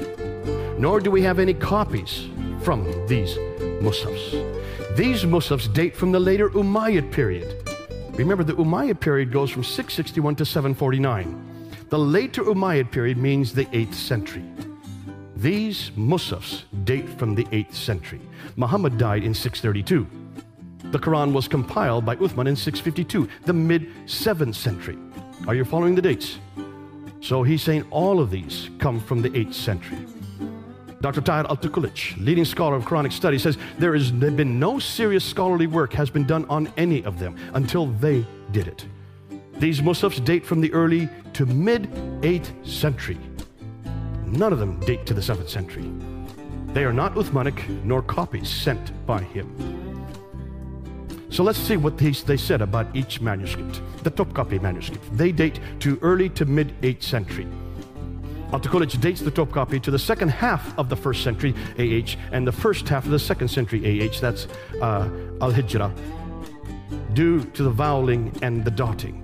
nor 0.79 1.01
do 1.01 1.11
we 1.11 1.23
have 1.23 1.39
any 1.39 1.55
copies 1.55 2.29
from 2.63 2.85
these 3.07 3.37
Mushafs. 3.81 4.64
These 4.97 5.25
Mushafs 5.25 5.73
date 5.75 5.97
from 5.97 6.13
the 6.13 6.21
later 6.21 6.51
Umayyad 6.51 7.11
period. 7.11 7.69
Remember, 8.13 8.45
the 8.45 8.53
Umayyad 8.53 9.01
period 9.01 9.33
goes 9.33 9.51
from 9.51 9.65
661 9.65 10.37
to 10.37 10.45
749. 10.45 11.69
The 11.89 11.99
later 11.99 12.45
Umayyad 12.45 12.93
period 12.93 13.19
means 13.19 13.53
the 13.53 13.65
8th 13.67 13.95
century. 13.95 14.45
These 15.35 15.91
Mushafs 15.97 16.63
date 16.85 17.09
from 17.09 17.35
the 17.35 17.43
8th 17.47 17.75
century. 17.75 18.21
Muhammad 18.55 18.97
died 18.97 19.25
in 19.25 19.35
632. 19.35 20.07
The 20.93 20.99
Quran 21.01 21.33
was 21.33 21.49
compiled 21.49 22.05
by 22.05 22.15
Uthman 22.15 22.47
in 22.47 22.55
652, 22.55 23.29
the 23.47 23.53
mid 23.53 23.93
7th 24.07 24.55
century. 24.55 24.97
Are 25.49 25.57
you 25.57 25.65
following 25.65 25.97
the 25.97 26.03
dates? 26.03 26.39
So 27.21 27.43
he's 27.43 27.65
saying 27.65 27.85
all 27.91 28.21
of 28.21 28.31
these 28.31 28.71
come 28.79 29.01
from 29.01 29.23
the 29.23 29.31
8th 29.31 29.55
century. 29.55 30.07
Dr. 31.05 31.21
Tayyar 31.21 31.47
Altikulac, 31.49 32.17
leading 32.25 32.47
scholar 32.47 32.77
of 32.77 32.87
Quranic 32.87 33.13
studies, 33.13 33.43
says 33.43 33.59
there 33.79 33.93
has 33.93 34.11
been 34.11 34.59
no 34.59 34.79
serious 34.79 35.23
scholarly 35.23 35.67
work 35.67 35.93
has 35.93 36.09
been 36.09 36.25
done 36.25 36.47
on 36.47 36.73
any 36.79 37.05
of 37.05 37.19
them 37.19 37.37
until 37.53 37.89
they 37.89 38.27
did 38.53 38.69
it. 38.69 38.87
These 39.59 39.83
Mushafs 39.83 40.25
date 40.25 40.47
from 40.47 40.63
the 40.63 40.73
early 40.73 41.11
to 41.35 41.45
mid 41.45 41.91
8th 42.23 42.67
century. 42.67 43.19
None 44.25 44.51
of 44.51 44.59
them 44.59 44.81
date 44.81 45.05
to 45.05 45.13
the 45.13 45.21
7th 45.21 45.51
century. 45.51 45.93
They 46.69 46.85
are 46.85 46.93
not 46.95 47.17
Uthmanic 47.17 47.85
nor 47.85 48.01
copies 48.01 48.49
sent 48.49 49.07
by 49.07 49.21
him. 49.21 49.47
So 51.29 51.45
let's 51.45 51.59
see 51.59 51.77
what 51.77 51.99
they, 51.99 52.13
they 52.13 52.39
said 52.39 52.63
about 52.63 52.87
each 52.97 53.21
manuscript. 53.21 53.83
The 54.05 54.11
Topkapi 54.11 54.63
manuscript. 54.63 55.05
They 55.15 55.33
date 55.33 55.61
to 55.81 55.99
early 56.01 56.31
to 56.31 56.47
mid 56.47 56.81
8th 56.81 57.03
century. 57.03 57.47
Altikulac 58.55 59.01
dates 59.01 59.21
the 59.21 59.33
Topkapi 59.33 59.83
to 59.83 59.91
the 59.91 59.99
second 59.99 60.29
half 60.29 60.79
of 60.79 60.89
the 60.89 60.95
first 60.95 61.25
century 61.25 61.53
AH 61.77 62.15
and 62.31 62.47
the 62.47 62.53
first 62.53 62.89
half 62.89 63.05
of 63.05 63.11
the 63.11 63.19
second 63.19 63.49
century 63.49 64.09
AH, 64.09 64.21
that's 64.21 64.47
uh, 64.81 65.11
Al 65.41 65.53
Hijra, 65.53 65.91
due 67.15 67.43
to 67.43 67.65
the 67.65 67.71
voweling 67.71 68.33
and 68.43 68.65
the 68.65 68.71
dotting. 68.71 69.21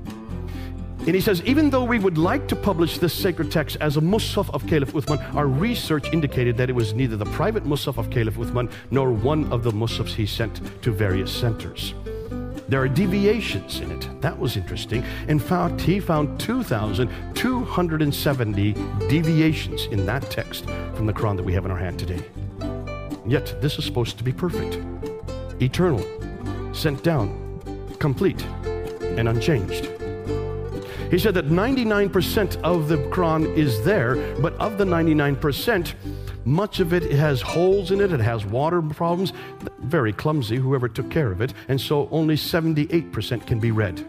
And 1.06 1.14
he 1.14 1.20
says, 1.20 1.42
even 1.44 1.70
though 1.70 1.84
we 1.84 2.00
would 2.00 2.18
like 2.18 2.48
to 2.48 2.56
publish 2.56 2.98
this 2.98 3.14
sacred 3.14 3.52
text 3.52 3.76
as 3.80 3.96
a 3.96 4.00
Mushaf 4.00 4.50
of 4.50 4.66
Caliph 4.66 4.92
Uthman, 4.94 5.34
our 5.36 5.46
research 5.46 6.12
indicated 6.12 6.56
that 6.56 6.68
it 6.68 6.74
was 6.74 6.92
neither 6.92 7.16
the 7.16 7.24
private 7.26 7.64
Mushaf 7.64 7.98
of 7.98 8.10
Caliph 8.10 8.34
Uthman 8.34 8.68
nor 8.90 9.12
one 9.12 9.50
of 9.52 9.62
the 9.62 9.70
Mushafs 9.70 10.12
he 10.12 10.26
sent 10.26 10.60
to 10.82 10.90
various 10.90 11.30
centers. 11.32 11.94
There 12.70 12.80
are 12.80 12.88
deviations 12.88 13.80
in 13.80 13.90
it. 13.90 14.08
That 14.20 14.38
was 14.38 14.56
interesting. 14.56 15.04
In 15.26 15.40
fact, 15.40 15.80
he 15.80 15.98
found 15.98 16.38
2,270 16.38 18.72
deviations 19.08 19.86
in 19.86 20.06
that 20.06 20.30
text 20.30 20.66
from 20.94 21.06
the 21.06 21.12
Quran 21.12 21.36
that 21.36 21.42
we 21.42 21.52
have 21.52 21.64
in 21.64 21.72
our 21.72 21.76
hand 21.76 21.98
today. 21.98 22.22
Yet, 23.26 23.60
this 23.60 23.76
is 23.76 23.84
supposed 23.84 24.18
to 24.18 24.24
be 24.24 24.32
perfect, 24.32 24.78
eternal, 25.60 26.00
sent 26.72 27.02
down, 27.02 27.60
complete, 27.98 28.46
and 29.00 29.28
unchanged. 29.28 29.86
He 31.10 31.18
said 31.18 31.34
that 31.34 31.48
99% 31.48 32.62
of 32.62 32.86
the 32.86 32.98
Quran 33.08 33.52
is 33.56 33.84
there, 33.84 34.14
but 34.40 34.54
of 34.60 34.78
the 34.78 34.84
99%, 34.84 35.92
much 36.44 36.80
of 36.80 36.92
it 36.92 37.10
has 37.12 37.40
holes 37.40 37.90
in 37.90 38.00
it, 38.00 38.12
it 38.12 38.20
has 38.20 38.44
water 38.44 38.80
problems, 38.80 39.32
very 39.80 40.12
clumsy, 40.12 40.56
whoever 40.56 40.88
took 40.88 41.10
care 41.10 41.30
of 41.32 41.40
it, 41.40 41.54
and 41.68 41.80
so 41.80 42.08
only 42.10 42.36
78% 42.36 43.46
can 43.46 43.58
be 43.58 43.70
read. 43.70 44.04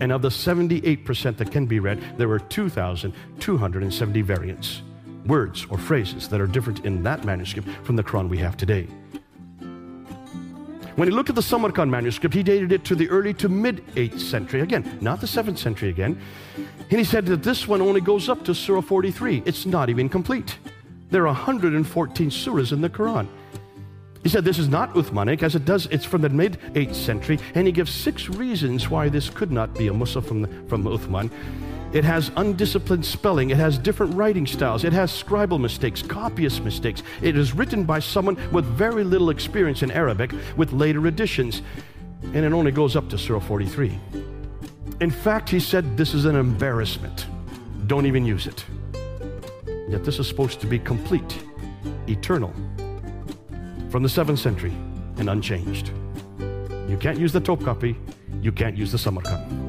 And 0.00 0.12
of 0.12 0.22
the 0.22 0.28
78% 0.28 1.36
that 1.38 1.50
can 1.50 1.66
be 1.66 1.80
read, 1.80 2.02
there 2.18 2.28
were 2.28 2.38
2,270 2.38 4.20
variants, 4.22 4.82
words 5.24 5.66
or 5.70 5.78
phrases 5.78 6.28
that 6.28 6.40
are 6.40 6.46
different 6.46 6.84
in 6.84 7.02
that 7.04 7.24
manuscript 7.24 7.68
from 7.82 7.96
the 7.96 8.04
Quran 8.04 8.28
we 8.28 8.38
have 8.38 8.56
today. 8.56 8.86
When 10.96 11.08
he 11.08 11.14
looked 11.14 11.28
at 11.28 11.34
the 11.34 11.42
Samarkand 11.42 11.90
manuscript, 11.90 12.34
he 12.34 12.42
dated 12.42 12.72
it 12.72 12.82
to 12.86 12.94
the 12.94 13.08
early 13.10 13.34
to 13.34 13.50
mid 13.50 13.86
8th 13.96 14.18
century. 14.18 14.62
Again, 14.62 14.98
not 15.02 15.20
the 15.20 15.26
7th 15.26 15.58
century 15.58 15.90
again. 15.90 16.18
And 16.56 16.98
he 16.98 17.04
said 17.04 17.26
that 17.26 17.42
this 17.42 17.68
one 17.68 17.82
only 17.82 18.00
goes 18.00 18.30
up 18.30 18.44
to 18.44 18.54
Surah 18.54 18.80
43. 18.80 19.42
It's 19.44 19.66
not 19.66 19.90
even 19.90 20.08
complete. 20.08 20.56
There 21.10 21.22
are 21.22 21.26
114 21.26 22.30
surahs 22.30 22.72
in 22.72 22.80
the 22.80 22.90
Quran. 22.90 23.28
He 24.22 24.28
said 24.28 24.44
this 24.44 24.58
is 24.58 24.68
not 24.68 24.92
Uthmanic, 24.94 25.44
as 25.44 25.54
it 25.54 25.64
does, 25.64 25.86
it's 25.86 26.04
from 26.04 26.22
the 26.22 26.28
mid 26.28 26.58
8th 26.74 26.96
century, 26.96 27.38
and 27.54 27.66
he 27.66 27.72
gives 27.72 27.92
six 27.92 28.28
reasons 28.28 28.90
why 28.90 29.08
this 29.08 29.30
could 29.30 29.52
not 29.52 29.72
be 29.74 29.86
a 29.86 29.92
Mushaf 29.92 30.24
from, 30.26 30.42
the, 30.42 30.48
from 30.68 30.82
Uthman. 30.82 31.30
It 31.92 32.04
has 32.04 32.32
undisciplined 32.36 33.06
spelling. 33.06 33.50
It 33.50 33.56
has 33.56 33.78
different 33.78 34.14
writing 34.16 34.46
styles. 34.46 34.84
It 34.84 34.92
has 34.92 35.10
scribal 35.12 35.60
mistakes, 35.60 36.02
copyist 36.02 36.62
mistakes. 36.64 37.02
It 37.22 37.36
is 37.36 37.52
written 37.52 37.84
by 37.84 38.00
someone 38.00 38.36
with 38.50 38.64
very 38.64 39.04
little 39.04 39.30
experience 39.30 39.82
in 39.82 39.92
Arabic 39.92 40.32
with 40.56 40.72
later 40.72 41.06
additions. 41.06 41.62
And 42.34 42.44
it 42.44 42.52
only 42.52 42.72
goes 42.72 42.96
up 42.96 43.08
to 43.10 43.18
Surah 43.18 43.40
43. 43.40 43.98
In 45.00 45.10
fact, 45.10 45.48
he 45.48 45.60
said 45.60 45.96
this 45.96 46.12
is 46.12 46.24
an 46.24 46.34
embarrassment. 46.34 47.26
Don't 47.86 48.06
even 48.06 48.26
use 48.26 48.46
it. 48.46 48.64
Yet 49.88 50.04
this 50.04 50.18
is 50.18 50.26
supposed 50.26 50.60
to 50.60 50.66
be 50.66 50.78
complete, 50.78 51.42
eternal, 52.08 52.52
from 53.90 54.02
the 54.02 54.08
7th 54.08 54.38
century 54.38 54.72
and 55.18 55.30
unchanged. 55.30 55.92
You 56.88 56.96
can't 56.98 57.18
use 57.18 57.32
the 57.32 57.40
Topkapi, 57.40 57.96
you 58.42 58.52
can't 58.52 58.76
use 58.76 58.92
the 58.92 58.98
Samarkand. 58.98 59.65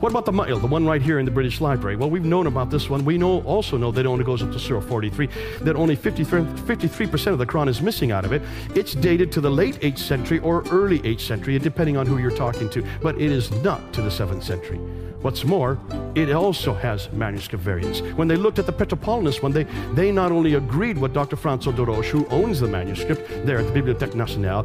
What 0.00 0.10
about 0.12 0.26
the 0.26 0.32
Ma'il, 0.32 0.60
the 0.60 0.68
one 0.68 0.86
right 0.86 1.02
here 1.02 1.18
in 1.18 1.24
the 1.24 1.32
British 1.32 1.60
Library? 1.60 1.96
Well, 1.96 2.08
we've 2.08 2.24
known 2.24 2.46
about 2.46 2.70
this 2.70 2.88
one. 2.88 3.04
We 3.04 3.18
know 3.18 3.40
also 3.42 3.76
know 3.76 3.90
that 3.90 4.02
it 4.02 4.06
only 4.06 4.22
goes 4.22 4.44
up 4.44 4.52
to 4.52 4.58
Surah 4.60 4.80
43, 4.80 5.28
that 5.62 5.74
only 5.74 5.96
53, 5.96 6.42
53% 6.42 7.26
of 7.32 7.38
the 7.38 7.46
Quran 7.46 7.66
is 7.68 7.82
missing 7.82 8.12
out 8.12 8.24
of 8.24 8.32
it. 8.32 8.40
It's 8.76 8.94
dated 8.94 9.32
to 9.32 9.40
the 9.40 9.50
late 9.50 9.74
8th 9.80 9.98
century 9.98 10.38
or 10.38 10.62
early 10.70 11.00
8th 11.00 11.20
century, 11.20 11.58
depending 11.58 11.96
on 11.96 12.06
who 12.06 12.18
you're 12.18 12.30
talking 12.30 12.70
to, 12.70 12.86
but 13.02 13.16
it 13.16 13.32
is 13.32 13.50
not 13.64 13.92
to 13.92 14.00
the 14.00 14.08
7th 14.08 14.44
century. 14.44 14.78
What's 15.20 15.44
more, 15.44 15.80
it 16.14 16.30
also 16.30 16.74
has 16.74 17.10
manuscript 17.10 17.64
variants. 17.64 18.00
When 18.00 18.28
they 18.28 18.36
looked 18.36 18.60
at 18.60 18.66
the 18.66 18.72
Petropolis 18.72 19.42
one, 19.42 19.50
they, 19.50 19.64
they 19.94 20.12
not 20.12 20.30
only 20.30 20.54
agreed 20.54 20.96
with 20.96 21.12
Dr. 21.12 21.34
François 21.34 21.74
de 21.74 22.08
who 22.08 22.24
owns 22.28 22.60
the 22.60 22.68
manuscript 22.68 23.28
there 23.44 23.58
at 23.58 23.66
the 23.66 23.80
Bibliothèque 23.80 24.14
Nationale, 24.14 24.64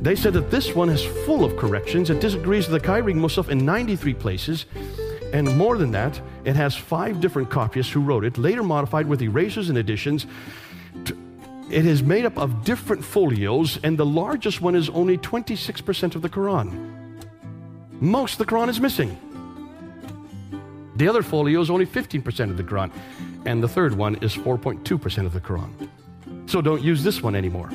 they 0.00 0.14
said 0.14 0.34
that 0.34 0.50
this 0.50 0.74
one 0.74 0.90
is 0.90 1.02
full 1.24 1.44
of 1.44 1.56
corrections. 1.56 2.10
It 2.10 2.20
disagrees 2.20 2.68
with 2.68 2.80
the 2.80 2.88
Cairene 2.88 3.16
Mushaf 3.16 3.48
in 3.48 3.64
93 3.64 4.14
places. 4.14 4.66
And 5.32 5.56
more 5.56 5.76
than 5.76 5.90
that, 5.92 6.20
it 6.44 6.54
has 6.56 6.74
five 6.74 7.20
different 7.20 7.50
copyists 7.50 7.92
who 7.92 8.00
wrote 8.00 8.24
it, 8.24 8.38
later 8.38 8.62
modified 8.62 9.06
with 9.06 9.22
erasures 9.22 9.68
and 9.68 9.78
additions. 9.78 10.26
It 11.68 11.84
is 11.84 12.02
made 12.02 12.24
up 12.24 12.38
of 12.38 12.64
different 12.64 13.04
folios, 13.04 13.80
and 13.82 13.98
the 13.98 14.06
largest 14.06 14.60
one 14.60 14.76
is 14.76 14.88
only 14.90 15.18
26% 15.18 16.14
of 16.14 16.22
the 16.22 16.28
Quran. 16.28 16.94
Most 18.00 18.32
of 18.32 18.38
the 18.38 18.46
Quran 18.46 18.68
is 18.68 18.78
missing. 18.78 19.18
The 20.94 21.08
other 21.08 21.22
folio 21.22 21.60
is 21.60 21.70
only 21.70 21.86
15% 21.86 22.50
of 22.50 22.56
the 22.56 22.62
Quran, 22.62 22.90
and 23.46 23.62
the 23.62 23.68
third 23.68 23.94
one 23.94 24.14
is 24.16 24.34
4.2% 24.34 25.26
of 25.26 25.32
the 25.32 25.40
Quran. 25.40 25.88
So 26.46 26.62
don't 26.62 26.82
use 26.82 27.02
this 27.02 27.22
one 27.22 27.34
anymore. 27.34 27.70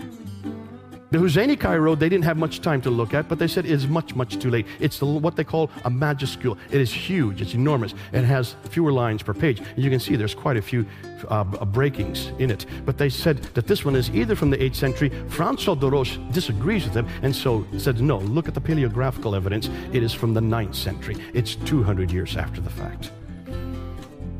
The 1.11 1.17
Husseini 1.17 1.59
Cairo, 1.59 1.93
they 1.93 2.07
didn't 2.07 2.23
have 2.23 2.37
much 2.37 2.61
time 2.61 2.79
to 2.83 2.89
look 2.89 3.13
at, 3.13 3.27
but 3.27 3.37
they 3.37 3.47
said 3.47 3.65
it 3.65 3.71
is 3.71 3.85
much, 3.85 4.15
much 4.15 4.39
too 4.39 4.49
late. 4.49 4.65
It's 4.79 4.97
the, 4.97 5.05
what 5.05 5.35
they 5.35 5.43
call 5.43 5.69
a 5.83 5.89
majuscule. 5.89 6.57
It 6.71 6.79
is 6.79 6.93
huge, 6.93 7.41
it's 7.41 7.53
enormous, 7.53 7.93
it 8.13 8.23
has 8.23 8.55
fewer 8.69 8.93
lines 8.93 9.21
per 9.21 9.33
page. 9.33 9.59
And 9.59 9.79
you 9.83 9.89
can 9.89 9.99
see 9.99 10.15
there's 10.15 10.33
quite 10.33 10.55
a 10.55 10.61
few 10.61 10.85
uh, 11.27 11.43
breakings 11.65 12.31
in 12.39 12.49
it. 12.49 12.65
But 12.85 12.97
they 12.97 13.09
said 13.09 13.43
that 13.55 13.67
this 13.67 13.83
one 13.83 13.97
is 13.97 14.09
either 14.11 14.37
from 14.37 14.51
the 14.51 14.57
8th 14.57 14.75
century. 14.75 15.09
Francois 15.27 15.75
Déroche 15.75 16.31
disagrees 16.31 16.85
with 16.85 16.93
them 16.93 17.09
and 17.23 17.35
so 17.35 17.67
said, 17.77 17.99
no, 17.99 18.19
look 18.19 18.47
at 18.47 18.53
the 18.53 18.61
paleographical 18.61 19.35
evidence. 19.35 19.69
It 19.91 20.03
is 20.03 20.13
from 20.13 20.33
the 20.33 20.39
9th 20.39 20.75
century. 20.75 21.17
It's 21.33 21.55
200 21.55 22.09
years 22.09 22.37
after 22.37 22.61
the 22.61 22.69
fact. 22.69 23.11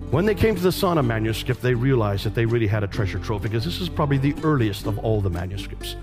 When 0.10 0.26
they 0.26 0.36
came 0.36 0.56
to 0.56 0.62
the 0.62 0.72
Sana 0.72 1.04
manuscript, 1.04 1.62
they 1.62 1.74
realized 1.74 2.26
that 2.26 2.34
they 2.34 2.46
really 2.46 2.68
had 2.68 2.86
a 2.86 2.88
treasure 2.88 3.20
trove 3.20 3.42
because 3.42 3.66
this 3.66 3.82
is 3.82 3.90
probably 3.90 4.18
the 4.18 4.36
earliest 4.44 4.86
of 4.86 5.00
all 5.00 5.20
the 5.20 5.30
manuscripts. 5.30 5.98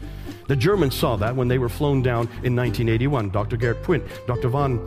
The 0.49 0.57
Germans 0.57 0.95
saw 0.95 1.15
that 1.17 1.37
when 1.37 1.47
they 1.47 1.59
were 1.59 1.69
flown 1.69 2.03
down 2.03 2.23
in 2.43 2.57
1981. 2.57 3.29
Dr. 3.31 3.59
Gerd 3.59 3.83
Puin, 3.83 4.03
Dr. 4.27 4.49
von, 4.49 4.79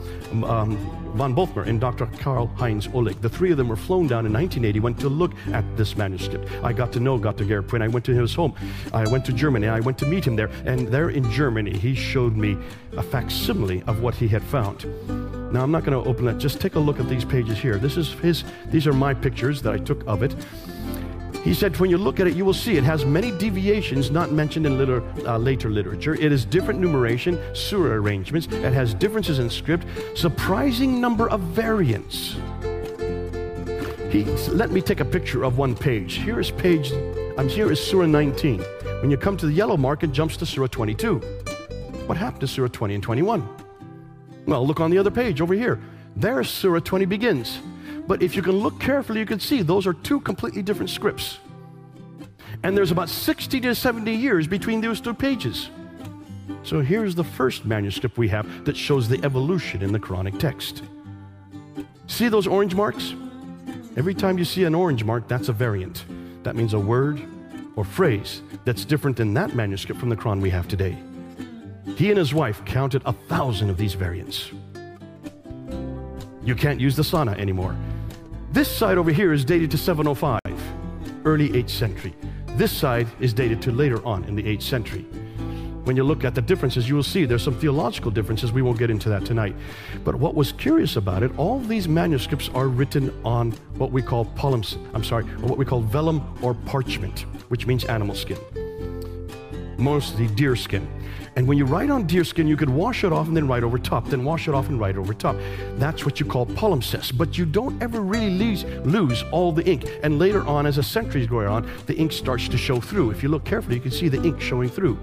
um, 0.43 0.75
von 1.15 1.35
Bothmer, 1.35 1.67
and 1.67 1.79
Dr. 1.79 2.07
Karl 2.17 2.47
Heinz 2.57 2.87
Ohlig. 2.87 3.21
The 3.21 3.29
three 3.29 3.51
of 3.51 3.57
them 3.57 3.69
were 3.69 3.75
flown 3.75 4.07
down 4.07 4.25
in 4.25 4.33
1981 4.33 4.95
to 4.95 5.09
look 5.09 5.33
at 5.53 5.63
this 5.77 5.95
manuscript. 5.95 6.51
I 6.63 6.73
got 6.73 6.91
to 6.93 6.99
know 6.99 7.19
Dr. 7.19 7.45
Gerd 7.45 7.67
Puin. 7.67 7.83
I 7.83 7.87
went 7.87 8.03
to 8.05 8.15
his 8.15 8.33
home. 8.33 8.55
I 8.91 9.07
went 9.07 9.23
to 9.25 9.33
Germany. 9.33 9.67
I 9.67 9.81
went 9.81 9.99
to 9.99 10.07
meet 10.07 10.25
him 10.25 10.35
there. 10.35 10.49
And 10.65 10.87
there 10.87 11.11
in 11.11 11.29
Germany, 11.31 11.77
he 11.77 11.93
showed 11.93 12.35
me 12.35 12.57
a 12.97 13.03
facsimile 13.03 13.83
of 13.85 14.01
what 14.01 14.15
he 14.15 14.27
had 14.27 14.41
found. 14.41 14.85
Now, 15.53 15.61
I'm 15.61 15.71
not 15.71 15.83
going 15.83 16.01
to 16.01 16.09
open 16.09 16.27
it. 16.27 16.39
Just 16.39 16.59
take 16.59 16.73
a 16.73 16.79
look 16.79 16.99
at 16.99 17.07
these 17.07 17.25
pages 17.25 17.59
here. 17.59 17.77
This 17.77 17.97
is 17.97 18.13
his, 18.13 18.45
these 18.67 18.87
are 18.87 18.93
my 18.93 19.13
pictures 19.13 19.61
that 19.61 19.73
I 19.73 19.77
took 19.77 20.07
of 20.07 20.23
it. 20.23 20.33
He 21.43 21.55
said, 21.55 21.75
when 21.79 21.89
you 21.89 21.97
look 21.97 22.19
at 22.19 22.27
it, 22.27 22.35
you 22.35 22.45
will 22.45 22.53
see 22.53 22.77
it 22.77 22.83
has 22.83 23.03
many 23.03 23.31
deviations 23.31 24.11
not 24.11 24.31
mentioned 24.31 24.67
in 24.67 24.77
liter, 24.77 25.01
uh, 25.25 25.37
later 25.37 25.71
literature. 25.71 26.13
It 26.13 26.31
is 26.31 26.45
different 26.45 26.79
numeration, 26.79 27.39
surah 27.55 27.93
arrangements. 27.95 28.45
It 28.47 28.73
has 28.73 28.93
differences 28.93 29.39
in 29.39 29.49
script, 29.49 29.87
surprising 30.15 31.01
number 31.01 31.29
of 31.29 31.41
variants. 31.41 32.35
He 34.11 34.25
let 34.49 34.71
me 34.71 34.81
take 34.81 34.99
a 34.99 35.05
picture 35.05 35.43
of 35.43 35.57
one 35.57 35.73
page. 35.73 36.15
Here 36.15 36.39
is 36.39 36.51
page, 36.51 36.91
I'm 37.37 37.47
here 37.47 37.71
is 37.71 37.81
Surah 37.81 38.05
19. 38.05 38.59
When 39.01 39.09
you 39.09 39.17
come 39.17 39.35
to 39.37 39.47
the 39.47 39.53
yellow 39.53 39.77
mark, 39.77 40.03
it 40.03 40.11
jumps 40.11 40.37
to 40.37 40.45
Surah 40.45 40.67
22. 40.67 41.15
What 42.05 42.17
happened 42.17 42.41
to 42.41 42.47
Surah 42.47 42.67
20 42.67 42.95
and 42.95 43.03
21? 43.03 43.47
Well, 44.45 44.67
look 44.67 44.79
on 44.79 44.91
the 44.91 44.97
other 44.97 45.11
page 45.11 45.41
over 45.41 45.53
here. 45.53 45.79
There 46.15 46.43
Surah 46.43 46.81
20 46.81 47.05
begins. 47.05 47.61
But 48.07 48.21
if 48.21 48.35
you 48.35 48.41
can 48.41 48.53
look 48.53 48.79
carefully, 48.79 49.19
you 49.19 49.25
can 49.25 49.39
see 49.39 49.61
those 49.61 49.87
are 49.87 49.93
two 49.93 50.19
completely 50.21 50.61
different 50.61 50.89
scripts. 50.89 51.39
And 52.63 52.77
there's 52.77 52.91
about 52.91 53.09
60 53.09 53.59
to 53.61 53.75
70 53.75 54.13
years 54.13 54.47
between 54.47 54.81
those 54.81 55.01
two 55.01 55.13
pages. 55.13 55.69
So 56.63 56.81
here's 56.81 57.15
the 57.15 57.23
first 57.23 57.65
manuscript 57.65 58.17
we 58.17 58.27
have 58.29 58.65
that 58.65 58.77
shows 58.77 59.07
the 59.07 59.23
evolution 59.23 59.81
in 59.81 59.91
the 59.91 59.99
Quranic 59.99 60.39
text. 60.39 60.83
See 62.07 62.27
those 62.27 62.45
orange 62.45 62.75
marks? 62.75 63.15
Every 63.97 64.13
time 64.13 64.37
you 64.37 64.45
see 64.45 64.63
an 64.65 64.75
orange 64.75 65.03
mark, 65.03 65.27
that's 65.27 65.49
a 65.49 65.53
variant. 65.53 66.05
That 66.43 66.55
means 66.55 66.73
a 66.73 66.79
word 66.79 67.21
or 67.75 67.83
phrase 67.83 68.41
that's 68.65 68.85
different 68.85 69.17
than 69.17 69.33
that 69.33 69.55
manuscript 69.55 69.99
from 69.99 70.09
the 70.09 70.15
Quran 70.15 70.41
we 70.41 70.49
have 70.49 70.67
today. 70.67 70.97
He 71.95 72.09
and 72.09 72.17
his 72.17 72.33
wife 72.33 72.63
counted 72.65 73.01
a 73.05 73.13
thousand 73.13 73.69
of 73.69 73.77
these 73.77 73.93
variants. 73.93 74.51
You 76.43 76.55
can't 76.55 76.79
use 76.79 76.95
the 76.95 77.03
sana 77.03 77.31
anymore. 77.33 77.75
This 78.51 78.69
side 78.69 78.97
over 78.97 79.11
here 79.11 79.31
is 79.31 79.45
dated 79.45 79.71
to 79.71 79.77
705, 79.77 80.41
early 81.23 81.51
8th 81.51 81.69
century. 81.69 82.13
This 82.57 82.69
side 82.69 83.07
is 83.21 83.33
dated 83.33 83.61
to 83.61 83.71
later 83.71 84.05
on 84.05 84.25
in 84.25 84.35
the 84.35 84.43
8th 84.43 84.63
century. 84.63 85.03
When 85.85 85.95
you 85.95 86.03
look 86.03 86.25
at 86.25 86.35
the 86.35 86.41
differences, 86.41 86.89
you 86.89 86.95
will 86.95 87.01
see 87.01 87.23
there's 87.23 87.43
some 87.43 87.57
theological 87.57 88.11
differences. 88.11 88.51
We 88.51 88.61
won't 88.61 88.77
get 88.77 88.89
into 88.89 89.07
that 89.07 89.23
tonight. 89.23 89.55
But 90.03 90.15
what 90.15 90.35
was 90.35 90.51
curious 90.51 90.97
about 90.97 91.23
it, 91.23 91.31
all 91.37 91.61
these 91.61 91.87
manuscripts 91.87 92.49
are 92.49 92.67
written 92.67 93.17
on 93.23 93.51
what 93.77 93.93
we 93.93 94.01
call 94.01 94.25
polyms, 94.25 94.77
I'm 94.93 95.05
sorry, 95.05 95.23
or 95.23 95.47
what 95.47 95.57
we 95.57 95.63
call 95.63 95.79
vellum 95.79 96.21
or 96.41 96.53
parchment, 96.53 97.21
which 97.47 97.67
means 97.67 97.85
animal 97.85 98.15
skin. 98.15 98.37
Mostly 99.77 100.27
deer 100.27 100.57
skin. 100.57 100.85
And 101.35 101.47
when 101.47 101.57
you 101.57 101.65
write 101.65 101.89
on 101.89 102.07
deerskin, 102.07 102.47
you 102.47 102.57
could 102.57 102.69
wash 102.69 103.03
it 103.03 103.13
off 103.13 103.27
and 103.27 103.35
then 103.35 103.47
write 103.47 103.63
over 103.63 103.77
top, 103.77 104.07
then 104.07 104.25
wash 104.25 104.47
it 104.47 104.53
off 104.53 104.67
and 104.67 104.79
write 104.79 104.97
over 104.97 105.13
top. 105.13 105.37
That's 105.75 106.03
what 106.05 106.19
you 106.19 106.25
call 106.25 106.45
palimpsest. 106.45 107.17
But 107.17 107.37
you 107.37 107.45
don't 107.45 107.81
ever 107.81 108.01
really 108.01 108.31
lose, 108.31 108.65
lose 108.85 109.23
all 109.31 109.53
the 109.53 109.65
ink. 109.65 109.85
And 110.03 110.19
later 110.19 110.45
on, 110.45 110.65
as 110.65 110.75
the 110.75 110.83
centuries 110.83 111.27
go 111.27 111.39
on, 111.47 111.71
the 111.85 111.95
ink 111.95 112.11
starts 112.11 112.49
to 112.49 112.57
show 112.57 112.81
through. 112.81 113.11
If 113.11 113.23
you 113.23 113.29
look 113.29 113.45
carefully, 113.45 113.75
you 113.75 113.81
can 113.81 113.91
see 113.91 114.09
the 114.09 114.21
ink 114.23 114.41
showing 114.41 114.69
through. 114.69 114.99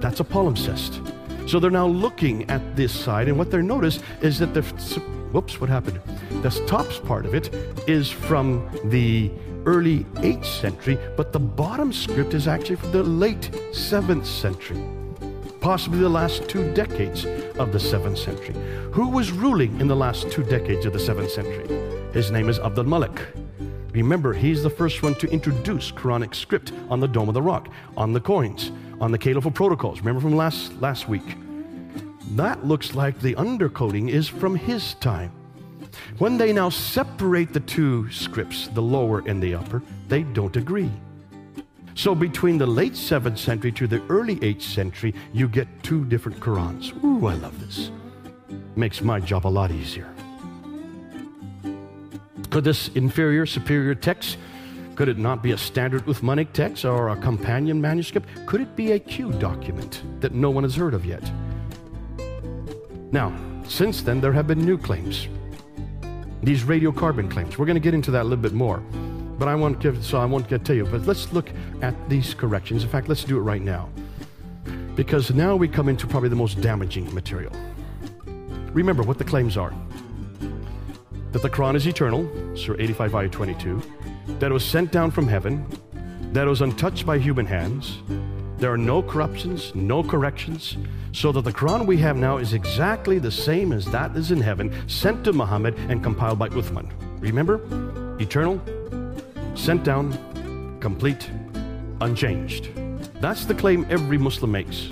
That's 0.00 0.20
a 0.20 0.24
palimpsest. 0.24 1.48
So 1.48 1.58
they're 1.58 1.70
now 1.70 1.86
looking 1.86 2.48
at 2.50 2.76
this 2.76 2.92
side, 2.92 3.28
and 3.28 3.38
what 3.38 3.50
they 3.50 3.62
notice 3.62 4.00
is 4.20 4.38
that 4.38 4.54
the 4.54 4.62
whoops, 5.32 5.60
what 5.60 5.70
happened? 5.70 6.00
The 6.42 6.50
top 6.66 6.86
part 7.04 7.24
of 7.24 7.34
it 7.34 7.52
is 7.88 8.10
from 8.10 8.68
the 8.84 9.32
early 9.64 10.04
8th 10.16 10.44
century, 10.44 10.98
but 11.16 11.32
the 11.32 11.40
bottom 11.40 11.92
script 11.92 12.34
is 12.34 12.46
actually 12.46 12.76
from 12.76 12.92
the 12.92 13.02
late 13.02 13.50
7th 13.72 14.26
century 14.26 14.99
possibly 15.60 15.98
the 15.98 16.08
last 16.08 16.48
two 16.48 16.72
decades 16.74 17.24
of 17.58 17.72
the 17.72 17.78
7th 17.78 18.18
century. 18.18 18.54
Who 18.92 19.08
was 19.08 19.30
ruling 19.30 19.80
in 19.80 19.88
the 19.88 19.96
last 19.96 20.30
two 20.30 20.42
decades 20.42 20.86
of 20.86 20.92
the 20.92 20.98
7th 20.98 21.30
century? 21.30 21.68
His 22.12 22.30
name 22.30 22.48
is 22.48 22.58
Abdul 22.58 22.84
Malik. 22.84 23.20
Remember, 23.92 24.32
he's 24.32 24.62
the 24.62 24.70
first 24.70 25.02
one 25.02 25.14
to 25.16 25.30
introduce 25.30 25.90
Quranic 25.90 26.34
script 26.34 26.72
on 26.88 27.00
the 27.00 27.08
Dome 27.08 27.28
of 27.28 27.34
the 27.34 27.42
Rock, 27.42 27.68
on 27.96 28.12
the 28.12 28.20
coins, 28.20 28.72
on 29.00 29.12
the 29.12 29.18
Caliphal 29.18 29.50
protocols. 29.50 30.00
Remember 30.00 30.20
from 30.20 30.36
last, 30.36 30.80
last 30.80 31.08
week? 31.08 31.36
that 32.36 32.64
looks 32.64 32.94
like 32.94 33.20
the 33.20 33.34
undercoating 33.34 34.08
is 34.08 34.28
from 34.28 34.54
his 34.54 34.94
time. 34.94 35.32
When 36.18 36.38
they 36.38 36.52
now 36.52 36.68
separate 36.68 37.52
the 37.52 37.60
two 37.60 38.10
scripts, 38.10 38.68
the 38.68 38.82
lower 38.82 39.22
and 39.26 39.42
the 39.42 39.54
upper, 39.54 39.82
they 40.08 40.22
don't 40.22 40.56
agree. 40.56 40.90
So 41.94 42.14
between 42.14 42.58
the 42.58 42.66
late 42.66 42.94
7th 42.94 43.38
century 43.38 43.72
to 43.72 43.86
the 43.86 44.02
early 44.08 44.36
8th 44.36 44.62
century, 44.62 45.14
you 45.32 45.48
get 45.48 45.68
two 45.82 46.04
different 46.04 46.40
Qurans. 46.40 46.92
Ooh, 47.04 47.26
I 47.26 47.34
love 47.34 47.58
this. 47.60 47.90
Makes 48.76 49.02
my 49.02 49.20
job 49.20 49.46
a 49.46 49.48
lot 49.48 49.70
easier. 49.70 50.08
Could 52.50 52.64
this 52.64 52.88
inferior, 52.88 53.46
superior 53.46 53.94
text, 53.94 54.36
could 54.96 55.08
it 55.08 55.18
not 55.18 55.42
be 55.42 55.52
a 55.52 55.58
standard 55.58 56.04
Uthmanic 56.06 56.52
text 56.52 56.84
or 56.84 57.08
a 57.08 57.16
companion 57.16 57.80
manuscript? 57.80 58.28
Could 58.46 58.60
it 58.60 58.76
be 58.76 58.92
a 58.92 58.98
Q 58.98 59.32
document 59.32 60.02
that 60.20 60.34
no 60.34 60.50
one 60.50 60.64
has 60.64 60.74
heard 60.74 60.94
of 60.94 61.06
yet? 61.06 61.22
Now, 63.12 63.34
since 63.66 64.02
then, 64.02 64.20
there 64.20 64.32
have 64.32 64.46
been 64.46 64.58
new 64.58 64.76
claims. 64.76 65.28
These 66.42 66.64
radiocarbon 66.64 67.30
claims. 67.30 67.56
We're 67.56 67.66
going 67.66 67.76
to 67.76 67.80
get 67.80 67.94
into 67.94 68.10
that 68.10 68.22
a 68.22 68.24
little 68.24 68.42
bit 68.42 68.52
more. 68.52 68.82
But 69.40 69.48
I 69.48 69.54
won't 69.54 69.80
give, 69.80 70.04
so 70.04 70.18
I 70.18 70.26
won't 70.26 70.48
get 70.48 70.66
to 70.66 70.76
you. 70.76 70.84
But 70.84 71.06
let's 71.06 71.32
look 71.32 71.50
at 71.80 71.94
these 72.10 72.34
corrections. 72.34 72.84
In 72.84 72.90
fact, 72.90 73.08
let's 73.08 73.24
do 73.24 73.38
it 73.38 73.40
right 73.40 73.62
now. 73.62 73.88
Because 74.94 75.32
now 75.32 75.56
we 75.56 75.66
come 75.66 75.88
into 75.88 76.06
probably 76.06 76.28
the 76.28 76.36
most 76.36 76.60
damaging 76.60 77.12
material. 77.14 77.50
Remember 78.74 79.02
what 79.02 79.16
the 79.16 79.24
claims 79.24 79.56
are 79.56 79.72
that 81.32 81.40
the 81.40 81.48
Quran 81.48 81.74
is 81.74 81.86
eternal, 81.86 82.28
Surah 82.54 82.76
85, 82.80 83.14
ayah 83.14 83.28
22, 83.28 83.82
that 84.40 84.50
it 84.50 84.52
was 84.52 84.64
sent 84.64 84.92
down 84.92 85.10
from 85.10 85.26
heaven, 85.26 85.64
that 86.32 86.46
it 86.46 86.50
was 86.50 86.60
untouched 86.60 87.06
by 87.06 87.18
human 87.18 87.46
hands, 87.46 87.98
there 88.58 88.70
are 88.72 88.76
no 88.76 89.00
corruptions, 89.00 89.72
no 89.76 90.02
corrections, 90.02 90.76
so 91.12 91.30
that 91.30 91.44
the 91.44 91.52
Quran 91.52 91.86
we 91.86 91.96
have 91.98 92.16
now 92.16 92.38
is 92.38 92.52
exactly 92.52 93.20
the 93.20 93.30
same 93.30 93.72
as 93.72 93.86
that 93.86 94.14
is 94.16 94.32
in 94.32 94.40
heaven, 94.40 94.74
sent 94.88 95.24
to 95.24 95.32
Muhammad 95.32 95.78
and 95.88 96.02
compiled 96.02 96.38
by 96.40 96.48
Uthman. 96.48 96.90
Remember? 97.20 97.60
Eternal, 98.20 98.60
sent 99.54 99.84
down, 99.84 100.78
complete, 100.80 101.30
unchanged. 102.00 102.70
That's 103.20 103.44
the 103.44 103.54
claim 103.54 103.86
every 103.90 104.18
Muslim 104.18 104.52
makes. 104.52 104.88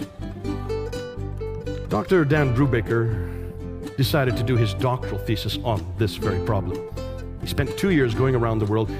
Dr. 1.88 2.24
Dan 2.24 2.54
Brubaker 2.54 3.96
decided 3.96 4.36
to 4.36 4.42
do 4.42 4.56
his 4.56 4.74
doctoral 4.74 5.18
thesis 5.18 5.58
on 5.64 5.84
this 5.96 6.16
very 6.16 6.44
problem. 6.44 6.78
He 7.40 7.46
spent 7.46 7.76
two 7.78 7.90
years 7.90 8.14
going 8.14 8.34
around 8.34 8.58
the 8.58 8.66
world 8.66 8.90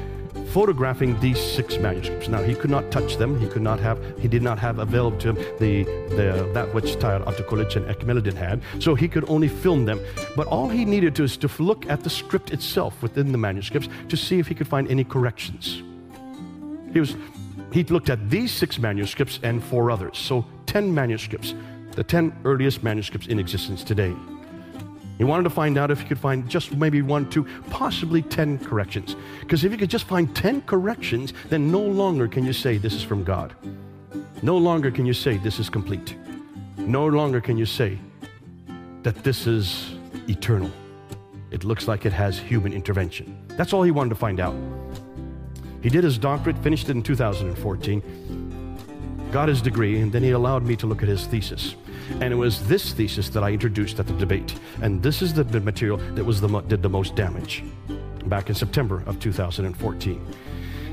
photographing 0.58 1.20
these 1.20 1.40
six 1.40 1.78
manuscripts. 1.78 2.26
Now 2.26 2.42
he 2.42 2.52
could 2.52 2.68
not 2.68 2.90
touch 2.90 3.16
them. 3.16 3.38
He 3.38 3.46
could 3.46 3.62
not 3.62 3.78
have. 3.78 3.96
He 4.18 4.26
did 4.26 4.42
not 4.42 4.58
have 4.58 4.80
available 4.80 5.16
to 5.18 5.28
him 5.28 5.36
the, 5.60 5.84
the 6.16 6.50
that 6.52 6.74
which 6.74 6.96
Tayar 6.96 7.24
Abdul 7.28 7.60
and 7.60 7.86
Ekmeleddin 7.94 8.34
had. 8.34 8.60
So 8.80 8.96
he 8.96 9.06
could 9.06 9.24
only 9.30 9.46
film 9.46 9.84
them. 9.84 10.00
But 10.34 10.48
all 10.48 10.68
he 10.68 10.84
needed 10.84 11.14
to 11.14 11.22
is 11.22 11.36
to 11.36 11.48
look 11.62 11.88
at 11.88 12.02
the 12.02 12.10
script 12.10 12.52
itself 12.52 13.00
within 13.04 13.30
the 13.30 13.38
manuscripts 13.38 13.88
to 14.08 14.16
see 14.16 14.40
if 14.40 14.48
he 14.48 14.54
could 14.56 14.66
find 14.66 14.90
any 14.90 15.04
corrections. 15.04 15.80
He 16.92 16.98
was. 16.98 17.14
He 17.72 17.84
looked 17.84 18.10
at 18.10 18.28
these 18.28 18.50
six 18.50 18.80
manuscripts 18.80 19.38
and 19.44 19.62
four 19.62 19.92
others. 19.92 20.18
So 20.18 20.44
ten 20.66 20.92
manuscripts, 20.92 21.54
the 21.92 22.02
ten 22.02 22.34
earliest 22.44 22.82
manuscripts 22.82 23.28
in 23.28 23.38
existence 23.38 23.84
today. 23.84 24.12
He 25.18 25.24
wanted 25.24 25.42
to 25.42 25.50
find 25.50 25.76
out 25.76 25.90
if 25.90 26.00
he 26.00 26.06
could 26.06 26.18
find 26.18 26.48
just 26.48 26.76
maybe 26.76 27.02
one, 27.02 27.28
two, 27.28 27.44
possibly 27.70 28.22
10 28.22 28.60
corrections. 28.60 29.16
Because 29.40 29.64
if 29.64 29.72
you 29.72 29.78
could 29.78 29.90
just 29.90 30.04
find 30.04 30.34
10 30.34 30.62
corrections, 30.62 31.34
then 31.48 31.72
no 31.72 31.80
longer 31.80 32.28
can 32.28 32.46
you 32.46 32.52
say 32.52 32.78
this 32.78 32.94
is 32.94 33.02
from 33.02 33.24
God. 33.24 33.54
No 34.42 34.56
longer 34.56 34.92
can 34.92 35.04
you 35.04 35.12
say 35.12 35.36
this 35.36 35.58
is 35.58 35.68
complete. 35.68 36.14
No 36.76 37.06
longer 37.06 37.40
can 37.40 37.58
you 37.58 37.66
say 37.66 37.98
that 39.02 39.24
this 39.24 39.48
is 39.48 39.90
eternal. 40.28 40.70
It 41.50 41.64
looks 41.64 41.88
like 41.88 42.06
it 42.06 42.12
has 42.12 42.38
human 42.38 42.72
intervention. 42.72 43.36
That's 43.48 43.72
all 43.72 43.82
he 43.82 43.90
wanted 43.90 44.10
to 44.10 44.14
find 44.14 44.38
out. 44.38 44.54
He 45.82 45.88
did 45.88 46.04
his 46.04 46.16
doctorate, 46.18 46.58
finished 46.58 46.88
it 46.88 46.92
in 46.92 47.02
2014, 47.02 48.02
got 49.32 49.48
his 49.48 49.60
degree, 49.62 50.00
and 50.00 50.12
then 50.12 50.22
he 50.22 50.30
allowed 50.30 50.62
me 50.64 50.76
to 50.76 50.86
look 50.86 51.02
at 51.02 51.08
his 51.08 51.26
thesis. 51.26 51.74
And 52.20 52.32
it 52.32 52.36
was 52.36 52.66
this 52.66 52.92
thesis 52.92 53.28
that 53.30 53.42
I 53.42 53.50
introduced 53.50 53.98
at 54.00 54.06
the 54.06 54.14
debate. 54.14 54.54
And 54.82 55.02
this 55.02 55.22
is 55.22 55.34
the 55.34 55.44
material 55.60 55.98
that 56.14 56.24
was 56.24 56.40
the, 56.40 56.60
did 56.62 56.82
the 56.82 56.88
most 56.88 57.14
damage 57.14 57.64
back 58.26 58.48
in 58.48 58.54
September 58.54 59.02
of 59.06 59.18
2014. 59.20 60.26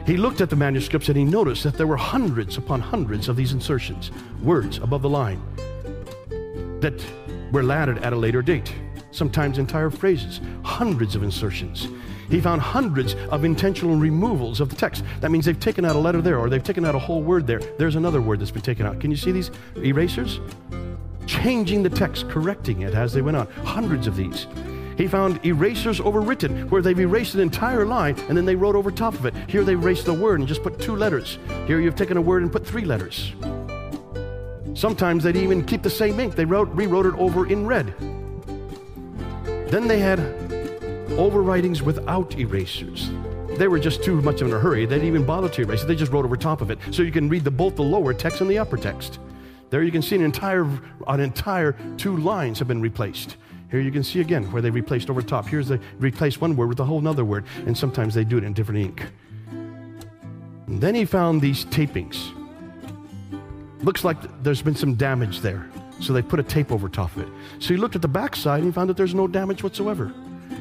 He 0.05 0.17
looked 0.17 0.39
at 0.39 0.49
the 0.49 0.55
manuscripts 0.55 1.09
and 1.09 1.17
he 1.17 1.23
noticed 1.23 1.63
that 1.63 1.75
there 1.75 1.87
were 1.87 1.97
hundreds 1.97 2.57
upon 2.57 2.79
hundreds 2.79 3.27
of 3.27 3.35
these 3.35 3.53
insertions, 3.53 4.11
words 4.43 4.77
above 4.77 5.01
the 5.01 5.09
line, 5.09 5.41
that 6.79 7.03
were 7.51 7.69
added 7.71 7.97
at 7.99 8.13
a 8.13 8.15
later 8.15 8.43
date, 8.43 8.71
sometimes 9.11 9.57
entire 9.57 9.89
phrases, 9.89 10.41
hundreds 10.63 11.15
of 11.15 11.23
insertions. 11.23 11.87
He 12.29 12.39
found 12.41 12.61
hundreds 12.61 13.15
of 13.31 13.43
intentional 13.43 13.95
removals 13.95 14.59
of 14.59 14.69
the 14.69 14.75
text. 14.75 15.03
That 15.21 15.31
means 15.31 15.45
they've 15.45 15.59
taken 15.59 15.85
out 15.85 15.95
a 15.95 15.99
letter 15.99 16.21
there 16.21 16.37
or 16.37 16.49
they've 16.49 16.63
taken 16.63 16.85
out 16.85 16.95
a 16.95 16.99
whole 16.99 17.21
word 17.21 17.47
there. 17.47 17.59
There's 17.77 17.95
another 17.95 18.21
word 18.21 18.39
that's 18.39 18.51
been 18.51 18.61
taken 18.61 18.85
out. 18.85 18.99
Can 18.99 19.09
you 19.11 19.17
see 19.17 19.31
these 19.31 19.51
erasers? 19.77 20.39
Changing 21.25 21.83
the 21.83 21.89
text, 21.89 22.29
correcting 22.29 22.81
it 22.81 22.93
as 22.93 23.13
they 23.13 23.21
went 23.21 23.37
on. 23.37 23.47
Hundreds 23.63 24.07
of 24.07 24.15
these. 24.15 24.47
He 24.97 25.07
found 25.07 25.45
erasers 25.45 25.99
overwritten 25.99 26.69
where 26.69 26.81
they've 26.81 26.99
erased 26.99 27.35
an 27.35 27.41
entire 27.41 27.85
line 27.85 28.17
and 28.29 28.37
then 28.37 28.45
they 28.45 28.55
wrote 28.55 28.75
over 28.75 28.91
top 28.91 29.13
of 29.13 29.25
it. 29.25 29.33
Here 29.47 29.63
they 29.63 29.73
erased 29.73 30.05
the 30.05 30.13
word 30.13 30.39
and 30.39 30.47
just 30.47 30.63
put 30.63 30.79
two 30.79 30.95
letters. 30.95 31.37
Here 31.67 31.81
you've 31.81 31.95
taken 31.95 32.17
a 32.17 32.21
word 32.21 32.43
and 32.43 32.51
put 32.51 32.65
three 32.65 32.85
letters. 32.85 33.33
Sometimes 34.73 35.23
they'd 35.23 35.35
even 35.35 35.65
keep 35.65 35.81
the 35.81 35.89
same 35.89 36.19
ink. 36.19 36.35
They 36.35 36.45
wrote, 36.45 36.69
rewrote 36.69 37.05
it 37.05 37.15
over 37.15 37.47
in 37.47 37.65
red. 37.65 37.93
Then 39.69 39.87
they 39.87 39.99
had 39.99 40.19
overwritings 41.17 41.81
without 41.81 42.37
erasers. 42.37 43.09
They 43.57 43.67
were 43.69 43.79
just 43.79 44.03
too 44.03 44.21
much 44.21 44.41
in 44.41 44.51
a 44.51 44.59
hurry. 44.59 44.85
They 44.85 44.95
didn't 44.95 45.07
even 45.07 45.25
bother 45.25 45.47
to 45.49 45.61
erase 45.61 45.83
it. 45.83 45.87
They 45.87 45.95
just 45.95 46.11
wrote 46.11 46.25
over 46.25 46.35
top 46.35 46.61
of 46.61 46.71
it. 46.71 46.79
So 46.91 47.03
you 47.03 47.11
can 47.11 47.29
read 47.29 47.45
the, 47.45 47.51
both 47.51 47.75
the 47.75 47.83
lower 47.83 48.13
text 48.13 48.41
and 48.41 48.49
the 48.49 48.57
upper 48.57 48.77
text. 48.77 49.19
There 49.69 49.83
you 49.83 49.91
can 49.91 50.01
see 50.01 50.15
an 50.15 50.23
entire, 50.23 50.67
an 51.07 51.19
entire 51.19 51.75
two 51.97 52.17
lines 52.17 52.59
have 52.59 52.67
been 52.67 52.81
replaced. 52.81 53.37
Here 53.71 53.79
you 53.79 53.91
can 53.91 54.03
see 54.03 54.21
again 54.21 54.51
where 54.51 54.61
they 54.61 54.69
replaced 54.69 55.09
over 55.09 55.21
top. 55.21 55.47
Here's 55.47 55.67
they 55.67 55.79
replaced 55.97 56.39
one 56.39 56.55
word 56.55 56.69
with 56.69 56.79
a 56.79 56.85
whole 56.85 56.99
another 56.99 57.25
word, 57.25 57.45
and 57.65 57.77
sometimes 57.77 58.13
they 58.13 58.23
do 58.23 58.37
it 58.37 58.43
in 58.43 58.53
different 58.53 58.79
ink. 58.81 59.05
And 59.49 60.81
then 60.81 60.95
he 60.95 61.05
found 61.05 61.41
these 61.41 61.65
tapings. 61.65 62.31
Looks 63.83 64.03
like 64.03 64.17
there's 64.43 64.61
been 64.61 64.75
some 64.75 64.95
damage 64.95 65.41
there. 65.41 65.69
So 65.99 66.13
they 66.13 66.21
put 66.21 66.39
a 66.39 66.43
tape 66.43 66.71
over 66.71 66.89
top 66.89 67.15
of 67.15 67.23
it. 67.23 67.29
So 67.59 67.73
he 67.73 67.77
looked 67.77 67.95
at 67.95 68.01
the 68.01 68.07
back 68.07 68.35
side 68.35 68.57
and 68.57 68.65
he 68.65 68.71
found 68.71 68.89
that 68.89 68.97
there's 68.97 69.15
no 69.15 69.27
damage 69.27 69.63
whatsoever. 69.63 70.13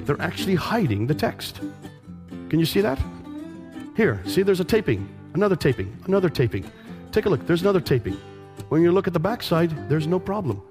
They're 0.05 0.21
actually 0.21 0.55
hiding 0.55 1.07
the 1.07 1.15
text. 1.15 1.61
Can 2.49 2.59
you 2.59 2.67
see 2.67 2.81
that? 2.83 2.99
Here, 3.97 4.21
see 4.27 4.43
there's 4.43 4.61
a 4.61 4.65
taping, 4.65 5.09
another 5.35 5.57
taping, 5.57 5.97
another 6.07 6.29
taping. 6.29 6.71
Take 7.13 7.27
a 7.27 7.29
look, 7.29 7.47
there's 7.47 7.63
another 7.63 7.81
taping. 7.81 8.17
When 8.69 8.83
you 8.83 8.93
look 8.93 9.07
at 9.07 9.13
the 9.13 9.21
backside, 9.21 9.89
there's 9.89 10.07
no 10.07 10.19
problem. 10.19 10.63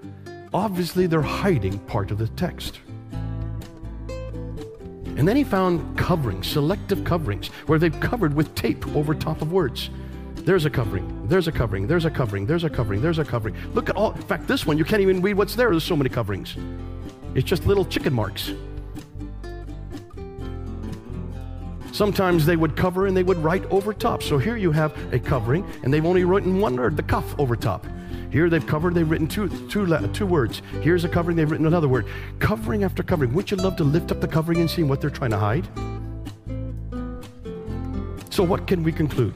Obviously, 0.53 1.07
they're 1.07 1.22
hiding 1.22 1.80
part 1.80 2.11
of 2.11 2.18
the 2.18 2.28
text. 2.30 2.80
And 5.15 5.28
then 5.28 5.36
he 5.36 5.44
found 5.44 5.98
coverings, 5.98 6.48
selective 6.48 7.03
coverings, 7.03 7.48
where 7.68 7.78
they've 7.78 7.99
covered 7.99 8.34
with 8.34 8.53
tape 8.56 8.88
over 8.95 9.14
top 9.14 9.41
of 9.41 9.52
words. 9.52 9.90
There's 10.36 10.65
a 10.65 10.70
covering, 10.70 11.28
there's 11.28 11.48
a 11.48 11.52
covering, 11.52 11.88
there's 11.88 12.06
a 12.06 12.10
covering, 12.10 12.45
there's 12.45 12.64
a 12.64 12.70
covering, 12.70 13.02
there's 13.02 13.20
a 13.20 13.24
covering. 13.24 13.56
Look 13.74 13.90
at 13.90 13.95
all, 13.95 14.11
in 14.11 14.22
fact, 14.24 14.48
this 14.48 14.65
one, 14.65 14.78
you 14.78 14.84
can't 14.84 15.02
even 15.02 15.22
read 15.22 15.36
what's 15.36 15.56
there. 15.56 15.70
There's 15.70 15.84
so 15.84 15.95
many 15.95 16.10
coverings. 16.10 16.57
It's 17.36 17.48
just 17.48 17.65
little 17.65 17.86
chicken 17.86 18.14
marks. 18.14 18.52
Sometimes 21.94 22.48
they 22.48 22.56
would 22.56 22.76
cover 22.76 23.06
and 23.06 23.15
they 23.15 23.22
would 23.22 23.38
write 23.38 23.64
over 23.65 23.94
top. 23.94 24.24
So 24.24 24.40
here 24.40 24.57
you 24.57 24.72
have 24.72 24.98
a 25.14 25.20
covering, 25.20 25.64
and 25.84 25.94
they've 25.94 26.06
only 26.06 26.24
written 26.24 26.60
one 26.60 26.76
word, 26.76 26.98
the 26.98 27.03
cuff 27.03 27.40
over 27.40 27.56
top. 27.56 27.86
Here 28.32 28.49
they've 28.49 28.65
covered, 28.65 28.95
they've 28.95 29.10
written 29.10 29.28
two, 29.28 29.48
two, 29.70 29.86
two 30.07 30.26
words. 30.26 30.64
Here's 30.82 31.03
a 31.03 31.10
covering, 31.10 31.38
they've 31.38 31.49
written 31.49 31.68
another 31.68 31.88
word. 31.88 32.07
Covering 32.40 32.84
after 32.84 33.03
covering. 33.03 33.32
Wouldn't 33.32 33.52
you 33.52 33.57
love 33.57 33.76
to 33.76 33.84
lift 33.84 34.11
up 34.11 34.22
the 34.22 34.28
covering 34.28 34.60
and 34.60 34.68
see 34.68 34.82
what 34.82 35.02
they're 35.02 35.11
trying 35.11 35.30
to 35.30 35.38
hide? 35.38 35.68
So, 38.32 38.44
what 38.44 38.65
can 38.65 38.82
we 38.82 38.91
conclude? 38.91 39.36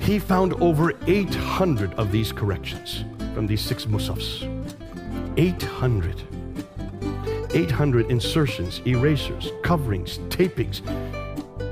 He 0.00 0.18
found 0.18 0.54
over 0.54 0.94
800 1.06 1.92
of 1.94 2.10
these 2.10 2.32
corrections 2.32 3.04
from 3.34 3.46
these 3.46 3.60
six 3.60 3.84
mushafs. 3.84 4.48
800. 5.36 6.22
800 7.54 8.10
insertions, 8.10 8.80
erasers, 8.86 9.50
coverings, 9.62 10.18
tapings, 10.30 10.80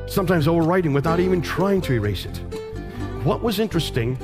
sometimes 0.07 0.47
overwriting 0.47 0.95
without 0.95 1.21
even 1.21 1.43
trying 1.43 1.81
to 1.83 1.93
erase 1.93 2.25
it. 2.25 2.37
What 3.25 3.43
was 3.43 3.59
interesting, 3.59 4.17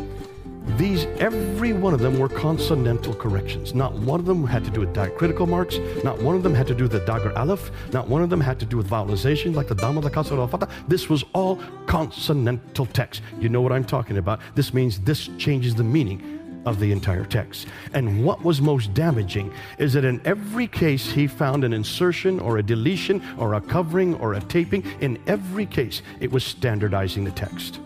these, 0.77 1.07
every 1.19 1.73
one 1.73 1.93
of 1.93 2.01
them 2.01 2.19
were 2.19 2.29
consonantal 2.29 3.15
corrections. 3.15 3.75
Not 3.75 3.95
one 3.95 4.21
of 4.21 4.27
them 4.27 4.47
had 4.47 4.65
to 4.65 4.71
do 4.71 4.81
with 4.81 4.95
diacritical 4.95 5.47
marks. 5.47 5.79
Not 6.05 6.23
one 6.23 6.37
of 6.37 6.43
them 6.43 6.55
had 6.55 6.67
to 6.69 6.75
do 6.75 6.85
with 6.85 6.93
the 6.93 7.01
dagger 7.01 7.37
aleph. 7.37 7.71
Not 7.93 8.09
one 8.09 8.23
of 8.23 8.31
them 8.31 8.41
had 8.41 8.61
to 8.61 8.67
do 8.67 8.77
with 8.77 8.89
vowelization 8.89 9.55
like 9.55 9.67
the 9.67 9.75
dama, 9.75 10.01
the 10.01 10.11
kasra, 10.11 10.39
al 10.39 10.47
fatha. 10.47 10.69
This 10.87 11.09
was 11.09 11.25
all 11.33 11.57
consonantal 11.87 12.87
text. 12.87 13.23
You 13.41 13.49
know 13.49 13.61
what 13.61 13.73
I'm 13.73 13.85
talking 13.85 14.19
about. 14.19 14.41
This 14.55 14.73
means 14.73 15.01
this 15.01 15.29
changes 15.37 15.75
the 15.75 15.85
meaning. 15.85 16.42
Of 16.65 16.79
the 16.79 16.93
entire 16.93 17.25
text. 17.25 17.67
And 17.93 18.25
what 18.25 18.43
was 18.43 18.61
most 18.61 18.95
damaging 18.95 19.53
is 19.79 19.93
that 19.95 20.05
in 20.05 20.21
every 20.25 20.67
case 20.67 21.11
he 21.11 21.27
found 21.27 21.65
an 21.65 21.73
insertion 21.73 22.41
or 22.41 22.59
a 22.59 22.63
deletion 22.63 23.23
or 23.39 23.55
a 23.55 23.61
covering 23.61 24.15
or 24.17 24.35
a 24.35 24.41
taping. 24.41 24.85
In 25.01 25.19
every 25.27 25.67
case, 25.67 26.03
it 26.21 26.31
was 26.31 26.45
standardizing 26.45 27.25
the 27.25 27.31
text, 27.31 27.81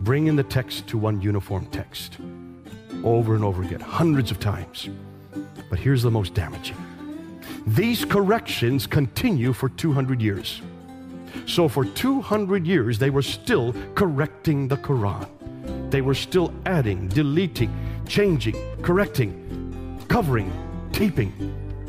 bringing 0.00 0.36
the 0.36 0.44
text 0.44 0.86
to 0.88 0.98
one 0.98 1.20
uniform 1.20 1.66
text 1.66 2.18
over 3.04 3.34
and 3.34 3.42
over 3.44 3.62
again, 3.62 3.80
hundreds 3.80 4.30
of 4.30 4.38
times. 4.38 4.88
But 5.70 5.78
here's 5.78 6.02
the 6.02 6.10
most 6.10 6.34
damaging 6.34 6.76
these 7.66 8.04
corrections 8.04 8.88
continue 8.88 9.52
for 9.52 9.68
200 9.68 10.20
years. 10.20 10.60
So 11.46 11.68
for 11.68 11.84
200 11.84 12.66
years, 12.66 12.98
they 12.98 13.10
were 13.10 13.22
still 13.22 13.74
correcting 13.94 14.68
the 14.68 14.76
Quran. 14.76 15.28
They 15.90 16.00
were 16.00 16.14
still 16.14 16.52
adding, 16.66 17.08
deleting, 17.08 17.70
changing, 18.06 18.56
correcting, 18.82 20.04
covering, 20.08 20.52
taping. 20.92 21.32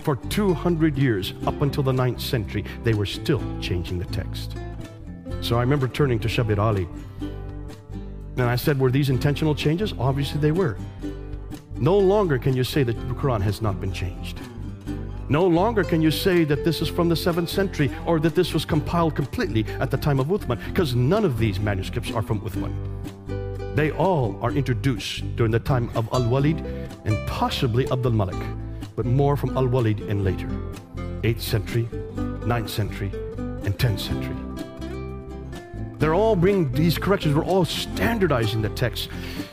For 0.04 0.18
200 0.18 0.98
years, 0.98 1.34
up 1.46 1.62
until 1.62 1.82
the 1.82 1.94
9th 1.94 2.20
century, 2.20 2.66
they 2.84 2.94
were 2.94 3.06
still 3.06 3.42
changing 3.62 4.00
the 4.00 4.06
text. 4.06 4.58
So 5.42 5.58
I 5.58 5.62
remember 5.62 5.88
turning 5.88 6.20
to 6.20 6.28
Shabir 6.28 6.58
Ali 6.58 6.88
and 8.38 8.50
I 8.50 8.56
said, 8.56 8.80
Were 8.80 8.92
these 8.92 9.10
intentional 9.10 9.56
changes? 9.56 9.94
Obviously 10.00 10.40
they 10.40 10.52
were. 10.52 10.78
No 11.78 11.98
longer 11.98 12.38
can 12.38 12.56
you 12.56 12.64
say 12.64 12.84
that 12.84 12.94
the 12.94 13.14
Quran 13.14 13.42
has 13.42 13.62
not 13.62 13.80
been 13.80 13.92
changed. 13.92 14.40
No 15.30 15.46
longer 15.48 15.84
can 15.84 16.02
you 16.02 16.12
say 16.12 16.44
that 16.44 16.64
this 16.66 16.82
is 16.82 16.88
from 16.88 17.10
the 17.10 17.16
7th 17.16 17.50
century 17.50 17.92
or 18.06 18.20
that 18.20 18.36
this 18.36 18.54
was 18.54 18.66
compiled 18.66 19.16
completely 19.16 19.66
at 19.80 19.90
the 19.90 19.98
time 19.98 20.20
of 20.20 20.28
Uthman, 20.28 20.64
because 20.68 20.96
none 20.96 21.24
of 21.24 21.38
these 21.38 21.60
manuscripts 21.60 22.12
are 22.12 22.22
from 22.22 22.42
Uthman. 22.42 22.74
They 23.76 23.90
all 23.90 24.38
are 24.44 24.52
introduced 24.52 25.36
during 25.36 25.52
the 25.52 25.60
time 25.60 25.90
of 25.96 26.08
Al 26.14 26.30
Walid 26.30 26.60
and 27.06 27.18
possibly 27.28 27.90
Abdul 27.92 28.12
Malik, 28.12 28.40
but 28.96 29.06
more 29.06 29.36
from 29.36 29.58
Al 29.58 29.68
Walid 29.68 30.02
and 30.02 30.24
later. 30.24 30.48
8th 31.24 31.42
century, 31.42 31.88
9th 32.46 32.70
century, 32.70 33.12
and 33.66 33.76
10th 33.80 34.00
century. 34.00 34.36
They're 35.98 36.14
all 36.14 36.36
bringing 36.36 36.72
these 36.72 37.00
corrections, 37.00 37.34
we're 37.34 37.46
all 37.46 37.66
standardizing 37.66 38.62
the 38.62 38.70
text. 38.70 39.10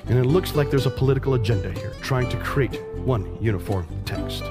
And 0.06 0.18
it 0.18 0.24
looks 0.24 0.54
like 0.54 0.68
there's 0.68 0.86
a 0.86 0.90
political 0.90 1.34
agenda 1.34 1.72
here, 1.72 1.94
trying 2.02 2.28
to 2.28 2.36
create 2.38 2.78
one 2.96 3.42
uniform 3.42 3.86
text. 4.04 4.42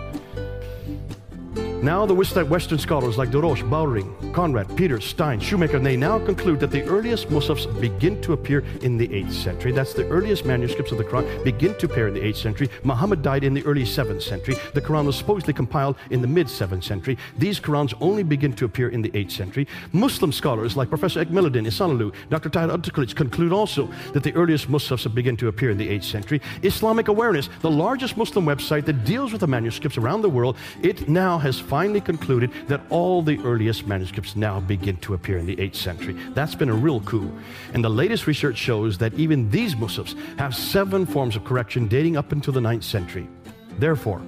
Now, 1.81 2.05
the 2.05 2.13
Western 2.13 2.77
scholars 2.77 3.17
like 3.17 3.29
Déroche, 3.29 3.67
Bowering, 3.69 4.33
Conrad, 4.33 4.75
Peter, 4.75 4.99
Stein, 4.99 5.39
Shoemaker, 5.39 5.79
they 5.79 5.95
now 5.95 6.19
conclude 6.19 6.59
that 6.59 6.71
the 6.71 6.83
earliest 6.83 7.29
Mushafs 7.29 7.67
begin 7.79 8.21
to 8.21 8.33
appear 8.33 8.65
in 8.81 8.97
the 8.97 9.07
8th 9.07 9.31
century. 9.31 9.71
That's 9.71 9.93
the 9.93 10.05
earliest 10.09 10.43
manuscripts 10.43 10.91
of 10.91 10.97
the 10.97 11.05
Quran 11.05 11.41
begin 11.45 11.73
to 11.77 11.85
appear 11.85 12.09
in 12.09 12.13
the 12.13 12.19
8th 12.19 12.35
century. 12.35 12.69
Muhammad 12.83 13.21
died 13.21 13.45
in 13.45 13.53
the 13.53 13.65
early 13.65 13.83
7th 13.83 14.21
century. 14.21 14.55
The 14.73 14.81
Quran 14.81 15.05
was 15.05 15.15
supposedly 15.15 15.53
compiled 15.53 15.95
in 16.09 16.21
the 16.21 16.27
mid 16.27 16.47
7th 16.47 16.83
century. 16.83 17.17
These 17.37 17.61
Qurans 17.61 17.93
only 18.01 18.23
begin 18.23 18.51
to 18.53 18.65
appear 18.65 18.89
in 18.89 19.01
the 19.01 19.11
8th 19.11 19.31
century. 19.31 19.65
Muslim 19.93 20.33
scholars 20.33 20.75
like 20.75 20.89
Professor 20.89 21.23
Ekmeleddin 21.23 21.65
Ihsanoglu, 21.65 22.13
Dr. 22.29 22.49
Tahir 22.49 22.67
Abdulkhalid 22.67 23.15
conclude 23.15 23.53
also 23.53 23.89
that 24.11 24.23
the 24.23 24.33
earliest 24.35 24.69
Mushafs 24.69 25.07
begin 25.15 25.37
to 25.37 25.47
appear 25.47 25.69
in 25.71 25.77
the 25.77 25.87
8th 25.87 26.03
century. 26.03 26.41
Islamic 26.61 27.07
Awareness, 27.07 27.47
the 27.61 27.71
largest 27.71 28.17
Muslim 28.17 28.45
website 28.45 28.83
that 28.83 29.05
deals 29.05 29.31
with 29.31 29.39
the 29.39 29.47
manuscripts 29.47 29.97
around 29.97 30.23
the 30.23 30.29
world, 30.29 30.57
it 30.83 31.07
now 31.07 31.37
has 31.37 31.68
finally 31.69 32.01
concluded 32.01 32.51
that 32.67 32.81
all 32.89 33.21
the 33.21 33.39
earliest 33.43 33.85
manuscripts 33.85 34.35
now 34.35 34.59
begin 34.59 34.97
to 34.97 35.13
appear 35.13 35.37
in 35.37 35.45
the 35.45 35.55
8th 35.57 35.75
century. 35.75 36.13
That's 36.33 36.55
been 36.55 36.69
a 36.69 36.73
real 36.73 36.99
coup. 37.01 37.31
And 37.73 37.83
the 37.83 37.89
latest 37.89 38.25
research 38.25 38.57
shows 38.57 38.97
that 38.97 39.13
even 39.13 39.49
these 39.51 39.75
Muslims 39.75 40.15
have 40.39 40.55
seven 40.55 41.05
forms 41.05 41.35
of 41.35 41.45
correction 41.45 41.87
dating 41.87 42.17
up 42.17 42.31
until 42.31 42.53
the 42.53 42.59
9th 42.59 42.83
century. 42.83 43.29
Therefore, 43.77 44.19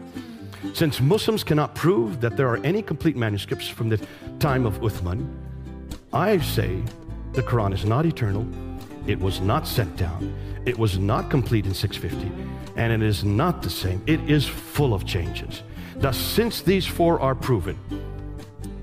since 0.76 1.02
Muslims 1.02 1.44
cannot 1.44 1.74
prove 1.74 2.22
that 2.22 2.38
there 2.38 2.48
are 2.48 2.58
any 2.58 2.84
complete 2.84 3.18
manuscripts 3.18 3.68
from 3.68 3.90
the 3.90 4.00
time 4.40 4.68
of 4.68 4.80
Uthman, 4.82 5.28
I 6.14 6.38
say 6.38 6.84
the 7.34 7.42
Quran 7.42 7.74
is 7.74 7.86
not 7.86 8.06
eternal, 8.06 8.46
it 9.08 9.20
was 9.20 9.42
not 9.42 9.68
sent 9.68 9.96
down, 9.98 10.32
it 10.66 10.78
was 10.78 11.00
not 11.00 11.32
complete 11.32 11.66
in 11.66 11.74
650, 11.74 12.32
and 12.76 12.94
it 12.94 13.02
is 13.02 13.24
not 13.24 13.64
the 13.64 13.70
same. 13.70 14.04
It 14.06 14.20
is 14.30 14.48
full 14.48 14.94
of 14.94 15.08
changes. 15.08 15.64
Thus, 16.02 16.18
since 16.18 16.62
these 16.62 16.86
four 16.86 17.20
are 17.20 17.36
proven, 17.36 17.78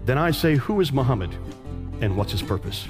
then 0.04 0.18
I 0.18 0.30
say, 0.30 0.54
Who 0.56 0.80
is 0.80 0.92
Muhammad 0.92 1.34
and 2.00 2.16
what's 2.16 2.32
his 2.32 2.42
purpose? 2.42 2.86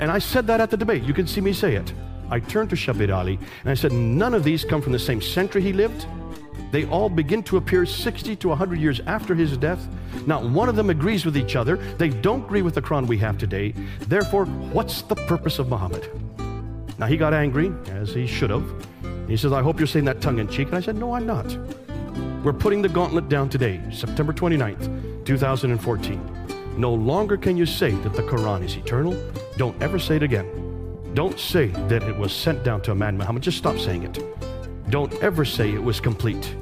And 0.00 0.10
I 0.10 0.18
said 0.18 0.46
that 0.48 0.60
at 0.60 0.70
the 0.70 0.76
debate. 0.76 1.04
You 1.04 1.14
can 1.14 1.26
see 1.26 1.40
me 1.40 1.52
say 1.52 1.76
it. 1.76 1.92
I 2.30 2.40
turned 2.40 2.68
to 2.70 2.76
Shabir 2.76 3.14
Ali 3.14 3.38
and 3.62 3.70
I 3.70 3.74
said, 3.74 3.92
None 3.92 4.34
of 4.34 4.42
these 4.42 4.64
come 4.64 4.82
from 4.82 4.92
the 4.92 4.98
same 4.98 5.22
century 5.22 5.62
he 5.62 5.72
lived. 5.72 6.06
They 6.72 6.84
all 6.86 7.08
begin 7.08 7.42
to 7.44 7.56
appear 7.56 7.86
60 7.86 8.36
to 8.36 8.48
100 8.48 8.78
years 8.78 9.00
after 9.06 9.34
his 9.34 9.56
death. 9.56 9.86
Not 10.26 10.42
one 10.42 10.68
of 10.68 10.76
them 10.76 10.90
agrees 10.90 11.24
with 11.24 11.36
each 11.36 11.56
other. 11.56 11.76
They 11.76 12.08
don't 12.10 12.44
agree 12.44 12.62
with 12.62 12.74
the 12.74 12.82
Quran 12.82 13.06
we 13.06 13.18
have 13.18 13.38
today. 13.38 13.72
Therefore, 14.00 14.44
what's 14.44 15.02
the 15.02 15.14
purpose 15.14 15.58
of 15.58 15.68
Muhammad? 15.68 16.10
Now, 16.98 17.06
he 17.06 17.16
got 17.16 17.32
angry, 17.32 17.72
as 17.90 18.12
he 18.12 18.26
should 18.26 18.50
have. 18.50 18.68
He 19.28 19.36
says, 19.36 19.52
I 19.52 19.62
hope 19.62 19.78
you're 19.78 19.86
saying 19.86 20.06
that 20.06 20.20
tongue 20.20 20.40
in 20.40 20.48
cheek. 20.48 20.68
And 20.68 20.76
I 20.76 20.80
said, 20.80 20.96
No, 20.96 21.14
I'm 21.14 21.26
not. 21.26 21.56
We're 22.48 22.54
putting 22.54 22.80
the 22.80 22.88
gauntlet 22.88 23.28
down 23.28 23.50
today, 23.50 23.78
September 23.92 24.32
29th, 24.32 25.22
2014. 25.26 26.78
No 26.78 26.94
longer 26.94 27.36
can 27.36 27.58
you 27.58 27.66
say 27.66 27.90
that 27.90 28.14
the 28.14 28.22
Quran 28.22 28.64
is 28.64 28.74
eternal. 28.74 29.14
Don't 29.58 29.78
ever 29.82 29.98
say 29.98 30.16
it 30.16 30.22
again. 30.22 31.12
Don't 31.12 31.38
say 31.38 31.66
that 31.88 32.02
it 32.04 32.16
was 32.16 32.32
sent 32.32 32.64
down 32.64 32.80
to 32.84 32.92
a 32.92 32.94
man, 32.94 33.18
Muhammad. 33.18 33.42
Just 33.42 33.58
stop 33.58 33.78
saying 33.78 34.04
it. 34.04 34.24
Don't 34.88 35.12
ever 35.22 35.44
say 35.44 35.74
it 35.74 35.82
was 35.82 36.00
complete. 36.00 36.56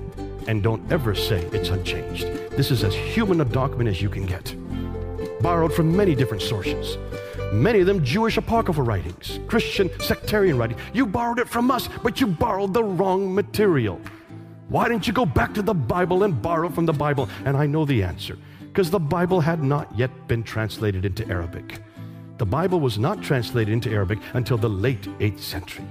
And 0.48 0.60
don't 0.60 0.82
ever 0.90 1.14
say 1.14 1.44
it's 1.52 1.68
unchanged. 1.68 2.24
This 2.50 2.72
is 2.72 2.82
as 2.82 2.92
human 2.92 3.40
a 3.40 3.44
document 3.44 3.88
as 3.88 4.02
you 4.02 4.10
can 4.10 4.26
get. 4.26 4.56
Borrowed 5.40 5.72
from 5.72 5.96
many 5.96 6.16
different 6.16 6.42
sources. 6.42 6.98
Many 7.52 7.78
of 7.78 7.86
them 7.86 8.02
Jewish 8.02 8.36
apocryphal 8.36 8.82
writings, 8.82 9.38
Christian 9.46 9.88
sectarian 10.00 10.58
writings. 10.58 10.80
You 10.92 11.06
borrowed 11.06 11.38
it 11.38 11.48
from 11.48 11.70
us, 11.70 11.88
but 12.02 12.20
you 12.20 12.26
borrowed 12.26 12.74
the 12.74 12.82
wrong 12.82 13.32
material. 13.32 14.00
Why 14.68 14.88
didn't 14.88 15.06
you 15.06 15.12
go 15.12 15.24
back 15.24 15.54
to 15.54 15.62
the 15.62 15.74
Bible 15.74 16.24
and 16.24 16.42
borrow 16.42 16.68
from 16.68 16.86
the 16.86 16.92
Bible? 16.92 17.28
And 17.44 17.56
I 17.56 17.66
know 17.66 17.84
the 17.84 18.02
answer 18.02 18.36
because 18.60 18.90
the 18.90 18.98
Bible 18.98 19.40
had 19.40 19.62
not 19.62 19.96
yet 19.96 20.10
been 20.26 20.42
translated 20.42 21.04
into 21.04 21.26
Arabic. 21.28 21.80
The 22.38 22.46
Bible 22.46 22.80
was 22.80 22.98
not 22.98 23.22
translated 23.22 23.72
into 23.72 23.90
Arabic 23.90 24.18
until 24.34 24.58
the 24.58 24.68
late 24.68 25.02
8th 25.20 25.40
century. 25.40 25.86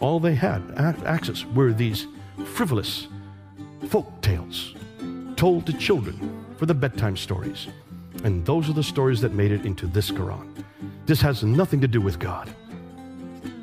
All 0.00 0.20
they 0.20 0.34
had 0.34 0.62
access 1.04 1.44
were 1.44 1.72
these 1.72 2.06
frivolous 2.44 3.08
folk 3.88 4.08
tales 4.22 4.74
told 5.36 5.66
to 5.66 5.72
children 5.72 6.44
for 6.56 6.66
the 6.66 6.74
bedtime 6.74 7.16
stories. 7.16 7.66
And 8.22 8.46
those 8.46 8.70
are 8.70 8.74
the 8.74 8.82
stories 8.82 9.20
that 9.22 9.34
made 9.34 9.50
it 9.50 9.66
into 9.66 9.86
this 9.86 10.10
Quran. 10.10 10.64
This 11.04 11.20
has 11.20 11.42
nothing 11.42 11.80
to 11.80 11.88
do 11.88 12.00
with 12.00 12.18
God. 12.18 12.48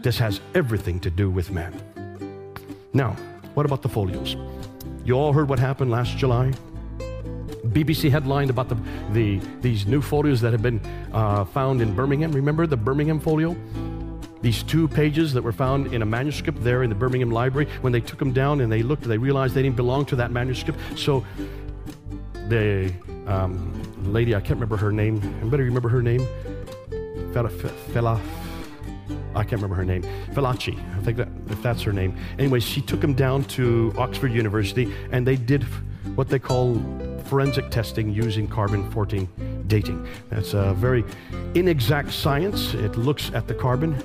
This 0.02 0.18
has 0.18 0.42
everything 0.54 1.00
to 1.00 1.10
do 1.10 1.30
with 1.30 1.52
man. 1.52 1.74
Now, 2.94 3.16
what 3.54 3.66
about 3.66 3.82
the 3.82 3.90
folios? 3.90 4.36
You 5.04 5.16
all 5.16 5.34
heard 5.34 5.50
what 5.50 5.60
happened 5.60 5.92
last 5.92 6.18
July? 6.18 6.52
BBC 7.68 8.10
headlined 8.10 8.50
about 8.50 8.70
the, 8.70 8.78
the, 9.12 9.40
these 9.62 9.86
new 9.86 10.02
folios 10.02 10.42
that 10.42 10.52
have 10.52 10.62
been 10.62 10.82
uh, 11.14 11.46
found 11.46 11.82
in 11.82 11.96
Birmingham. 11.96 12.32
Remember 12.32 12.68
the 12.68 12.78
Birmingham 12.78 13.20
folio? 13.20 13.56
These 14.42 14.64
two 14.64 14.88
pages 14.88 15.34
that 15.34 15.42
were 15.42 15.52
found 15.52 15.94
in 15.94 16.02
a 16.02 16.06
manuscript 16.06 16.64
there 16.64 16.84
in 16.84 16.90
the 16.90 16.96
Birmingham 16.96 17.30
Library. 17.30 17.70
When 17.82 17.94
they 17.94 18.02
took 18.02 18.18
them 18.18 18.34
down 18.34 18.62
and 18.62 18.72
they 18.72 18.82
looked, 18.82 19.04
they 19.04 19.18
realized 19.18 19.54
they 19.54 19.62
didn't 19.62 19.76
belong 19.76 20.06
to 20.06 20.16
that 20.16 20.32
manuscript. 20.32 20.80
So 20.96 21.26
the 22.48 22.92
um, 23.28 24.12
lady, 24.12 24.36
I 24.36 24.40
can't 24.40 24.56
remember 24.60 24.78
her 24.78 24.92
name. 24.92 25.22
Anybody 25.42 25.64
remember 25.64 25.90
her 25.90 26.02
name? 26.02 26.28
Fella, 27.34 27.50
Fela, 27.50 28.20
I 29.36 29.44
can't 29.44 29.62
remember 29.62 29.76
her 29.76 29.86
name, 29.86 30.04
Felaci, 30.34 30.78
I 30.98 31.02
think 31.02 31.18
that 31.18 31.30
if 31.50 31.62
that's 31.62 31.82
her 31.84 31.94
name. 31.94 32.16
Anyway, 32.38 32.60
she 32.60 32.82
took 32.82 33.04
him 33.04 33.14
down 33.14 33.44
to 33.46 33.94
Oxford 33.98 34.32
University 34.32 34.94
and 35.12 35.26
they 35.26 35.36
did 35.36 35.64
what 36.16 36.28
they 36.28 36.40
call 36.40 36.76
forensic 37.26 37.70
testing 37.70 38.12
using 38.12 38.48
carbon 38.48 38.90
14 38.92 39.28
dating. 39.68 40.06
That's 40.30 40.54
a 40.54 40.74
very 40.74 41.06
inexact 41.56 42.12
science. 42.12 42.74
It 42.74 42.98
looks 42.98 43.32
at 43.34 43.48
the 43.48 43.54
carbon 43.54 43.96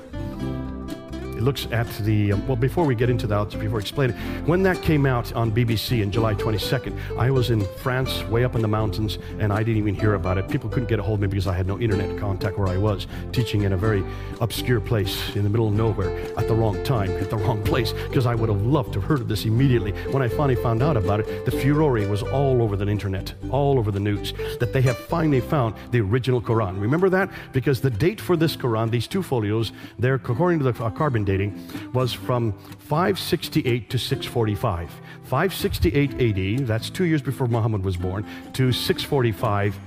it 1.37 1.43
looks 1.43 1.67
at 1.71 1.87
the, 1.99 2.31
um, 2.31 2.47
well, 2.47 2.55
before 2.55 2.83
we 2.83 2.95
get 2.95 3.11
into 3.11 3.27
that, 3.27 3.51
before 3.51 3.77
I 3.77 3.81
explain 3.81 4.09
it, 4.09 4.15
when 4.47 4.63
that 4.63 4.81
came 4.81 5.05
out 5.05 5.31
on 5.33 5.51
BBC 5.51 6.01
in 6.01 6.11
July 6.11 6.33
22nd, 6.33 6.97
I 7.17 7.29
was 7.29 7.51
in 7.51 7.63
France, 7.77 8.23
way 8.23 8.43
up 8.43 8.55
in 8.55 8.61
the 8.63 8.67
mountains, 8.67 9.19
and 9.37 9.53
I 9.53 9.61
didn't 9.61 9.77
even 9.77 9.93
hear 9.93 10.15
about 10.15 10.39
it. 10.39 10.49
People 10.49 10.67
couldn't 10.67 10.89
get 10.89 10.97
a 10.97 11.03
hold 11.03 11.19
of 11.19 11.21
me 11.21 11.27
because 11.27 11.45
I 11.45 11.53
had 11.53 11.67
no 11.67 11.79
internet 11.79 12.19
contact 12.19 12.57
where 12.57 12.67
I 12.67 12.77
was, 12.77 13.05
teaching 13.31 13.63
in 13.63 13.73
a 13.73 13.77
very 13.77 14.03
obscure 14.41 14.81
place 14.81 15.35
in 15.35 15.43
the 15.43 15.49
middle 15.49 15.67
of 15.67 15.75
nowhere 15.75 16.09
at 16.39 16.47
the 16.47 16.55
wrong 16.55 16.83
time, 16.83 17.11
at 17.11 17.29
the 17.29 17.37
wrong 17.37 17.63
place, 17.63 17.93
because 17.93 18.25
I 18.25 18.33
would 18.33 18.49
have 18.49 18.63
loved 18.63 18.93
to 18.93 18.99
have 18.99 19.07
heard 19.07 19.21
of 19.21 19.27
this 19.27 19.45
immediately. 19.45 19.91
When 20.11 20.23
I 20.23 20.27
finally 20.27 20.55
found 20.55 20.81
out 20.81 20.97
about 20.97 21.19
it, 21.19 21.45
the 21.45 21.51
furore 21.51 22.07
was 22.07 22.23
all 22.23 22.63
over 22.63 22.75
the 22.75 22.87
internet, 22.87 23.35
all 23.51 23.77
over 23.77 23.91
the 23.91 23.99
news, 23.99 24.33
that 24.59 24.73
they 24.73 24.81
have 24.81 24.97
finally 24.97 25.41
found 25.41 25.75
the 25.91 26.01
original 26.01 26.41
Quran. 26.41 26.81
Remember 26.81 27.09
that? 27.09 27.29
Because 27.53 27.79
the 27.79 27.91
date 27.91 28.19
for 28.19 28.35
this 28.35 28.57
Quran, 28.57 28.89
these 28.89 29.07
two 29.07 29.21
folios, 29.21 29.71
they're 29.99 30.15
according 30.15 30.57
to 30.59 30.71
the 30.71 30.83
uh, 30.83 30.89
carbon 30.89 31.26
dating 31.27 31.91
was 31.93 32.11
from 32.11 32.53
568 32.79 33.89
to 33.91 33.99
645. 33.99 34.89
568 35.23 36.61
AD, 36.61 36.67
that's 36.67 36.89
two 36.89 37.03
years 37.03 37.21
before 37.21 37.47
Muhammad 37.47 37.83
was 37.83 37.97
born, 37.97 38.25
to 38.53 38.71
645, 38.71 39.79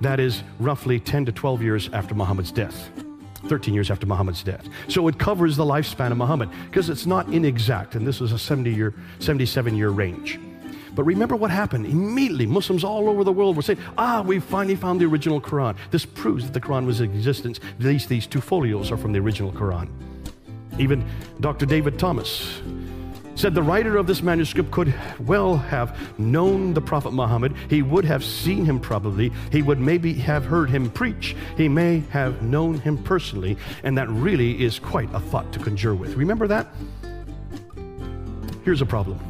that 0.00 0.20
is 0.20 0.42
roughly 0.60 1.00
10 1.00 1.24
to 1.26 1.32
12 1.32 1.62
years 1.62 1.88
after 1.92 2.14
Muhammad's 2.14 2.52
death. 2.52 2.90
13 3.46 3.72
years 3.72 3.90
after 3.90 4.06
Muhammad's 4.06 4.42
death. 4.42 4.68
So 4.88 5.08
it 5.08 5.18
covers 5.18 5.56
the 5.56 5.64
lifespan 5.64 6.10
of 6.10 6.18
Muhammad 6.18 6.50
because 6.66 6.90
it's 6.90 7.06
not 7.06 7.32
inexact, 7.32 7.94
and 7.94 8.06
this 8.06 8.20
was 8.20 8.32
a 8.32 8.38
70 8.38 8.70
year, 8.70 8.94
77 9.20 9.76
year 9.76 9.90
range. 9.90 10.38
But 10.94 11.04
remember 11.04 11.36
what 11.36 11.52
happened. 11.52 11.86
Immediately, 11.86 12.46
Muslims 12.46 12.82
all 12.82 13.08
over 13.08 13.22
the 13.22 13.32
world 13.32 13.54
were 13.54 13.62
saying, 13.62 13.78
Ah, 13.96 14.20
we 14.20 14.40
finally 14.40 14.74
found 14.74 15.00
the 15.00 15.04
original 15.04 15.40
Quran. 15.40 15.76
This 15.92 16.04
proves 16.04 16.44
that 16.44 16.52
the 16.52 16.60
Quran 16.60 16.86
was 16.86 17.00
in 17.00 17.10
existence. 17.14 17.60
At 17.78 17.84
least 17.84 18.08
these 18.08 18.26
two 18.26 18.40
folios 18.40 18.90
are 18.90 18.96
from 18.96 19.12
the 19.12 19.20
original 19.20 19.52
Quran. 19.52 19.88
Even 20.78 21.04
Dr. 21.40 21.66
David 21.66 21.98
Thomas 21.98 22.60
said 23.38 23.54
the 23.54 23.62
writer 23.62 23.96
of 23.96 24.08
this 24.08 24.20
manuscript 24.20 24.70
could 24.72 24.92
well 25.20 25.56
have 25.56 25.96
known 26.18 26.74
the 26.74 26.80
Prophet 26.80 27.12
Muhammad. 27.12 27.54
He 27.70 27.82
would 27.82 28.04
have 28.04 28.24
seen 28.24 28.64
him 28.64 28.80
probably. 28.80 29.32
He 29.52 29.62
would 29.62 29.78
maybe 29.78 30.12
have 30.14 30.44
heard 30.44 30.70
him 30.70 30.90
preach. 30.90 31.36
He 31.56 31.68
may 31.68 32.00
have 32.10 32.42
known 32.42 32.80
him 32.80 32.98
personally. 32.98 33.56
And 33.84 33.96
that 33.96 34.08
really 34.08 34.60
is 34.60 34.80
quite 34.80 35.08
a 35.14 35.20
thought 35.20 35.52
to 35.52 35.60
conjure 35.60 35.94
with. 35.94 36.16
Remember 36.16 36.48
that? 36.48 36.66
Here's 38.64 38.82
a 38.82 38.86
problem. 38.86 39.20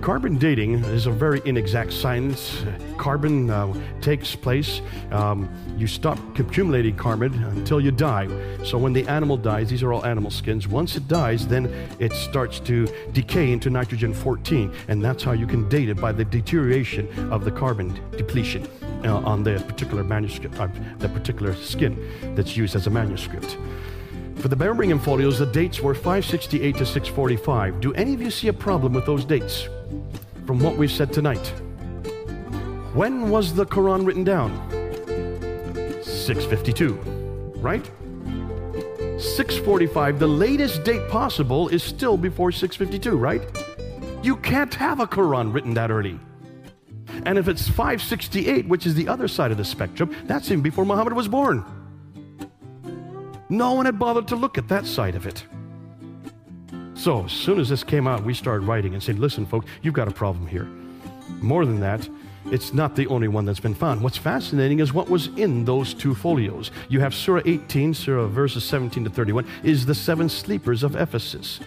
Carbon 0.00 0.38
dating 0.38 0.84
is 0.84 1.06
a 1.06 1.10
very 1.10 1.40
inexact 1.44 1.92
science. 1.92 2.64
Carbon 2.96 3.50
uh, 3.50 3.72
takes 4.00 4.34
place. 4.34 4.80
Um, 5.10 5.48
you 5.76 5.86
stop 5.86 6.18
accumulating 6.38 6.96
carbon 6.96 7.32
until 7.44 7.80
you 7.80 7.90
die. 7.90 8.28
So 8.64 8.78
when 8.78 8.92
the 8.92 9.06
animal 9.08 9.36
dies, 9.36 9.70
these 9.70 9.82
are 9.82 9.92
all 9.92 10.04
animal 10.04 10.30
skins. 10.30 10.66
Once 10.68 10.96
it 10.96 11.08
dies, 11.08 11.46
then 11.46 11.66
it 11.98 12.12
starts 12.12 12.60
to 12.60 12.86
decay 13.12 13.52
into 13.52 13.70
nitrogen 13.70 14.14
14, 14.14 14.72
and 14.88 15.04
that's 15.04 15.22
how 15.22 15.32
you 15.32 15.46
can 15.46 15.68
date 15.68 15.88
it 15.88 16.00
by 16.00 16.12
the 16.12 16.24
deterioration 16.24 17.08
of 17.32 17.44
the 17.44 17.50
carbon 17.50 17.98
depletion 18.16 18.66
uh, 19.04 19.16
on 19.18 19.42
the 19.42 19.62
particular 19.66 20.04
manuscript, 20.04 20.58
uh, 20.60 20.68
the 20.98 21.08
particular 21.08 21.54
skin 21.54 22.34
that's 22.34 22.56
used 22.56 22.74
as 22.74 22.86
a 22.86 22.90
manuscript. 22.90 23.58
For 24.36 24.48
the 24.48 24.56
Birmingham 24.56 24.98
folios, 24.98 25.38
the 25.38 25.46
dates 25.46 25.80
were 25.80 25.94
568 25.94 26.76
to 26.76 26.86
645. 26.86 27.80
Do 27.80 27.94
any 27.94 28.14
of 28.14 28.20
you 28.20 28.30
see 28.30 28.48
a 28.48 28.52
problem 28.52 28.92
with 28.92 29.06
those 29.06 29.24
dates? 29.24 29.68
from 30.46 30.60
what 30.60 30.76
we've 30.76 30.90
said 30.90 31.12
tonight. 31.12 31.46
When 32.94 33.30
was 33.30 33.54
the 33.54 33.66
Quran 33.66 34.06
written 34.06 34.24
down? 34.24 34.52
652, 36.02 36.94
right? 37.56 37.84
645, 39.18 40.18
the 40.18 40.26
latest 40.26 40.84
date 40.84 41.08
possible 41.08 41.68
is 41.68 41.82
still 41.82 42.16
before 42.16 42.52
652, 42.52 43.16
right? 43.16 43.42
You 44.22 44.36
can't 44.36 44.74
have 44.74 45.00
a 45.00 45.06
Quran 45.06 45.52
written 45.52 45.74
that 45.74 45.90
early. 45.90 46.18
And 47.26 47.38
if 47.38 47.48
it's 47.48 47.68
568, 47.68 48.68
which 48.68 48.86
is 48.86 48.94
the 48.94 49.08
other 49.08 49.28
side 49.28 49.50
of 49.50 49.56
the 49.56 49.64
spectrum, 49.64 50.14
that's 50.26 50.50
even 50.50 50.62
before 50.62 50.84
Muhammad 50.84 51.14
was 51.14 51.28
born. 51.28 51.64
No 53.48 53.74
one 53.74 53.86
had 53.86 53.98
bothered 53.98 54.28
to 54.28 54.36
look 54.36 54.58
at 54.58 54.68
that 54.68 54.86
side 54.86 55.14
of 55.14 55.26
it. 55.26 55.44
So, 56.94 57.24
as 57.24 57.32
soon 57.32 57.58
as 57.60 57.68
this 57.68 57.84
came 57.84 58.06
out, 58.06 58.24
we 58.24 58.32
started 58.32 58.66
writing 58.66 58.94
and 58.94 59.02
said, 59.02 59.18
listen, 59.18 59.44
folks, 59.44 59.66
you've 59.82 59.94
got 59.94 60.08
a 60.08 60.12
problem 60.12 60.46
here. 60.46 60.68
More 61.40 61.66
than 61.66 61.80
that, 61.80 62.08
it's 62.46 62.72
not 62.72 62.94
the 62.94 63.06
only 63.08 63.28
one 63.28 63.44
that's 63.44 63.60
been 63.60 63.74
found. 63.74 64.00
What's 64.00 64.16
fascinating 64.16 64.80
is 64.80 64.92
what 64.92 65.08
was 65.08 65.28
in 65.36 65.64
those 65.64 65.94
two 65.94 66.14
folios. 66.14 66.70
You 66.88 67.00
have 67.00 67.14
Surah 67.14 67.42
18, 67.44 67.94
Surah 67.94 68.26
verses 68.28 68.64
17 68.64 69.04
to 69.04 69.10
31, 69.10 69.46
is 69.62 69.86
the 69.86 69.94
seven 69.94 70.28
sleepers 70.28 70.82
of 70.82 70.96
Ephesus. 70.96 71.60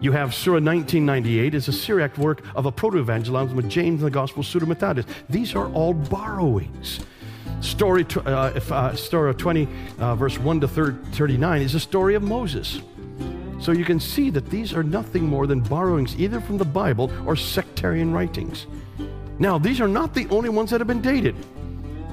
You 0.00 0.12
have 0.12 0.34
Surah 0.34 0.54
1998 0.54 1.54
is 1.54 1.68
a 1.68 1.72
Syriac 1.72 2.18
work 2.18 2.42
of 2.54 2.66
a 2.66 2.72
proto-evangelism 2.72 3.56
with 3.56 3.68
James 3.68 4.02
and 4.02 4.06
the 4.06 4.10
Gospel 4.10 4.42
Pseudo 4.42 4.66
Methodist. 4.66 5.08
These 5.28 5.54
are 5.54 5.70
all 5.72 5.94
borrowings. 5.94 7.00
Story, 7.60 8.06
uh, 8.24 8.52
if, 8.54 8.70
uh, 8.70 8.94
Surah 8.94 9.32
20, 9.32 9.68
uh, 9.98 10.14
verse 10.14 10.38
1 10.38 10.60
to 10.60 10.68
39 10.68 11.62
is 11.62 11.74
a 11.74 11.80
story 11.80 12.14
of 12.14 12.22
Moses. 12.22 12.80
So 13.58 13.72
you 13.72 13.84
can 13.84 13.98
see 13.98 14.30
that 14.30 14.50
these 14.50 14.74
are 14.74 14.82
nothing 14.82 15.26
more 15.26 15.46
than 15.46 15.60
borrowings 15.60 16.18
either 16.18 16.40
from 16.40 16.58
the 16.58 16.64
Bible 16.64 17.10
or 17.26 17.34
sectarian 17.34 18.12
writings. 18.12 18.66
Now, 19.38 19.58
these 19.58 19.80
are 19.80 19.88
not 19.88 20.14
the 20.14 20.28
only 20.28 20.48
ones 20.48 20.70
that 20.70 20.80
have 20.80 20.86
been 20.86 21.02
dated. 21.02 21.34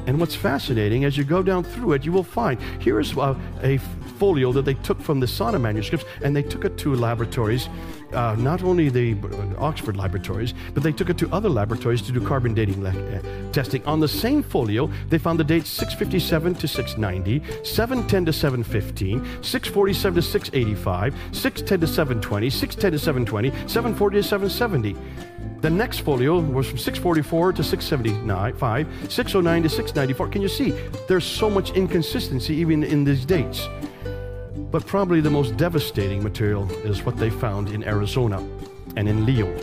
And 0.05 0.19
what's 0.19 0.35
fascinating, 0.35 1.05
as 1.05 1.17
you 1.17 1.23
go 1.23 1.41
down 1.41 1.63
through 1.63 1.93
it, 1.93 2.05
you 2.05 2.11
will 2.11 2.23
find 2.23 2.61
here 2.81 2.99
is 2.99 3.15
a, 3.15 3.37
a 3.61 3.77
folio 4.17 4.51
that 4.51 4.65
they 4.65 4.73
took 4.75 5.01
from 5.01 5.19
the 5.19 5.27
Sana 5.27 5.59
manuscripts 5.59 6.05
and 6.21 6.35
they 6.35 6.43
took 6.43 6.65
it 6.65 6.77
to 6.79 6.95
laboratories 6.95 7.69
uh, 8.13 8.35
not 8.35 8.63
only 8.63 8.89
the 8.89 9.13
uh, 9.13 9.63
Oxford 9.63 9.97
laboratories, 9.97 10.53
but 10.73 10.83
they 10.83 10.91
took 10.91 11.09
it 11.09 11.17
to 11.17 11.29
other 11.33 11.49
laboratories 11.49 12.01
to 12.03 12.11
do 12.11 12.25
carbon 12.25 12.53
dating 12.53 12.85
uh, 12.85 13.51
testing. 13.51 13.85
On 13.85 13.99
the 13.99 14.07
same 14.07 14.43
folio, 14.43 14.89
they 15.09 15.17
found 15.17 15.39
the 15.39 15.43
dates 15.43 15.69
657 15.69 16.55
to 16.55 16.67
690, 16.67 17.63
710 17.63 18.25
to 18.25 18.33
715, 18.33 19.43
647 19.43 20.15
to 20.15 20.21
685, 20.21 21.15
610 21.31 21.79
to 21.79 21.87
720, 21.87 22.49
610 22.49 22.91
to 22.91 22.99
720, 22.99 23.49
740 23.67 24.17
to 24.17 24.23
770. 24.23 24.95
The 25.61 25.69
next 25.69 25.99
folio 25.99 26.39
was 26.39 26.67
from 26.67 26.77
644 26.77 27.53
to 27.53 27.63
675, 27.63 28.87
609 29.09 29.63
to 29.63 29.69
694. 29.69 30.27
Can 30.27 30.41
you 30.41 30.49
see? 30.49 30.71
There's 31.07 31.23
so 31.23 31.49
much 31.49 31.71
inconsistency 31.71 32.53
even 32.55 32.83
in 32.83 33.05
these 33.05 33.25
dates. 33.25 33.69
But 34.73 34.87
probably 34.87 35.21
the 35.21 35.29
most 35.29 35.55
devastating 35.55 36.23
material 36.23 36.67
is 36.81 37.03
what 37.03 37.15
they 37.15 37.29
found 37.29 37.69
in 37.69 37.83
Arizona 37.83 38.39
and 38.95 39.07
in 39.07 39.23
Lyon. 39.23 39.55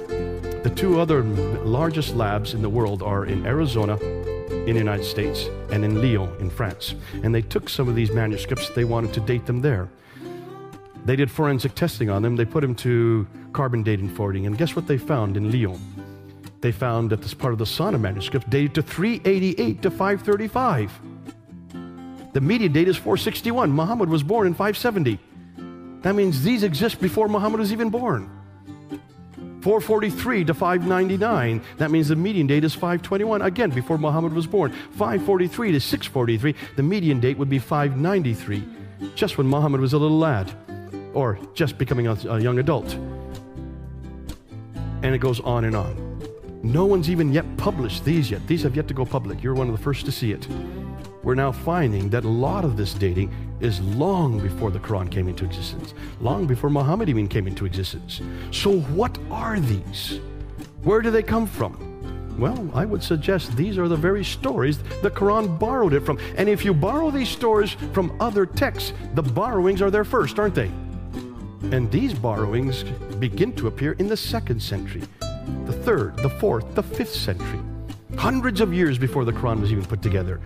The 0.63 0.73
two 0.73 1.01
other 1.01 1.25
largest 1.25 2.15
labs 2.15 2.55
in 2.55 2.63
the 2.63 2.69
world 2.69 3.03
are 3.03 3.27
in 3.27 3.45
Arizona, 3.45 3.97
in 3.99 4.67
the 4.67 4.79
United 4.79 5.05
States, 5.05 5.47
and 5.73 5.85
in 5.85 6.01
Lyon, 6.01 6.33
in 6.39 6.49
France. 6.49 6.95
And 7.25 7.35
they 7.35 7.43
took 7.43 7.69
some 7.69 7.89
of 7.89 7.97
these 7.97 8.13
manuscripts, 8.13 8.71
they 8.71 8.85
wanted 8.85 9.13
to 9.15 9.21
date 9.21 9.47
them 9.47 9.61
there. 9.61 9.89
They 11.07 11.17
did 11.17 11.29
forensic 11.29 11.75
testing 11.75 12.09
on 12.09 12.23
them, 12.23 12.37
they 12.37 12.45
put 12.45 12.61
them 12.61 12.77
to 12.77 13.27
carbon 13.53 13.83
dating 13.83 14.11
forwarding, 14.11 14.47
and 14.47 14.57
guess 14.57 14.77
what 14.77 14.87
they 14.87 14.97
found 14.97 15.37
in 15.37 15.51
Lyon? 15.51 15.81
They 16.61 16.71
found 16.71 17.11
that 17.11 17.21
this 17.21 17.35
part 17.35 17.53
of 17.53 17.59
the 17.59 17.67
Sana 17.67 17.99
manuscript 17.99 18.49
dated 18.49 18.75
to 18.77 18.83
388 18.83 19.83
to 19.83 19.91
535. 19.91 21.01
The 22.33 22.41
median 22.41 22.73
date 22.73 22.89
is 22.89 22.97
461. 22.97 23.73
Muhammad 23.73 24.09
was 24.09 24.23
born 24.23 24.47
in 24.47 24.55
570. 24.55 25.19
That 26.03 26.15
means 26.15 26.43
these 26.43 26.63
exist 26.63 27.01
before 27.01 27.29
Muhammad 27.29 27.61
was 27.61 27.73
even 27.73 27.91
born. 27.91 28.31
443 29.63 30.45
to 30.45 30.55
599. 30.55 31.63
That 31.77 31.91
means 31.91 32.09
the 32.09 32.17
median 32.17 32.47
date 32.47 32.65
is 32.65 32.73
521. 32.73 33.43
Again, 33.43 33.71
before 33.71 33.99
Muhammad 33.99 34.33
was 34.33 34.47
born. 34.47 34.73
543 34.93 35.73
to 35.73 35.81
643. 35.81 36.55
The 36.77 36.83
median 36.83 37.21
date 37.21 37.37
would 37.37 37.51
be 37.51 37.59
593. 37.59 38.65
Just 39.15 39.37
when 39.37 39.47
Muhammad 39.47 39.81
was 39.81 39.93
a 39.93 39.99
little 39.99 40.19
lad 40.19 40.51
or 41.13 41.39
just 41.55 41.77
becoming 41.77 42.07
a, 42.07 42.13
a 42.29 42.41
young 42.41 42.59
adult. 42.59 42.95
And 45.03 45.15
it 45.15 45.19
goes 45.19 45.41
on 45.41 45.65
and 45.65 45.75
on. 45.77 46.09
No 46.63 46.87
one's 46.87 47.11
even 47.11 47.33
yet 47.33 47.45
published 47.57 48.05
these 48.05 48.31
yet. 48.31 48.47
These 48.47 48.63
have 48.63 48.77
yet 48.77 48.87
to 48.89 48.95
go 48.95 49.05
public. 49.05 49.43
You're 49.43 49.55
one 49.55 49.69
of 49.69 49.77
the 49.77 49.83
first 49.83 50.07
to 50.07 50.13
see 50.13 50.33
it 50.33 50.47
we're 51.23 51.35
now 51.35 51.53
finding 51.53 52.09
that 52.11 52.25
a 52.25 52.29
lot 52.29 52.65
of 52.65 52.77
this 52.77 52.95
dating 52.95 53.33
is 53.61 53.81
long 53.81 54.41
before 54.41 54.71
the 54.71 54.79
Quran 54.79 55.11
came 55.11 55.29
into 55.29 55.45
existence, 55.45 55.93
long 56.21 56.47
before 56.47 56.71
Muhammad 56.71 57.09
even 57.09 57.29
came 57.29 57.47
into 57.47 57.67
existence. 57.67 58.23
So, 58.51 58.81
what 58.81 59.19
are 59.31 59.61
these? 59.61 60.21
Where 60.83 61.03
do 61.03 61.11
they 61.11 61.23
come 61.23 61.47
from? 61.47 61.87
Well, 62.39 62.71
I 62.73 62.87
would 62.87 63.03
suggest 63.03 63.55
these 63.55 63.77
are 63.77 63.87
the 63.87 63.97
very 63.97 64.25
stories 64.25 64.79
the 65.03 65.11
Quran 65.11 65.59
borrowed 65.59 65.93
it 65.93 66.01
from. 66.01 66.19
And 66.37 66.49
if 66.49 66.65
you 66.65 66.73
borrow 66.73 67.11
these 67.11 67.29
stories 67.29 67.73
from 67.93 68.17
other 68.19 68.47
texts, 68.47 68.95
the 69.15 69.23
borrowings 69.23 69.83
are 69.83 69.91
there 69.91 70.05
first, 70.05 70.39
aren't 70.39 70.55
they? 70.55 70.71
And 71.71 71.91
these 71.93 72.15
borrowings 72.15 72.85
begin 73.19 73.53
to 73.57 73.67
appear 73.67 73.93
in 73.93 74.07
the 74.07 74.17
second 74.17 74.63
century, 74.63 75.03
the 75.67 75.73
third, 75.73 76.17
the 76.17 76.31
fourth, 76.31 76.75
the 76.75 76.83
fifth 76.83 77.15
century 77.15 77.61
hundreds 78.17 78.61
of 78.61 78.73
years 78.73 78.99
before 78.99 79.25
the 79.25 79.33
Quran 79.33 79.61
was 79.61 79.73
even 79.73 79.85
put 79.85 80.03
together. 80.03 80.41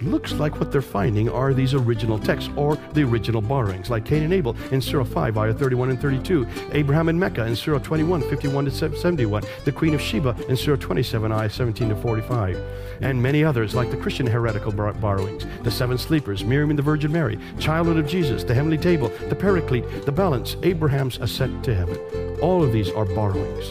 Looks 0.00 0.32
like 0.32 0.58
what 0.58 0.72
they're 0.72 0.82
finding 0.82 1.28
are 1.28 1.54
these 1.54 1.74
original 1.74 2.18
texts 2.18 2.50
or 2.56 2.76
the 2.92 3.02
original 3.02 3.40
borrowings, 3.40 3.90
like 3.90 4.04
Cain 4.04 4.22
and 4.22 4.32
Abel 4.32 4.56
in 4.70 4.80
Surah 4.80 5.04
5, 5.04 5.38
ayah 5.38 5.54
31 5.54 5.90
and 5.90 6.00
32, 6.00 6.46
Abraham 6.72 7.08
in 7.08 7.18
Mecca 7.18 7.46
in 7.46 7.56
Surah 7.56 7.78
21, 7.78 8.22
51 8.28 8.64
to 8.66 8.70
71, 8.70 9.42
the 9.64 9.72
Queen 9.72 9.94
of 9.94 10.00
Sheba 10.00 10.36
in 10.48 10.56
Surah 10.56 10.76
27, 10.76 11.32
ayah 11.32 11.50
17 11.50 11.88
to 11.88 11.96
45, 11.96 12.60
and 13.00 13.22
many 13.22 13.44
others 13.44 13.74
like 13.74 13.90
the 13.90 13.96
Christian 13.96 14.26
heretical 14.26 14.72
borrowings, 14.72 15.46
the 15.62 15.70
Seven 15.70 15.98
Sleepers, 15.98 16.44
Miriam 16.44 16.70
and 16.70 16.78
the 16.78 16.82
Virgin 16.82 17.12
Mary, 17.12 17.38
Childhood 17.58 17.96
of 17.96 18.06
Jesus, 18.06 18.44
the 18.44 18.54
Heavenly 18.54 18.78
Table, 18.78 19.08
the 19.28 19.36
Paraclete, 19.36 20.04
the 20.04 20.12
Balance, 20.12 20.56
Abraham's 20.62 21.18
Ascent 21.18 21.64
to 21.64 21.74
Heaven. 21.74 21.98
All 22.40 22.62
of 22.62 22.72
these 22.72 22.90
are 22.90 23.04
borrowings. 23.04 23.70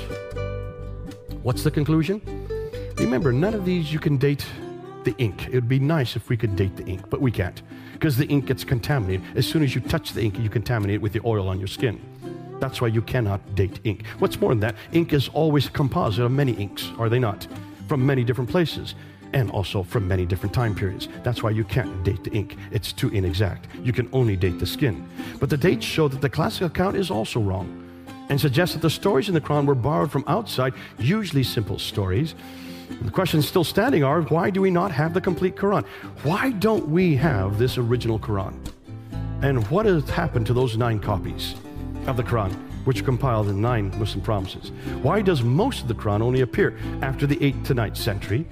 What's 1.43 1.63
the 1.63 1.71
conclusion? 1.71 2.44
Remember, 2.97 3.33
none 3.33 3.53
of 3.53 3.65
these 3.65 3.91
you 3.91 3.99
can 3.99 4.17
date 4.17 4.45
the 5.03 5.15
ink. 5.17 5.47
It 5.47 5.53
would 5.53 5.67
be 5.67 5.79
nice 5.79 6.15
if 6.15 6.29
we 6.29 6.37
could 6.37 6.55
date 6.55 6.75
the 6.77 6.85
ink, 6.85 7.09
but 7.09 7.21
we 7.21 7.31
can't 7.31 7.61
because 7.93 8.17
the 8.17 8.25
ink 8.27 8.45
gets 8.45 8.63
contaminated. 8.63 9.25
As 9.37 9.47
soon 9.47 9.63
as 9.63 9.75
you 9.75 9.81
touch 9.81 10.13
the 10.13 10.21
ink, 10.21 10.37
you 10.39 10.49
contaminate 10.49 10.95
it 10.95 11.01
with 11.01 11.13
the 11.13 11.21
oil 11.25 11.47
on 11.47 11.59
your 11.59 11.67
skin. 11.67 11.99
That's 12.59 12.81
why 12.81 12.87
you 12.87 13.01
cannot 13.01 13.55
date 13.55 13.79
ink. 13.83 14.05
What's 14.19 14.39
more 14.39 14.51
than 14.51 14.59
that, 14.61 14.75
ink 14.93 15.13
is 15.13 15.29
always 15.29 15.67
a 15.67 15.71
composite 15.71 16.23
of 16.23 16.31
many 16.31 16.53
inks, 16.53 16.91
are 16.97 17.09
they 17.09 17.19
not? 17.19 17.47
From 17.87 18.05
many 18.05 18.23
different 18.23 18.49
places 18.49 18.95
and 19.33 19.51
also 19.51 19.83
from 19.83 20.07
many 20.07 20.25
different 20.25 20.53
time 20.53 20.73
periods. 20.73 21.09
That's 21.23 21.43
why 21.43 21.49
you 21.49 21.65
can't 21.65 22.03
date 22.03 22.23
the 22.23 22.31
ink. 22.31 22.55
It's 22.71 22.93
too 22.93 23.09
inexact. 23.09 23.67
You 23.83 23.91
can 23.91 24.09
only 24.13 24.37
date 24.37 24.59
the 24.59 24.65
skin. 24.65 25.07
But 25.39 25.49
the 25.49 25.57
dates 25.57 25.85
show 25.85 26.07
that 26.07 26.21
the 26.21 26.29
classic 26.29 26.67
account 26.67 26.95
is 26.95 27.11
also 27.11 27.41
wrong 27.41 27.81
and 28.29 28.39
suggests 28.39 28.73
that 28.73 28.81
the 28.81 28.89
stories 28.89 29.27
in 29.27 29.33
the 29.33 29.41
Quran 29.41 29.65
were 29.65 29.75
borrowed 29.75 30.11
from 30.11 30.23
outside, 30.27 30.73
usually 30.97 31.43
simple 31.43 31.77
stories. 31.77 32.33
The 33.01 33.11
questions 33.11 33.47
still 33.47 33.63
standing 33.63 34.03
are 34.03 34.21
why 34.23 34.49
do 34.49 34.61
we 34.61 34.71
not 34.71 34.91
have 34.91 35.13
the 35.13 35.21
complete 35.21 35.55
Quran? 35.55 35.85
Why 36.23 36.51
don't 36.51 36.87
we 36.89 37.15
have 37.15 37.57
this 37.57 37.77
original 37.77 38.19
Quran? 38.19 38.53
And 39.41 39.65
what 39.67 39.85
has 39.85 40.09
happened 40.09 40.47
to 40.47 40.53
those 40.53 40.77
nine 40.77 40.99
copies 40.99 41.55
of 42.07 42.17
the 42.17 42.23
Quran, 42.23 42.53
which 42.85 43.01
are 43.01 43.05
compiled 43.05 43.49
in 43.49 43.61
nine 43.61 43.97
Muslim 43.99 44.23
provinces? 44.23 44.71
Why 45.01 45.21
does 45.21 45.43
most 45.43 45.81
of 45.83 45.87
the 45.87 45.95
Quran 45.95 46.21
only 46.21 46.41
appear 46.41 46.77
after 47.01 47.27
the 47.27 47.37
8th 47.37 47.65
to 47.65 47.75
9th 47.75 47.97
century? 47.97 48.45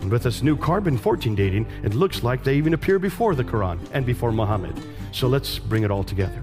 And 0.00 0.10
with 0.10 0.24
this 0.24 0.42
new 0.42 0.56
carbon 0.56 0.98
14 0.98 1.34
dating, 1.34 1.66
it 1.84 1.94
looks 1.94 2.22
like 2.22 2.42
they 2.42 2.56
even 2.56 2.74
appear 2.74 2.98
before 2.98 3.34
the 3.34 3.44
Quran 3.44 3.78
and 3.92 4.04
before 4.04 4.32
Muhammad. 4.32 4.76
So 5.12 5.28
let's 5.28 5.58
bring 5.58 5.84
it 5.84 5.90
all 5.90 6.04
together. 6.04 6.42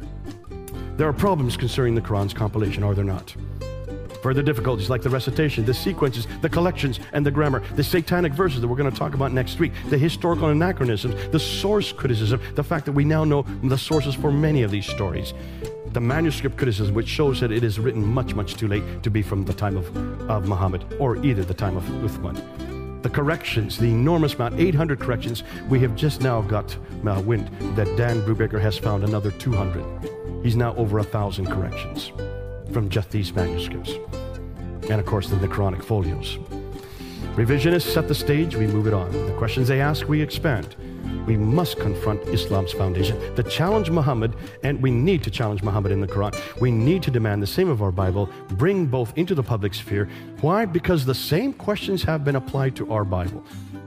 There 0.95 1.07
are 1.07 1.13
problems 1.13 1.57
concerning 1.57 1.95
the 1.95 2.01
Quran's 2.01 2.33
compilation, 2.33 2.83
are 2.83 2.93
there 2.93 3.05
not? 3.05 3.35
Further 4.21 4.41
difficulties 4.41 4.89
like 4.89 5.01
the 5.01 5.09
recitation, 5.09 5.65
the 5.65 5.73
sequences, 5.73 6.27
the 6.41 6.49
collections, 6.49 6.99
and 7.13 7.25
the 7.25 7.31
grammar, 7.31 7.61
the 7.75 7.83
satanic 7.83 8.33
verses 8.33 8.59
that 8.59 8.67
we're 8.67 8.75
going 8.75 8.91
to 8.91 8.97
talk 8.97 9.13
about 9.13 9.31
next 9.31 9.59
week, 9.59 9.71
the 9.89 9.97
historical 9.97 10.49
anachronisms, 10.49 11.15
the 11.31 11.39
source 11.39 11.93
criticism, 11.93 12.41
the 12.55 12.63
fact 12.63 12.85
that 12.85 12.91
we 12.91 13.05
now 13.05 13.23
know 13.23 13.43
the 13.63 13.77
sources 13.77 14.13
for 14.13 14.31
many 14.31 14.63
of 14.63 14.71
these 14.71 14.85
stories, 14.85 15.33
the 15.93 16.01
manuscript 16.01 16.57
criticism, 16.57 16.93
which 16.93 17.07
shows 17.07 17.39
that 17.39 17.51
it 17.51 17.63
is 17.63 17.79
written 17.79 18.05
much, 18.05 18.35
much 18.35 18.55
too 18.55 18.67
late 18.67 19.03
to 19.03 19.09
be 19.09 19.21
from 19.21 19.45
the 19.45 19.53
time 19.53 19.77
of, 19.77 20.29
of 20.29 20.47
Muhammad 20.47 20.85
or 20.99 21.15
either 21.25 21.43
the 21.43 21.53
time 21.53 21.77
of 21.77 21.83
Uthman. 21.83 23.01
The 23.01 23.09
corrections, 23.09 23.77
the 23.77 23.85
enormous 23.85 24.33
amount, 24.33 24.59
800 24.59 24.99
corrections, 24.99 25.43
we 25.69 25.79
have 25.79 25.95
just 25.95 26.19
now 26.19 26.41
got 26.41 26.75
uh, 27.07 27.21
wind 27.25 27.47
that 27.77 27.87
Dan 27.95 28.21
Brubaker 28.23 28.59
has 28.59 28.77
found 28.77 29.05
another 29.05 29.31
200. 29.31 30.43
He's 30.43 30.57
now 30.57 30.75
over 30.75 30.99
a 30.99 31.03
thousand 31.03 31.47
corrections 31.47 32.11
from 32.71 32.89
just 32.89 33.11
these 33.11 33.33
manuscripts. 33.33 33.93
And 34.89 34.99
of 34.99 35.05
course, 35.05 35.29
the 35.29 35.47
Quranic 35.47 35.83
folios. 35.83 36.37
Revisionists 37.35 37.93
set 37.93 38.07
the 38.07 38.15
stage, 38.15 38.55
we 38.55 38.67
move 38.67 38.87
it 38.87 38.93
on. 38.93 39.11
The 39.11 39.33
questions 39.37 39.67
they 39.67 39.79
ask, 39.79 40.07
we 40.09 40.21
expand. 40.21 40.75
We 41.25 41.37
must 41.37 41.79
confront 41.79 42.21
Islam's 42.23 42.73
foundation, 42.73 43.35
the 43.35 43.43
challenge 43.43 43.91
Muhammad, 43.91 44.35
and 44.63 44.81
we 44.81 44.89
need 44.89 45.23
to 45.23 45.31
challenge 45.31 45.61
Muhammad 45.61 45.91
in 45.91 46.01
the 46.01 46.07
Quran. 46.07 46.35
We 46.59 46.71
need 46.71 47.03
to 47.03 47.11
demand 47.11 47.43
the 47.43 47.47
same 47.47 47.69
of 47.69 47.81
our 47.81 47.91
Bible, 47.91 48.29
bring 48.49 48.87
both 48.87 49.15
into 49.15 49.35
the 49.35 49.43
public 49.43 49.73
sphere. 49.73 50.09
Why? 50.41 50.65
Because 50.65 51.05
the 51.05 51.15
same 51.15 51.53
questions 51.53 52.03
have 52.03 52.25
been 52.25 52.35
applied 52.35 52.75
to 52.77 52.91
our 52.91 53.05
Bible. 53.05 53.45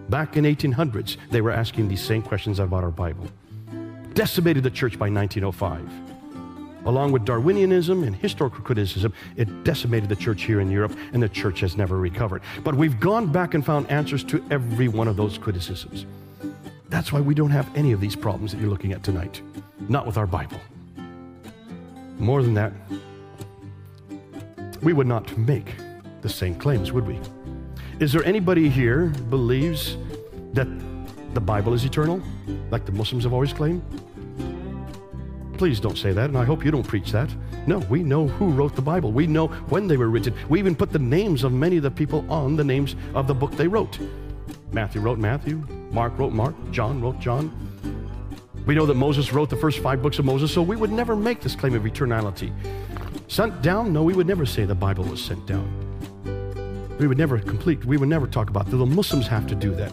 Back 0.09 0.37
in 0.37 0.45
1800s, 0.45 1.17
they 1.31 1.41
were 1.41 1.51
asking 1.51 1.89
these 1.89 2.03
same 2.03 2.23
questions 2.23 2.59
about 2.59 2.85
our 2.85 2.91
Bible. 2.91 3.27
Decimated 4.15 4.63
the 4.63 4.71
church 4.71 4.99
by 4.99 5.11
1905 5.11 6.12
along 6.87 7.13
with 7.13 7.25
Darwinianism 7.25 8.07
and 8.07 8.15
historical 8.15 8.61
criticism, 8.61 9.13
it 9.37 9.65
decimated 9.65 10.09
the 10.09 10.17
church 10.17 10.43
here 10.43 10.61
in 10.61 10.71
Europe, 10.71 10.97
and 11.13 11.23
the 11.23 11.29
church 11.29 11.61
has 11.61 11.77
never 11.77 11.99
recovered. 11.99 12.43
But 12.65 12.75
we've 12.75 12.99
gone 12.99 13.31
back 13.31 13.55
and 13.55 13.65
found 13.65 13.91
answers 13.91 14.25
to 14.25 14.45
every 14.51 14.89
one 14.89 15.09
of 15.09 15.17
those 15.17 15.39
criticisms. 15.39 16.07
That's 16.89 17.13
why 17.13 17.21
we 17.21 17.35
don't 17.35 17.51
have 17.51 17.69
any 17.77 17.93
of 17.93 18.01
these 18.01 18.17
problems 18.17 18.53
that 18.53 18.61
you're 18.61 18.71
looking 18.71 18.93
at 18.93 19.03
tonight, 19.03 19.41
not 19.89 20.07
with 20.07 20.17
our 20.17 20.27
Bible. 20.27 20.61
More 22.19 22.43
than 22.43 22.55
that, 22.55 22.73
we 24.83 24.93
would 24.93 25.07
not 25.07 25.37
make 25.39 25.75
the 26.21 26.29
same 26.29 26.55
claims, 26.55 26.93
would 26.93 27.07
we? 27.07 27.19
Is 27.99 28.13
there 28.13 28.25
anybody 28.25 28.69
here 28.69 29.07
believes 29.31 29.97
that 30.53 30.69
the 31.35 31.41
Bible 31.41 31.73
is 31.73 31.85
eternal, 31.85 32.21
like 32.71 32.85
the 32.85 32.93
Muslims 32.93 33.25
have 33.25 33.33
always 33.33 33.53
claimed? 33.53 33.83
Please 35.59 35.81
don't 35.81 35.99
say 35.99 36.13
that, 36.13 36.31
and 36.31 36.37
I 36.37 36.45
hope 36.45 36.65
you 36.65 36.71
don't 36.71 36.87
preach 36.87 37.13
that. 37.13 37.31
No, 37.67 37.79
we 37.79 38.03
know 38.03 38.27
who 38.27 38.51
wrote 38.51 38.75
the 38.75 38.83
Bible. 38.83 39.13
We 39.13 39.27
know 39.27 39.49
when 39.69 39.87
they 39.87 39.97
were 39.97 40.09
written. 40.09 40.35
We 40.49 40.59
even 40.59 40.75
put 40.75 40.91
the 40.91 40.99
names 40.99 41.45
of 41.45 41.53
many 41.53 41.77
of 41.77 41.83
the 41.83 41.91
people 41.91 42.25
on 42.31 42.57
the 42.57 42.65
names 42.65 42.97
of 43.15 43.27
the 43.27 43.35
book 43.35 43.53
they 43.53 43.69
wrote. 43.69 43.99
Matthew 44.73 45.01
wrote 45.01 45.19
Matthew, 45.19 45.67
Mark 45.91 46.19
wrote 46.19 46.33
Mark, 46.33 46.55
John 46.71 47.01
wrote 47.01 47.21
John. 47.21 47.53
We 48.67 48.75
know 48.75 48.87
that 48.87 48.95
Moses 48.95 49.33
wrote 49.33 49.51
the 49.51 49.57
first 49.57 49.81
five 49.81 50.03
books 50.03 50.19
of 50.19 50.25
Moses, 50.25 50.53
so 50.53 50.63
we 50.63 50.77
would 50.77 50.93
never 50.93 51.15
make 51.15 51.41
this 51.41 51.55
claim 51.55 51.75
of 51.75 51.83
eternality. 51.83 52.53
Sent 53.29 53.61
down? 53.63 53.93
No, 53.93 54.03
we 54.03 54.15
would 54.15 54.27
never 54.27 54.47
say 54.47 54.65
the 54.65 54.75
Bible 54.75 55.05
was 55.05 55.23
sent 55.23 55.47
down. 55.47 55.69
We 56.99 57.07
would 57.07 57.19
never 57.19 57.39
complete, 57.39 57.85
we 57.85 57.97
would 57.97 58.09
never 58.09 58.27
talk 58.27 58.51
about 58.51 58.67
that. 58.67 58.77
The 58.77 58.87
Muslims 58.87 59.27
have 59.27 59.47
to 59.49 59.55
do 59.55 59.75
that. 59.75 59.93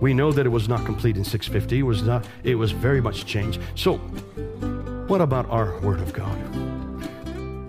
We 0.00 0.14
know 0.14 0.32
that 0.32 0.46
it 0.46 0.48
was 0.48 0.68
not 0.68 0.84
complete 0.84 1.16
in 1.16 1.24
650. 1.24 1.78
It 1.78 1.82
was 1.82 2.02
not, 2.02 2.26
it 2.42 2.54
was 2.54 2.72
very 2.72 3.00
much 3.00 3.26
changed. 3.26 3.60
So 3.74 4.00
what 5.10 5.20
about 5.20 5.50
our 5.50 5.76
Word 5.80 5.98
of 5.98 6.12
God? 6.12 6.38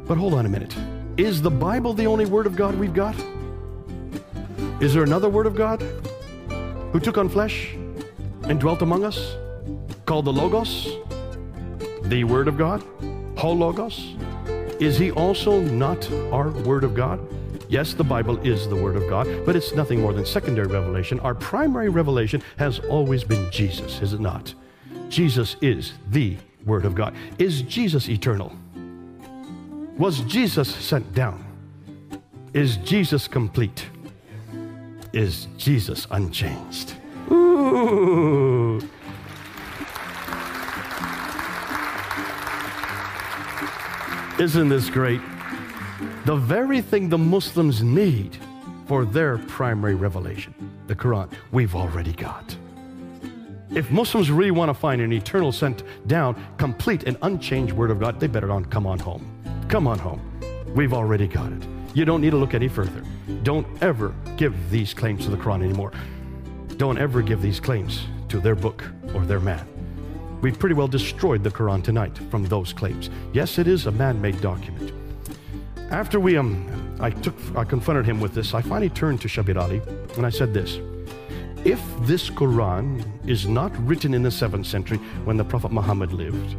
But 0.08 0.16
hold 0.16 0.36
on 0.36 0.46
a 0.46 0.50
minute. 0.50 0.76
Is 1.18 1.42
the 1.42 1.50
Bible 1.50 1.92
the 1.92 2.06
only 2.06 2.28
Word 2.28 2.46
of 2.46 2.56
God 2.56 2.76
we've 2.76 2.94
got? 2.94 3.16
Is 4.80 4.94
there 4.94 5.02
another 5.02 5.28
Word 5.28 5.48
of 5.48 5.56
God 5.56 5.82
who 6.94 7.00
took 7.00 7.18
on 7.18 7.30
flesh 7.30 7.74
and 8.44 8.60
dwelt 8.60 8.84
among 8.84 9.04
us, 9.04 9.36
called 10.06 10.26
the 10.26 10.32
Logos, 10.32 10.88
the 12.04 12.24
Word 12.26 12.48
of 12.48 12.60
God, 12.60 12.84
Ho 13.40 13.52
Logos? 13.52 14.14
Is 14.80 15.00
he 15.00 15.10
also 15.10 15.62
not 15.62 16.12
our 16.32 16.52
Word 16.52 16.84
of 16.84 16.94
God? 16.94 17.20
Yes, 17.70 17.96
the 17.96 18.04
Bible 18.04 18.38
is 18.46 18.68
the 18.68 18.76
Word 18.76 18.96
of 18.96 19.10
God, 19.10 19.28
but 19.48 19.56
it's 19.56 19.74
nothing 19.74 20.02
more 20.02 20.14
than 20.14 20.28
secondary 20.28 20.68
revelation. 20.68 21.20
Our 21.22 21.34
primary 21.34 21.90
revelation 21.90 22.44
has 22.58 22.78
always 22.82 23.24
been 23.24 23.50
Jesus, 23.50 24.00
is 24.00 24.14
it 24.14 24.20
not? 24.20 24.54
Jesus 25.10 25.56
is 25.60 25.94
the 26.08 26.38
Word 26.66 26.86
of 26.86 26.96
God. 26.96 27.16
Is 27.40 27.62
Jesus 27.64 28.10
eternal? 28.10 28.56
Was 29.98 30.22
Jesus 30.22 30.74
sent 30.74 31.14
down? 31.14 31.46
Is 32.54 32.78
Jesus 32.78 33.28
complete? 33.28 33.88
Is 35.14 35.48
Jesus 35.58 36.08
unchanged? 36.12 36.96
Ooh. 37.32 38.82
Isn't 44.40 44.70
this 44.70 44.90
great? 44.90 45.22
The 46.26 46.36
very 46.36 46.82
thing 46.82 47.10
the 47.10 47.18
Muslims 47.18 47.84
need 47.84 48.38
for 48.88 49.06
their 49.06 49.38
primary 49.38 49.96
revelation, 49.96 50.54
the 50.88 50.96
Quran, 50.96 51.32
we've 51.52 51.76
already 51.76 52.14
got. 52.14 52.56
If 53.74 53.90
Muslims 53.90 54.30
really 54.30 54.52
want 54.52 54.68
to 54.68 54.74
find 54.74 55.02
an 55.02 55.14
eternal 55.14 55.54
sent 55.54 55.84
down, 56.06 56.36
complete 56.58 57.04
and 57.04 57.18
unchanged 57.22 57.72
Word 57.72 57.90
of 57.90 58.02
God, 58.02 58.20
they 58.20 58.28
better 58.28 58.52
on 58.52 58.66
come 58.66 58.86
on 58.86 59.00
home. 59.00 59.26
Come 59.70 59.88
on 59.88 59.98
home. 59.98 60.22
We've 60.76 60.94
already 60.94 61.26
got 61.26 61.54
it. 61.54 61.64
You 61.94 62.04
don't 62.04 62.20
need 62.20 62.32
to 62.32 62.38
look 62.38 62.54
any 62.54 62.68
further. 62.68 63.02
Don't 63.44 63.66
ever 63.82 64.14
give 64.36 64.70
these 64.70 64.94
claims 64.94 65.24
to 65.24 65.32
the 65.32 65.38
Quran 65.38 65.64
anymore. 65.64 65.94
Don't 66.76 66.98
ever 66.98 67.22
give 67.22 67.42
these 67.42 67.62
claims 67.62 68.08
to 68.28 68.42
their 68.42 68.56
book 68.56 68.84
or 69.14 69.26
their 69.26 69.40
man. 69.40 69.66
We've 70.42 70.60
pretty 70.60 70.76
well 70.76 70.90
destroyed 70.90 71.42
the 71.42 71.52
Quran 71.52 71.82
tonight 71.82 72.18
from 72.30 72.44
those 72.44 72.74
claims. 72.74 73.10
Yes, 73.32 73.58
it 73.58 73.68
is 73.68 73.86
a 73.86 73.92
man-made 73.92 74.42
document. 74.42 74.92
After 75.92 76.20
we 76.20 76.36
um, 76.36 76.98
I 77.00 77.10
took 77.10 77.36
I 77.56 77.64
confronted 77.64 78.06
him 78.06 78.20
with 78.20 78.34
this, 78.34 78.54
I 78.54 78.62
finally 78.62 78.90
turned 78.90 79.22
to 79.22 79.30
Shabir 79.30 79.56
Ali 79.56 79.82
and 80.18 80.26
I 80.26 80.30
said 80.30 80.54
this 80.54 80.78
if 81.64 81.80
this 82.02 82.30
Quran 82.30 83.04
is 83.28 83.48
not 83.48 83.72
written 83.86 84.14
in 84.14 84.24
the 84.24 84.30
7th 84.30 84.66
century 84.66 84.98
when 85.26 85.38
the 85.38 85.44
Prophet 85.44 85.72
Muhammad 85.72 86.12
lived, 86.12 86.56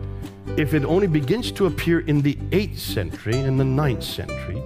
if 0.56 0.74
it 0.74 0.84
only 0.84 1.06
begins 1.06 1.50
to 1.52 1.66
appear 1.66 2.00
in 2.00 2.22
the 2.22 2.34
8th 2.50 2.78
century 2.78 3.34
and 3.34 3.58
the 3.58 3.64
9th 3.64 4.02
century, 4.02 4.62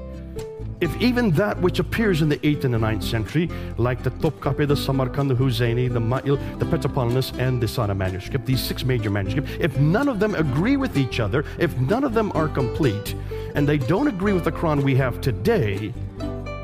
if 0.78 0.94
even 1.00 1.30
that 1.30 1.58
which 1.62 1.78
appears 1.78 2.20
in 2.20 2.28
the 2.28 2.36
8th 2.38 2.64
and 2.64 2.74
the 2.74 2.78
9th 2.78 3.02
century, 3.02 3.48
like 3.78 4.02
the 4.02 4.10
Topkapi, 4.10 4.68
the 4.68 4.76
Samarkand, 4.76 5.30
the 5.30 5.34
Huzayni, 5.34 5.90
the 5.90 6.00
Ma'il, 6.00 6.38
the 6.58 6.66
Petropolitanus, 6.66 7.32
and 7.38 7.62
the 7.62 7.68
Sana 7.68 7.94
manuscript, 7.94 8.44
these 8.44 8.60
six 8.60 8.84
major 8.84 9.08
manuscripts, 9.08 9.52
if 9.58 9.78
none 9.78 10.06
of 10.06 10.20
them 10.20 10.34
agree 10.34 10.76
with 10.76 10.98
each 10.98 11.18
other, 11.18 11.46
if 11.58 11.74
none 11.78 12.04
of 12.04 12.12
them 12.12 12.30
are 12.34 12.48
complete, 12.48 13.14
and 13.54 13.66
they 13.66 13.78
don't 13.78 14.08
agree 14.08 14.34
with 14.34 14.44
the 14.44 14.52
Quran 14.52 14.82
we 14.82 14.94
have 14.96 15.22
today, 15.22 15.94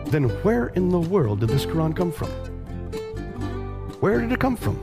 then 0.09 0.25
where 0.43 0.67
in 0.69 0.91
the 0.91 1.01
world 1.01 1.41
did 1.41 1.49
this 1.49 1.65
Quran 1.65 1.97
come 1.97 2.13
from? 2.13 2.52
Where 4.03 4.21
did 4.21 4.33
it 4.33 4.41
come 4.41 4.57
from? 4.57 4.81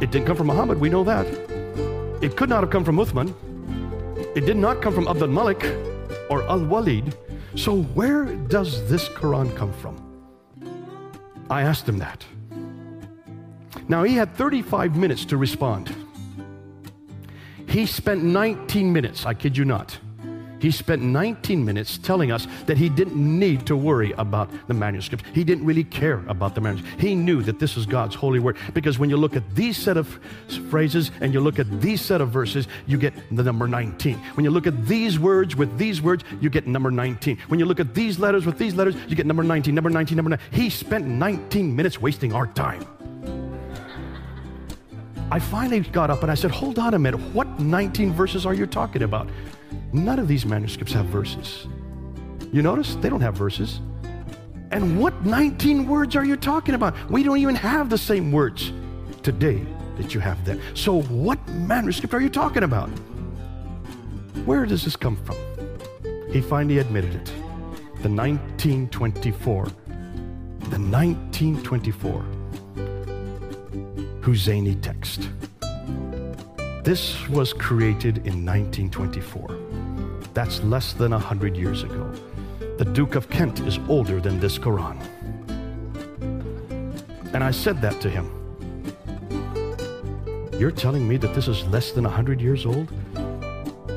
It 0.00 0.10
didn't 0.10 0.26
come 0.26 0.34
from 0.34 0.46
Muhammad, 0.46 0.80
we 0.80 0.88
know 0.88 1.04
that. 1.04 1.26
It 2.22 2.38
could 2.38 2.48
not 2.48 2.62
have 2.62 2.70
come 2.70 2.86
from 2.86 2.96
Uthman. 2.96 3.34
It 4.34 4.46
did 4.46 4.56
not 4.56 4.80
come 4.80 4.94
from 4.94 5.06
Abdul 5.08 5.28
Malik 5.28 5.62
or 6.30 6.42
Al 6.48 6.64
Walid. 6.64 7.14
So, 7.54 7.82
where 7.82 8.24
does 8.24 8.88
this 8.88 9.10
Quran 9.10 9.54
come 9.54 9.74
from? 9.74 9.94
I 11.50 11.60
asked 11.60 11.86
him 11.86 11.98
that. 11.98 12.24
Now, 13.88 14.04
he 14.04 14.14
had 14.14 14.34
35 14.36 14.96
minutes 14.96 15.26
to 15.26 15.36
respond. 15.36 15.94
He 17.68 17.84
spent 17.84 18.24
19 18.24 18.90
minutes, 18.90 19.26
I 19.26 19.34
kid 19.34 19.54
you 19.54 19.66
not. 19.66 19.98
He 20.58 20.70
spent 20.70 21.02
19 21.02 21.64
minutes 21.64 21.98
telling 21.98 22.32
us 22.32 22.46
that 22.66 22.76
he 22.76 22.88
didn't 22.88 23.16
need 23.16 23.66
to 23.66 23.76
worry 23.76 24.12
about 24.12 24.50
the 24.68 24.74
manuscripts. 24.74 25.24
He 25.34 25.44
didn't 25.44 25.64
really 25.64 25.84
care 25.84 26.24
about 26.28 26.54
the 26.54 26.60
manuscripts. 26.60 27.02
He 27.02 27.14
knew 27.14 27.42
that 27.42 27.58
this 27.58 27.76
is 27.76 27.86
God's 27.86 28.14
holy 28.14 28.38
word 28.38 28.56
because 28.74 28.98
when 28.98 29.10
you 29.10 29.16
look 29.16 29.36
at 29.36 29.54
these 29.54 29.76
set 29.76 29.96
of 29.96 30.18
phrases 30.70 31.10
and 31.20 31.32
you 31.32 31.40
look 31.40 31.58
at 31.58 31.80
these 31.80 32.00
set 32.00 32.20
of 32.20 32.30
verses, 32.30 32.68
you 32.86 32.96
get 32.98 33.12
the 33.30 33.42
number 33.42 33.68
19. 33.68 34.14
When 34.34 34.44
you 34.44 34.50
look 34.50 34.66
at 34.66 34.86
these 34.86 35.18
words 35.18 35.56
with 35.56 35.76
these 35.78 36.00
words, 36.00 36.24
you 36.40 36.50
get 36.50 36.66
number 36.66 36.90
19. 36.90 37.38
When 37.48 37.60
you 37.60 37.66
look 37.66 37.80
at 37.80 37.94
these 37.94 38.18
letters 38.18 38.46
with 38.46 38.58
these 38.58 38.74
letters, 38.74 38.94
you 39.08 39.16
get 39.16 39.26
number 39.26 39.42
19, 39.42 39.74
number 39.74 39.90
19, 39.90 40.16
number 40.16 40.30
19. 40.30 40.46
He 40.52 40.70
spent 40.70 41.06
19 41.06 41.74
minutes 41.74 42.00
wasting 42.00 42.32
our 42.32 42.46
time. 42.46 42.84
I 45.30 45.40
finally 45.40 45.80
got 45.80 46.08
up 46.08 46.22
and 46.22 46.30
I 46.30 46.34
said, 46.34 46.52
Hold 46.52 46.78
on 46.78 46.94
a 46.94 46.98
minute. 46.98 47.20
What 47.32 47.58
19 47.58 48.12
verses 48.12 48.46
are 48.46 48.54
you 48.54 48.66
talking 48.66 49.02
about? 49.02 49.28
None 49.96 50.18
of 50.18 50.28
these 50.28 50.44
manuscripts 50.44 50.92
have 50.92 51.06
verses. 51.06 51.66
You 52.52 52.60
notice? 52.60 52.96
They 52.96 53.08
don't 53.08 53.22
have 53.22 53.34
verses. 53.34 53.80
And 54.70 55.00
what 55.00 55.24
19 55.24 55.88
words 55.88 56.14
are 56.16 56.24
you 56.24 56.36
talking 56.36 56.74
about? 56.74 56.94
We 57.10 57.22
don't 57.22 57.38
even 57.38 57.54
have 57.54 57.88
the 57.88 57.96
same 57.96 58.30
words 58.30 58.74
today 59.22 59.64
that 59.96 60.12
you 60.12 60.20
have 60.20 60.44
then. 60.44 60.60
So, 60.74 61.00
what 61.02 61.38
manuscript 61.48 62.12
are 62.12 62.20
you 62.20 62.28
talking 62.28 62.62
about? 62.62 62.88
Where 64.44 64.66
does 64.66 64.84
this 64.84 64.96
come 64.96 65.16
from? 65.24 65.36
He 66.30 66.42
finally 66.42 66.78
admitted 66.78 67.14
it. 67.14 67.32
The 68.02 68.10
1924. 68.10 69.64
The 69.64 70.78
1924 70.78 72.24
Husseini 74.20 74.78
text. 74.82 75.30
This 76.84 77.26
was 77.30 77.54
created 77.54 78.18
in 78.18 78.44
1924. 78.44 79.65
That's 80.36 80.62
less 80.64 80.92
than 80.92 81.12
100 81.12 81.56
years 81.56 81.82
ago. 81.82 82.12
The 82.76 82.84
Duke 82.84 83.14
of 83.14 83.30
Kent 83.30 83.60
is 83.60 83.78
older 83.88 84.20
than 84.20 84.38
this 84.38 84.58
Quran. 84.58 85.00
And 87.32 87.42
I 87.42 87.50
said 87.50 87.80
that 87.80 88.02
to 88.02 88.10
him. 88.10 88.26
You're 90.58 90.72
telling 90.72 91.08
me 91.08 91.16
that 91.16 91.34
this 91.34 91.48
is 91.48 91.64
less 91.68 91.92
than 91.92 92.04
100 92.04 92.42
years 92.42 92.66
old? 92.66 92.92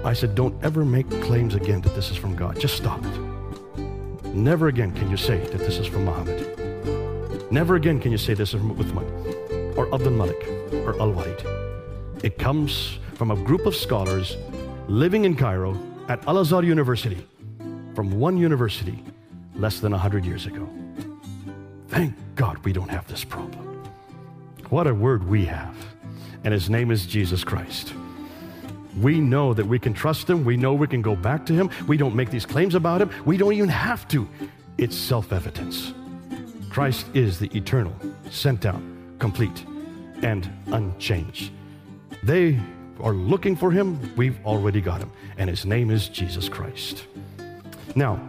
I 0.06 0.14
said, 0.14 0.34
Don't 0.34 0.56
ever 0.64 0.86
make 0.86 1.10
claims 1.24 1.56
again 1.56 1.82
that 1.82 1.94
this 1.94 2.10
is 2.10 2.16
from 2.16 2.38
God. 2.38 2.58
Just 2.58 2.78
stop 2.78 3.04
it. 3.04 4.34
Never 4.34 4.70
again 4.70 4.94
can 4.94 5.12
you 5.12 5.18
say 5.18 5.40
that 5.40 5.60
this 5.60 5.78
is 5.78 5.88
from 5.88 6.06
Muhammad. 6.06 7.52
Never 7.52 7.76
again 7.76 8.00
can 8.00 8.14
you 8.14 8.18
say 8.18 8.34
this 8.34 8.54
is 8.54 8.62
from 8.62 8.78
Uthman 8.78 9.76
or 9.76 9.94
Abdul 9.94 10.12
Malik 10.12 10.42
or 10.86 10.98
Al 11.02 11.12
Walid. 11.12 11.44
It 12.24 12.38
comes 12.38 12.98
from 13.16 13.32
a 13.32 13.36
group 13.36 13.66
of 13.66 13.76
scholars 13.76 14.38
living 14.88 15.26
in 15.26 15.36
Cairo 15.36 15.78
at 16.10 16.28
Al 16.28 16.40
Azhar 16.40 16.64
University 16.64 17.26
from 17.96 18.20
one 18.20 18.36
university 18.36 19.02
less 19.56 19.80
than 19.80 19.92
100 19.92 20.26
years 20.26 20.48
ago. 20.48 20.68
Thank 21.88 22.16
God 22.36 22.58
we 22.66 22.74
don't 22.74 22.90
have 22.90 23.08
this 23.08 23.24
problem. 23.24 23.84
What 24.70 24.88
a 24.88 24.94
word 24.94 25.28
we 25.28 25.46
have. 25.46 25.76
And 26.44 26.54
his 26.54 26.70
name 26.70 26.92
is 26.92 27.06
Jesus 27.06 27.44
Christ. 27.44 27.94
We 29.00 29.20
know 29.20 29.54
that 29.54 29.66
we 29.66 29.78
can 29.78 29.94
trust 29.94 30.30
him. 30.30 30.44
We 30.44 30.58
know 30.58 30.74
we 30.74 30.88
can 30.88 31.02
go 31.02 31.16
back 31.16 31.46
to 31.46 31.54
him. 31.54 31.70
We 31.88 31.96
don't 31.96 32.16
make 32.16 32.32
these 32.32 32.46
claims 32.46 32.76
about 32.76 33.02
him. 33.02 33.12
We 33.26 33.38
don't 33.38 33.54
even 33.54 33.70
have 33.70 34.08
to. 34.10 34.28
It's 34.78 34.96
self 34.96 35.32
evidence. 35.32 35.94
Christ 36.70 37.06
is 37.14 37.40
the 37.40 37.56
eternal, 37.56 37.94
sent 38.32 38.66
out, 38.66 38.82
complete, 39.20 39.66
and 40.22 40.50
unchanged. 40.68 41.52
They 42.24 42.60
are 43.02 43.14
looking 43.14 43.56
for 43.56 43.72
him. 43.72 44.16
We've 44.16 44.40
already 44.46 44.82
got 44.82 45.02
him. 45.02 45.12
And 45.38 45.50
his 45.50 45.66
name 45.66 45.92
is 45.92 46.10
Jesus 46.10 46.50
Christ. 46.50 47.06
Now, 47.96 48.20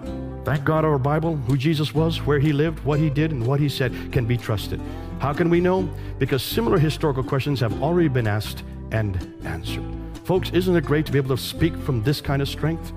thank 0.44 0.64
God 0.64 0.84
our 0.84 0.98
Bible, 0.98 1.36
who 1.36 1.56
Jesus 1.56 1.94
was, 1.94 2.18
where 2.22 2.38
he 2.38 2.52
lived, 2.52 2.84
what 2.84 2.98
he 2.98 3.10
did, 3.10 3.32
and 3.32 3.46
what 3.46 3.60
he 3.60 3.68
said 3.68 3.92
can 4.12 4.24
be 4.26 4.36
trusted. 4.36 4.80
How 5.18 5.32
can 5.32 5.50
we 5.50 5.60
know? 5.60 5.88
Because 6.18 6.42
similar 6.42 6.78
historical 6.78 7.22
questions 7.22 7.60
have 7.60 7.82
already 7.82 8.08
been 8.08 8.26
asked 8.26 8.64
and 8.90 9.34
answered. 9.44 9.84
Folks, 10.24 10.50
isn't 10.50 10.74
it 10.74 10.84
great 10.84 11.06
to 11.06 11.12
be 11.12 11.18
able 11.18 11.36
to 11.36 11.42
speak 11.42 11.76
from 11.76 12.02
this 12.02 12.20
kind 12.20 12.40
of 12.40 12.48
strength? 12.48 12.92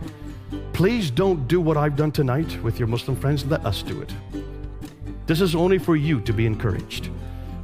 Please 0.71 1.11
don't 1.11 1.47
do 1.47 1.59
what 1.59 1.77
I've 1.77 1.95
done 1.95 2.11
tonight 2.11 2.61
with 2.63 2.79
your 2.79 2.87
Muslim 2.87 3.15
friends. 3.15 3.45
Let 3.45 3.65
us 3.65 3.83
do 3.83 4.01
it. 4.01 4.13
This 5.25 5.41
is 5.41 5.55
only 5.55 5.77
for 5.77 5.95
you 5.95 6.19
to 6.21 6.33
be 6.33 6.45
encouraged. 6.45 7.09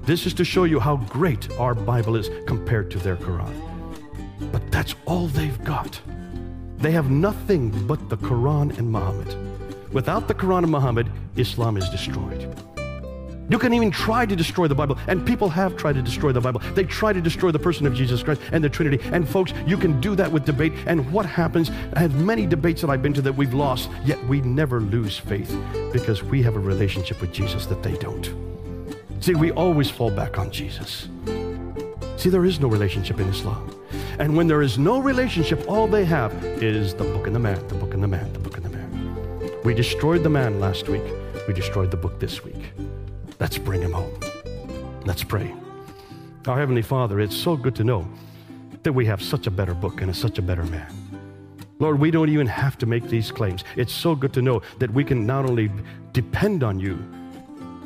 This 0.03 0.25
is 0.25 0.33
to 0.35 0.43
show 0.43 0.63
you 0.63 0.79
how 0.79 0.97
great 0.97 1.51
our 1.59 1.75
Bible 1.75 2.15
is 2.15 2.29
compared 2.47 2.89
to 2.91 2.99
their 2.99 3.15
Quran. 3.15 3.68
But 4.51 4.71
that's 4.71 4.95
all 5.05 5.27
they've 5.27 5.63
got. 5.63 5.99
They 6.77 6.91
have 6.91 7.09
nothing 7.09 7.71
but 7.87 8.09
the 8.09 8.17
Quran 8.17 8.77
and 8.77 8.91
Muhammad. 8.91 9.35
Without 9.91 10.27
the 10.27 10.33
Quran 10.33 10.63
and 10.63 10.71
Muhammad, 10.71 11.09
Islam 11.35 11.77
is 11.77 11.89
destroyed. 11.89 12.47
You 13.49 13.57
can 13.57 13.73
even 13.73 13.89
try 13.89 14.27
to 14.27 14.35
destroy 14.35 14.67
the 14.67 14.75
Bible, 14.75 14.95
and 15.07 15.25
people 15.25 15.49
have 15.49 15.75
tried 15.75 15.95
to 15.95 16.03
destroy 16.03 16.31
the 16.31 16.39
Bible. 16.39 16.61
They 16.75 16.83
try 16.83 17.13
to 17.13 17.19
destroy 17.19 17.49
the 17.49 17.57
person 17.57 17.87
of 17.87 17.95
Jesus 17.95 18.21
Christ 18.21 18.41
and 18.51 18.63
the 18.63 18.69
Trinity. 18.69 19.03
And 19.11 19.27
folks, 19.27 19.53
you 19.65 19.75
can 19.75 19.99
do 19.99 20.15
that 20.15 20.31
with 20.31 20.45
debate. 20.45 20.73
And 20.85 21.11
what 21.11 21.25
happens? 21.25 21.71
I 21.93 21.99
have 21.99 22.13
many 22.13 22.45
debates 22.45 22.81
that 22.81 22.91
I've 22.91 23.01
been 23.01 23.13
to 23.13 23.23
that 23.23 23.33
we've 23.33 23.55
lost, 23.55 23.89
yet 24.05 24.23
we 24.27 24.41
never 24.41 24.79
lose 24.79 25.17
faith 25.17 25.57
because 25.91 26.23
we 26.23 26.43
have 26.43 26.55
a 26.55 26.59
relationship 26.59 27.19
with 27.21 27.33
Jesus 27.33 27.65
that 27.65 27.81
they 27.81 27.97
don't. 27.97 28.31
See, 29.19 29.33
we 29.33 29.51
always 29.51 29.89
fall 29.89 30.11
back 30.11 30.37
on 30.37 30.51
Jesus. 30.51 31.07
See, 32.19 32.27
there 32.27 32.43
is 32.43 32.59
no 32.59 32.67
relationship 32.67 33.21
in 33.21 33.29
Islam. 33.29 33.73
And 34.19 34.35
when 34.35 34.47
there 34.47 34.61
is 34.61 34.77
no 34.77 34.99
relationship, 34.99 35.63
all 35.69 35.87
they 35.87 36.03
have 36.03 36.33
is 36.43 36.93
the 36.93 37.05
book 37.05 37.27
and 37.27 37.33
the 37.33 37.39
man, 37.39 37.65
the 37.69 37.75
book 37.75 37.93
and 37.93 38.03
the 38.03 38.09
man, 38.09 38.33
the 38.33 38.39
book 38.39 38.57
and 38.57 38.65
the 38.65 38.69
man. 38.69 39.61
We 39.63 39.73
destroyed 39.73 40.23
the 40.23 40.29
man 40.29 40.59
last 40.59 40.89
week. 40.89 41.05
We 41.47 41.53
destroyed 41.53 41.91
the 41.91 41.97
book 41.97 42.19
this 42.19 42.43
week. 42.43 42.73
Let's 43.39 43.57
bring 43.57 43.81
him 43.81 43.93
home. 43.93 44.19
Let's 45.05 45.23
pray. 45.23 45.55
Our 46.45 46.59
Heavenly 46.59 46.81
Father, 46.81 47.21
it's 47.21 47.37
so 47.37 47.55
good 47.55 47.73
to 47.75 47.85
know 47.85 48.05
that 48.83 48.91
we 48.91 49.05
have 49.05 49.21
such 49.21 49.47
a 49.47 49.51
better 49.51 49.73
book 49.73 50.01
and 50.01 50.13
such 50.13 50.37
a 50.39 50.41
better 50.41 50.65
man. 50.65 50.91
Lord, 51.79 52.01
we 52.01 52.11
don't 52.11 52.27
even 52.27 52.47
have 52.47 52.77
to 52.79 52.85
make 52.85 53.05
these 53.05 53.31
claims. 53.31 53.63
It's 53.77 53.93
so 53.93 54.13
good 54.13 54.33
to 54.33 54.41
know 54.41 54.61
that 54.79 54.91
we 54.91 55.05
can 55.05 55.25
not 55.25 55.45
only 55.45 55.71
depend 56.11 56.63
on 56.63 56.81
you, 56.81 56.95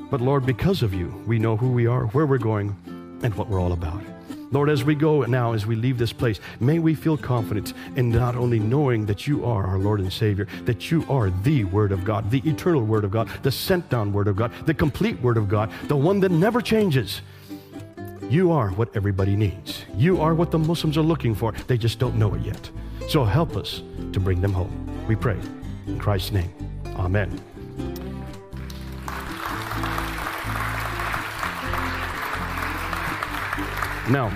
but 0.09 0.21
Lord, 0.21 0.43
because 0.43 0.81
of 0.81 0.91
you, 0.91 1.23
we 1.27 1.37
know 1.37 1.55
who 1.55 1.71
we 1.71 1.85
are, 1.85 2.07
where 2.07 2.25
we're 2.25 2.39
going, 2.39 2.75
and 3.21 3.35
what 3.35 3.47
we're 3.47 3.61
all 3.61 3.73
about. 3.73 4.01
Lord, 4.53 4.69
as 4.69 4.83
we 4.83 4.93
go 4.93 5.23
now, 5.23 5.53
as 5.53 5.65
we 5.65 5.75
leave 5.75 5.97
this 5.97 6.13
place, 6.13 6.39
may 6.59 6.77
we 6.77 6.93
feel 6.93 7.17
confident 7.17 7.73
in 7.95 8.09
not 8.09 8.35
only 8.35 8.59
knowing 8.59 9.07
that 9.07 9.25
you 9.25 9.43
are 9.43 9.65
our 9.65 9.79
Lord 9.79 9.99
and 9.99 10.13
Savior, 10.13 10.47
that 10.65 10.91
you 10.91 11.03
are 11.09 11.31
the 11.41 11.63
Word 11.63 11.91
of 11.91 12.05
God, 12.05 12.29
the 12.29 12.47
eternal 12.47 12.83
Word 12.83 13.03
of 13.03 13.09
God, 13.09 13.27
the 13.41 13.51
sent 13.51 13.89
down 13.89 14.13
Word 14.13 14.27
of 14.27 14.35
God, 14.35 14.51
the 14.67 14.73
complete 14.73 15.19
Word 15.21 15.37
of 15.37 15.49
God, 15.49 15.71
the 15.87 15.95
one 15.95 16.19
that 16.19 16.31
never 16.31 16.61
changes. 16.61 17.21
You 18.29 18.51
are 18.51 18.69
what 18.69 18.95
everybody 18.95 19.35
needs. 19.35 19.85
You 19.97 20.21
are 20.21 20.35
what 20.35 20.51
the 20.51 20.59
Muslims 20.59 20.97
are 20.97 21.01
looking 21.01 21.33
for. 21.33 21.51
They 21.65 21.77
just 21.77 21.97
don't 21.97 22.15
know 22.15 22.35
it 22.35 22.41
yet. 22.41 22.69
So 23.09 23.23
help 23.23 23.57
us 23.57 23.81
to 24.11 24.19
bring 24.19 24.39
them 24.39 24.53
home. 24.53 24.71
We 25.07 25.15
pray. 25.15 25.39
In 25.87 25.97
Christ's 25.97 26.31
name. 26.31 26.53
Amen. 26.95 27.52
Now, 34.13 34.29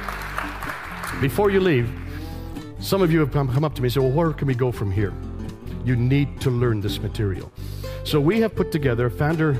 before 1.21 1.51
you 1.51 1.59
leave, 1.59 1.87
some 2.79 3.03
of 3.03 3.11
you 3.11 3.19
have 3.19 3.31
come, 3.31 3.63
up 3.63 3.75
to 3.75 3.81
me 3.83 3.85
and 3.85 3.93
said, 3.93 4.01
Well, 4.01 4.11
where 4.11 4.33
can 4.33 4.47
we 4.47 4.55
go 4.55 4.71
from 4.71 4.89
here? 4.91 5.13
You 5.85 5.95
need 5.95 6.41
to 6.41 6.49
learn 6.49 6.81
this 6.81 6.99
material. 6.99 7.51
So 8.03 8.19
we 8.19 8.39
have 8.39 8.55
put 8.55 8.71
together, 8.71 9.07
Pfander 9.07 9.55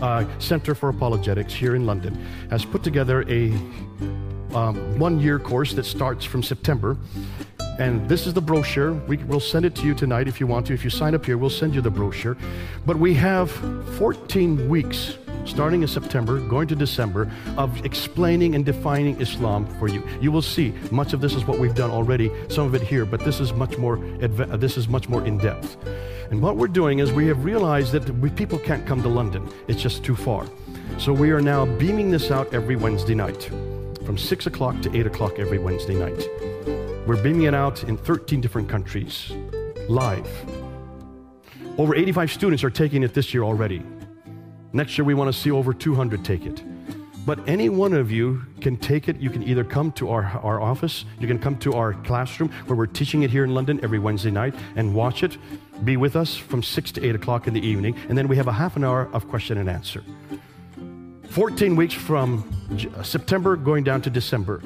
uh, 0.00 0.26
Center 0.40 0.74
for 0.74 0.88
Apologetics 0.88 1.54
here 1.54 1.76
in 1.76 1.86
London 1.86 2.14
has 2.50 2.64
put 2.64 2.82
together 2.82 3.22
a 3.28 3.52
um, 4.56 4.98
one 4.98 5.20
year 5.20 5.38
course 5.38 5.72
that 5.74 5.84
starts 5.84 6.24
from 6.24 6.42
September. 6.42 6.96
And 7.78 8.08
this 8.08 8.26
is 8.26 8.34
the 8.34 8.42
brochure. 8.42 8.92
We, 8.92 9.18
will 9.18 9.38
send 9.38 9.64
it 9.64 9.76
to 9.76 9.86
you 9.86 9.94
tonight 9.94 10.26
if 10.26 10.40
you 10.40 10.48
want 10.48 10.66
to. 10.66 10.74
If 10.74 10.82
you 10.82 10.90
sign 10.90 11.14
up 11.14 11.24
here, 11.24 11.38
we'll 11.38 11.48
send 11.48 11.76
you 11.76 11.80
the 11.80 11.90
brochure. 11.90 12.36
But 12.86 12.96
we 12.96 13.14
have 13.14 13.52
14 13.98 14.68
weeks 14.68 15.16
starting 15.44 15.82
in 15.82 15.88
September, 15.88 16.40
going 16.40 16.68
to 16.68 16.76
December, 16.76 17.30
of 17.56 17.84
explaining 17.84 18.54
and 18.54 18.64
defining 18.64 19.20
Islam 19.20 19.66
for 19.78 19.88
you. 19.88 20.02
You 20.20 20.32
will 20.32 20.42
see 20.42 20.74
much 20.90 21.12
of 21.12 21.20
this 21.20 21.34
is 21.34 21.44
what 21.44 21.58
we've 21.58 21.74
done 21.74 21.90
already, 21.90 22.30
some 22.48 22.66
of 22.66 22.74
it 22.74 22.82
here, 22.82 23.04
but 23.04 23.24
this 23.24 23.40
is 23.40 23.52
much 23.52 23.78
more 23.78 23.96
this 23.96 24.76
is 24.76 24.88
much 24.88 25.08
more 25.08 25.24
in 25.24 25.38
depth. 25.38 25.76
And 26.30 26.40
what 26.40 26.56
we're 26.56 26.68
doing 26.68 27.00
is 27.00 27.12
we 27.12 27.26
have 27.26 27.44
realized 27.44 27.92
that 27.92 28.08
we, 28.18 28.30
people 28.30 28.58
can't 28.58 28.86
come 28.86 29.02
to 29.02 29.08
London. 29.08 29.48
It's 29.68 29.82
just 29.82 30.02
too 30.02 30.16
far. 30.16 30.46
So 30.98 31.12
we 31.12 31.30
are 31.30 31.40
now 31.40 31.66
beaming 31.66 32.10
this 32.10 32.30
out 32.30 32.52
every 32.54 32.76
Wednesday 32.76 33.14
night, 33.14 33.44
from 34.04 34.16
six 34.16 34.46
o'clock 34.46 34.80
to 34.82 34.96
eight 34.96 35.06
o'clock 35.06 35.38
every 35.38 35.58
Wednesday 35.58 35.94
night. 35.94 36.26
We're 37.06 37.22
beaming 37.22 37.42
it 37.42 37.54
out 37.54 37.84
in 37.84 37.96
13 37.96 38.40
different 38.40 38.68
countries, 38.68 39.32
live. 39.88 40.28
Over 41.78 41.96
85 41.96 42.30
students 42.30 42.62
are 42.64 42.70
taking 42.70 43.02
it 43.02 43.14
this 43.14 43.34
year 43.34 43.42
already. 43.42 43.82
Next 44.72 44.96
year, 44.96 45.04
we 45.04 45.14
want 45.14 45.32
to 45.32 45.38
see 45.38 45.50
over 45.50 45.74
200 45.74 46.24
take 46.24 46.46
it. 46.46 46.62
But 47.24 47.46
any 47.48 47.68
one 47.68 47.92
of 47.92 48.10
you 48.10 48.42
can 48.60 48.76
take 48.76 49.08
it. 49.08 49.20
You 49.20 49.30
can 49.30 49.42
either 49.44 49.62
come 49.62 49.92
to 49.92 50.10
our, 50.10 50.24
our 50.42 50.60
office, 50.60 51.04
you 51.20 51.28
can 51.28 51.38
come 51.38 51.56
to 51.58 51.74
our 51.74 51.94
classroom 51.94 52.50
where 52.66 52.76
we're 52.76 52.86
teaching 52.86 53.22
it 53.22 53.30
here 53.30 53.44
in 53.44 53.54
London 53.54 53.78
every 53.82 54.00
Wednesday 54.00 54.30
night 54.30 54.54
and 54.74 54.92
watch 54.94 55.22
it. 55.22 55.38
Be 55.84 55.96
with 55.96 56.16
us 56.16 56.36
from 56.36 56.62
6 56.62 56.92
to 56.92 57.04
8 57.04 57.14
o'clock 57.14 57.46
in 57.46 57.54
the 57.54 57.64
evening. 57.64 57.96
And 58.08 58.18
then 58.18 58.26
we 58.26 58.36
have 58.36 58.48
a 58.48 58.52
half 58.52 58.76
an 58.76 58.82
hour 58.82 59.08
of 59.12 59.28
question 59.28 59.58
and 59.58 59.68
answer. 59.68 60.02
14 61.28 61.76
weeks 61.76 61.94
from 61.94 62.50
September 63.02 63.56
going 63.56 63.84
down 63.84 64.02
to 64.02 64.10
December. 64.10 64.60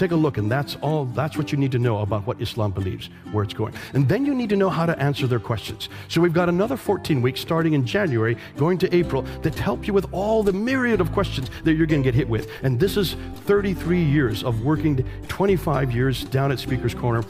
Take 0.00 0.12
a 0.12 0.16
look, 0.16 0.38
and 0.38 0.50
that's 0.50 0.76
all, 0.76 1.04
that's 1.04 1.36
what 1.36 1.52
you 1.52 1.58
need 1.58 1.72
to 1.72 1.78
know 1.78 1.98
about 1.98 2.26
what 2.26 2.40
Islam 2.40 2.70
believes, 2.70 3.10
where 3.32 3.44
it's 3.44 3.52
going. 3.52 3.74
And 3.92 4.08
then 4.08 4.24
you 4.24 4.34
need 4.34 4.48
to 4.48 4.56
know 4.56 4.70
how 4.70 4.86
to 4.86 4.98
answer 4.98 5.26
their 5.26 5.38
questions. 5.38 5.90
So 6.08 6.22
we've 6.22 6.32
got 6.32 6.48
another 6.48 6.78
14 6.78 7.20
weeks 7.20 7.38
starting 7.38 7.74
in 7.74 7.84
January, 7.84 8.38
going 8.56 8.78
to 8.78 8.96
April, 8.96 9.20
that 9.42 9.54
help 9.56 9.86
you 9.86 9.92
with 9.92 10.10
all 10.10 10.42
the 10.42 10.54
myriad 10.54 11.02
of 11.02 11.12
questions 11.12 11.50
that 11.64 11.74
you're 11.74 11.86
going 11.86 12.02
to 12.02 12.06
get 12.06 12.14
hit 12.14 12.26
with. 12.26 12.50
And 12.62 12.80
this 12.80 12.96
is 12.96 13.14
33 13.44 14.02
years 14.02 14.42
of 14.42 14.62
working, 14.62 15.04
25 15.28 15.92
years 15.92 16.24
down 16.24 16.50
at 16.50 16.58
Speaker's 16.58 16.94
Corner 16.94 17.22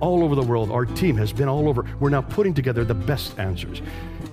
all 0.00 0.24
over 0.24 0.34
the 0.34 0.42
world. 0.42 0.70
Our 0.70 0.86
team 0.86 1.18
has 1.18 1.30
been 1.30 1.50
all 1.50 1.68
over. 1.68 1.84
We're 2.00 2.08
now 2.08 2.22
putting 2.22 2.54
together 2.54 2.86
the 2.86 2.94
best 2.94 3.38
answers. 3.38 3.82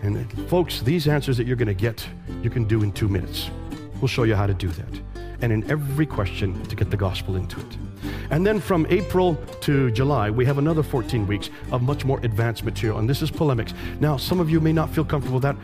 And 0.02 0.16
uh, 0.16 0.44
folks, 0.44 0.80
these 0.80 1.10
answers 1.10 1.36
that 1.36 1.46
you're 1.46 1.58
going 1.58 1.68
to 1.68 1.74
get, 1.74 2.08
you 2.42 2.50
can 2.50 2.64
do 2.64 2.84
in 2.84 2.94
two 2.94 3.10
minutes. 3.10 3.50
We'll 4.00 4.08
show 4.08 4.24
you 4.24 4.36
how 4.36 4.48
to 4.48 4.54
do 4.54 4.70
that 4.70 5.11
and 5.42 5.52
in 5.52 5.70
every 5.70 6.06
question 6.06 6.62
to 6.66 6.76
get 6.76 6.90
the 6.90 6.98
gospel 6.98 7.36
into 7.36 7.60
it. 7.60 7.78
And 8.30 8.46
then 8.46 8.60
from 8.60 8.88
April 8.90 9.36
to 9.62 9.92
July, 9.92 10.30
we 10.30 10.46
have 10.46 10.58
another 10.58 10.84
14 10.84 11.28
weeks 11.28 11.50
of 11.72 11.82
much 11.82 12.06
more 12.06 12.20
advanced 12.24 12.64
material, 12.64 13.00
and 13.00 13.10
this 13.10 13.22
is 13.22 13.30
polemics. 13.30 13.74
Now, 14.00 14.18
some 14.18 14.40
of 14.40 14.50
you 14.50 14.60
may 14.60 14.72
not 14.72 14.90
feel 14.90 15.04
comfortable 15.04 15.40
with 15.40 15.44
that. 15.44 15.56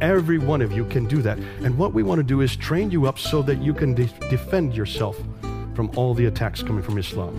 Every 0.00 0.38
one 0.38 0.60
of 0.60 0.72
you 0.72 0.84
can 0.86 1.06
do 1.06 1.22
that. 1.22 1.38
And 1.62 1.78
what 1.78 1.92
we 1.92 2.02
want 2.02 2.18
to 2.18 2.24
do 2.24 2.40
is 2.40 2.56
train 2.56 2.90
you 2.90 3.06
up 3.06 3.18
so 3.18 3.42
that 3.42 3.62
you 3.62 3.72
can 3.72 3.94
de- 3.94 4.06
defend 4.28 4.74
yourself 4.74 5.18
from 5.74 5.90
all 5.94 6.14
the 6.14 6.26
attacks 6.26 6.62
coming 6.62 6.82
from 6.82 6.98
Islam. 6.98 7.32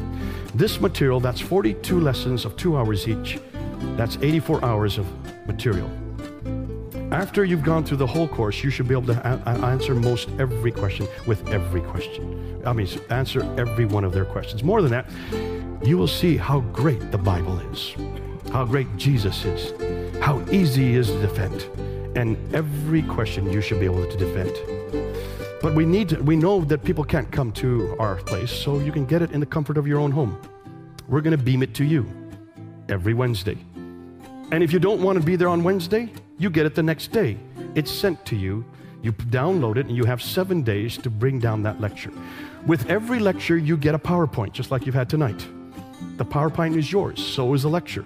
This 0.54 0.80
material, 0.80 1.20
that's 1.20 1.42
42 1.42 2.00
lessons 2.00 2.46
of 2.46 2.56
two 2.56 2.78
hours 2.78 3.08
each, 3.08 3.40
that's 3.98 4.18
84 4.22 4.64
hours 4.64 4.98
of 4.98 5.08
material. 5.48 5.90
After 7.12 7.46
you've 7.46 7.64
gone 7.64 7.86
through 7.86 7.98
the 7.98 8.08
whole 8.08 8.28
course, 8.28 8.64
you 8.64 8.70
should 8.70 8.88
be 8.88 8.94
able 8.94 9.14
to 9.14 9.26
answer 9.26 9.96
most 9.96 10.30
every 10.40 10.72
question 10.72 11.08
with 11.26 11.48
every 11.50 11.82
question. 11.82 12.62
I 12.66 12.74
mean, 12.74 12.88
answer 13.10 13.44
every 13.58 13.86
one 13.86 14.04
of 14.04 14.12
their 14.12 14.26
questions. 14.26 14.62
More 14.62 14.82
than 14.82 14.92
that, 14.92 15.10
you 15.88 15.98
will 15.98 16.08
see 16.08 16.36
how 16.36 16.60
great 16.60 17.12
the 17.12 17.18
Bible 17.18 17.60
is, 17.72 17.96
how 18.52 18.66
great 18.66 18.88
Jesus 18.98 19.46
is, 19.46 20.22
how 20.22 20.44
easy 20.52 20.96
is 20.96 21.08
to 21.08 21.22
defend. 21.22 21.62
And 22.18 22.38
every 22.54 23.04
question 23.04 23.52
you 23.54 23.62
should 23.62 23.80
be 23.80 23.86
able 23.86 24.06
to 24.06 24.18
defend. 24.18 24.52
But 25.62 25.76
we 25.76 25.86
need 25.86 26.10
to, 26.10 26.22
we 26.22 26.36
know 26.36 26.66
that 26.66 26.84
people 26.84 27.06
can't 27.06 27.32
come 27.32 27.54
to 27.54 27.96
our 28.00 28.16
place, 28.16 28.52
so 28.52 28.80
you 28.80 28.92
can 28.92 29.06
get 29.06 29.22
it 29.22 29.32
in 29.32 29.40
the 29.40 29.46
comfort 29.46 29.78
of 29.78 29.88
your 29.88 30.00
own 30.00 30.12
home. 30.12 30.38
We're 31.08 31.22
going 31.22 31.38
to 31.38 31.42
beam 31.42 31.64
it 31.64 31.74
to 31.76 31.86
you 31.86 32.06
every 32.90 33.14
Wednesday. 33.14 33.58
And 34.52 34.62
if 34.62 34.74
you 34.74 34.80
don't 34.80 35.02
want 35.02 35.18
to 35.18 35.24
be 35.24 35.36
there 35.38 35.48
on 35.48 35.64
Wednesday, 35.64 36.12
you 36.38 36.50
get 36.50 36.66
it 36.66 36.76
the 36.76 36.84
next 36.84 37.12
day. 37.12 37.38
It's 37.76 37.92
sent 37.92 38.26
to 38.26 38.36
you. 38.36 38.64
You 39.02 39.12
download 39.12 39.78
it, 39.78 39.86
and 39.86 39.96
you 39.96 40.06
have 40.06 40.22
seven 40.22 40.64
days 40.64 40.98
to 40.98 41.10
bring 41.10 41.40
down 41.40 41.64
that 41.64 41.80
lecture. 41.80 42.12
With 42.66 42.90
every 42.90 43.20
lecture, 43.20 43.58
you 43.58 43.78
get 43.78 43.96
a 43.96 44.00
PowerPoint, 44.00 44.52
just 44.52 44.72
like 44.72 44.86
you've 44.86 44.96
had 44.96 45.10
tonight. 45.10 45.48
The 46.18 46.26
PowerPoint 46.26 46.78
is 46.78 46.92
yours, 46.92 47.24
so 47.24 47.54
is 47.54 47.64
the 47.64 47.70
lecture. 47.70 48.06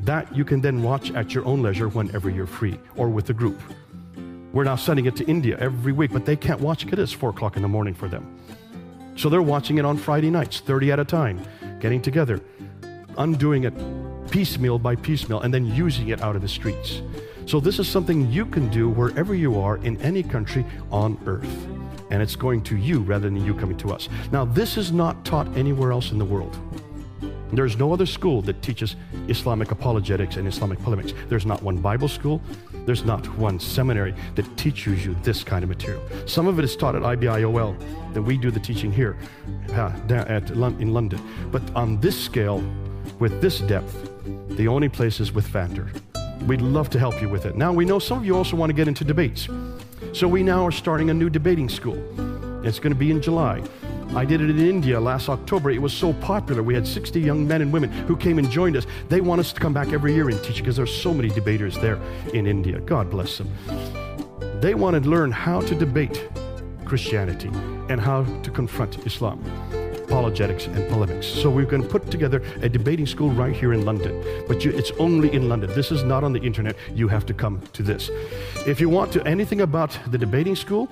That 0.00 0.34
you 0.34 0.44
can 0.44 0.60
then 0.60 0.82
watch 0.82 1.10
at 1.12 1.34
your 1.34 1.44
own 1.46 1.62
leisure 1.62 1.88
whenever 1.88 2.30
you're 2.30 2.46
free 2.46 2.78
or 2.96 3.08
with 3.08 3.30
a 3.30 3.34
group. 3.34 3.60
We're 4.52 4.64
now 4.64 4.76
sending 4.76 5.06
it 5.06 5.16
to 5.16 5.24
India 5.26 5.56
every 5.58 5.92
week, 5.92 6.12
but 6.12 6.26
they 6.26 6.36
can't 6.36 6.60
watch 6.60 6.84
it. 6.84 6.98
It's 6.98 7.12
4 7.12 7.30
o'clock 7.30 7.56
in 7.56 7.62
the 7.62 7.68
morning 7.68 7.94
for 7.94 8.08
them. 8.08 8.38
So 9.16 9.28
they're 9.28 9.42
watching 9.42 9.78
it 9.78 9.84
on 9.84 9.96
Friday 9.96 10.30
nights, 10.30 10.60
30 10.60 10.92
at 10.92 10.98
a 10.98 11.04
time, 11.04 11.40
getting 11.78 12.00
together, 12.02 12.40
undoing 13.16 13.64
it 13.64 13.74
piecemeal 14.30 14.78
by 14.78 14.96
piecemeal, 14.96 15.40
and 15.40 15.52
then 15.52 15.66
using 15.66 16.08
it 16.08 16.22
out 16.22 16.36
of 16.36 16.42
the 16.42 16.48
streets. 16.48 17.02
So, 17.50 17.58
this 17.58 17.80
is 17.80 17.88
something 17.88 18.30
you 18.30 18.46
can 18.46 18.68
do 18.68 18.88
wherever 18.88 19.34
you 19.34 19.58
are 19.58 19.78
in 19.78 20.00
any 20.02 20.22
country 20.22 20.64
on 20.92 21.18
earth. 21.26 21.66
And 22.12 22.22
it's 22.22 22.36
going 22.36 22.62
to 22.62 22.76
you 22.76 23.00
rather 23.00 23.28
than 23.28 23.44
you 23.44 23.54
coming 23.54 23.76
to 23.78 23.90
us. 23.90 24.08
Now, 24.30 24.44
this 24.44 24.76
is 24.76 24.92
not 24.92 25.24
taught 25.24 25.48
anywhere 25.56 25.90
else 25.90 26.12
in 26.12 26.18
the 26.18 26.24
world. 26.24 26.56
There's 27.52 27.76
no 27.76 27.92
other 27.92 28.06
school 28.06 28.40
that 28.42 28.62
teaches 28.62 28.94
Islamic 29.26 29.72
apologetics 29.72 30.36
and 30.36 30.46
Islamic 30.46 30.78
polemics. 30.78 31.12
There's 31.28 31.44
not 31.44 31.60
one 31.60 31.78
Bible 31.78 32.06
school. 32.06 32.40
There's 32.86 33.04
not 33.04 33.26
one 33.36 33.58
seminary 33.58 34.14
that 34.36 34.46
teaches 34.56 35.04
you 35.04 35.16
this 35.24 35.42
kind 35.42 35.64
of 35.64 35.68
material. 35.68 36.04
Some 36.26 36.46
of 36.46 36.56
it 36.60 36.64
is 36.64 36.76
taught 36.76 36.94
at 36.94 37.02
IBIOL, 37.02 38.14
that 38.14 38.22
we 38.22 38.38
do 38.38 38.52
the 38.52 38.60
teaching 38.60 38.92
here 38.92 39.16
uh, 39.70 39.92
at, 40.08 40.50
in 40.52 40.94
London. 40.94 41.20
But 41.50 41.68
on 41.74 41.98
this 42.00 42.16
scale, 42.16 42.62
with 43.18 43.40
this 43.40 43.58
depth, 43.58 44.08
the 44.50 44.68
only 44.68 44.88
place 44.88 45.18
is 45.18 45.32
with 45.32 45.48
Pfander. 45.48 45.90
We'd 46.46 46.62
love 46.62 46.90
to 46.90 46.98
help 46.98 47.20
you 47.20 47.28
with 47.28 47.46
it. 47.46 47.56
Now, 47.56 47.72
we 47.72 47.84
know 47.84 47.98
some 47.98 48.18
of 48.18 48.24
you 48.24 48.36
also 48.36 48.56
want 48.56 48.70
to 48.70 48.74
get 48.74 48.88
into 48.88 49.04
debates. 49.04 49.48
So, 50.12 50.26
we 50.26 50.42
now 50.42 50.66
are 50.66 50.72
starting 50.72 51.10
a 51.10 51.14
new 51.14 51.30
debating 51.30 51.68
school. 51.68 51.98
It's 52.64 52.78
going 52.78 52.92
to 52.92 52.98
be 52.98 53.10
in 53.10 53.20
July. 53.22 53.62
I 54.14 54.24
did 54.24 54.40
it 54.40 54.50
in 54.50 54.58
India 54.58 54.98
last 54.98 55.28
October. 55.28 55.70
It 55.70 55.80
was 55.80 55.92
so 55.92 56.12
popular. 56.14 56.62
We 56.62 56.74
had 56.74 56.86
60 56.86 57.20
young 57.20 57.46
men 57.46 57.62
and 57.62 57.72
women 57.72 57.90
who 57.90 58.16
came 58.16 58.38
and 58.38 58.50
joined 58.50 58.76
us. 58.76 58.86
They 59.08 59.20
want 59.20 59.40
us 59.40 59.52
to 59.52 59.60
come 59.60 59.72
back 59.72 59.92
every 59.92 60.14
year 60.14 60.28
and 60.28 60.42
teach 60.42 60.56
because 60.56 60.76
there's 60.76 60.94
so 60.94 61.14
many 61.14 61.28
debaters 61.28 61.76
there 61.78 61.98
in 62.34 62.46
India. 62.46 62.80
God 62.80 63.08
bless 63.08 63.38
them. 63.38 63.52
They 64.60 64.74
want 64.74 65.02
to 65.02 65.08
learn 65.08 65.30
how 65.30 65.60
to 65.60 65.74
debate 65.74 66.28
Christianity 66.84 67.48
and 67.88 68.00
how 68.00 68.24
to 68.42 68.50
confront 68.50 69.06
Islam 69.06 69.44
apologetics 70.10 70.66
and 70.66 70.88
polemics. 70.88 71.24
So 71.24 71.48
we're 71.48 71.66
going 71.66 71.82
to 71.82 71.88
put 71.88 72.10
together 72.10 72.42
a 72.62 72.68
debating 72.68 73.06
school 73.06 73.30
right 73.30 73.54
here 73.54 73.72
in 73.72 73.84
London. 73.84 74.12
But 74.48 74.64
you, 74.64 74.72
it's 74.72 74.90
only 74.98 75.32
in 75.32 75.48
London. 75.48 75.70
This 75.72 75.92
is 75.92 76.02
not 76.02 76.24
on 76.24 76.32
the 76.32 76.40
internet. 76.40 76.74
You 76.92 77.06
have 77.06 77.24
to 77.26 77.34
come 77.34 77.62
to 77.74 77.84
this. 77.84 78.10
If 78.66 78.80
you 78.80 78.88
want 78.88 79.12
to 79.12 79.24
anything 79.24 79.60
about 79.60 79.96
the 80.08 80.18
debating 80.18 80.56
school, 80.56 80.88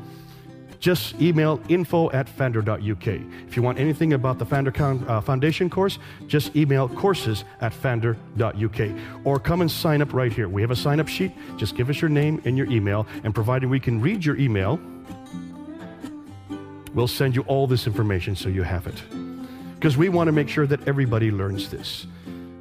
just 0.79 1.21
email 1.21 1.61
info 1.69 2.13
at 2.13 2.29
pfander.uk. 2.29 3.09
If 3.49 3.57
you 3.57 3.63
want 3.63 3.81
anything 3.81 4.13
about 4.13 4.39
the 4.39 4.47
Pfander 4.47 5.09
uh, 5.09 5.21
Foundation 5.21 5.69
course, 5.69 5.99
just 6.29 6.55
email 6.55 6.89
courses 6.89 7.45
at 7.61 7.73
pfander.uk. 7.73 8.81
Or 9.25 9.41
come 9.41 9.63
and 9.63 9.71
sign 9.71 10.01
up 10.01 10.13
right 10.13 10.33
here. 10.33 10.49
We 10.49 10.63
have 10.63 10.71
a 10.71 10.77
sign 10.77 11.01
up 11.01 11.09
sheet. 11.09 11.33
Just 11.57 11.75
give 11.75 11.91
us 11.91 12.01
your 12.01 12.09
name 12.09 12.41
and 12.45 12.57
your 12.57 12.71
email, 12.71 13.05
and 13.25 13.35
provided 13.35 13.69
we 13.69 13.81
can 13.81 14.01
read 14.01 14.25
your 14.25 14.37
email, 14.37 14.79
We'll 16.95 17.09
send 17.09 17.37
you 17.37 17.43
all 17.43 17.67
this 17.67 17.87
information 17.87 18.35
so 18.37 18.49
you 18.49 18.63
have 18.63 18.87
it. 18.87 19.03
Because 19.75 19.97
we 19.97 20.09
want 20.09 20.29
to 20.29 20.33
make 20.33 20.49
sure 20.49 20.67
that 20.67 20.87
everybody 20.89 21.31
learns 21.31 21.71
this. 21.71 22.07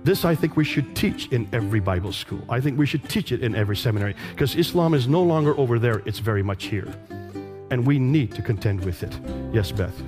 This, 0.04 0.24
I 0.24 0.36
think, 0.36 0.56
we 0.56 0.64
should 0.64 0.96
teach 0.96 1.28
in 1.30 1.50
every 1.52 1.80
Bible 1.80 2.14
school. 2.14 2.42
I 2.50 2.62
think 2.62 2.78
we 2.78 2.86
should 2.86 3.10
teach 3.10 3.32
it 3.32 3.42
in 3.42 3.56
every 3.56 3.76
seminary 3.76 4.16
because 4.32 4.56
Islam 4.56 4.94
is 4.94 5.08
no 5.08 5.22
longer 5.22 5.58
over 5.58 5.80
there, 5.80 6.02
it's 6.06 6.20
very 6.20 6.44
much 6.44 6.66
here. 6.66 6.88
And 7.72 7.86
we 7.86 8.00
need 8.00 8.34
to 8.36 8.42
contend 8.42 8.86
with 8.86 9.04
it. 9.04 9.20
Yes, 9.52 9.72
Beth. 9.72 10.02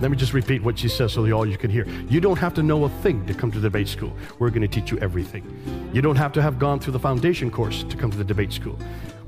Let 0.00 0.10
me 0.10 0.16
just 0.16 0.32
repeat 0.32 0.64
what 0.64 0.76
she 0.76 0.88
says 0.88 1.12
so 1.12 1.22
that 1.22 1.30
all 1.30 1.46
you 1.46 1.56
can 1.56 1.70
hear. 1.70 1.86
You 2.08 2.20
don't 2.20 2.38
have 2.38 2.54
to 2.54 2.62
know 2.62 2.84
a 2.84 2.88
thing 2.88 3.24
to 3.26 3.34
come 3.34 3.52
to 3.52 3.60
the 3.60 3.68
debate 3.68 3.86
school. 3.86 4.12
We're 4.40 4.50
going 4.50 4.62
to 4.62 4.68
teach 4.68 4.90
you 4.90 4.98
everything. 4.98 5.44
You 5.92 6.02
don't 6.02 6.16
have 6.16 6.32
to 6.32 6.42
have 6.42 6.58
gone 6.58 6.80
through 6.80 6.94
the 6.94 6.98
foundation 6.98 7.52
course 7.52 7.84
to 7.84 7.96
come 7.96 8.10
to 8.10 8.18
the 8.18 8.24
debate 8.24 8.52
school. 8.52 8.76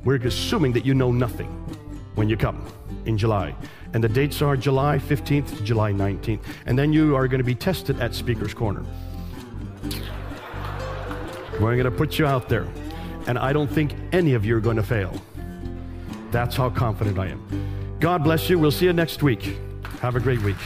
We're 0.02 0.16
assuming 0.16 0.72
that 0.72 0.84
you 0.84 0.94
know 0.94 1.12
nothing 1.12 1.46
when 2.16 2.28
you 2.28 2.36
come 2.36 2.66
in 3.06 3.18
July. 3.18 3.54
And 3.92 4.02
the 4.02 4.08
dates 4.08 4.42
are 4.42 4.56
July 4.56 4.98
15th 4.98 5.56
to 5.56 5.62
July 5.62 5.92
19th. 5.92 6.40
And 6.66 6.78
then 6.78 6.92
you 6.92 7.14
are 7.16 7.28
going 7.28 7.38
to 7.38 7.44
be 7.44 7.54
tested 7.54 8.00
at 8.00 8.14
Speaker's 8.14 8.54
Corner. 8.54 8.84
We're 11.60 11.76
going 11.76 11.84
to 11.84 11.90
put 11.90 12.18
you 12.18 12.26
out 12.26 12.48
there. 12.48 12.66
And 13.26 13.38
I 13.38 13.52
don't 13.52 13.70
think 13.70 13.94
any 14.12 14.34
of 14.34 14.44
you 14.44 14.56
are 14.56 14.60
going 14.60 14.76
to 14.76 14.82
fail. 14.82 15.14
That's 16.30 16.56
how 16.56 16.70
confident 16.70 17.18
I 17.18 17.28
am. 17.28 17.96
God 18.00 18.24
bless 18.24 18.50
you. 18.50 18.58
We'll 18.58 18.72
see 18.72 18.86
you 18.86 18.92
next 18.92 19.22
week. 19.22 19.56
Have 20.00 20.16
a 20.16 20.20
great 20.20 20.42
week. 20.42 20.56